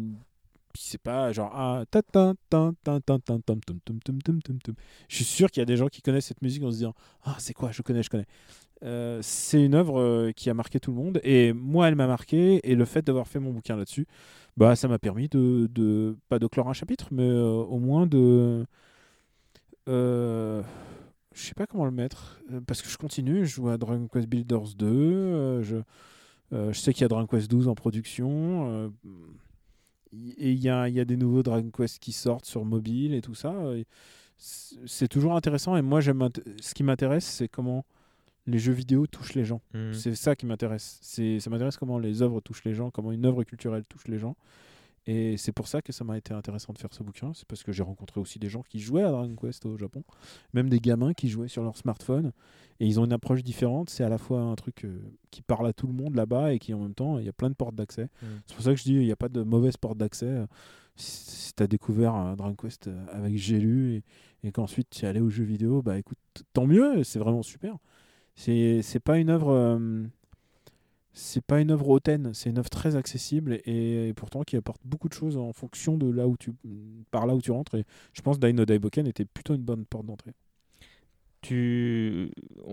[0.72, 1.52] puis c'est pas genre.
[5.08, 6.94] Je suis sûr qu'il y a des gens qui connaissent cette musique en se disant
[7.24, 8.26] ah c'est quoi je connais je connais.
[8.82, 12.06] Euh, c'est une œuvre euh, qui a marqué tout le monde et moi elle m'a
[12.06, 14.06] marqué et le fait d'avoir fait mon bouquin là-dessus
[14.56, 18.06] bah ça m'a permis de, de pas de clore un chapitre mais euh, au moins
[18.06, 18.64] de
[19.86, 20.62] je
[21.34, 24.74] sais pas comment le mettre parce que je continue je joue à Dragon Quest Builders
[24.76, 25.76] 2 euh, je
[26.52, 28.90] je sais qu'il y a Dragon Quest 12 en production
[30.12, 33.20] et il y a, y a des nouveaux Dragon Quest qui sortent sur mobile et
[33.20, 33.54] tout ça.
[33.74, 33.86] et
[34.86, 35.76] c'est toujours intéressant.
[35.76, 36.28] Et moi, j'aime
[36.60, 37.84] ce qui m'intéresse, c'est comment
[38.46, 39.60] les jeux vidéo touchent les gens.
[39.74, 39.92] Mhm.
[39.92, 40.98] C'est ça qui m'intéresse.
[41.02, 44.18] C'est Ça m'intéresse comment les œuvres touchent les gens, comment une œuvre culturelle touche les
[44.18, 44.36] gens.
[45.12, 47.32] Et c'est pour ça que ça m'a été intéressant de faire ce bouquin.
[47.34, 50.04] C'est parce que j'ai rencontré aussi des gens qui jouaient à Dragon Quest au Japon,
[50.54, 52.30] même des gamins qui jouaient sur leur smartphone.
[52.78, 53.90] Et ils ont une approche différente.
[53.90, 55.00] C'est à la fois un truc euh,
[55.32, 57.32] qui parle à tout le monde là-bas et qui en même temps, il y a
[57.32, 58.04] plein de portes d'accès.
[58.04, 58.26] Mm.
[58.46, 60.46] C'est pour ça que je dis, il n'y a pas de mauvaise porte d'accès.
[60.94, 64.04] Si, tu as découvert euh, Dragon Quest euh, avec J'ai lu et,
[64.44, 66.18] et qu'ensuite tu es allé aux jeux vidéo, bah écoute,
[66.52, 67.78] tant mieux, c'est vraiment super.
[68.36, 69.50] C'est c'est pas une œuvre.
[69.50, 70.04] euh,
[71.12, 74.80] c'est pas une œuvre hautaine, c'est une œuvre très accessible et, et pourtant qui apporte
[74.84, 76.52] beaucoup de choses en fonction de là où tu
[77.10, 80.06] par là où tu rentres et je pense Dino Daiboken était plutôt une bonne porte
[80.06, 80.32] d'entrée.
[81.42, 82.30] Tu...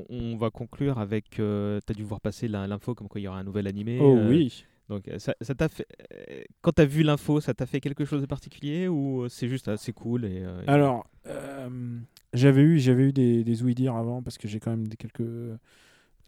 [0.09, 1.29] on- va conclure avec.
[1.31, 3.97] tu as dû voir passer l'info comme quoi il y aura un nouvel animé.
[4.01, 4.65] Oh euh, oui.
[4.89, 5.87] Donc euh, ça, ça t'a fait.
[6.13, 9.47] euh, Quand tu as vu l'info, ça t'a fait quelque chose de particulier ou c'est
[9.47, 11.97] juste assez cool et, euh, et- Alors, euh,
[12.33, 15.21] j'avais eu, j'avais eu des, des ouï-dire avant parce que j'ai quand même des quelques
[15.21, 15.57] euh,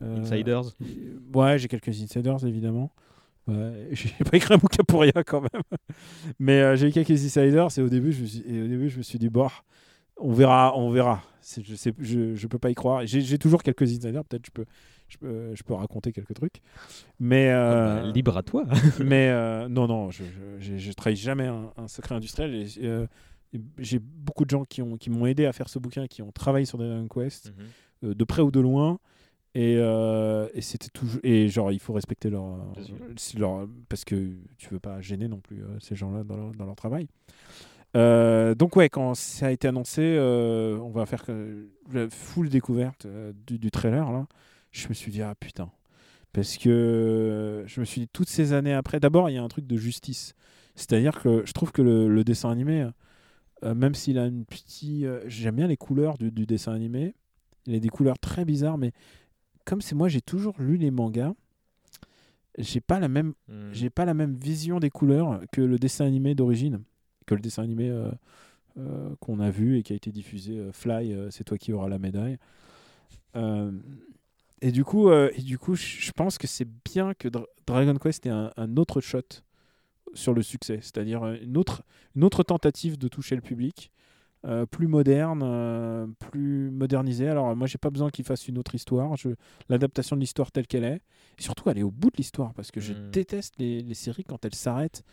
[0.02, 0.64] Insiders
[1.34, 2.92] Ouais, j'ai quelques insiders évidemment.
[3.48, 5.64] Ouais, j'ai pas écrit un bouquin pour rien quand même.
[6.40, 8.90] Mais euh, j'ai eu quelques insiders et au début je me suis, et au début
[8.90, 9.48] je me suis dit bon,
[10.18, 11.24] on verra, on verra.
[11.64, 13.06] Je sais, je, je peux pas y croire.
[13.06, 14.24] J'ai toujours quelques insiders.
[14.26, 14.66] Peut-être je peux,
[15.08, 16.62] je peux, je peux raconter quelques trucs.
[17.20, 18.66] Mais euh, bah, libre à toi.
[19.04, 20.24] mais euh, non, non, je,
[20.60, 22.54] je, trahis jamais un, un secret industriel.
[22.54, 23.08] et, euh,
[23.80, 26.32] j'ai beaucoup de gens qui ont qui m'ont aidé à faire ce bouquin, qui ont
[26.32, 28.10] travaillé sur Dragon Quest, Mhm.
[28.12, 29.00] euh, de près ou de loin.
[29.56, 32.68] Et, euh, et c'était toujours et genre il faut respecter leur,
[33.90, 36.76] parce que tu veux pas gêner non plus euh, ces gens-là dans leur, dans leur
[36.76, 37.08] travail.
[37.98, 41.26] Euh, donc ouais, quand ça a été annoncé, euh, on va faire
[41.92, 43.08] la full découverte
[43.48, 44.28] du, du trailer là.
[44.72, 45.72] Je me suis dit ah putain,
[46.32, 49.00] parce que je me suis dit toutes ces années après.
[49.00, 50.36] D'abord, il y a un truc de justice,
[50.76, 52.88] c'est-à-dire que je trouve que le, le dessin animé,
[53.64, 57.16] même s'il a une petite, j'aime bien les couleurs du, du dessin animé.
[57.66, 58.92] Il a des couleurs très bizarres, mais
[59.70, 61.34] comme c'est moi, j'ai toujours lu les mangas.
[62.58, 63.70] J'ai pas la même, Mm.
[63.72, 66.82] j'ai pas la même vision des couleurs que le dessin animé d'origine,
[67.28, 68.12] que le dessin animé euh,
[68.78, 70.58] euh, qu'on a vu et qui a été diffusé.
[70.58, 72.38] euh, Fly, c'est toi qui auras la médaille.
[74.62, 78.26] Et du coup, et du coup, je pense que c'est bien que Dra- Dragon Quest
[78.26, 79.22] ait un, un autre shot
[80.14, 81.84] sur le succès, c'est-à-dire une autre,
[82.16, 83.92] une autre tentative de toucher le public,
[84.46, 87.28] euh, plus moderne, euh, plus modernisée.
[87.28, 89.16] Alors moi, j'ai pas besoin qu'il fasse une autre histoire.
[89.18, 89.30] Je,
[89.70, 91.02] l'adaptation de l'histoire telle qu'elle est,
[91.38, 93.12] et surtout aller au bout de l'histoire, parce que je Mm.
[93.12, 95.04] déteste les, les séries quand elles s'arrêtent.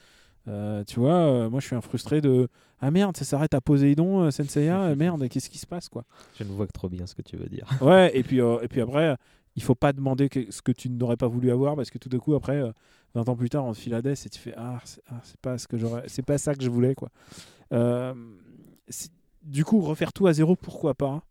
[0.48, 2.48] Euh, tu vois, euh, moi je suis un frustré de
[2.80, 6.04] ah merde, ça s'arrête à Poséidon, euh, Senseiya, euh, merde, qu'est-ce qui se passe quoi?
[6.38, 7.66] Je ne vois que trop bien ce que tu veux dire.
[7.80, 9.16] Ouais, et puis, euh, et puis après,
[9.56, 12.08] il faut pas demander que- ce que tu n'aurais pas voulu avoir parce que tout
[12.08, 12.70] d'un coup, après, euh,
[13.16, 15.40] 20 ans plus tard, on te file à et tu fais Ah, c'est ah, c'est
[15.40, 16.94] pas, ce que j'aurais- c'est pas ça que je voulais.
[16.94, 17.08] quoi.
[17.72, 18.14] Euh,
[18.88, 19.10] c'est-
[19.46, 21.24] du coup, refaire tout à zéro, pourquoi pas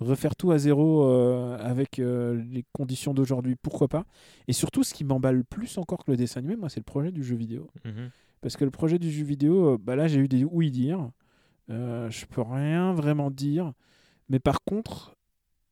[0.00, 4.04] Refaire tout à zéro euh, avec euh, les conditions d'aujourd'hui, pourquoi pas
[4.46, 7.10] Et surtout, ce qui m'emballe plus encore que le dessin animé, moi, c'est le projet
[7.10, 7.68] du jeu vidéo.
[7.84, 8.10] Mhm.
[8.40, 11.10] Parce que le projet du jeu vidéo, euh, bah là, j'ai eu des oui dire.
[11.68, 13.72] Je peux rien vraiment dire.
[14.30, 15.16] Mais par contre,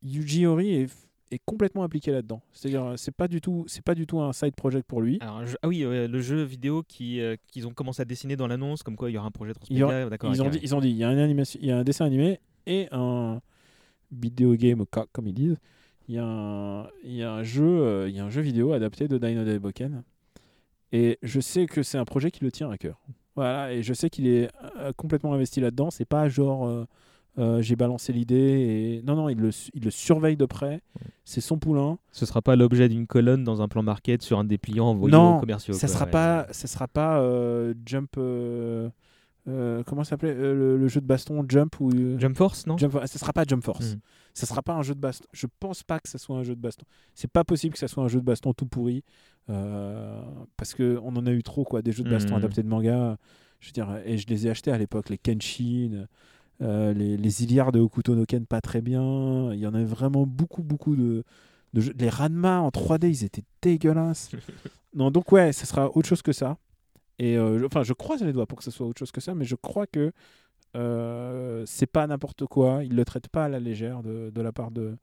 [0.03, 2.41] Yuji Horii est, est complètement impliqué là-dedans.
[2.53, 5.19] C'est-à-dire, euh, c'est pas du tout, c'est pas du tout un side project pour lui.
[5.21, 8.37] Alors, je- Ah oui, ouais, le jeu vidéo qui, euh, qu'ils ont commencé à dessiner
[8.37, 9.87] dans l'annonce, comme quoi il y aura un projet transmédia.
[10.11, 10.31] D'accord.
[10.35, 11.85] ils, ont dit, ils ont dit, il y a un animation, il y a un
[11.85, 13.41] dessin animé et un
[14.13, 15.57] video game co- comme ils disent.
[16.09, 18.41] Il y a un, il y a un jeu, euh, il y a un jeu
[18.41, 20.05] vidéo adapté de Dino Daiboken.
[20.93, 23.01] Et je sais que c'est un projet qui le tient à cœur.
[23.35, 24.49] Voilà, et je sais qu'il est
[24.79, 25.91] euh, complètement investi là-dedans.
[25.91, 26.87] C'est pas genre
[27.39, 30.81] euh, j'ai balancé l'idée et non non, il le, il le surveille de près.
[31.25, 31.99] C'est son poulain.
[32.13, 35.37] Ce sera pas l'objet d'une colonne dans un plan market sur un dépliant envoyé non,
[35.37, 35.75] aux commerciaux.
[35.75, 36.11] ça sera ouais.
[36.11, 38.11] pas, ça sera pas euh, Jump.
[38.17, 38.89] euh,
[39.49, 42.79] euh, comment ça s'appelait le, le jeu de baston Jump ou Jump Force, non?
[42.79, 43.11] Jump Force.
[43.13, 43.93] Ça sera pas Jump Force.
[43.95, 44.01] Mhm.
[44.35, 45.27] Ça sera pas un jeu de baston.
[45.33, 46.85] Je pense pas que ça soit un jeu de baston.
[47.15, 49.05] C'est pas possible que ça soit un jeu de baston tout pourri
[50.57, 52.39] parce que on en a eu trop quoi, des jeux de baston Mhm.
[52.39, 53.17] adaptés de manga.
[53.61, 56.07] Je veux dire, et je les ai achetés à l'époque, les Kenshin,
[56.63, 59.53] euh, les, les de Hokuto no Ken pas très bien.
[59.53, 61.23] Il y en avait vraiment beaucoup beaucoup de,
[61.75, 61.93] de jeux.
[61.99, 64.31] Les Ranma en 3D, ils étaient dégueulasses.
[64.95, 66.57] non, donc ouais, ça sera autre chose que ça.
[67.19, 69.21] Et euh, je- enfin, je croise les doigts pour que ce soit autre chose que
[69.21, 70.13] ça, mais je crois que
[70.77, 72.85] euh, c'est pas n'importe quoi.
[72.85, 74.97] Ils le traitent pas à la légère de, de la part de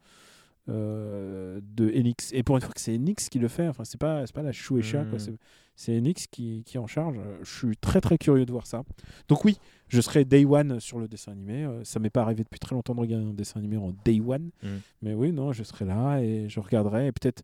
[0.69, 2.31] euh, de Enix.
[2.33, 4.51] Et pour une fois que c'est Enix qui le fait, enfin, c'est pas pas la
[4.51, 5.13] Shueisha, quoi.
[5.13, 5.19] Mhm.
[5.19, 5.37] C'est-
[5.75, 7.17] C'est Enix qui, qui est en charge.
[7.17, 8.83] Euh, Je suis très très curieux de voir ça.
[9.27, 9.57] Donc oui,
[9.87, 11.63] je serai Day One sur le dessin animé.
[11.65, 14.21] Euh, ça m'est pas arrivé depuis très longtemps de regarder un dessin animé en Day
[14.21, 14.51] One.
[14.61, 14.79] Mhm.
[15.01, 17.07] Mais oui, non, je serai là et je regarderai.
[17.07, 17.41] Et peut-être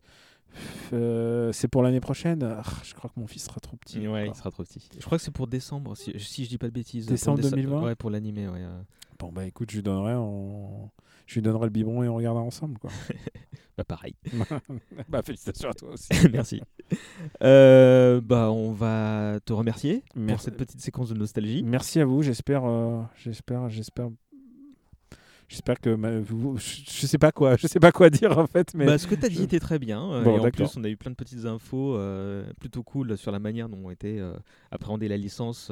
[0.92, 2.42] euh, c'est pour l'année prochaine.
[2.42, 4.06] Ah, je crois que mon fils sera trop petit.
[4.06, 4.88] Ouais, il sera trop petit.
[4.98, 7.06] Je crois que c'est pour décembre, si, si je dis pas de bêtises.
[7.06, 7.82] Décembre le dessin- 2020?
[7.82, 8.60] Ouais, pour l'animé, ouais.
[9.20, 10.90] Bon bah écoute, je lui donnerai en...
[11.26, 12.90] je lui donnerai le biberon et on regardera ensemble quoi.
[13.78, 14.14] Bah pareil.
[15.08, 16.08] bah félicitations à toi aussi.
[16.32, 16.60] Merci.
[17.42, 21.62] Euh, bah on va te remercier pour cette petite séquence de nostalgie.
[21.62, 22.22] Merci à vous.
[22.22, 24.10] J'espère, euh, j'espère, j'espère,
[25.50, 28.86] j'espère que ma- je, sais pas quoi, je sais pas quoi dire en fait, mais
[28.86, 30.02] Bah, ce que tu as dit était très bien.
[30.12, 33.18] euh, Bon, et en plus, on a eu plein de petites infos euh, plutôt cool
[33.18, 34.32] sur la manière dont ont été euh,
[34.70, 35.70] appréhendée la licence.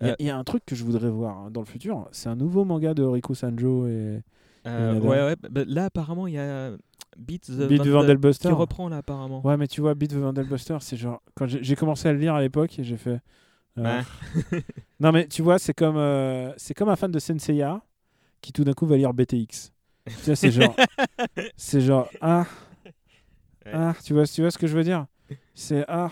[0.00, 1.66] Il y, a- il y a un truc que je voudrais voir hein, dans le
[1.66, 2.08] futur.
[2.12, 4.22] C'est un nouveau manga de Riku Sanjo et.
[4.66, 5.36] euh, ouais, ouais.
[5.50, 6.70] bah, là, apparemment, il y a
[7.18, 8.48] Beat the, Beat Vandal- Vandelbuster.
[8.48, 9.44] qui reprend là, apparemment.
[9.44, 12.18] Ouais, mais tu vois, Beat the Vandelbuster, c'est genre quand j'ai j'ai commencé à le
[12.18, 13.20] lire à l'époque et j'ai fait.
[13.78, 14.00] euh,
[14.52, 14.62] Ouais.
[15.00, 17.82] non mais tu vois, c'est comme euh, c'est comme un fan de Senseiya
[18.46, 19.72] qui tout d'un coup va lire BTX.
[20.24, 20.76] tu c'est genre
[21.56, 22.46] c'est genre ah
[23.72, 25.06] ah, tu vois, tu vois ce que je veux dire?
[25.54, 26.10] C'est ah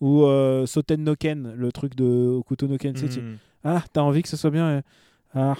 [0.00, 3.36] ou euh, Soten no Ken, le truc de Okuto no Ken, tu sais, tu- Mhm.
[3.64, 4.82] ah, t'as envie que ce soit bien et-
[5.34, 5.54] ah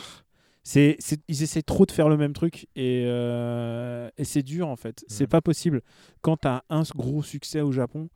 [0.63, 4.69] c'est, c'est- ils essaient trop de faire le même truc et, euh, et c'est dur
[4.69, 5.05] en fait.
[5.09, 5.29] C'est Mhm.
[5.29, 5.83] pas possible.
[6.23, 8.09] Quand t'as un gros succès au Japon,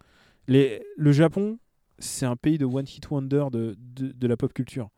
[0.47, 1.59] les, le Japon,
[1.99, 4.89] c'est un pays de one hit wonder de, de, de la pop culture.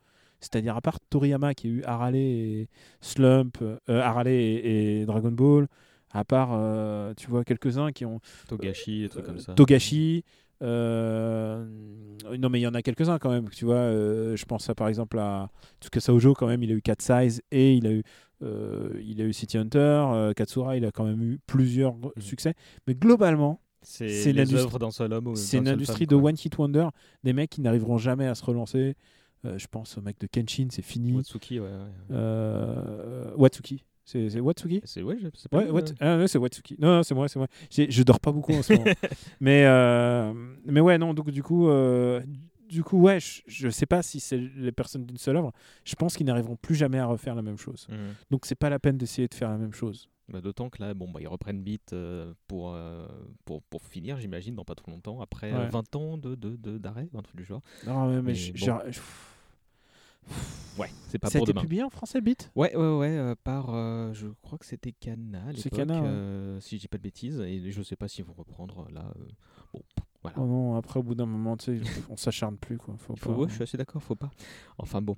[0.41, 2.67] C'est-à-dire à part Toriyama qui a eu Harale et
[2.99, 5.67] Slump, euh, Harale et, et Dragon Ball,
[6.11, 8.19] à part euh, tu vois quelques-uns qui ont
[8.49, 9.53] Togashi, des trucs comme ça.
[9.53, 10.23] Togashi.
[10.61, 11.65] euh,
[12.37, 13.49] non mais il y en a quelques-uns quand même.
[13.49, 15.49] Tu vois, euh, je pense à, par exemple à
[15.81, 16.63] Tsukasa Ojo quand même.
[16.63, 18.03] Il a eu 4 Size et il a eu
[18.43, 19.77] euh, il a eu City Hunter.
[19.79, 22.53] euh, Katsura, il a quand même eu plusieurs gros succès.
[22.87, 25.57] Mais globalement, C'est l'industrie- d'un seul homme C'est
[26.07, 26.87] de one hit wonder.
[27.23, 28.95] Des mecs qui n'arriveront jamais à se relancer.
[29.45, 31.13] Euh, je pense au mec de Kenshin, c'est fini.
[31.13, 31.67] Watsuki, ouais.
[31.67, 31.71] ouais.
[32.11, 33.83] Euh, Watsuki.
[34.03, 34.81] C'est c'est Watsuki?
[34.83, 35.15] C'est ouais,
[35.49, 35.59] pas.
[35.59, 36.75] Ouais, Wat- ah, ouais, c'est Watsuki.
[36.79, 37.47] Non, non, c'est moi, c'est moi.
[37.69, 38.85] J'ai- Je dors pas beaucoup en ce moment.
[39.39, 40.33] mais, euh,
[40.65, 41.67] mais ouais, non, donc du coup,
[42.69, 45.51] du coup, ouais, je, je sais pas si c'est les personnes d'une seule œuvre.
[45.83, 47.85] Je pense qu'ils n'arriveront plus jamais à refaire la même chose.
[47.89, 47.97] Mhm.
[48.31, 50.07] Donc c'est pas la peine d'essayer de faire la même chose.
[50.31, 53.07] Bah, D'autant que là, bon, bah, ils reprennent Beat euh, pour, euh,
[53.45, 55.69] pour, pour finir, j'imagine, dans pas trop longtemps, après euh, Ouais.
[55.69, 57.61] 20 ans de, de, de- d'arrêt, un truc du genre.
[57.85, 58.79] Non, mais, mais bon.
[60.77, 61.61] Ouais, c'est pas ça a pour été demain.
[61.63, 62.49] publié en français, Beat?
[62.55, 66.57] Ouais, ouais, ouais, euh, par, euh, je crois que c'était Cana à C'est l'époque, ouais.
[66.61, 69.11] si je dis pas de bêtises, et je sais pas s'ils vont reprendre là.
[69.73, 69.81] bon,
[70.21, 70.37] voilà.
[70.39, 72.77] Oh non, après, au bout d'un moment, tu sais, on s'acharne plus.
[72.77, 72.95] Quoi.
[72.99, 74.29] Faut faut, pas- ouais, je suis assez d'accord, faut pas.
[74.77, 75.17] Enfin bon.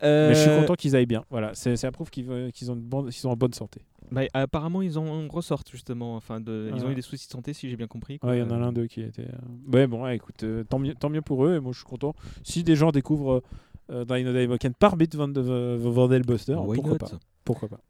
[0.00, 1.24] Mais je suis content qu'ils aillent bien.
[1.30, 3.82] Voilà, c'est la preuve qu'ils ont une bonne- qu'ils sont en bonne santé.
[4.10, 6.16] Bah, apparemment, ils en ressortent justement.
[6.16, 8.18] Enfin, de, ils ont eu des soucis de santé, si j'ai bien compris.
[8.22, 9.22] Ouais, il y en a l'un d'eux qui était.
[9.22, 11.78] euh, Ouais, bon, ouais, écoute, euh, tant, mieux, tant mieux pour eux, et moi je
[11.78, 12.14] suis content.
[12.42, 13.42] Si des gens découvrent
[13.90, 15.40] euh, Dino Daiboken par Beat Van de
[16.66, 17.10] Why pourquoi pas?
[17.44, 17.80] Pourquoi pas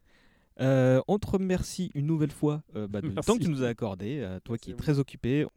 [0.60, 3.26] Euh, on te remercie une nouvelle fois euh, bah, Merci.
[3.26, 5.46] temps que tu nous as accordé, à toi qui es très occupé.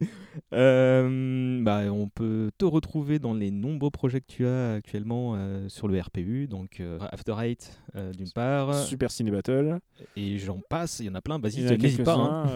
[0.52, 5.68] Euh, bah, on peut te retrouver dans les nombreux projets que tu as actuellement euh,
[5.68, 9.78] sur le RPU, donc euh, After Eight euh, d'une part, Super Ciné Battle.
[10.16, 12.14] et j'en passe, il y en a plein, vas-y, n'hésite pas.
[12.14, 12.46] hein.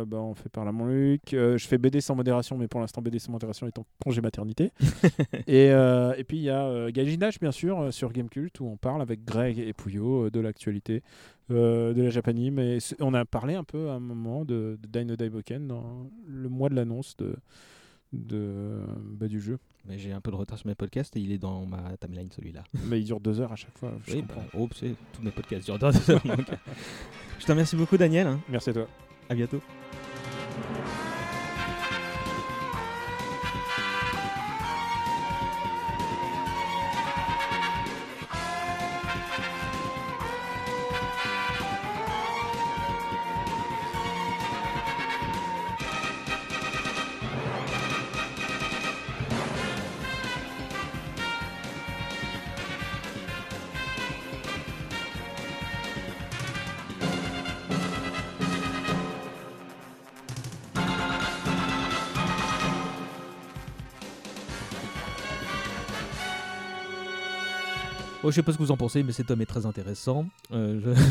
[0.00, 1.32] Euh, bah, on fait par là mon Luc.
[1.34, 4.20] Euh, je fais BD sans modération, mais pour l'instant BD sans modération est en congé
[4.20, 4.72] maternité.
[5.46, 8.76] et, euh, et puis il y a euh, Gajinage, bien sûr, sur Gamecult, où on
[8.76, 11.02] parle avec Greg et Pouillot de l'actualité
[11.48, 12.58] de la Japanime.
[12.60, 16.48] Et on a parlé un peu à un moment de, de Dino Daiboken dans le
[16.48, 17.34] mois de l'annonce de,
[18.12, 18.78] de,
[19.18, 19.58] bah, du jeu.
[19.88, 22.30] Mais j'ai un peu de retard sur mes podcasts et il est dans ma timeline
[22.30, 22.62] celui-là.
[22.86, 23.92] Mais il dure deux heures à chaque fois.
[24.06, 24.42] je Oui, comprends.
[24.42, 24.68] bah, oh,
[25.12, 26.22] tous mes podcasts durent deux heures.
[27.40, 28.26] Je te remercie beaucoup, Daniel.
[28.26, 28.38] hein.
[28.50, 28.86] Merci à toi.
[29.30, 29.60] À bientôt.
[30.62, 31.09] Thank you.
[68.30, 70.26] Oh, je sais pas ce que vous en pensez, mais cet homme est très intéressant.
[70.52, 71.02] Euh, je...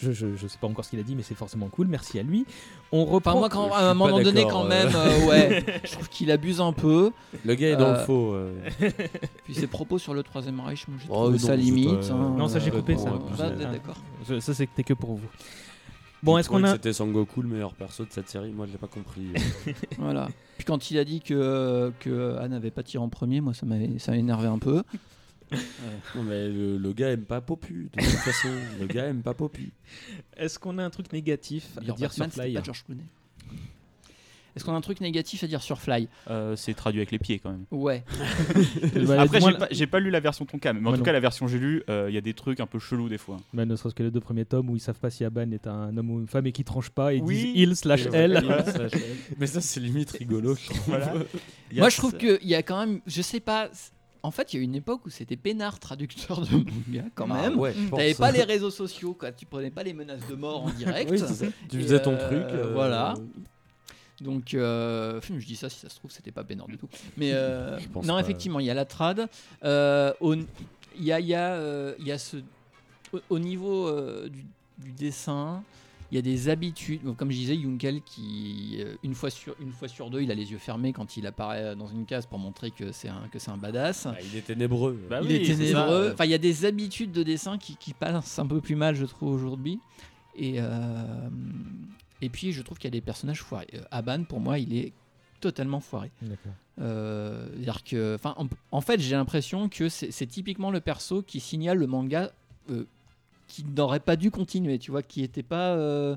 [0.00, 1.86] je, je, je sais pas encore ce qu'il a dit, mais c'est forcément cool.
[1.86, 2.46] Merci à lui.
[2.92, 3.30] On reprend.
[3.32, 4.68] Enfin, moi, quand, à un moment donné, quand euh.
[4.68, 7.12] même, euh, ouais, je trouve qu'il abuse un peu.
[7.44, 8.32] Le gars est dans Euh, le faux.
[8.34, 8.52] euh.
[9.44, 12.00] Puis ses propos sur le Troisième Reich, moi, j'ai Oh, trouvé non, ça c'est limite.
[12.00, 12.34] pas- hein.
[12.36, 13.12] Non, ça j'ai coupé ça.
[13.40, 13.96] Ah, d'accord.
[14.40, 15.28] Ça c'était que pour vous.
[16.22, 16.72] Bon, est-ce qu'on a.
[16.72, 18.50] C'était Sangoku le meilleur perso de cette série.
[18.50, 19.28] Moi, je l'ai pas compris.
[19.98, 20.28] Voilà.
[20.56, 23.66] Puis quand il a dit que, que Anne n'avait pas tiré en premier, moi, ça
[23.66, 24.82] m'avait ça m'a énervé un peu.
[26.14, 27.90] non, mais le, le gars aime pas Popu.
[27.94, 28.48] De toute façon,
[28.80, 29.72] le gars aime pas Popu.
[30.36, 33.04] Est-ce qu'on a un truc négatif à dire sur Fly pas George Clooney.
[34.56, 36.08] Est-ce qu'on a un truc négatif à dire sur Fly?
[36.28, 37.64] Euh, c'est traduit avec les pieds quand même.
[37.70, 38.02] Ouais.
[39.18, 41.04] Après, j'ai pas, j'ai pas lu la version Tonkam, mais en tout non.
[41.04, 43.08] cas, la version que j'ai lue, euh, il y a des trucs un peu chelous
[43.08, 43.36] des fois.
[43.52, 45.68] bah, ne serait-ce que les deux premiers tomes où ils savent pas si Aban est
[45.68, 47.36] un homme ou une femme et qui tranchent pas et Oui.
[47.36, 48.42] disent il slash elle.
[49.38, 50.56] Mais ça, c'est limite rigolo.
[50.56, 50.72] je.
[50.86, 51.12] Voilà.
[51.72, 53.70] Moi, je trouve qu'il y a quand même, je sais pas.
[54.22, 57.42] En fait, il y a une époque où c'était peinard traducteur de manga quand Ah
[57.42, 57.58] même.
[57.58, 57.74] ouais.
[57.90, 59.30] T'avais pas les réseaux sociaux, quoi.
[59.32, 61.10] Tu prenais pas les menaces de mort en direct.
[61.10, 61.20] Oui.
[61.68, 62.52] Tu faisais ton euh, truc.
[62.52, 63.14] euh, Voilà.
[64.20, 66.88] Donc, euh, je dis ça si ça se trouve, c'était pas peinard du tout.
[67.16, 68.20] Mais euh, non, pas.
[68.20, 69.28] effectivement, il y a la trad.
[70.20, 70.34] Au-
[71.00, 72.38] Il y a, il y a, il y a ce.
[73.12, 73.90] Au, au niveau
[74.28, 74.44] du,
[74.78, 75.62] du dessin,
[76.10, 77.00] il y a des habitudes.
[77.16, 80.34] Comme je disais, Junkel, qui, euh, une fois, sur, une fois sur deux, il a
[80.34, 83.38] les yeux fermés quand il apparaît dans une case pour montrer que c'est un, que
[83.38, 84.06] c'est un badass.
[84.06, 84.98] Ah, il est ténébreux.
[85.08, 86.10] Bah il oui, est ténébreux.
[86.12, 88.94] Enfin, il y a des habitudes de dessin qui, qui passent un peu plus mal,
[88.94, 89.80] je trouve, aujourd'hui.
[90.36, 91.28] Et, euh,
[92.22, 93.68] et puis, je trouve qu'il y a des personnages foirés.
[93.74, 94.92] Euh, Aban, pour moi, il est
[95.40, 96.10] totalement foiré.
[96.22, 96.52] D'accord.
[96.80, 97.48] Euh,
[97.84, 101.78] que, enfin, en, en fait, j'ai l'impression que c'est c'est typiquement le perso qui signale
[101.78, 102.30] le manga
[102.70, 102.86] euh,
[103.48, 106.14] qui n'aurait pas dû continuer, tu vois, qui était pas, euh,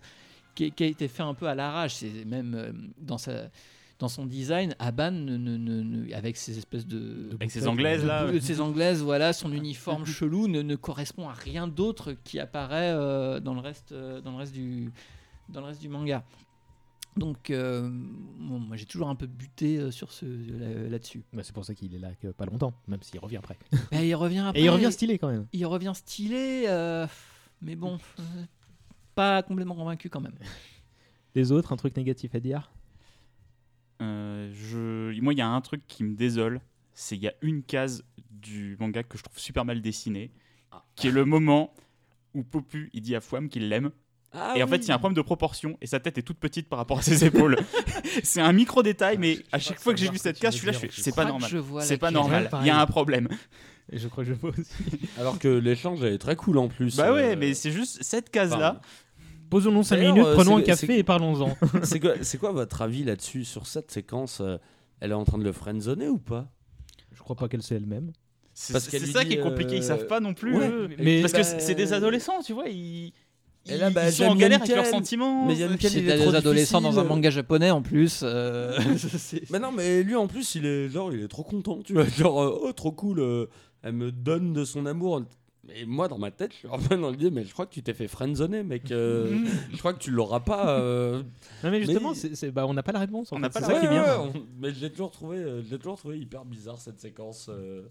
[0.53, 1.95] qui, qui a été fait un peu à l'arrache.
[1.95, 3.49] C'est même euh, dans sa
[3.99, 8.03] dans son design, Aban, ne- ne- ne- ne- avec ses espèces de, Avec ses anglaises
[8.03, 8.25] là.
[8.31, 13.39] de- Ces anglaises, voilà, son uniforme chelou ne, correspond à rien d'autre qui apparaît euh,
[13.39, 14.91] dans le reste, dans le reste du,
[15.49, 16.23] dans le reste du manga.
[17.17, 21.23] Donc, euh, bon, moi j'ai toujours un peu buté euh, sur ce là- là-dessus.
[21.33, 23.57] Bah, c'est pour ça qu'il est là que pas longtemps, même s'il revient après.
[23.91, 24.61] Bah, il revient après.
[24.61, 25.45] Et il revient stylé quand même.
[25.51, 27.05] Il revient stylé, euh,
[27.61, 28.23] mais bon, euh,
[29.13, 30.35] pas complètement convaincu quand même.
[31.35, 32.71] Les autres, un truc négatif à dire?
[34.01, 35.19] Euh, je...
[35.21, 36.59] Moi, il y a un truc qui me désole,
[36.93, 40.31] c'est qu'il y a une case du manga que je trouve super mal dessinée,
[40.95, 41.73] qui est le moment
[42.33, 43.91] où Popu il dit à Fouam qu'il l'aime.
[44.33, 46.21] Ah et en fait, il y a un problème de proportion et sa tête est
[46.21, 47.57] toute petite par rapport à ses épaules.
[48.23, 50.67] c'est un micro détail, mais à chaque fois que j'ai vu cette case, je suis
[50.67, 51.49] là, je fais, c'est pas normal.
[51.49, 52.49] je vois C'est pas normal.
[52.61, 53.27] Il y a un problème.
[53.91, 55.09] Et je crois que je vois aussi.
[55.19, 56.95] Alors que l'échange est très cool en plus.
[56.95, 58.79] Bah ouais, euh, mais c'est juste cette case-là.
[59.49, 61.57] Posons-nous 5 D'ailleurs, minutes, euh, prenons un café et parlons-en.
[61.83, 64.57] c'est quoi, votre avis là-dessus sur cette séquence euh,
[65.01, 66.49] Elle est en train de le friendzoner ou pas?
[67.11, 68.13] Je crois pas qu'elle sait elle-même.
[68.53, 70.55] C'est ça qui est compliqué, ils savent pas non plus.
[70.55, 73.13] ouais, mais- parce que bah, c'est c'est des adolescents, tu vois, ils,
[73.67, 75.45] Et là, bah, ils sont en galère avec Yankel, leurs sentiments.
[75.47, 78.21] mais Yankel, C'est il est des trop adolescents dans un manga japonais en plus.
[78.23, 78.77] euh,
[79.51, 82.05] Mais non, mais lui en plus, il est genre, il est trop content, tu vois,
[82.05, 83.45] genre, euh, oh, trop cool, euh,
[83.83, 85.21] elle me donne de son amour.
[85.75, 87.73] Et moi, dans ma tête, je suis un peu dans l'idée, mais je crois que
[87.73, 88.91] tu t'es fait friendzoner, mec.
[88.91, 89.37] euh,
[89.71, 90.79] je crois que tu l'auras pas.
[90.79, 91.21] euh,
[91.63, 93.31] Non mais justement, Mais- c'est- c'est- bah, on n'a pas la réponse.
[93.31, 94.01] en On n'a pas la ça qui est bien.
[94.03, 96.79] Ouais, ouais, on- Mais je l'ai toujours trouvé, euh, je l'ai toujours trouvé hyper bizarre
[96.79, 97.47] cette séquence.
[97.49, 97.83] euh,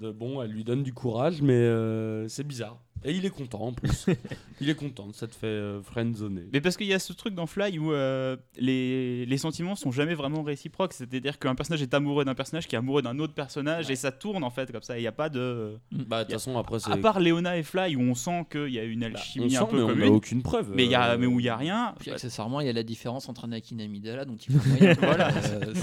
[0.00, 2.78] de bon, elle lui donne du courage, mais euh, c'est bizarre.
[3.04, 4.06] Et il est content en plus.
[4.60, 6.42] il est content de s'être fait euh, friendzoner.
[6.52, 9.90] Mais parce qu'il y a ce truc dans Fly où euh, les, les sentiments sont
[9.90, 10.92] jamais vraiment réciproques.
[10.92, 14.12] C'est-à-dire qu'un personnage est amoureux d'un personnage qui est amoureux d'un autre personnage et ça
[14.12, 14.98] tourne en fait comme ça.
[14.98, 15.78] Il n'y a pas de.
[15.90, 16.90] Bah, de toute façon, après, c'est.
[16.92, 19.48] À part Léona et Fly où on sent qu'il y a une Bah, alchimie on
[19.50, 20.14] sent, un peu mais on n'a commune.
[20.14, 20.72] aucune preuve.
[20.74, 21.94] Mais, il y a, euh, mais où il n'y a rien.
[21.98, 24.94] Puis accessoirement, il y a la différence entre Anakin et Amidala, donc il faut moyen.
[25.00, 25.28] Voilà.
[25.32, 25.74] Euh,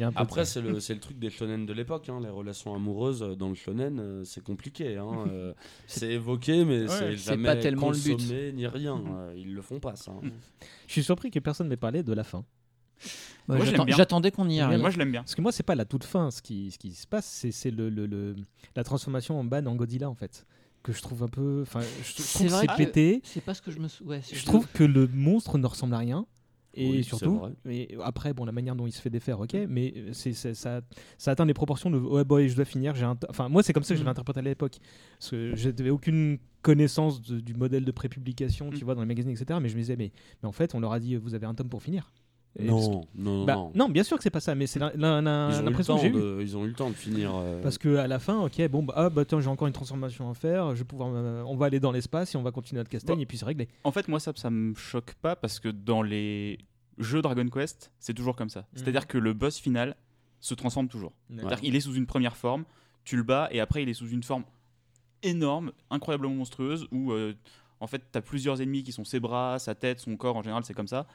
[0.00, 2.08] a un Après, c'est le, c'est le truc des shonen de l'époque.
[2.08, 4.96] hein, Les relations amoureuses dans le shonen, c'est compliqué.
[4.96, 5.24] hein,
[5.86, 8.54] c'est évoqué, mais Ouais, c'est c'est jamais pas tellement le but.
[8.54, 9.02] ni rien.
[9.08, 10.12] euh, ils le font pas, ça.
[10.12, 10.28] hein.
[10.86, 12.44] Je suis surpris que personne n'ait parlé de la fin.
[13.48, 13.58] Bien.
[13.88, 14.80] J'attendais qu'on y arrive.
[14.80, 15.20] Moi je l'aime bien.
[15.22, 16.30] Parce que moi, c'est pas la toute fin.
[16.30, 18.34] Ce qui, ce qui se passe, c'est c'est le, le- le-
[18.74, 20.46] la transformation en ban en Godzilla, en fait.
[20.82, 21.60] Que je trouve un peu.
[21.62, 23.20] Enfin, je trouve C'est que c'est que- pété.
[23.24, 25.98] C'est pas ce que je me ouais, Je trouve que le monstre ne ressemble à
[25.98, 26.26] rien.
[26.78, 29.94] Et Oui, surtout, mais après, bon, la manière dont il se fait défaire, ok, mais
[30.12, 30.82] c'est, c'est- ça,
[31.16, 32.94] ça atteint des proportions de ouais, boy, je dois finir.
[32.94, 34.06] J'ai enfin, moi, c'est comme ça que je Mm.
[34.06, 34.76] l'avais interprété à l'époque.
[35.18, 38.84] Parce que j'avais aucune connaissance de- du modèle de prépublication, tu Mm.
[38.84, 39.58] vois, dans les magazines, etc.
[39.62, 40.12] Mais je me disais, mais,
[40.42, 42.12] mais en fait, on leur a dit, vous avez un tome pour finir.
[42.56, 43.72] Que- Non, non, bah, non.
[43.74, 45.62] non, bien sûr que c'est pas ça, mais c'est la- la- la- Ils ont, eu
[45.62, 46.42] le l'impression temps que j'ai eue.
[46.42, 47.32] ils ont eu le temps de finir.
[47.34, 49.74] euh, Parce que à la fin, ok, bon, bah, ah, bah tiens, j'ai encore une
[49.74, 50.70] transformation à faire.
[50.74, 53.16] Je vais pouvoir, euh, on va aller dans l'espace et on va continuer notre castagne
[53.16, 53.22] Bon.
[53.22, 53.68] et puis c'est réglé.
[53.84, 56.58] En fait, moi, ça, ça me choque pas parce que dans les
[56.98, 58.64] jeux Dragon Quest, c'est toujours comme ça.
[58.74, 59.94] C'est-à-dire que le boss final
[60.40, 61.12] se transforme toujours.
[61.34, 62.64] C'est-à-dire qu'il est sous une première forme,
[63.04, 64.44] tu le bats et après il est sous une forme
[65.22, 67.34] énorme, incroyablement monstrueuse, où euh,
[67.80, 70.42] en fait tu as plusieurs ennemis qui sont ses bras, sa tête, son corps, en
[70.42, 71.06] général c'est comme ça,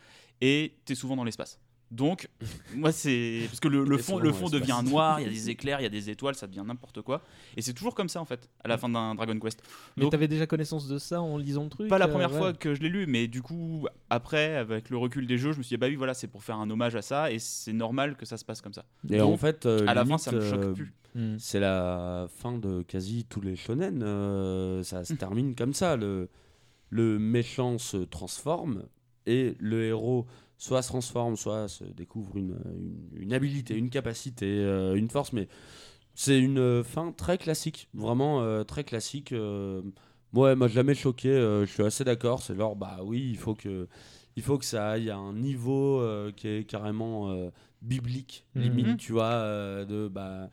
[0.41, 1.59] et tu es souvent dans l'espace.
[1.91, 2.29] Donc,
[2.75, 3.41] moi, c'est.
[3.47, 5.89] Parce que le, fond, le devient noir, il y a des éclairs, il y a
[5.89, 7.21] des étoiles, ça devient n'importe quoi.
[7.57, 9.61] Et c'est toujours comme ça, en fait, à la fin d'un Dragon Quest.
[9.97, 12.37] Mais t'avais déjà connaissance de ça en lisant le truc pas la euh, première ouais.
[12.37, 15.57] fois que je l'ai lu, mais du coup, après, avec le recul des jeux, je
[15.57, 17.73] me suis dit, bah oui, voilà, c'est pour faire un hommage à ça, et c'est
[17.73, 18.85] normal que ça se passe comme ça.
[19.09, 20.93] Et Donc, en fait, euh, à la fin, ça me choque euh, plus.
[21.13, 21.35] Hmm.
[21.39, 24.01] C'est la fin de quasi tous les shonen.
[24.01, 25.97] euh, ça se termine comme ça.
[25.97, 26.29] Le,
[26.91, 28.83] le méchant se transforme
[29.25, 30.27] et le héros
[30.59, 35.33] soit se transforme, soit se découvre une, une, une habilité, une capacité, euh, une force.
[35.33, 35.47] Mais
[36.13, 39.31] c'est une euh, fin très classique, vraiment euh, très classique.
[39.31, 39.81] euh.
[40.33, 41.29] ouais, m'a jamais choqué.
[41.29, 42.43] je suis assez d'accord.
[42.43, 43.87] C'est genre, bah oui, il faut que,
[44.35, 46.03] il faut que ça aille à un niveau
[46.35, 47.33] qui est carrément
[47.81, 48.97] biblique, limite, Mhm.
[48.97, 50.49] tu vois, de bah.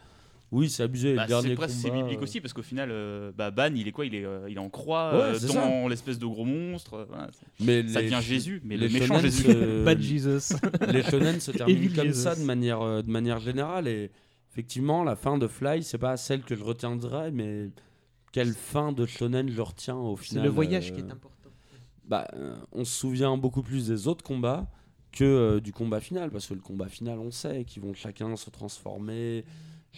[0.50, 1.14] Oui, c'est abusé.
[1.14, 3.50] Bah, le dernier c'est presque c'est combat, biblique euh, aussi parce qu'au final, euh, bah,
[3.50, 4.06] Ban, il est quoi?
[4.06, 7.04] Il est, euh, il est en croix Ouais, euh, c'est dans l'espèce de gros monstre.
[7.08, 9.42] voilà, c'est- Mais ça les devient Jésus, mais les le méchant shonen Jésus.
[9.42, 10.54] se- Bad Jesus.
[10.92, 12.22] les shonen se terminent comme Jesus.
[12.22, 13.88] ça de manière, euh, de manière générale.
[13.88, 14.10] Et
[14.50, 17.68] effectivement, la fin de Fly, c'est pas celle que je retiendrai, mais
[18.32, 21.50] quelle fin de shonen je retiens au C'est final le voyage euh, qui est important.
[22.06, 24.66] bah, euh, on se souvient beaucoup plus des autres combats
[25.12, 28.34] que euh, du combat final, parce que le combat final, on sait qu'ils vont chacun
[28.36, 29.44] se transformer,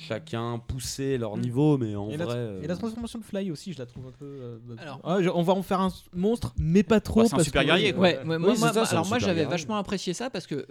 [0.08, 1.40] chacun pousser leur Mm.
[1.40, 2.34] niveau, mais en Et la, vrai.
[2.36, 4.24] et euh, la transformation de Fly aussi, je la trouve un peu.
[4.24, 7.22] euh, Alors- ah, je- on va en faire un monstre, mais pas trop.
[7.22, 8.02] Bah, c'est un super que- guerrier, quoi.
[8.02, 8.56] Ouais, euh, moi, Oui,
[8.90, 10.66] alors moi j'avais vachement apprécié ça parce que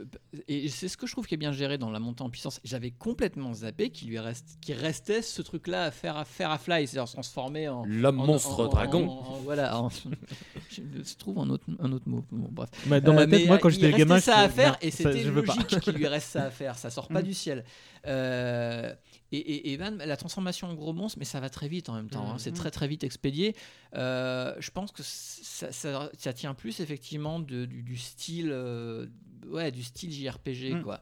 [0.47, 2.59] et c'est ce que je trouve qui est bien géré dans la montée en puissance.
[2.63, 6.51] J'avais complètement zappé qu'il lui reste qui restait ce truc là à faire à faire
[6.51, 9.07] à Fly, c'est-à-dire se transformer en L'homme monstre en- dragon.
[9.09, 9.89] en- en- voilà, en-
[10.69, 12.23] je trouve un autre un autre mot.
[12.31, 12.69] Bon, bref.
[12.87, 14.77] Bah, dans ma Euh, tête, mais, moi, quand il j'étais restait gamin, ça à faire
[14.81, 16.77] et c'était logique qu'il lui reste ça à faire.
[16.77, 17.63] Ça sort pas du ciel.
[18.07, 18.93] Euh,
[19.31, 19.37] et,
[19.73, 22.31] et, la transformation en gros monstre, mais ça va très vite en même temps.
[22.31, 23.55] hein, C'est très très vite expédié.
[23.95, 29.05] Euh, je pense que ça, ça- ça tient plus effectivement de- du, du style, euh,
[29.47, 30.83] ouais, du style JRPG Mm.
[30.83, 30.99] quoi.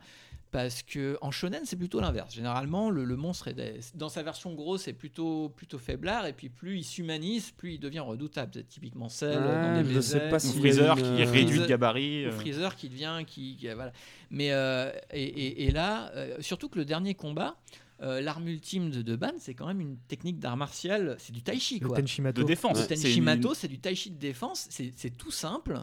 [0.58, 2.34] Parce que en shonen c'est plutôt l'inverse.
[2.34, 6.34] Généralement le, le monstre est des- dans sa version grosse c'est plutôt plutôt faiblard et
[6.34, 8.50] puis plus il s'humanise plus il devient redoutable.
[8.56, 9.44] C'est typiquement celle Ouais,
[9.84, 11.66] dans des je sais pas Ou si- Freezer a qui est une, euh, réduit de
[11.68, 12.26] gabarit.
[12.26, 13.92] ou euh, Freezer qui devient qui, qui- voilà
[14.32, 17.56] mais euh, et, et- et là euh, surtout que le dernier combat
[18.02, 21.44] euh, l'arme ultime de, de Ban c'est quand même une technique d'art martial c'est du
[21.44, 22.42] tai chi Le quoi Tenshimato.
[22.42, 22.80] de défense.
[22.82, 25.78] le Tenshimato une- c'est du tai chi de défense c'est tout simple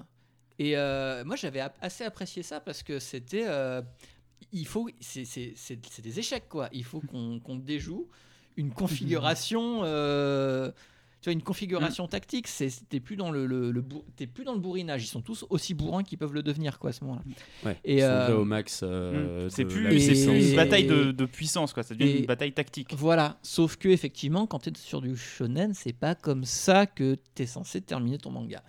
[0.58, 3.80] et euh, moi j'avais assez apprécié ça parce que c'était euh,
[4.52, 8.08] il faut c'est c'est- c'est- c'est des échecs quoi il faut qu'on qu'on déjoue
[8.56, 10.70] une configuration euh,
[11.20, 13.82] tu vois une configuration tactique c'est t'es plus dans le, le, le
[14.14, 16.90] t'es plus dans le bourrinage ils sont tous aussi bourrins qu'ils peuvent le devenir quoi
[16.90, 17.22] à ce moment-là
[17.64, 18.80] Ouais, Et, ils sont euh, déjà au max.
[18.82, 19.50] euh, Mm.
[19.50, 19.88] C'est plus,
[20.50, 21.82] une bataille de, de puissance, quoi.
[21.82, 22.94] Ça devient Et- une bataille tactique.
[22.94, 27.16] Voilà, sauf que effectivement, quand tu es sur du shonen, c'est pas comme ça que
[27.34, 28.62] tu es censé terminer ton manga.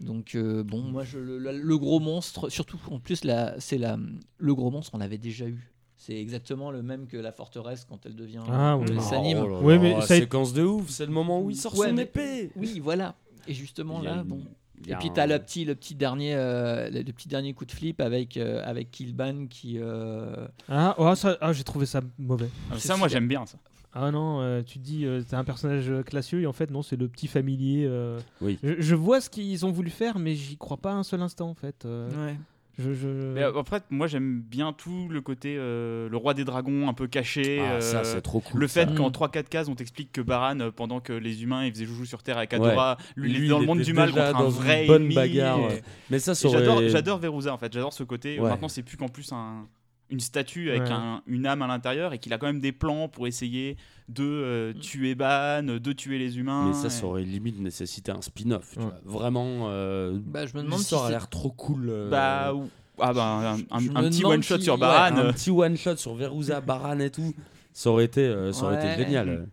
[0.00, 3.98] Donc euh, bon, moi je, le, gros monstre, surtout en plus la, c'est la,
[4.38, 5.72] le gros monstre, on l'avait déjà eu.
[5.96, 8.86] C'est exactement le même que la forteresse quand elle devient Ah, oui.
[8.88, 9.38] elle Oh s'anime.
[9.64, 11.94] Ouais, mais la ça séquence de ouf, c'est le moment où il sort Ouais, son
[11.94, 12.50] mais- épée.
[12.54, 13.16] Oui, voilà.
[13.48, 14.40] Et justement là, une- bon.
[14.86, 17.64] Et puis un- tu as le petit, le petit dernier, euh, le, petit dernier coup
[17.64, 19.78] de flip avec euh, avec Killban qui.
[19.80, 22.48] euh, Ah, oh, ça, ah, j'ai trouvé ça mauvais.
[22.70, 23.58] Ah, c'est Ça, moi, j'aime bien ça.
[24.00, 26.70] Ah non, euh, tu te dis, euh, t'es un personnage euh, classieux et en fait,
[26.70, 27.84] non, c'est le petit familier.
[27.88, 28.18] euh.
[28.40, 28.58] Oui.
[28.62, 31.48] Je, je vois ce qu'ils ont voulu faire, mais j'y crois pas un seul instant
[31.50, 31.84] en fait.
[31.84, 32.08] euh.
[32.26, 32.36] Ouais.
[32.80, 33.08] Je, je...
[33.08, 36.88] Mais euh, en fait, moi, j'aime bien tout le côté euh, le roi des dragons
[36.88, 37.58] un peu caché.
[37.60, 38.60] Ah, ça, euh, c'est trop cool.
[38.60, 39.12] Le fait qu'en Mm.
[39.12, 42.22] 3-4 cases, on t'explique que Baran, euh, pendant que les humains ils faisaient joujou sur
[42.22, 44.26] Terre avec Adora, lui, il Lui, était dans il le monde était du mal déjà
[44.28, 45.58] contre un dans vrai une bonne ennemi, bagarre.
[45.58, 45.82] et- ouais.
[46.10, 48.38] Mais ça, Et ça J'adore, aurait- j'adore Veruza en fait, j'adore ce côté.
[48.38, 48.48] Ouais.
[48.48, 49.66] Maintenant, c'est plus qu'en plus un-
[50.10, 50.90] une statue avec Ouais.
[50.92, 53.76] un- une âme à l'intérieur et qu'il a quand même des plans pour essayer
[54.08, 54.78] de euh, Mm.
[54.80, 56.68] tuer Ban, de tuer les humains.
[56.68, 58.76] Mais ça, et- ça aurait limite nécessité un spin-off.
[58.78, 58.84] Ouais.
[59.04, 61.88] Vraiment, euh, Bah, je me demande si l'histoire a c'est- l'air trop cool.
[61.90, 62.70] euh, Bah, ou-
[63.00, 63.88] ah bah, un, petit
[64.20, 65.16] demande one shot si- sur ouais, Baran.
[65.18, 67.34] un petit one shot sur Veruza, Baran et tout.
[67.74, 68.92] Ça aurait été, euh, ça aurait Ouais.
[68.94, 69.48] été génial.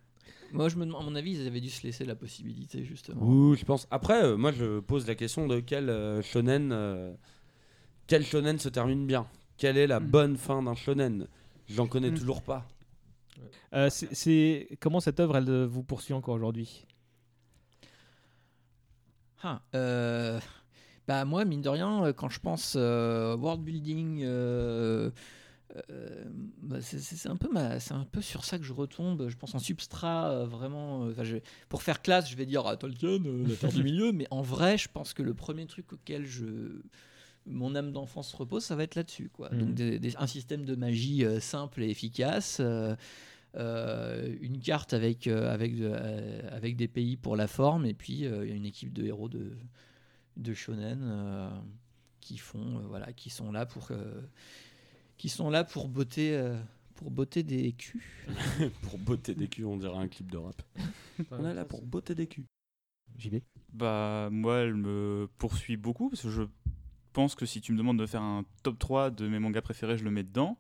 [0.54, 3.20] Moi, je me demande, à mon avis, ils avaient dû se laisser la possibilité justement.
[3.22, 3.88] Oui, je pense.
[3.92, 7.12] Après, euh, moi, je pose la question de quel euh, shonen, euh,
[8.08, 9.28] quel shonen se termine bien.
[9.58, 10.08] Quelle est la Mm.
[10.08, 11.28] bonne fin d'un shonen?
[11.68, 12.16] J'en connais Mm.
[12.18, 12.68] toujours pas.
[13.74, 16.86] Euh, c'est- comment cette œuvre elle euh, vous poursuit encore aujourd'hui?
[19.44, 20.40] Ah, euh,
[21.08, 25.12] bah moi, mine de rien, quand je pense euh, world building, euh,
[25.92, 26.24] euh,
[26.62, 27.50] bah, c'est- un peu
[27.80, 29.28] c'est un peu sur ça que je retombe.
[29.28, 31.04] Je pense en substrat euh, vraiment.
[31.06, 31.38] euh, je-
[31.70, 34.42] pour faire classe, je vais dire ah, Tolkien, euh, la terre du milieu, mais en
[34.42, 36.82] vrai, je pense que le premier truc auquel je
[37.46, 39.50] mon âme d'enfance repose, ça va être là-dessus, quoi.
[39.50, 42.58] Donc des- des- un système de magie euh, simple et efficace.
[42.60, 42.96] euh,
[43.58, 47.94] euh, une carte avec, euh, avec, de- euh, avec des pays pour la forme, et
[47.94, 49.54] puis il y a une équipe de héros de,
[50.36, 51.50] de shonen euh,
[52.20, 54.22] qui font, euh, voilà, qui sont là pour, euh,
[55.18, 56.58] qui sont là pour botter, euh,
[56.96, 58.02] pour botter des culs.
[58.82, 60.62] pour botter des culs, on dirait un clip de rap.
[61.32, 62.46] on est là pour botter des culs.
[63.18, 63.36] JB
[63.72, 66.44] Bah, moi, elle me poursuit beaucoup parce que je
[67.16, 69.98] pense que si tu me demandes de faire un top 3 de mes mangas préférés,
[69.98, 70.58] je le mets dedans.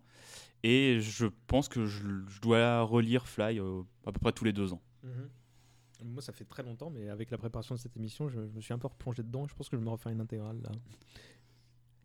[0.64, 4.54] Et je pense que je, je dois relire Fly euh, à peu près tous les
[4.54, 4.82] deux ans.
[6.04, 8.62] Moi, ça fait très longtemps, mais avec la préparation de cette émission, je, je me
[8.62, 9.46] suis un peu replongé dedans.
[9.48, 10.72] Je pense que je vais me refaire une intégrale là.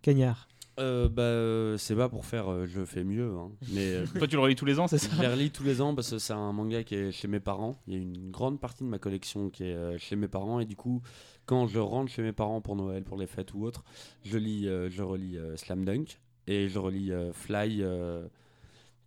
[0.03, 0.49] Cagnard.
[0.79, 3.37] Euh, bah, euh, c'est pas pour faire euh, je fais mieux.
[3.37, 5.15] hein, mais, euh, Toi, tu le relis tous les ans, c'est ça?
[5.15, 7.41] Je les relis tous les ans parce que c'est un manga qui est chez mes
[7.41, 7.79] parents.
[7.87, 10.61] Il y a une grande partie de ma collection qui est euh, chez mes parents.
[10.61, 11.03] Et du coup,
[11.51, 13.83] quand je rentre chez mes parents pour Noël, pour les fêtes ou autre,
[14.23, 17.83] je, lis, euh, je relis euh, Slam Dunk et je relis euh, Fly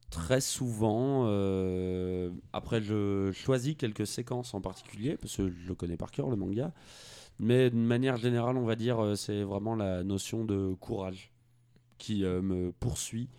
[0.09, 1.23] très souvent.
[2.51, 6.35] après, je choisis quelques séquences en particulier parce que je le connais par cœur, le
[6.35, 6.73] manga.
[7.39, 11.31] Mais de manière générale, on va dire, c'est vraiment la notion de courage
[11.97, 13.29] qui me poursuit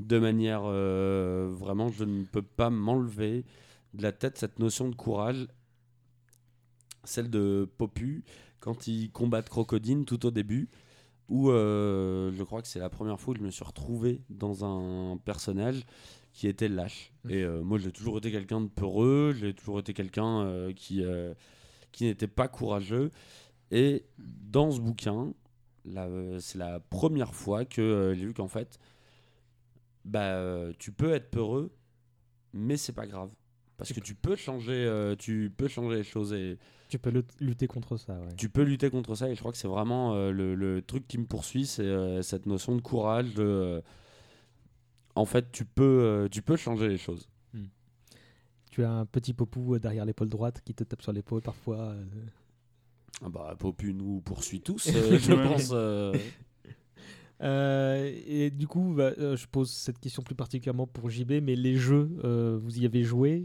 [0.00, 3.44] de manière vraiment, je ne peux pas m'enlever
[3.94, 5.46] de la tête cette notion de courage,
[7.04, 8.24] celle de Popu
[8.60, 10.68] quand il combat Crocodile tout au début,
[11.28, 14.64] où euh, je crois que c'est la première fois que je me suis retrouvé dans
[14.64, 15.84] un personnage
[16.32, 17.12] qui était lâche.
[17.28, 21.02] Et euh, moi, j'ai toujours été quelqu'un de peureux, j'ai toujours été quelqu'un euh, qui,
[21.90, 23.10] qui n'était pas courageux.
[23.70, 25.32] Et dans ce bouquin,
[26.38, 28.78] c'est la première fois que j'ai vu qu'en fait,
[30.04, 31.74] bah, tu peux être peureux,
[32.52, 33.30] mais c'est pas grave.
[33.82, 37.22] Parce que tu peux changer, euh, tu peux changer les choses et Tu peux lut-
[37.40, 38.14] lutter contre ça.
[38.14, 38.34] Ouais.
[38.36, 39.28] tu peux lutter contre ça.
[39.30, 42.22] Et je crois que c'est vraiment euh, le, le truc qui me poursuit, c'est euh,
[42.22, 43.34] cette notion de courage.
[43.34, 43.82] De,
[45.14, 47.28] en fait, tu peux, tu peux changer les choses.
[48.70, 51.94] Tu as un petit popou derrière l'épaule droite qui te tape sur l'épaule parfois.
[53.22, 55.70] Ah bah, Popu nous poursuit tous, je pense.
[55.74, 56.14] euh.
[58.26, 61.76] Et du coup, bah, euh, je pose cette question plus particulièrement pour JB, mais les
[61.76, 63.44] jeux, euh, vous y avez joué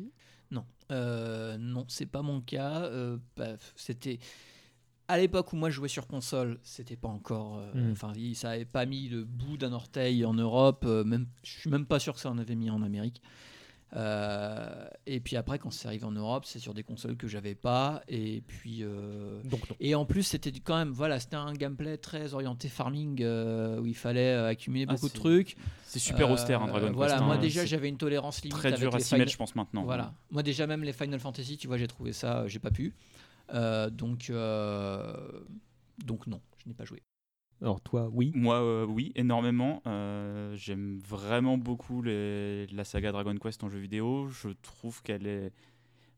[0.91, 2.84] euh, non, c'est pas mon cas.
[2.84, 4.19] Euh, bah, c'était
[5.07, 7.59] à l'époque où moi je jouais sur console, c'était pas encore.
[7.59, 7.91] euh, Mm.
[7.91, 10.84] Enfin, ça avait pas mis le bout d'un orteil en Europe.
[10.85, 13.22] euh, même, je suis même pas sûr que ça en avait mis en Amérique.
[13.95, 17.55] Euh, et puis après, quand c'est arrivé en Europe, c'est sur des consoles que j'avais
[17.55, 18.01] pas.
[18.09, 18.84] Et puis.
[18.84, 20.91] euh, Donc, et en plus, c'était quand même.
[20.91, 25.07] Voilà, c'était un gameplay très orienté farming euh, où il fallait euh, accumuler Ah, beaucoup
[25.07, 25.55] de trucs.
[25.85, 27.39] c'est super austère, hein, Dragon Voilà, Quest, moi hein.
[27.39, 28.57] déjà, j'avais une tolérance limite.
[28.57, 29.84] très dur à s'y mettre, je pense, maintenant.
[29.84, 30.14] Voilà.
[30.31, 32.93] Moi, déjà, même les Final Fantasy, tu vois, j'ai trouvé ça, j'ai pas pu.
[33.53, 34.31] Donc,
[36.05, 37.01] donc non, je n'ai pas joué.
[37.61, 38.31] Alors toi, oui.
[38.35, 39.81] Moi, euh, oui, énormément.
[39.88, 44.27] Euh, J'aime vraiment beaucoup les- la saga Dragon Quest en jeu vidéo.
[44.29, 45.51] Je trouve qu'elle est.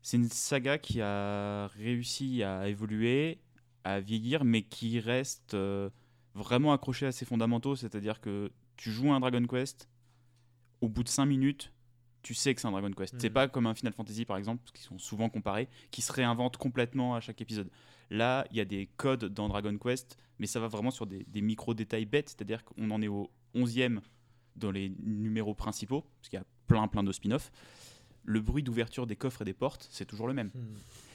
[0.02, 3.38] C'est une saga qui a réussi à évoluer,
[3.84, 5.88] à vieillir, mais qui reste euh,
[6.34, 7.74] vraiment accrochée à ses fondamentaux.
[7.76, 9.88] C'est-à-dire que tu joues à un Dragon Quest,
[10.82, 11.72] au bout de 5 minutes,
[12.22, 13.14] tu sais que c'est un Dragon Quest.
[13.18, 13.34] C'est Mhm.
[13.34, 17.14] pas comme un Final Fantasy par exemple, qui sont souvent comparés, qui se réinventent complètement
[17.14, 17.70] à chaque épisode.
[18.10, 21.24] Là, il y a des codes dans Dragon Quest, mais ça va vraiment sur des,
[21.28, 24.00] des micro-détails bêtes, c'est-à-dire qu'on en est au 11e
[24.56, 27.50] dans les numéros principaux, parce qu'il y a plein plein de spin-offs.
[28.24, 30.50] Le bruit d'ouverture des coffres et des portes, c'est toujours le même.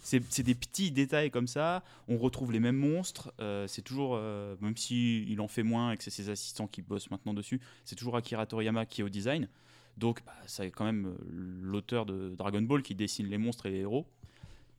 [0.01, 1.83] C'est c'est des petits détails comme ça.
[2.07, 3.31] On retrouve les mêmes monstres.
[3.39, 6.67] euh, c'est toujours, euh, même si il en fait moins et que c'est ses assistants
[6.67, 9.47] qui bossent maintenant dessus, c'est toujours Akira Toriyama qui est au design.
[9.97, 11.15] Donc, bah, c'est quand même euh,
[11.61, 14.05] l'auteur de Dragon Ball qui dessine les monstres et les héros.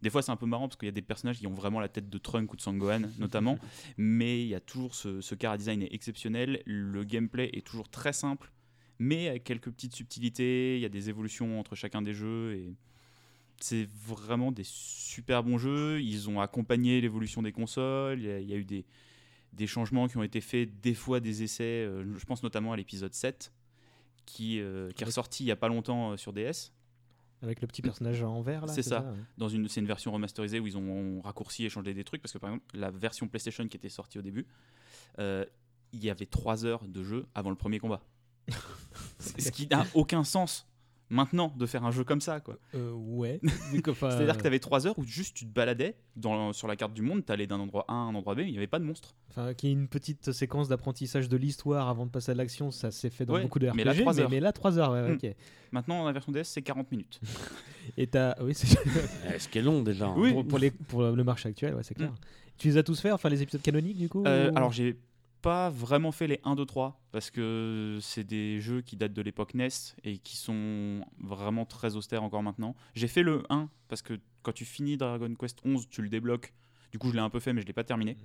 [0.06, 1.80] Des fois, c'est un peu marrant parce qu'il y a des personnages qui ont vraiment
[1.80, 3.58] la tête de Trunk ou de Sangohan, notamment.
[3.96, 6.62] mais il y a toujours ce, ce cara design est exceptionnel.
[6.64, 8.52] Le gameplay est toujours très simple,
[9.00, 10.76] mais avec quelques petites subtilités.
[10.76, 12.76] Il y a des évolutions entre chacun des jeux et
[13.60, 16.00] c'est vraiment des super bons jeux.
[16.00, 18.20] Ils ont accompagné l'évolution des consoles.
[18.20, 18.84] Il y a, il y a eu des,
[19.54, 21.64] des changements qui ont été faits, des fois des essais.
[21.64, 23.52] euh, je pense notamment à l'épisode 7
[24.24, 26.70] qui, euh, qui est ressorti il y a pas longtemps euh, sur DS.
[27.42, 28.72] Avec le petit personnage en vert là.
[28.72, 29.00] C'est ça.
[29.00, 29.18] ouais.
[29.36, 32.32] Dans une, c'est une version remasterisée où ils ont raccourci et changé des trucs parce
[32.32, 34.46] que par exemple la version PlayStation qui était sortie au début,
[35.18, 35.44] euh,
[35.92, 38.00] il y avait 3 heures de jeu avant le premier combat.
[39.18, 40.66] Ce qui n'a aucun sens
[41.10, 42.58] maintenant de faire un jeu comme ça quoi.
[42.74, 43.40] Euh, ouais.
[43.72, 46.92] C'est-à-dire que tu avais 3 heures où juste tu te baladais dans, sur la carte
[46.94, 48.66] du monde, tu allais d'un endroit A à un endroit B, mais il n'y avait
[48.66, 49.14] pas de monstre.
[49.30, 52.70] Enfin, qu'il y ait une petite séquence d'apprentissage de l'histoire avant de passer à l'action,
[52.70, 53.76] ça s'est fait dans Ouais, beaucoup de RPG.
[53.76, 54.30] mais là, trois heures.
[54.30, 55.34] mais là, 3 heures, ouais, ok.
[55.72, 57.20] Maintenant, dans la version DS, c'est 40 minutes.
[57.96, 58.34] Et t'as.
[58.42, 58.76] Oui, c'est.
[59.34, 60.06] Eh, ce qui est long déjà.
[60.06, 60.14] hein.
[60.32, 62.12] Pour, pour les, pour le marché actuel, ouais, c'est clair.
[62.58, 64.96] Tu les as tous fait, enfin les épisodes canoniques du coup Euh, ou- alors, j'ai
[65.46, 69.22] pas vraiment fait les 1, 2, 3 parce que c'est des jeux qui datent de
[69.22, 69.68] l'époque NES
[70.02, 72.74] et qui sont vraiment très austères encore maintenant.
[72.96, 76.52] J'ai fait le 1 parce que quand tu finis Dragon Quest 11, tu le débloques.
[76.90, 78.16] Du coup, je l'ai un peu fait, mais je l'ai pas terminé.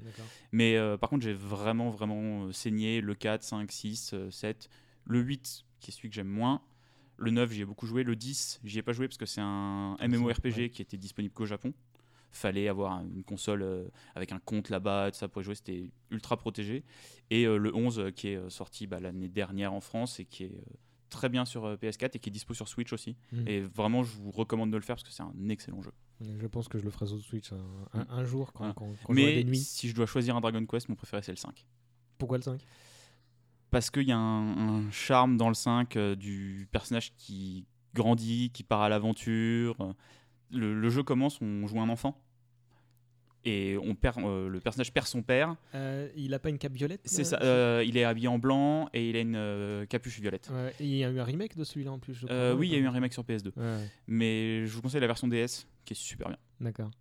[0.52, 4.68] Mais euh, par contre, j'ai vraiment, vraiment euh, saigné le 4, 5, 6, euh, 7.
[5.06, 6.64] Le 8, qui est celui que j'aime moins.
[7.18, 8.02] Le 9, j'y ai beaucoup joué.
[8.02, 10.70] Le 10, j'y ai pas joué parce que c'est un MMORPG ouais.
[10.72, 11.72] qui était disponible qu'au Japon.
[12.32, 16.38] Fallait avoir une console euh, avec un compte là-bas, tout ça pour jouer, c'était ultra
[16.38, 16.84] protégé.
[17.30, 20.46] Et euh, le 11, euh, qui est sorti bah, l'année dernière en France et qui
[20.46, 20.64] est
[21.10, 23.18] très bien sur euh, PS4 et qui est dispo sur Switch aussi.
[23.34, 23.48] Mhm.
[23.48, 25.92] Et vraiment, je vous recommande de le faire parce que c'est un excellent jeu.
[26.22, 27.58] Je pense que je le ferai sur Switch un,
[28.00, 29.58] un- un jour quand, quand, quand j'aurai Mais des nuits.
[29.58, 31.66] si je dois choisir un Dragon Quest, mon préféré c'est le 5.
[32.18, 32.62] Pourquoi le 5
[33.72, 38.52] Parce qu'il y a un, un charme dans le 5 euh, du personnage qui grandit,
[38.52, 39.96] qui part à l'aventure.
[40.54, 42.20] Le, le jeu commence, on joue un enfant.
[43.44, 45.56] Et on perd, euh, le personnage perd son père.
[45.74, 47.40] Euh, Il a pas une cape violette C'est euh, ça.
[47.42, 50.52] euh, il est habillé en blanc et il a une capuche violette.
[50.54, 52.14] Ouais, et il y a eu un remake de celui-là en plus.
[52.14, 53.52] je crois, non, oui, il y a eu un remake sur PS2.
[53.58, 53.90] Ouais.
[54.06, 56.38] Mais je vous conseille la version DS qui est super bien.
[56.60, 56.92] D'accord.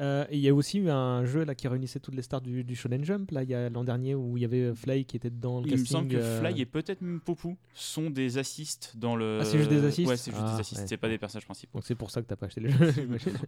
[0.00, 2.40] Euh, et il y a aussi eu un jeu là qui réunissait toutes les stars
[2.40, 5.04] du, du Shonen Jump là il y a l'an dernier où il y avait Fly
[5.04, 8.08] qui était dedans le Il me semble que euh, Fly et peut-être même Popou sont
[8.08, 9.38] des assists dans le.
[9.42, 10.86] Ah, c'est juste des assists Ouais, c'est juste Ah, des assists, ouais.
[10.86, 11.78] c'est pas des personnages principaux.
[11.78, 12.94] Donc c'est pour ça que t'as pas acheté le jeu.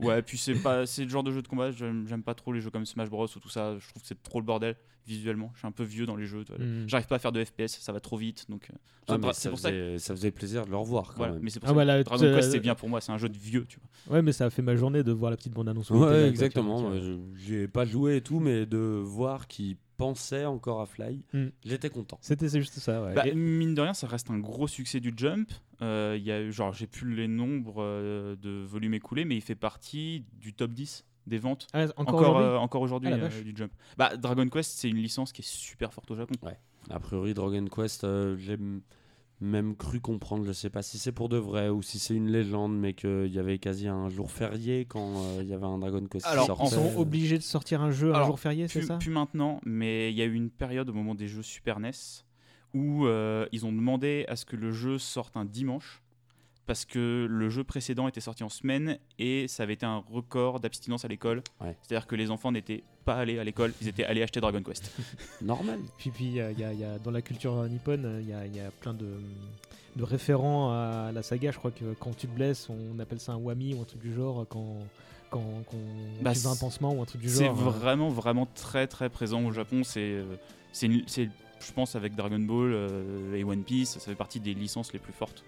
[0.00, 1.70] ouais, puis c'est pas, c'est le genre de jeu de combat.
[1.70, 3.76] J'aime, j'aime pas trop les jeux comme Smash Bros ou tout ça.
[3.78, 4.76] Je trouve que c'est trop le bordel
[5.06, 5.50] visuellement.
[5.54, 6.44] Je suis un peu vieux dans les jeux.
[6.44, 6.64] tu vois.
[6.64, 6.84] Mm.
[6.86, 8.46] J'arrive pas à faire de FPS, ça va trop vite.
[8.48, 8.76] Donc euh,
[9.08, 9.70] Ah, c'est ça, pour ça.
[9.72, 11.42] que- ça faisait plaisir de le revoir quand Voilà, même.
[11.42, 13.00] mais c'est pour Ah, ça que voilà, Dragon tu- Quest c'est bien pour moi.
[13.00, 14.16] C'est un jeu de vieux, tu vois.
[14.16, 15.90] Ouais mais ça a fait ma journée de voir la petite bande annonce.
[15.90, 16.92] Ouais, exactement.
[17.34, 21.46] J'ai pas joué et tout, mais de voir qu'il pensait encore à Fly, Mm.
[21.64, 22.18] j'étais content.
[22.20, 23.02] C'était c'est juste ça.
[23.02, 23.14] Ouais.
[23.14, 25.50] Bah, Et- mine de rien, ça reste un gros succès du Jump.
[25.80, 29.36] Euh, Il y a eu, genre, j'ai plus les nombres euh, de volumes écoulés, mais
[29.36, 31.68] il fait partie du top 10 des ventes.
[31.72, 33.42] Ah, encore encore aujourd'hui euh, encore aujourd'hui Ah, la euh, vache.
[33.44, 33.72] du Jump.
[33.96, 36.34] Bah, Dragon Quest, c'est une licence qui est super forte au Japon.
[36.42, 36.58] Ouais.
[36.90, 38.80] A priori, Dragon Quest, euh, j'ai m-
[39.42, 42.30] même cru comprendre, je sais pas si c'est pour de vrai ou si c'est une
[42.30, 45.78] légende, mais qu'il y avait quasi un jour férié quand euh, il y avait un
[45.78, 46.92] Dragon Quest Alors, qui en Ils sortait.
[46.94, 48.96] sont obligés de sortir un jeu un jour férié, c'est ça?
[48.98, 51.90] plus maintenant, mais il y a eu une période au moment des jeux Super NES
[52.74, 56.01] où euh, ils ont demandé à ce que le jeu sorte un dimanche
[56.66, 60.60] parce que le jeu précédent était sorti en semaine et ça avait été un record
[60.60, 61.42] d'abstinence à l'école.
[61.60, 61.76] Ouais.
[61.82, 64.92] C'est-à-dire que les enfants n'étaient pas allés à l'école, ils étaient allés acheter Dragon Quest.
[65.42, 65.80] Normal.
[65.98, 68.60] Puis, puis il y a, y dans la culture nippone, il y a, il y
[68.60, 69.06] a plein de,
[69.96, 71.50] de référents à la saga.
[71.50, 74.00] Je crois que quand tu te blesses, on appelle ça un wami ou un truc
[74.00, 74.46] du genre.
[74.48, 74.76] Quand,
[75.30, 75.76] quand, quand
[76.20, 77.58] Bah, tu veux un c'est- pansement ou un truc du C'est genre.
[77.58, 77.70] hein.
[77.70, 79.82] vraiment, vraiment très, très présent au Japon.
[79.82, 80.36] C'est, euh,
[80.72, 81.28] c'est, c'est,
[81.58, 84.98] je pense, avec Dragon Ball euh, et One Piece, ça fait partie des licences les
[85.00, 85.42] plus fortes.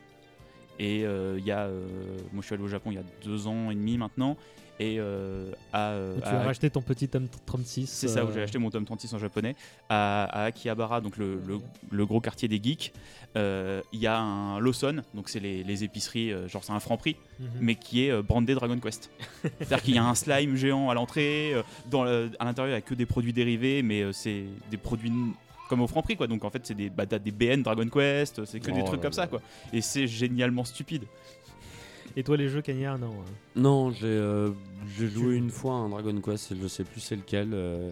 [0.79, 1.87] Et euh, il y a, euh,
[2.33, 4.37] moi je suis allé au Japon il y a deux ans et demi maintenant,
[4.81, 7.87] et euh, à, tu à- as racheté ton petit tome 36.
[7.89, 9.55] c'est ça où j'ai acheté mon tome 36 en japonais
[9.89, 11.61] à, à Akihabara, donc le, le-
[11.93, 12.93] le gros quartier des geeks.
[13.37, 17.17] Il y a un Lawson, donc c'est les, les épiceries, genre c'est un franc prix,
[17.41, 17.47] Mhm.
[17.61, 19.11] mais qui est brandé Dragon Quest.
[19.59, 21.53] C'est-à-dire qu'il y a un slime géant à l'entrée,
[21.91, 25.13] dans à l'intérieur il n'y a que des produits dérivés, mais c'est des produits
[25.75, 26.27] comme au franc prix quoi.
[26.27, 28.87] Donc en fait c'est des, bah, t'as des BN Dragon Quest, c'est que des Oh
[28.87, 29.41] trucs comme ça quoi.
[29.73, 31.05] Et c'est génialement stupide.
[32.17, 33.11] Et toi, les jeux Cagnard, non.
[33.11, 33.25] hein.
[33.57, 34.51] Non, j'ai euh,
[34.97, 37.51] j'ai joué une fois à un Dragon Quest et je sais plus c'est lequel.
[37.53, 37.91] euh,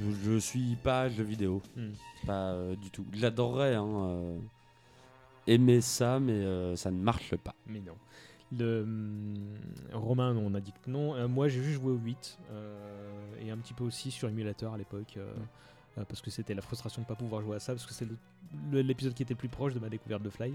[0.00, 1.60] je, je suis pas jeu vidéo.
[1.76, 1.90] Hmm.
[2.26, 3.04] Pas euh, du tout.
[3.12, 4.38] J'adorerais hein, euh,
[5.46, 7.54] aimer ça, mais euh, ça ne marche pas.
[7.66, 7.92] Mais non.
[8.58, 9.34] Le hum,
[9.92, 11.14] Romain, on a dit que non.
[11.14, 12.76] Euh, moi, j'ai juste joué au 8 euh,
[13.44, 15.14] et un petit peu aussi sur émulateur à l'époque.
[15.18, 15.32] euh,
[15.98, 18.06] euh, parce que c'était la frustration de pas pouvoir jouer à ça, parce que c'est
[18.72, 20.54] l'épisode qui était le plus proche de ma découverte de Fly.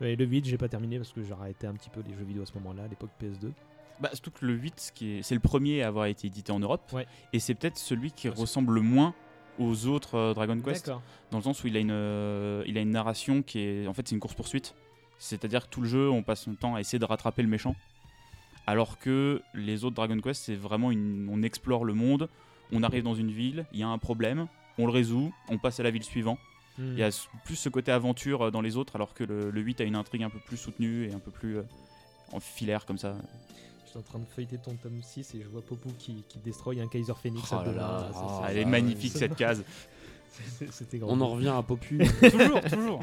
[0.00, 2.24] Et le 8, j'ai pas terminé parce que j'ai arrêté un petit peu les jeux
[2.24, 3.52] vidéo à ce moment-là, à l'époque PS2.
[4.00, 6.58] Bah, surtout que le 8, qui est- c'est le premier à avoir été édité en
[6.58, 7.06] Europe, Ouais.
[7.32, 9.14] et c'est peut-être celui qui Ah, ressemble le moins
[9.60, 10.90] aux autres euh, Dragon Quest,
[11.30, 13.94] dans le sens où il a une, euh, il a une narration qui est, en
[13.94, 14.74] fait, c'est une course poursuite.
[15.18, 17.76] C'est-à-dire que tout le jeu, on passe son temps à essayer de rattraper le méchant,
[18.66, 22.28] alors que les autres Dragon Quest, c'est vraiment une, on explore le monde,
[22.72, 24.48] on arrive dans une ville, il y a un problème,
[24.78, 26.38] on le résout, on passe à la ville suivante.
[26.78, 26.92] Hmm.
[26.94, 27.10] Il y a
[27.44, 29.94] plus ce côté aventure euh, dans les autres, alors que le, le 8 a une
[29.96, 31.62] intrigue un peu plus soutenue et un peu plus euh,
[32.32, 33.14] en filaire comme ça.
[33.84, 36.38] Je suis en train de feuilleter ton tome 6 et je vois Popou qui, qui
[36.38, 38.10] destroy un Kaiser Phoenix Oh là.
[38.12, 39.62] Ça, ah, elle est magnifique ça- cette case.
[40.58, 41.12] C'était- C'était grand.
[41.16, 41.98] On en revient à Popu.
[42.30, 43.00] toujours, toujours.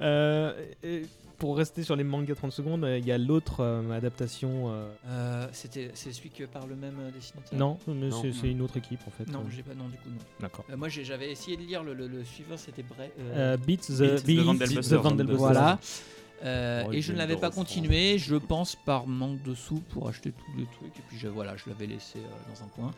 [0.00, 1.02] Euh, et
[1.42, 4.70] pour rester sur les mangas 30 secondes, euh, il y a l'autre euh, adaptation.
[4.70, 7.58] euh, Euh, C'était c'est celui que par le même dessinateur?
[7.58, 8.22] Non, mais Non.
[8.22, 9.26] c'est- c'est une autre équipe en fait.
[9.28, 10.18] Non, Euh, j'ai pas non du coup non.
[10.38, 10.64] D'accord.
[10.70, 13.10] Euh, moi j'ai- j'avais essayé de lire le, le- le suivant, c'était Bray.
[13.18, 15.00] Euh, Beat the, Beat the Beat Vandelbusters.
[15.00, 15.38] the Vandelbusters.
[15.40, 15.78] Voilà.
[16.44, 20.08] Euh, Oh, et je ne l'avais pas continué, je pense par manque de sous pour
[20.08, 20.96] acheter tous les trucs.
[20.96, 22.92] Et puis je, voilà, je l'avais laissé euh, dans un coin.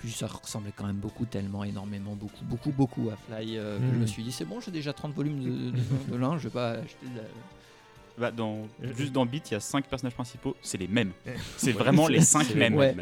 [0.00, 3.56] Puis ça ressemblait quand même beaucoup, tellement, énormément, beaucoup, beaucoup, beaucoup à Fly.
[3.56, 4.00] euh, que Je Mhm.
[4.00, 6.52] me suis dit, c'est bon, j'ai déjà 30 volumes de, de, de l'un, je vais
[6.52, 7.22] pas acheter de la-
[8.18, 11.12] Bah, dans, Euh, juste dans Beat, il y a 5 personnages principaux, c'est les mêmes.
[11.26, 11.34] Ouais.
[11.56, 12.74] C'est vraiment les 5 C'est mêmes.
[12.76, 12.96] Ouais.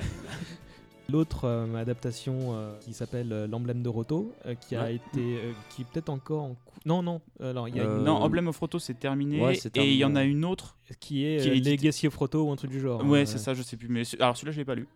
[1.11, 4.95] L'autre euh, adaptation euh, qui s'appelle euh, l'emblème de Roto, euh, qui a Ouais.
[4.95, 7.99] été, euh, qui est peut-être encore en cou- non non, alors il y a Euh,
[7.99, 9.39] une- Non, Emblem of Roto, c'est terminé.
[9.41, 10.77] Ouais, et il y en a une autre.
[11.01, 13.05] qui est, qui est euh, Legacy of Roto ou un truc du genre.
[13.05, 13.89] Ouais, euh, c'est ça, je sais plus.
[13.89, 14.87] Mais alors celui-là, je l'ai pas lu.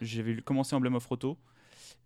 [0.00, 1.36] J'avais commencé Emblem of Roto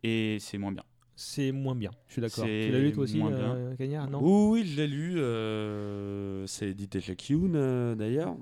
[0.02, 0.82] et c'est moins bien.
[1.14, 2.44] C'est moins bien, je suis d'accord.
[2.44, 4.10] C'est Tu l'as lu toi aussi, euh, Cagnard?
[4.10, 5.14] Non Oui, oui, je l'ai lu.
[5.18, 8.34] euh, c'est édité chez Kyun euh, d'ailleurs.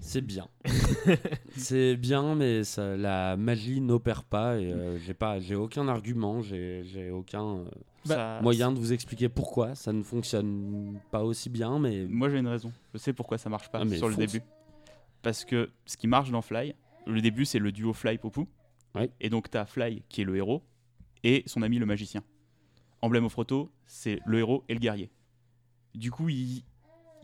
[0.00, 0.48] C'est bien.
[1.56, 6.40] c'est bien, mais ça- la magie n'opère pas et euh, j'ai pas, j'ai aucun argument,
[6.42, 7.64] j'ai j'ai aucun euh,
[8.06, 12.28] Bah, Ça- moyen de vous expliquer pourquoi ça ne fonctionne pas aussi bien, mais Moi,
[12.30, 12.72] j'ai une raison.
[12.94, 14.42] Je sais pourquoi ça marche pas Ah, mais sur le début.
[15.22, 16.74] Parce que ce qui marche dans Fly,
[17.06, 18.46] le début, c'est le duo Fly-Popu.
[18.96, 19.10] Ouais.
[19.20, 20.62] Et donc, tu as Fly qui est le héros
[21.24, 22.22] et son ami le magicien.
[23.00, 25.10] Emblem of Roto, c'est le héros et le guerrier.
[25.94, 26.62] Du coup, il,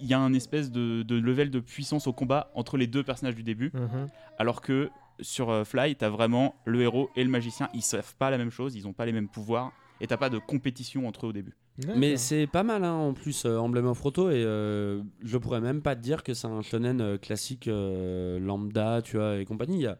[0.00, 3.02] il y a un espèce de, de level de puissance au combat entre les deux
[3.02, 3.70] personnages du début.
[3.74, 4.08] Mhm.
[4.38, 7.68] Alors que sur euh, Fly, tu as vraiment le héros et le magicien.
[7.74, 9.72] Ils savent pas la même chose, ils ont pas les mêmes pouvoirs.
[10.00, 11.56] Et t'as pas de compétition entre eux au début.
[11.96, 15.60] Mais c'est pas mal hein, en plus euh, Emblem of Roto et euh, je pourrais
[15.60, 19.44] même pas te dire que c'est un shonen euh, classique euh, lambda tu vois et
[19.44, 19.76] compagnie.
[19.78, 19.98] Il y a-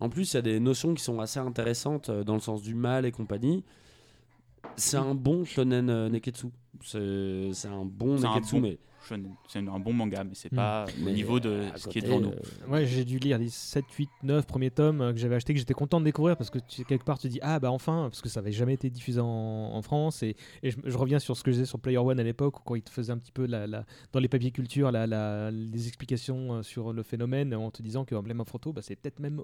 [0.00, 2.62] En plus il y a des notions qui sont assez intéressantes euh, dans le sens
[2.62, 3.64] du mal et compagnie.
[4.76, 6.46] C'est un bon shonen euh, neketsu.
[6.84, 8.78] C'est c'est un bon neketsu mais
[9.08, 9.30] shonen.
[9.48, 10.56] C'est un bon manga, mais c'est Mm.
[10.56, 12.30] pas Mais, au niveau de euh, ce qui est devant nous.
[12.30, 15.52] euh, Ouais, j'ai dû lire les 7, 8, 9 premiers tomes euh, que j'avais acheté,
[15.54, 18.08] que j'étais content de découvrir parce que tu, quelque part tu dis ah bah enfin,
[18.10, 20.22] parce que ça avait jamais été diffusé en, en France.
[20.22, 22.54] Et, et je, je reviens sur ce que je disais sur Player One à l'époque,
[22.64, 25.50] quand il te faisait un petit peu la, la- dans les papiers culture la, la-
[25.50, 28.96] les explications euh, sur le phénomène en te disant que Emblem of Roto, bah, c'est
[28.96, 29.40] peut-être même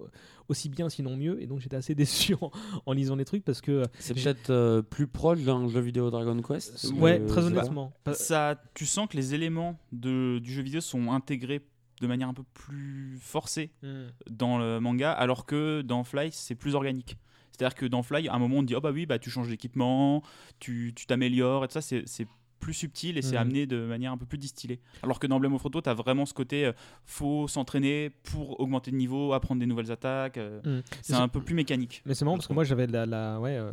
[0.49, 1.41] aussi bien sinon mieux.
[1.43, 2.51] Et donc j'étais assez déçu en,
[2.86, 3.85] en lisant les trucs parce que.
[3.99, 6.93] c'est peut-être euh, plus proche d'un jeu vidéo Dragon Quest.
[6.99, 7.93] Ouais, euh, très honnêtement.
[8.12, 9.53] Ça, tu sens que les éléments
[9.93, 11.62] de, du jeu vidéo sont intégrés
[12.01, 14.06] de manière un peu plus forcée Hmm.
[14.31, 17.16] dans le manga, alors que dans Fly, c'est plus organique.
[17.52, 19.48] C'est-à-dire que dans Fly, à un moment, on dit Oh bah oui, bah, tu changes
[19.48, 20.22] d'équipement,
[20.59, 22.26] tu t'améliores, et tout ça, c'est
[22.65, 23.41] plus subtil et c'est Mhm.
[23.43, 24.81] amené de manière un peu plus distillée.
[25.03, 26.73] Alors que dans Emblem of Roto, tu as vraiment ce côté euh,
[27.05, 30.39] faut s'entraîner pour augmenter de niveau, apprendre des nouvelles attaques.
[30.39, 30.81] euh, Hmm.
[31.03, 32.03] C'est un peu plus mécanique.
[32.07, 33.73] Mais c'est marrant parce que moi j'avais la, la- ouais, euh,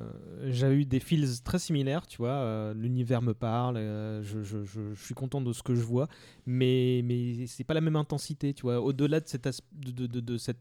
[0.51, 2.73] j'avais eu des feels très similaires, tu vois.
[2.75, 6.07] L'univers me parle, je, je- je- je suis content de ce que je vois,
[6.45, 8.81] mais mais c'est pas la même intensité, tu vois.
[8.81, 10.59] Au-delà de cette de, de- de- de cette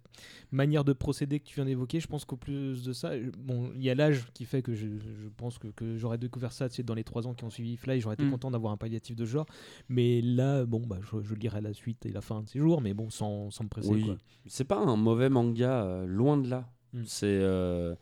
[0.53, 3.83] manière de procéder que tu viens d'évoquer, je pense qu'au plus de ça, bon, il
[3.83, 6.77] y a l'âge qui fait que je, je pense que, que j'aurais découvert ça, tu
[6.77, 8.31] sais, dans les trois ans qui ont suivi Fly, j'aurais été Mm.
[8.33, 9.47] content d'avoir un palliatif de ce genre.
[9.89, 12.81] Mais là, bon, bah, je, je lirai la suite et la fin de ces jours,
[12.81, 13.91] mais bon, sans, sans me presser.
[13.91, 14.11] Oui,
[14.47, 16.69] c'est pas un mauvais manga, euh, loin de là.
[16.93, 17.03] Mm.
[17.07, 17.95] C'est euh,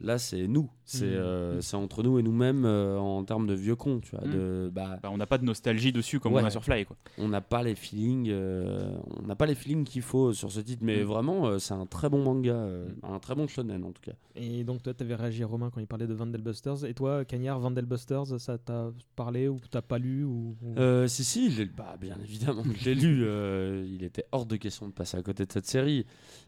[0.00, 1.14] là, c'est nous, c'est Mm.
[1.14, 4.26] euh, c'est entre nous et nous-mêmes euh, en termes de vieux cons, tu vois.
[4.26, 4.32] Mm.
[4.32, 6.42] De, bah, Bah, on n'a pas de nostalgie dessus comme Ouais.
[6.42, 6.84] on a sur Fly.
[6.84, 6.96] Quoi.
[7.18, 10.60] on n'a pas les feelings, euh, on n'a pas les feelings qu'il faut sur ce
[10.60, 13.92] titre, mais vraiment, euh, c'est un très bon manga, euh, un très bon shonen en
[13.92, 14.12] tout cas.
[14.34, 16.84] Et donc toi, tu avais réagi à Romain quand il parlait de Vandelbusters.
[16.84, 20.56] Et toi, Cagnard, Vandelbusters, ça t'a parlé ou t'as pas lu ou...
[20.62, 23.22] ou- Euh, si, si, bah, bien évidemment je l'ai lu.
[23.24, 26.04] euh, il était hors de question de passer à côté de cette série.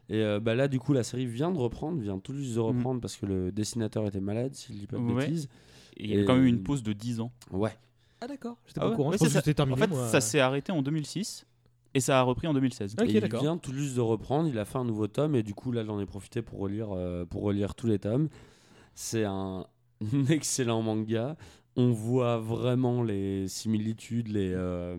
[0.09, 2.59] Et euh, bah, là, du coup, la série vient de reprendre, vient tout juste de
[2.59, 5.25] reprendre parce que le dessinateur était malade, si je dis pas de Ouais.
[5.27, 5.47] bêtises.
[5.97, 7.31] Et il y a quand même eu une pause de 10 ans.
[7.51, 7.75] Ouais.
[8.21, 8.93] Ah d'accord, j'étais Ah pas ouais.
[8.93, 9.11] au courant.
[9.11, 9.17] Ouais,
[9.53, 9.73] terminé.
[9.73, 10.07] En fait, moi.
[10.07, 11.45] ça s'est arrêté en 2006
[11.93, 12.95] et ça a repris en 2016.
[12.99, 15.43] Ok, Et il vient tout juste de reprendre, il a fait un nouveau tome et
[15.43, 18.29] du coup là j'en ai profité pour relire, euh, pour relire tous les tomes.
[18.93, 19.65] C'est un
[20.29, 21.37] excellent manga.
[21.75, 24.97] On voit vraiment les similitudes, les, euh,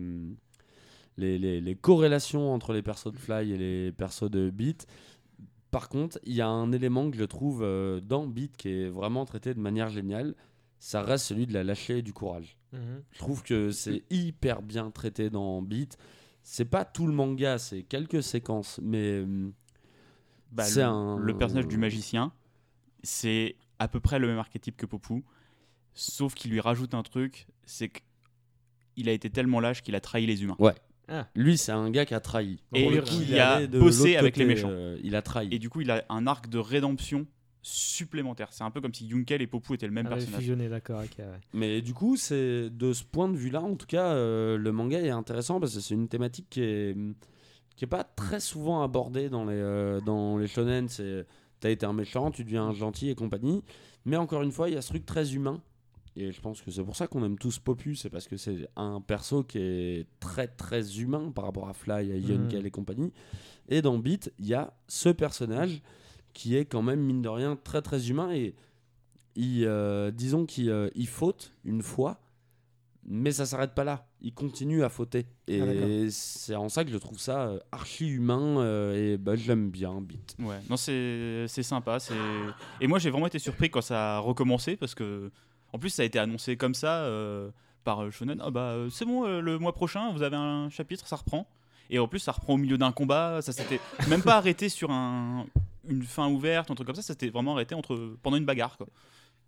[1.21, 4.85] les, les- les corrélations entre les persos de Fly et les persos de Beat.
[5.71, 8.89] Par contre, il y a un élément que je trouve euh, dans Beat qui est
[8.89, 10.35] vraiment traité de manière géniale.
[10.79, 12.57] Ça reste celui de la lâcheté et du courage.
[12.73, 13.03] Mhm.
[13.11, 15.97] Je trouve que c'est hyper bien traité dans Beat.
[16.43, 19.51] C'est pas tout le manga, c'est quelques séquences, mais euh,
[20.51, 22.33] Bah, c'est le, un- le personnage du magicien,
[23.03, 25.23] c'est à peu près le même archétype que Popu,
[25.93, 27.91] sauf qu'il lui rajoute un truc, c'est
[28.95, 30.55] qu'il a été tellement lâche qu'il a trahi les humains.
[30.59, 30.75] Ouais.
[31.07, 31.27] Ah.
[31.35, 32.59] Lui, c'est un gars qui a trahi.
[32.73, 34.69] Et est a bossé avec les méchants.
[34.71, 35.49] euh, il a trahi.
[35.51, 37.25] Et du coup, il a un arc de rédemption
[37.63, 38.47] supplémentaire.
[38.51, 40.39] C'est un peu comme si Yunkel et Popu étaient le même Ah personnage.
[40.39, 40.99] fusionné, d'accord.
[41.01, 41.25] ouais.
[41.53, 44.99] Mais du coup, c'est de ce point de vue-là, en tout cas, euh, le manga
[44.99, 46.95] est intéressant parce que c'est une thématique qui est
[47.75, 50.87] qui est pas très souvent abordée dans les euh, dans les shonen.
[50.89, 51.25] C'est
[51.59, 53.63] t'as été un méchant, tu deviens un gentil et compagnie.
[54.05, 55.61] Mais encore une fois, il y a ce truc très humain.
[56.17, 58.67] Et je pense que c'est pour ça qu'on aime tous Popu, c'est parce que c'est
[58.75, 63.13] un perso qui est très très humain par rapport à Fly, à Yonkel et compagnie.
[63.69, 65.81] Et dans Beat, il y a ce personnage
[66.33, 68.31] qui est quand même, mine de rien, très très humain.
[68.33, 68.55] Et
[69.35, 72.19] il, euh, disons qu'il euh, il faute une fois,
[73.05, 74.05] mais ça s'arrête pas là.
[74.21, 75.25] Il continue à fauter.
[75.49, 75.53] Ah.
[75.53, 79.47] Et c'est en ça que je trouve ça euh, archi humain euh, et bah, je
[79.47, 80.35] l'aime bien, Beat.
[80.39, 81.99] Ouais, non, c'est c'est sympa.
[81.99, 82.13] c'est-
[82.81, 85.31] Et moi, j'ai vraiment été surpris quand ça a recommencé parce que,
[85.73, 87.49] en plus, ça a été annoncé comme ça euh,
[87.83, 88.41] par euh, Shonen.
[88.43, 91.47] Ah bah, euh, c'est bon, euh, le mois prochain, vous avez un chapitre, ça reprend.
[91.89, 93.41] Et en plus, ça reprend au milieu d'un combat.
[93.41, 93.79] Ça s'était
[94.09, 95.45] même pas arrêté sur un,
[95.87, 97.01] une fin ouverte, un truc comme ça.
[97.01, 98.87] Ça s'était vraiment arrêté entre, pendant une bagarre, quoi.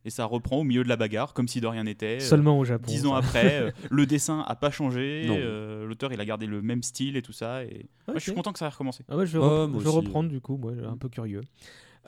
[0.06, 2.18] Et ça reprend au milieu de la bagarre, comme si de rien n'était.
[2.18, 3.20] euh, Seulement au Japon, Dix ans ça.
[3.20, 5.24] après, euh, le dessin a pas changé.
[5.28, 5.36] Non.
[5.40, 7.64] euh, L'auteur, il a gardé le même style et tout ça.
[7.64, 9.06] Et moi, je suis content que ça ait recommencé.
[9.08, 11.40] Ah ouais, je vais, je vais aussi, reprendre du coup, moi, un peu curieux.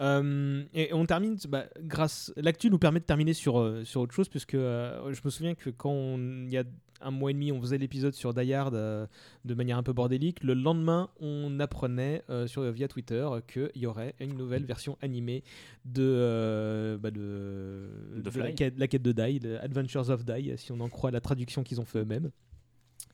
[0.01, 4.13] Euh, et on termine, bah, grâce, l'actu nous permet de terminer sur, euh, sur autre
[4.13, 6.63] chose, puisque euh, je me souviens que quand on- il y a
[7.01, 10.41] un mois et demi, on faisait l'épisode sur Die Hard de manière un peu bordélique.
[10.43, 15.43] Le lendemain, on apprenait sur, via Twitter qu'il y aurait une nouvelle version animée
[15.83, 20.79] de, bah, de, De la, quête, la quête de Die, Adventures of Die, si on
[20.79, 22.31] en croit la traduction qu'ils ont fait eux-mêmes.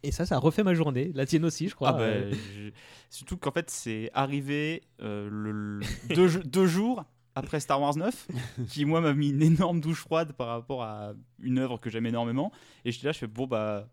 [0.03, 1.11] Et ça, ça a refait ma journée.
[1.13, 1.89] La tienne aussi, je crois.
[1.89, 2.69] Ah bah, Euh, je-
[3.09, 5.79] Surtout qu'en fait, c'est arrivé euh, le,
[6.15, 7.03] deux, jou- deux jours
[7.35, 8.27] après Star Wars 9,
[8.69, 12.05] qui moi m'a mis une énorme douche froide par rapport à une œuvre que j'aime
[12.05, 12.51] énormément.
[12.85, 13.87] Et j'étais là, je fais bon, bah,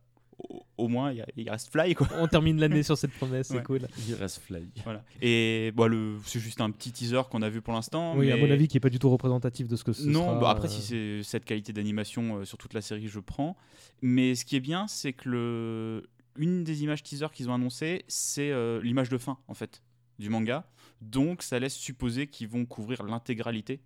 [0.76, 2.08] au, moins, il y a- il reste Fly, quoi.
[2.18, 3.62] On termine l'année sur cette promesse, c'est Ouais.
[3.62, 3.80] cool.
[4.08, 4.68] Il reste Fly.
[4.84, 5.04] Voilà.
[5.20, 8.16] Et bon, le- c'est juste un petit teaser qu'on a vu pour l'instant.
[8.16, 10.26] Oui, à mon avis, qui est pas du tout représentatif de ce que ce Non,
[10.28, 13.20] sera, bah après, euh, si c'est cette qualité d'animation euh, sur toute la série, je
[13.20, 13.56] prends.
[14.02, 16.08] Mais ce qui est bien, c'est que le...
[16.36, 19.82] une des images teaser qu'ils ont annoncées, c'est euh, l'image de fin, en fait,
[20.20, 20.68] du manga.
[21.00, 23.80] Donc, ça laisse supposer qu'ils vont couvrir l'intégralité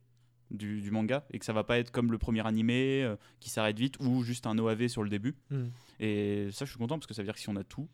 [0.52, 3.50] du, du manga et que ça va pas être comme le premier animé euh, qui
[3.50, 5.34] s'arrête vite ou juste un OAV sur le début.
[5.50, 5.66] Hmm.
[6.00, 7.88] Et ça, je suis content parce que ça veut dire que si on a tout,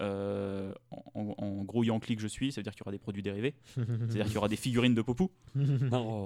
[0.00, 0.72] euh,
[1.14, 3.22] en, en gros Yankee que je suis, ça veut dire qu'il y aura des produits
[3.22, 3.54] dérivés.
[3.74, 5.30] C'est-à-dire qu'il y aura des figurines de Popou.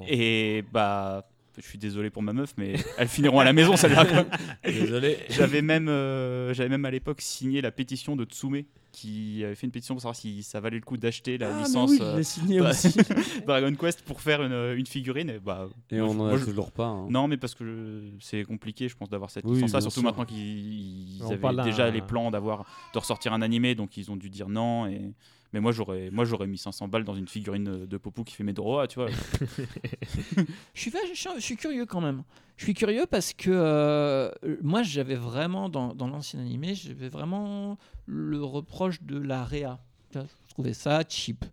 [0.08, 1.28] Et bah,
[1.58, 3.88] je suis désolé pour ma meuf, mais elles finiront à la maison, ça
[4.64, 5.18] Désolé.
[5.30, 8.62] J'avais même, euh, j'avais même à l'époque signé la pétition de Tsume
[8.96, 11.58] qui avait fait une pétition pour savoir si ça valait le coup d'acheter la Ah,
[11.60, 12.96] licence oui, signé bah, aussi.
[13.46, 15.28] Dragon Quest pour faire une, une figurine.
[15.28, 17.06] Et, bah, Et moi, on je- en a moi, je- toujours pas, hein.
[17.10, 20.04] Non, mais parce que c'est compliqué, je pense, d'avoir cette Oui, licence-là, surtout sûr.
[20.08, 22.64] maintenant qu'ils avaient déjà les plans d'avoir
[22.94, 24.86] de ressortir un animé, donc ils ont dû dire non.
[24.86, 25.12] Et
[25.52, 28.44] mais moi j'aurais, moi j'aurais mis 500 balles dans une figurine de Popou qui fait
[28.44, 29.08] Medoroa, tu vois.
[30.74, 32.22] Je suis, je je curieux quand même.
[32.56, 34.30] Je suis curieux parce que euh,
[34.62, 39.78] moi, j'avais vraiment, dans, dans l'ancien animé, j'avais vraiment le reproche de la réa.
[40.14, 41.44] Je trouvais ça cheap.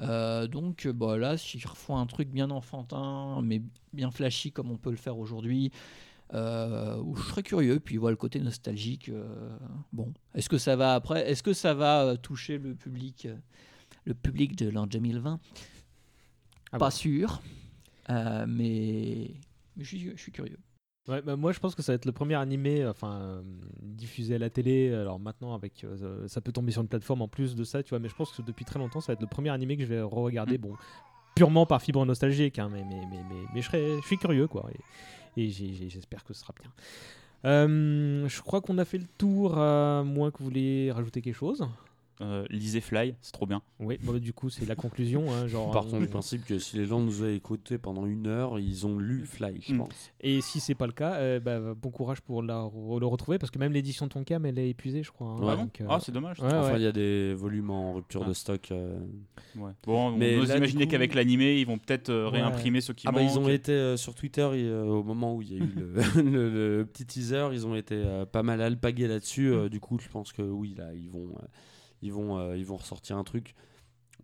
[0.00, 4.70] Euh, donc euh, bah, là, s'ils refont un truc bien enfantin, mais bien flashy comme
[4.70, 5.72] on peut le faire aujourd'hui,
[6.34, 7.80] euh, je serais curieux.
[7.80, 9.08] Puis voilà le côté nostalgique.
[9.08, 9.56] euh,
[9.92, 13.36] bon, est-ce que ça va après Est-ce que ça va euh, toucher le public, euh,
[14.04, 15.40] le public de l'an 2020
[16.72, 16.90] Ah Pas bon.
[16.90, 17.42] sûr,
[18.08, 20.58] mais, mais je, suis, je suis curieux.
[21.08, 23.42] Ouais, bah, moi je pense que ça va être le premier animé enfin euh,
[23.80, 24.92] diffusé à la télé.
[24.92, 27.90] Alors maintenant avec euh, ça peut tomber sur une plateforme en plus de ça, tu
[27.90, 29.84] vois, mais je pense que depuis très longtemps ça va être le premier animé que
[29.84, 30.74] je vais re-regarder bon
[31.36, 34.48] purement par fibre nostalgique hein, mais, mais, mais, mais, mais je, serais, je suis curieux
[34.48, 34.80] quoi et,
[35.36, 36.70] et j'espère que ce sera bien.
[37.44, 41.34] Euh, je crois qu'on a fait le tour, à moins que vous voulez rajouter quelque
[41.34, 41.66] chose.
[42.22, 43.60] Euh, lisez Fly, c'est trop bien.
[43.78, 45.30] Oui, bon, du coup c'est la conclusion.
[45.32, 48.26] hein, genre, Partons on- du principe que si les gens nous avaient écoutés pendant une
[48.26, 49.78] heure, ils ont lu Fly, je Mm.
[49.78, 50.10] pense.
[50.22, 53.38] Et si c'est pas le cas, euh, bah, bon courage pour la, re- le retrouver
[53.38, 55.28] parce que même l'édition Tonkam elle est épuisée, je crois.
[55.38, 55.44] hein.
[55.44, 55.56] Ouais.
[55.56, 56.40] Donc, Ah, c'est dommage.
[56.40, 56.80] ouais, enfin, ouais.
[56.80, 58.28] il y a des volumes en rupture Ah.
[58.28, 58.70] de stock.
[58.72, 58.98] euh.
[59.56, 59.72] Ouais.
[59.84, 62.38] Bon, on Mais ose là, coup- qu'avec l'animé, ils vont peut-être euh, Ouais.
[62.40, 65.34] réimprimer ceux qui ah bah, ils ont été euh, sur Twitter et, euh, au moment
[65.34, 68.42] où il y a eu le, le- le petit teaser, ils ont été euh, pas
[68.42, 69.52] mal alpagués là-dessus.
[69.52, 71.46] euh, du coup, je pense que oui, là, ils vont, euh,
[72.06, 73.54] ils vont, euh, ils vont ressortir un truc.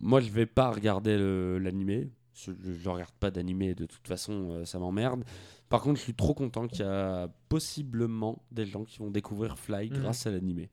[0.01, 1.17] Moi, je vais pas regarder
[1.61, 2.09] l'animé.
[2.35, 2.51] Je,
[2.83, 5.23] je regarde pas d'animé de toute façon, euh, ça m'emmerde.
[5.69, 9.59] Par contre, je suis trop content qu'il y a possiblement des gens qui vont découvrir
[9.59, 9.99] Fly Mhm.
[9.99, 10.71] grâce à l'animé.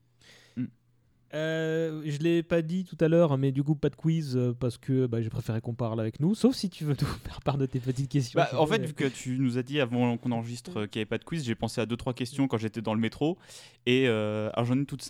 [1.36, 4.52] Euh, je l'ai pas dit tout à l'heure, mais du coup pas de quiz euh,
[4.60, 6.34] parce que bah, j'ai préféré qu'on parle avec nous.
[6.34, 8.40] Sauf si tu veux nous faire part de tes petites questions.
[8.40, 11.03] Bah, en fait, vu que tu nous as dit avant qu'on enregistre euh, qu'il n'y
[11.03, 13.38] avait pas de quiz, j'ai pensé à deux trois questions quand j'étais dans le métro.
[13.86, 15.03] Et euh, alors j'en ai toutes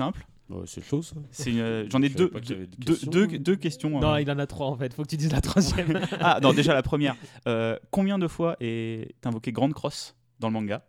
[0.66, 1.16] c'est chaud ça.
[1.48, 3.12] Euh, J'en ai deux, deux, questions.
[3.12, 3.90] deux- deux questions.
[4.00, 4.22] Non, euh.
[4.22, 4.94] il en a trois en fait.
[4.94, 6.00] Faut que tu dises la troisième.
[6.20, 7.16] ah non, déjà la première.
[7.48, 10.84] Euh, combien de fois est invoqué Grande Cross dans le manga?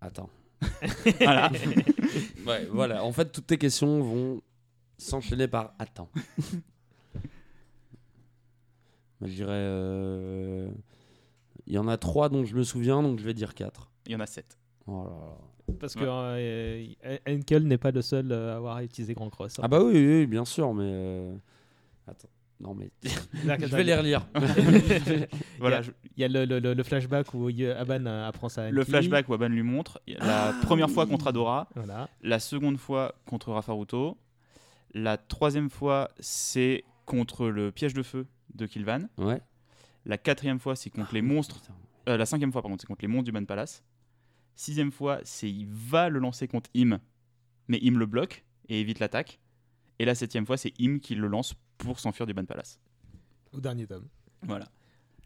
[0.00, 0.30] Attends.
[1.20, 1.50] Voilà.
[2.46, 3.04] ouais, voilà.
[3.04, 4.42] En fait, toutes tes questions vont
[4.96, 6.08] s'enchaîner par attends.
[9.20, 9.50] Moi, je dirais.
[9.52, 10.70] euh,
[11.66, 13.90] Il y en a trois dont je me souviens, donc je vais dire quatre.
[14.06, 14.56] Il y en a sept.
[14.86, 15.38] Oh là là.
[15.80, 16.96] Parce que Ouais.
[17.04, 19.58] euh, Henkel n'est pas le seul euh, à avoir utilisé Grand Cross.
[19.58, 19.62] hein.
[19.64, 20.84] Ah bah oui, oui, oui, bien sûr, mais.
[20.86, 21.34] euh,
[22.06, 22.28] Attends.
[22.60, 22.90] Non, mais.
[23.04, 24.26] Je vais les relire.
[25.60, 27.66] Voilà, il y je- a, il y a le, le- le- le flashback où y-
[27.66, 28.90] Aban euh, apprend ça à Le Anki.
[28.90, 30.00] flashback où Aban lui montre.
[30.06, 31.68] La première fois contre Adora.
[31.76, 32.08] Voilà.
[32.22, 34.16] La seconde fois contre Rafaruto.
[34.94, 39.02] La troisième fois, c'est contre le piège de feu de Kilvan.
[39.18, 39.40] Ouais.
[40.06, 41.60] La quatrième fois, c'est contre les monstres.
[42.08, 43.84] euh, la cinquième fois, pardon, c'est contre les monstres du Man Palace.
[44.58, 46.98] Sixième fois, c'est il va le lancer contre Im,
[47.68, 49.38] mais Im le bloque et évite l'attaque.
[50.00, 52.80] Et la septième fois, c'est Im qui le lance pour s'enfuir du Man Palace.
[53.52, 54.08] Au dernier tome.
[54.42, 54.66] Voilà.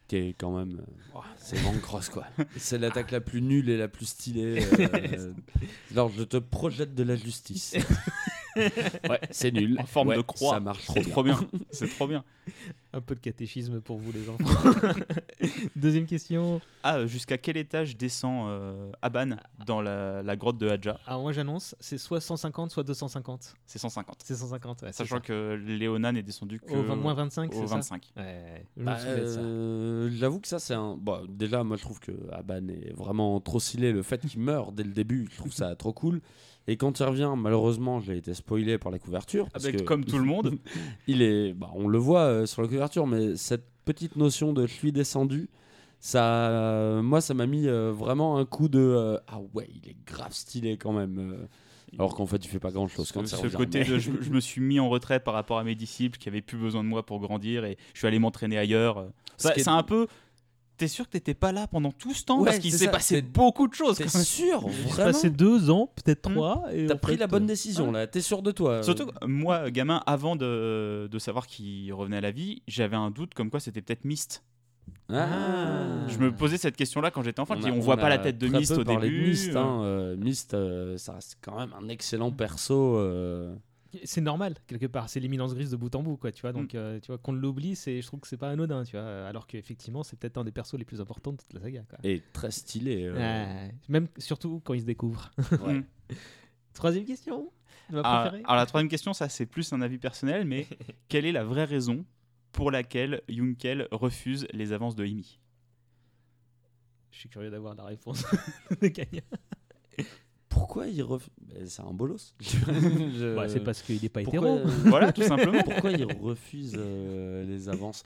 [0.06, 0.80] Qui est quand même.
[0.86, 2.26] euh, c'est Van Cross, quoi.
[2.58, 4.66] C'est l'attaque la plus nulle et la plus stylée.
[4.78, 5.32] euh,
[5.92, 7.74] alors, je te projette de la justice.
[9.08, 9.76] ouais, c'est nul.
[9.80, 10.54] En forme Ouais, de croix.
[10.54, 11.38] Ça marche trop, trop bien.
[11.70, 12.24] C'est trop bien.
[12.92, 14.70] Un peu de catéchisme pour vous, les enfants.
[15.76, 16.60] Deuxième question.
[16.82, 20.98] Ah, euh, jusqu'à quel étage descend euh, Aban dans la, la grotte de Hadja?
[21.06, 23.54] Alors, moi, j'annonce, c'est soit 150, soit 250.
[23.66, 24.16] C'est 150.
[24.24, 25.20] C'est 150, ouais, c'est Sachant ça.
[25.22, 27.74] que Léona n'est descendu que Au moins 25, au c'est ça?
[27.76, 28.12] 25.
[28.16, 30.96] Ouais, je me Bah, euh, J'avoue que ça, c'est un.
[30.96, 33.92] Bon, déjà, moi, je trouve que Aban est vraiment trop stylé.
[33.92, 36.20] Le fait qu'il meurt dès le début, je trouve ça trop cool.
[36.68, 39.48] Et quand il revient, malheureusement, j'ai été spoilé par la couverture.
[39.50, 40.58] parce Avec que- comme tout le monde.
[41.08, 44.66] il est, bah, on le voit euh, sur la couverture, mais cette petite notion de
[44.66, 45.48] je suis descendu,
[45.98, 49.96] ça, euh, moi, ça m'a mis euh, vraiment un coup de ah ouais, il est
[50.06, 51.48] grave stylé quand même.
[51.98, 53.98] alors qu'en fait, il fait pas grand chose quand ce ça ce côté mais- de
[53.98, 56.58] je, je me suis mis en retrait par rapport à mes disciples qui avaient plus
[56.58, 59.06] besoin de moi pour grandir et je suis allé m'entraîner ailleurs.
[59.36, 60.06] C'est un peu.
[60.82, 63.22] T'es sûr que t'étais pas là pendant tout ce temps Ouais, Parce qu'il s'est passé
[63.22, 63.98] beaucoup de choses.
[63.98, 66.64] T'es sûr Il s'est passé deux ans, peut-être trois.
[66.72, 68.08] et T'as pris fait, la bonne euh, décision là.
[68.08, 68.82] T'es sûr de toi.
[68.82, 73.12] Surtout, que moi, gamin, avant de, de savoir qu'il revenait à la vie, j'avais un
[73.12, 74.42] doute comme quoi c'était peut-être Myst.
[75.08, 76.08] Ah.
[76.08, 77.54] Je me posais cette question-là quand j'étais enfant.
[77.56, 79.28] On a- On, voit pas la tête de peu au parlé de début.
[79.30, 80.16] Myst, hein, euh,
[80.54, 82.96] euh, ça reste quand même un excellent perso.
[82.96, 83.54] euh.
[84.04, 85.08] C'est normal, quelque part.
[85.08, 86.32] C'est l'éminence grise de bout en bout, quoi.
[86.32, 86.56] Tu vois, Mm.
[86.56, 89.26] donc, euh, tu vois, qu'on l'oublie, c'est, je trouve que c'est pas anodin, tu vois.
[89.26, 91.98] Alors qu'effectivement, c'est peut-être un des persos les plus importants de toute la saga, quoi.
[92.04, 93.04] Et très stylé.
[93.04, 93.68] euh.
[93.88, 95.30] Même surtout quand il se découvre.
[95.60, 95.82] Ouais.
[96.74, 97.52] Troisième question?
[97.90, 98.42] Ma Ah, préférée?
[98.44, 100.66] alors la troisième question, ça c'est plus un avis personnel, mais
[101.08, 102.06] quelle est la vraie raison
[102.52, 105.38] pour laquelle Junkel refuse les avances de Imi?
[107.10, 108.24] Je suis curieux d'avoir la réponse
[108.80, 109.20] de Kanya.
[110.52, 111.30] Pourquoi il refuse
[111.66, 112.34] C'est un bolos.
[112.40, 114.68] Je- Bah, c'est parce qu'il est pas Pourquoi- hétéro.
[114.86, 115.62] Voilà, tout simplement.
[115.62, 118.02] Pourquoi il refuse euh, les avances?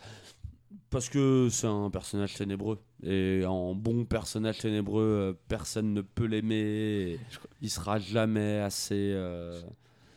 [0.90, 2.78] Parce que c'est un personnage ténébreux.
[3.02, 7.18] Et en bon personnage ténébreux, euh, personne ne peut l'aimer.
[7.60, 8.94] Il sera jamais assez.
[8.94, 9.60] euh,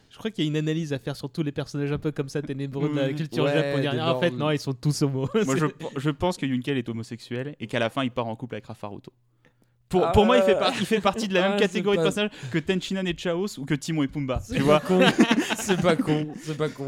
[0.09, 2.11] Je crois qu'il y a une analyse à faire sur tous les personnages un peu
[2.11, 3.15] comme ça ténébreux de la Oui.
[3.15, 3.91] culture Ouais, japonaise.
[3.91, 4.39] des En fait, bornes.
[4.41, 5.27] non, ils sont tous homo.
[5.45, 5.65] Moi je,
[5.97, 8.67] je pense que Junkel est homosexuel et qu'à la fin il part en couple avec
[8.67, 9.11] Rafaruto.
[9.89, 10.59] Pour, Ah pour moi, il fait, ouais.
[10.59, 13.57] par- il fait partie de la même Ah, catégorie de personnages que Tenchinan et Chaos
[13.57, 14.39] ou que Timon et Pumba.
[14.39, 14.99] C'est Tu pas vois con.
[15.57, 16.27] c'est pas con.
[16.43, 16.87] C'est pas con.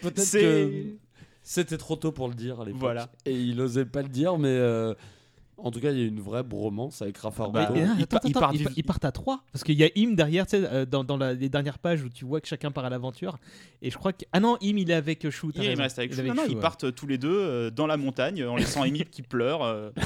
[0.00, 0.94] Peut-être que
[1.42, 2.80] c'était trop tôt pour le dire à l'époque.
[2.80, 3.10] Voilà.
[3.26, 4.94] Et il osait pas le dire, mais euh,
[5.58, 8.32] en tout cas, il y a une vraie bromance avec Rafa Bah, il part- il
[8.32, 10.86] part ils, du- partent à trois parce qu'il y a Im derrière, tu sais, euh,
[10.86, 13.38] dans, dans la- les dernières pages où tu vois que chacun part à l'aventure.
[13.82, 15.48] Et je crois que ah non, Im il est avec euh, Shu.
[15.52, 16.16] t'as Il reste avec.
[16.16, 16.60] Non, non, ils ouais.
[16.60, 19.62] partent tous les deux euh, dans la montagne en laissant Amy qui pleure.
[19.64, 19.90] euh.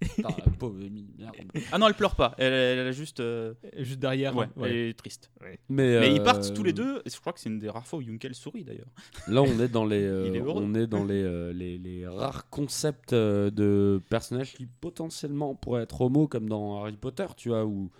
[0.16, 1.34] Putain, la pauvre Amy, merde.
[1.72, 2.34] Ah non, elle pleure pas.
[2.38, 3.20] Elle, elle a juste.
[3.20, 4.36] euh, Juste derrière.
[4.36, 4.70] Ouais, ouais.
[4.70, 5.30] elle est triste.
[5.40, 7.02] Mais, Mais ils euh, partent tous les deux.
[7.04, 8.86] Et je crois que c'est une des rares fois où Junkel sourit d'ailleurs.
[9.26, 10.62] Là, on est dans les, euh, Il est heureux.
[10.64, 15.82] on est dans les, euh, les, les rares concepts euh, de personnages qui potentiellement pourraient
[15.82, 17.90] être homo, comme dans Harry Potter, tu vois, où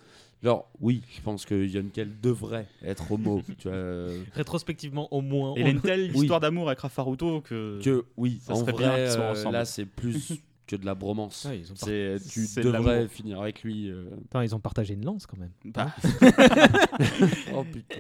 [0.41, 3.77] genre oui, je pense que Yonkel devrait être homo, tu vois.
[3.77, 5.55] euh, Rétrospectivement, au moins.
[5.57, 6.21] Et il a on- une telle Oui.
[6.23, 7.81] histoire d'amour avec Rafaruto que.
[7.83, 9.53] que oui, Ça en serait vrai, bien qu'ils soient euh, ensemble.
[9.55, 10.35] là, c'est plus
[10.69, 11.47] que de la bromance.
[11.47, 13.91] Ouais, ils ont par- c'est tu de devrais finir avec lui.
[13.91, 14.05] euh.
[14.27, 15.51] Attends, ils ont partagé une lance quand même.
[15.65, 15.93] Bah,
[17.55, 17.97] oh putain.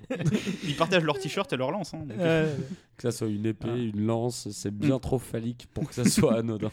[0.64, 1.94] ils partagent leur t-shirt et leur lance.
[1.94, 2.06] hein.
[2.18, 2.54] Euh,
[2.96, 3.76] Que ça soit une épée, Ah.
[3.76, 6.70] une lance, c'est bien trop phallique pour que ça soit anodin.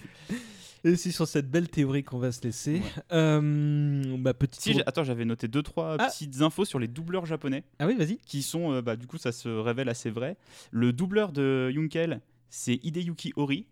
[0.84, 2.81] Et c'est sur cette belle théorie qu'on va se laisser.
[3.11, 4.61] Euh, ma petite.
[4.61, 6.07] Si, j'ai- attends, j'avais noté deux trois Ah.
[6.07, 8.17] petites infos sur les doubleurs japonais Ah oui, vas-y.
[8.17, 10.38] qui sont, euh, bah, du coup, ça se révèle assez vrai.
[10.72, 13.65] Le doubleur de Yunkel, c'est Hideyuki Ori,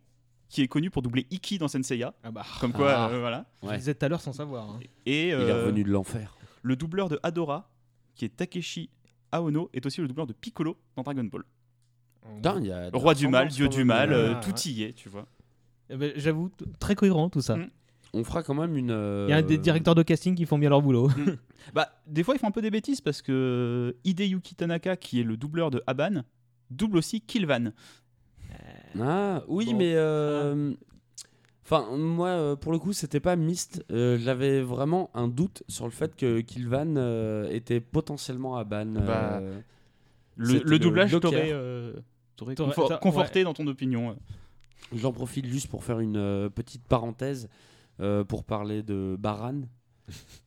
[0.49, 2.13] qui est connu pour doubler Iki dans Senseiya.
[2.23, 2.45] Ah bah.
[2.59, 3.09] Comme quoi, Ah.
[3.09, 3.45] euh, voilà.
[3.61, 3.73] Je Ouais.
[3.73, 4.69] le disais tout à l'heure sans savoir.
[4.69, 4.79] hein.
[5.05, 6.37] Et Il est euh, revenu de l'enfer.
[6.61, 7.69] le doubleur de Adora,
[8.15, 8.89] qui est Takeshi
[9.31, 11.43] Aono, est aussi le doubleur de Piccolo dans Dragon Ball.
[12.35, 14.71] Putain, il y a Roi du mal, dieu du mal, euh, Ah, tout ouais.
[14.71, 15.25] y est, tu vois.
[15.89, 16.49] Eh ben, J'avoue,
[16.79, 17.57] très cohérent tout ça.
[17.57, 17.69] Mm.
[18.13, 18.91] On fera quand même une.
[19.27, 21.09] Il y a des directeurs de casting qui font bien leur boulot.
[21.73, 25.23] Bah, des fois, ils font un peu des bêtises parce que Hideyuki Tanaka, qui est
[25.23, 26.23] le doubleur de Aban,
[26.69, 27.71] double aussi Kilvan.
[28.99, 29.77] Ah oui, Bon.
[29.77, 30.73] mais euh,
[31.65, 33.83] enfin moi euh, pour le coup c'était pas Myst.
[33.91, 38.85] Euh, J'avais vraiment un doute sur le fait que Kilvan euh, était potentiellement à ban.
[38.85, 39.59] Bah, euh,
[40.35, 41.93] Le, C'était le le doublage t'aurait euh,
[42.39, 43.43] confort- conforté ouais.
[43.45, 44.15] dans ton opinion.
[44.95, 47.47] J'en profite juste pour faire une petite parenthèse
[47.99, 49.61] euh, pour parler de Baran.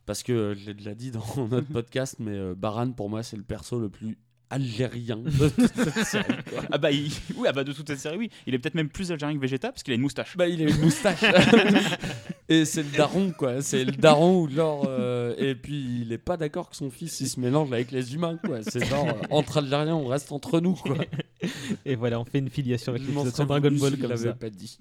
[0.04, 3.36] Parce que je l'ai déjà dit dans notre podcast, mais euh, Baran pour moi c'est
[3.38, 4.18] le perso le plus
[4.50, 6.24] algérien de toute cette série.
[6.50, 6.62] quoi.
[6.70, 8.30] Ah bah, il- oui, ah bah de toute cette série, oui.
[8.46, 10.36] Il est peut-être même plus algérien que Vegeta parce qu'il a une moustache.
[10.36, 11.22] Bah, il a une moustache.
[12.48, 13.60] et c'est le daron, quoi.
[13.62, 14.86] C'est le daron ou genre.
[14.88, 18.14] euh, et puis, il est pas d'accord que son fils il se mélange avec les
[18.14, 18.62] humains, quoi.
[18.62, 20.96] C'est genre, euh, entre Algériens, on reste entre nous, quoi.
[21.84, 24.32] Et voilà, on fait une filiation avec l'épisode Dragon Ball comme ça.
[24.34, 24.78] pas dit.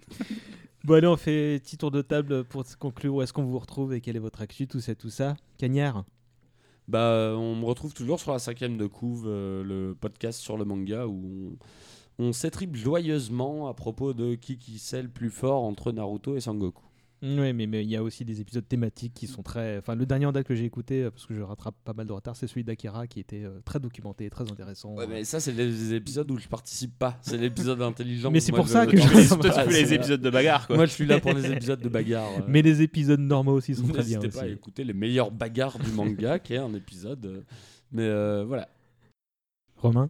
[0.84, 3.16] Bon, allez, on fait petit tour de table pour conclure.
[3.16, 6.06] Où est-ce qu'on vous retrouve et quel est votre actu, tout ça, tout ça Cagnard
[6.88, 10.66] Bah, on me retrouve toujours sur la cinquième de couve, euh, le podcast sur le
[10.66, 11.58] manga où
[12.20, 12.34] on, on
[12.74, 16.84] joyeusement à propos de qui qui c'est le plus fort entre Naruto et Sangoku.
[17.24, 19.78] Oui, mais mais il y a aussi des épisodes thématiques qui sont très.
[19.78, 22.06] Enfin, le dernier en date que j'ai écouté, euh, parce que je rattrape pas mal
[22.06, 24.94] de retard, c'est celui d'Akira qui était euh, très documenté, très intéressant.
[24.96, 27.18] Ouais, mais ça, c'est les épisodes où je participe pas.
[27.22, 28.30] C'est l'épisode intelligent.
[28.32, 30.76] Mais c'est pour ça que je- je- Toi, tu fais les épisodes de bagarre, quoi.
[30.76, 32.30] Moi, je suis là pour les épisodes de bagarre.
[32.40, 32.42] euh.
[32.48, 34.20] Mais les épisodes normaux aussi sont très bien.
[34.20, 34.38] N'hésitez Aussi.
[34.38, 37.26] pas à écouter les meilleures bagarres du manga, qui est un épisode.
[37.26, 37.42] euh,
[37.92, 38.68] Mais euh, voilà.
[39.78, 40.10] Romain?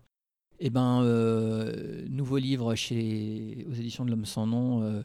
[0.60, 5.04] Eh ben, euh, nouveau livre chez aux éditions de l'Homme sans nom.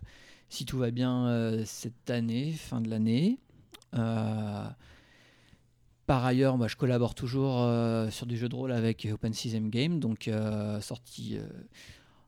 [0.51, 3.39] Si tout va bien euh, cette année, fin de l'année.
[3.95, 4.69] Euh,
[6.07, 9.69] par ailleurs, moi, je collabore toujours euh, sur du jeu de rôle avec Open Season
[9.69, 10.81] Game, donc euh,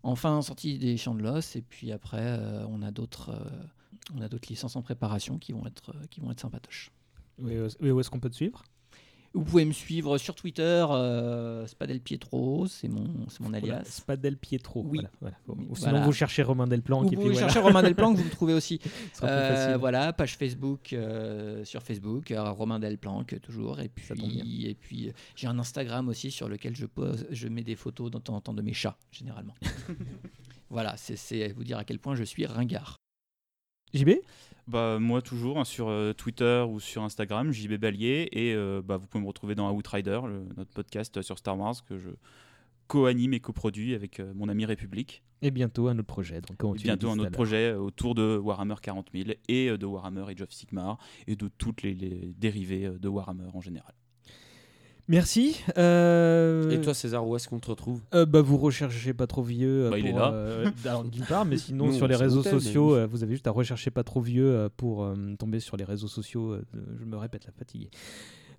[0.05, 2.39] enfin sortie des Champs de l'Os, et puis après,
[2.69, 3.37] on a d'autres,
[4.15, 6.93] on a d'autres licences en préparation qui vont être, qui vont être sympatoches.
[7.39, 8.63] Où est-ce qu'on peut te suivre?
[9.35, 13.85] Vous pouvez me suivre sur Twitter, euh, Spadel Pietro, c'est mon, mon Voilà, alias.
[13.85, 14.83] Spadel Pietro.
[14.87, 15.01] Oui.
[15.21, 15.63] Voilà, voilà.
[15.71, 16.05] Ou sinon, voilà.
[16.07, 17.05] vous cherchez Romain Delplanque.
[17.05, 17.47] Vous et puis pouvez voilà.
[17.49, 18.79] chercher Romain Delplanque, vous me trouvez aussi.
[19.23, 23.81] Euh, voilà, page Facebook euh, sur Facebook, Romain Delplanque toujours.
[23.81, 27.77] Et puis, et puis j'ai un Instagram aussi sur lequel je pose, je mets des
[27.77, 29.55] photos de temps en temps de mes chats, généralement.
[30.71, 32.99] voilà, c'est- c'est vous dire à quel point je suis ringard.
[33.95, 34.11] JB
[34.69, 38.29] Bah, moi, toujours hein, sur euh, Twitter ou sur Instagram, JB Ballier.
[38.33, 41.85] Et euh, bah, vous pouvez me retrouver dans Outrider, le- notre podcast sur Star Wars
[41.85, 42.11] que je
[42.89, 45.23] co-anime et coproduis avec euh, mon ami République.
[45.41, 46.41] Et bientôt un autre projet.
[46.41, 49.87] Donc, Et bientôt un autre projet euh, autour de Warhammer 40 000 et euh, de
[49.87, 53.95] Warhammer Age of Sigmar et de toutes les, les dérivés euh, de Warhammer en général.
[55.09, 55.61] Merci.
[55.79, 58.01] Euh, Et toi, César, où est-ce qu'on te retrouve?
[58.15, 59.87] euh, bah, vous recherchez pas trop vieux.
[59.87, 60.33] euh, Bah, il est là.
[60.33, 60.71] euh,
[61.11, 63.91] d'une part, mais sinon Nous, sur les réseaux mais- sociaux, vous avez juste à rechercher
[63.91, 65.07] pas trop vieux pour
[65.39, 66.57] tomber sur les réseaux sociaux.
[67.01, 67.91] je me répète, la fatigué.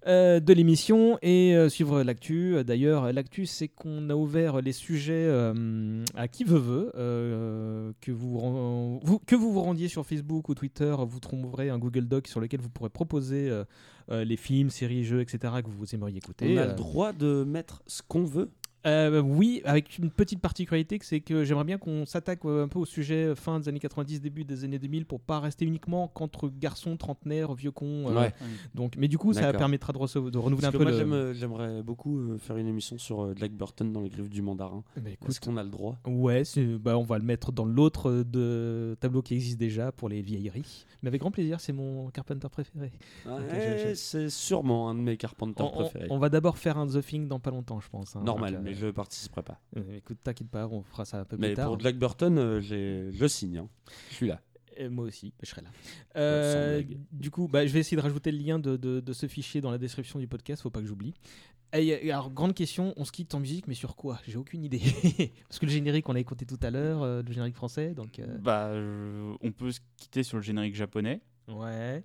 [0.06, 2.62] Euh, de l'émission et euh, suivre l'actu.
[2.66, 6.92] D'ailleurs, l'actu, c'est qu'on a ouvert les sujets euh, à qui veut veut.
[8.02, 12.28] que, vous, que vous vous rendiez sur Facebook ou Twitter, vous trouverez un Google Doc
[12.28, 13.52] sur lequel vous pourrez proposer
[14.10, 15.56] les films, séries, jeux, etc.
[15.64, 16.54] que vous aimeriez écouter.
[16.54, 18.50] On a le droit de mettre ce qu'on veut.
[18.86, 22.80] Euh, oui, avec une petite particularité, c'est que j'aimerais bien qu'on s'attaque euh, un peu
[22.80, 26.08] au sujet euh, fin des années 90, début des années 2000, pour pas rester uniquement
[26.08, 28.10] qu'entre garçons, trentenaires, vieux cons.
[28.10, 28.34] euh, Ouais.
[28.76, 29.98] Donc, mais du coup, ça permettra de,
[30.38, 30.98] renouveler Parce un peu moi, le.
[30.98, 34.84] j'aime, j'aimerais beaucoup faire une émission sur Jack Burton dans les griffes du mandarin.
[34.98, 35.98] Bah, écoute, Est-ce qu'on a le droit?
[36.06, 36.44] Ouais,
[36.80, 40.86] bah, on va le mettre dans l'autre de tableau qui existe déjà pour les vieilleries.
[41.02, 42.92] Mais avec grand plaisir, c'est mon Carpenter préféré.
[43.96, 46.08] C'est sûrement un de mes Carpenters On, préférés.
[46.10, 48.16] on va d'abord faire un The Thing dans pas longtemps, je pense.
[48.16, 48.22] hein.
[48.24, 49.60] Normal, Donc, euh, mais je participerai pas.
[49.78, 51.68] euh, écoute, t'inquiète pas, on fera ça un peu Mais plus tard.
[51.70, 53.58] pour Jack Burton, euh, j'ai- je signe.
[53.58, 53.70] hein.
[54.10, 54.42] Je suis là.
[54.76, 55.70] Et moi aussi, je serai là.
[56.14, 56.98] sans Euh, blague.
[57.12, 59.62] du coup, bah, je vais essayer de rajouter le lien de, de- de ce fichier
[59.62, 61.14] dans la description du podcast, faut pas que j'oublie.
[61.76, 64.20] Et, alors, grande question, on se quitte en musique, mais sur quoi?
[64.28, 64.80] J'ai aucune idée.
[65.50, 68.20] Parce que le générique, on l'a écouté tout à l'heure, euh, le générique français, donc...
[68.20, 72.04] euh, Bah, euh, on peut se quitter sur le générique japonais, Ouais.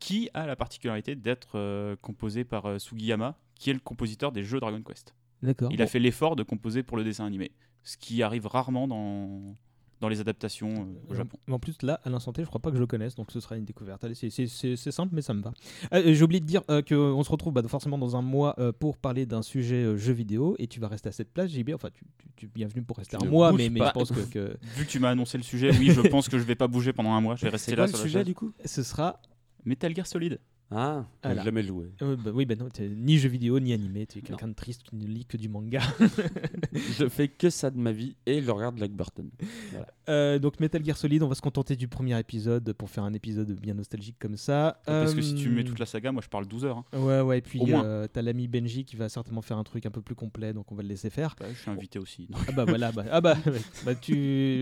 [0.00, 4.42] qui a la particularité d'être euh, composé par euh, Sugiyama, qui est le compositeur des
[4.42, 5.14] jeux Dragon Quest?
[5.42, 5.70] D'accord.
[5.72, 9.56] Il a fait l'effort de composer pour le dessin animé, ce qui arrive rarement dans,
[10.00, 11.38] dans les adaptations euh, au Japon.
[11.50, 13.40] En plus, là, à l'instant T, je crois pas que je le connaisse, donc ce
[13.40, 14.02] sera une découverte.
[14.04, 15.52] Allez, c'est- simple, mais ça me va.
[15.92, 18.72] Euh, J'ai oublié de dire euh, qu'on se retrouve bah, forcément dans un mois euh,
[18.72, 21.70] pour parler d'un sujet jeu vidéo, et tu vas rester à cette place, JB.
[21.74, 24.10] Enfin, tu, tu, tu es bienvenu pour rester Tu un ne mois, mais, je pense
[24.10, 26.56] que, que Vu que tu m'as annoncé le sujet, oui, je pense que je vais
[26.56, 27.36] pas bouger pendant un mois.
[27.36, 28.26] Je vais rester là quoi sur le la sujet chaise.
[28.26, 28.52] du coup?
[28.64, 29.20] Ce sera.
[29.64, 30.40] Metal Gear Solid.
[30.70, 31.44] Ah, Voilà.
[31.44, 31.86] jamais joué.
[32.02, 34.52] Euh, bah oui, bah non, t'es ni jeu vidéo ni animé, tu es quelqu'un de
[34.54, 35.80] triste qui ne lit que du manga.
[36.98, 39.30] je fais que ça de ma vie et je regarde Jack Burton.
[39.70, 39.86] Voilà.
[40.08, 43.12] Euh, donc Metal Gear Solid, on va se contenter du premier épisode pour faire un
[43.14, 44.80] épisode bien nostalgique comme ça.
[44.86, 46.78] Parce que si tu mets Euh, toute la saga, moi je parle 12 heures.
[46.92, 46.98] hein.
[46.98, 49.90] Ouais, ouais, et puis euh, t'as l'ami Benji qui va certainement faire un truc un
[49.90, 51.34] peu plus complet, donc on va le laisser faire.
[51.38, 52.26] Bah, je suis invité aussi.
[52.28, 52.40] donc.
[52.48, 53.52] Ah bah voilà, bah, ah bah, ouais.
[53.84, 54.14] bah tu.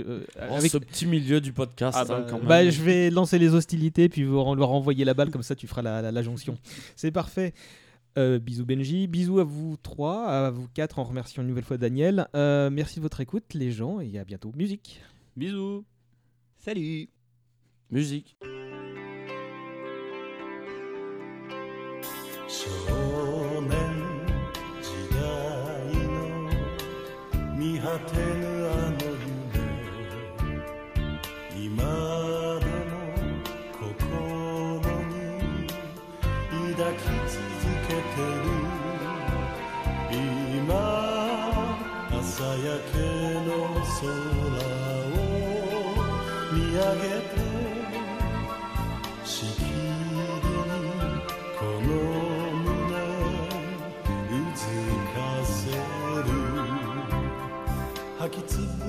[0.07, 2.49] euh, avec- ce petit milieu du podcast, Ah bah, hein, quand même.
[2.49, 5.67] bah, je vais lancer les hostilités, puis vous leur envoyer la balle, comme ça tu
[5.67, 6.59] feras la, la, la, jonction.
[6.97, 7.55] C'est parfait.
[8.17, 11.79] Euh, bisous Benji, bisous à vous trois, à vous quatre, en remerciant une nouvelle fois
[11.79, 12.29] Daniel.
[12.37, 14.53] Euh, merci de votre écoute, les gens, et à bientôt.
[14.55, 15.01] Musique.
[15.37, 15.85] Bisous.
[16.59, 17.09] Salut.
[17.91, 18.37] Musique.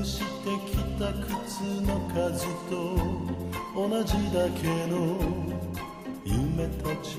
[0.05, 0.25] して
[0.69, 2.75] きた靴の数と
[3.73, 5.17] 同じだけの
[6.23, 7.17] 夢たち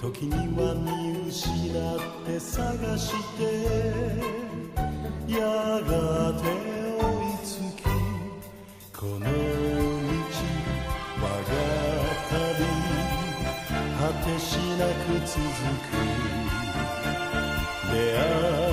[0.00, 3.44] 時には見失って探して
[5.30, 7.84] やがて追いつき
[8.98, 9.28] この道
[11.20, 11.52] 我が
[12.30, 12.64] 旅
[14.00, 15.36] 果てしなく続
[15.84, 15.92] く
[17.92, 18.63] 出会い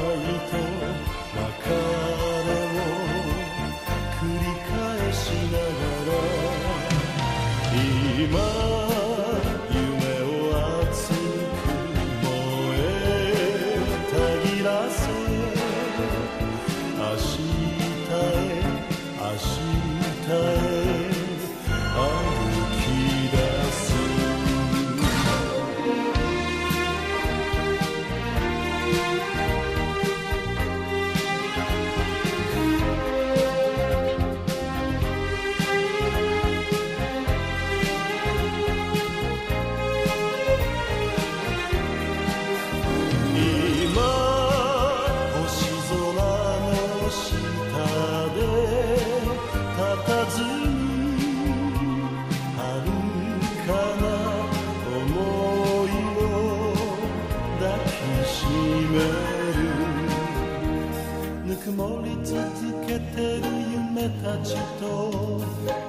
[64.02, 65.40] る夢たちと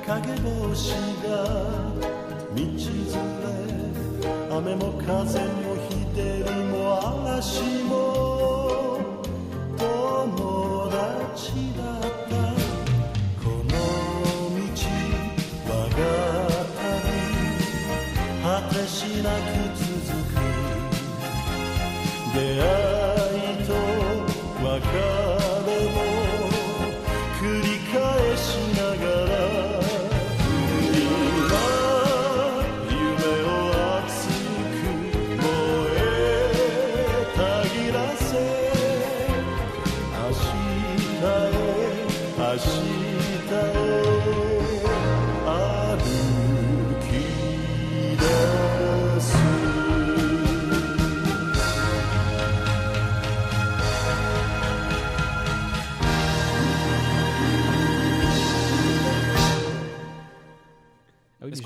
[0.06, 0.92] 影帽子
[1.22, 1.30] が
[2.54, 3.48] 道連れ
[4.50, 6.76] 雨も風も日照りも
[7.24, 8.11] 嵐も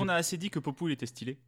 [0.06, 1.38] j'ai- a assez dit que Popoul était stylé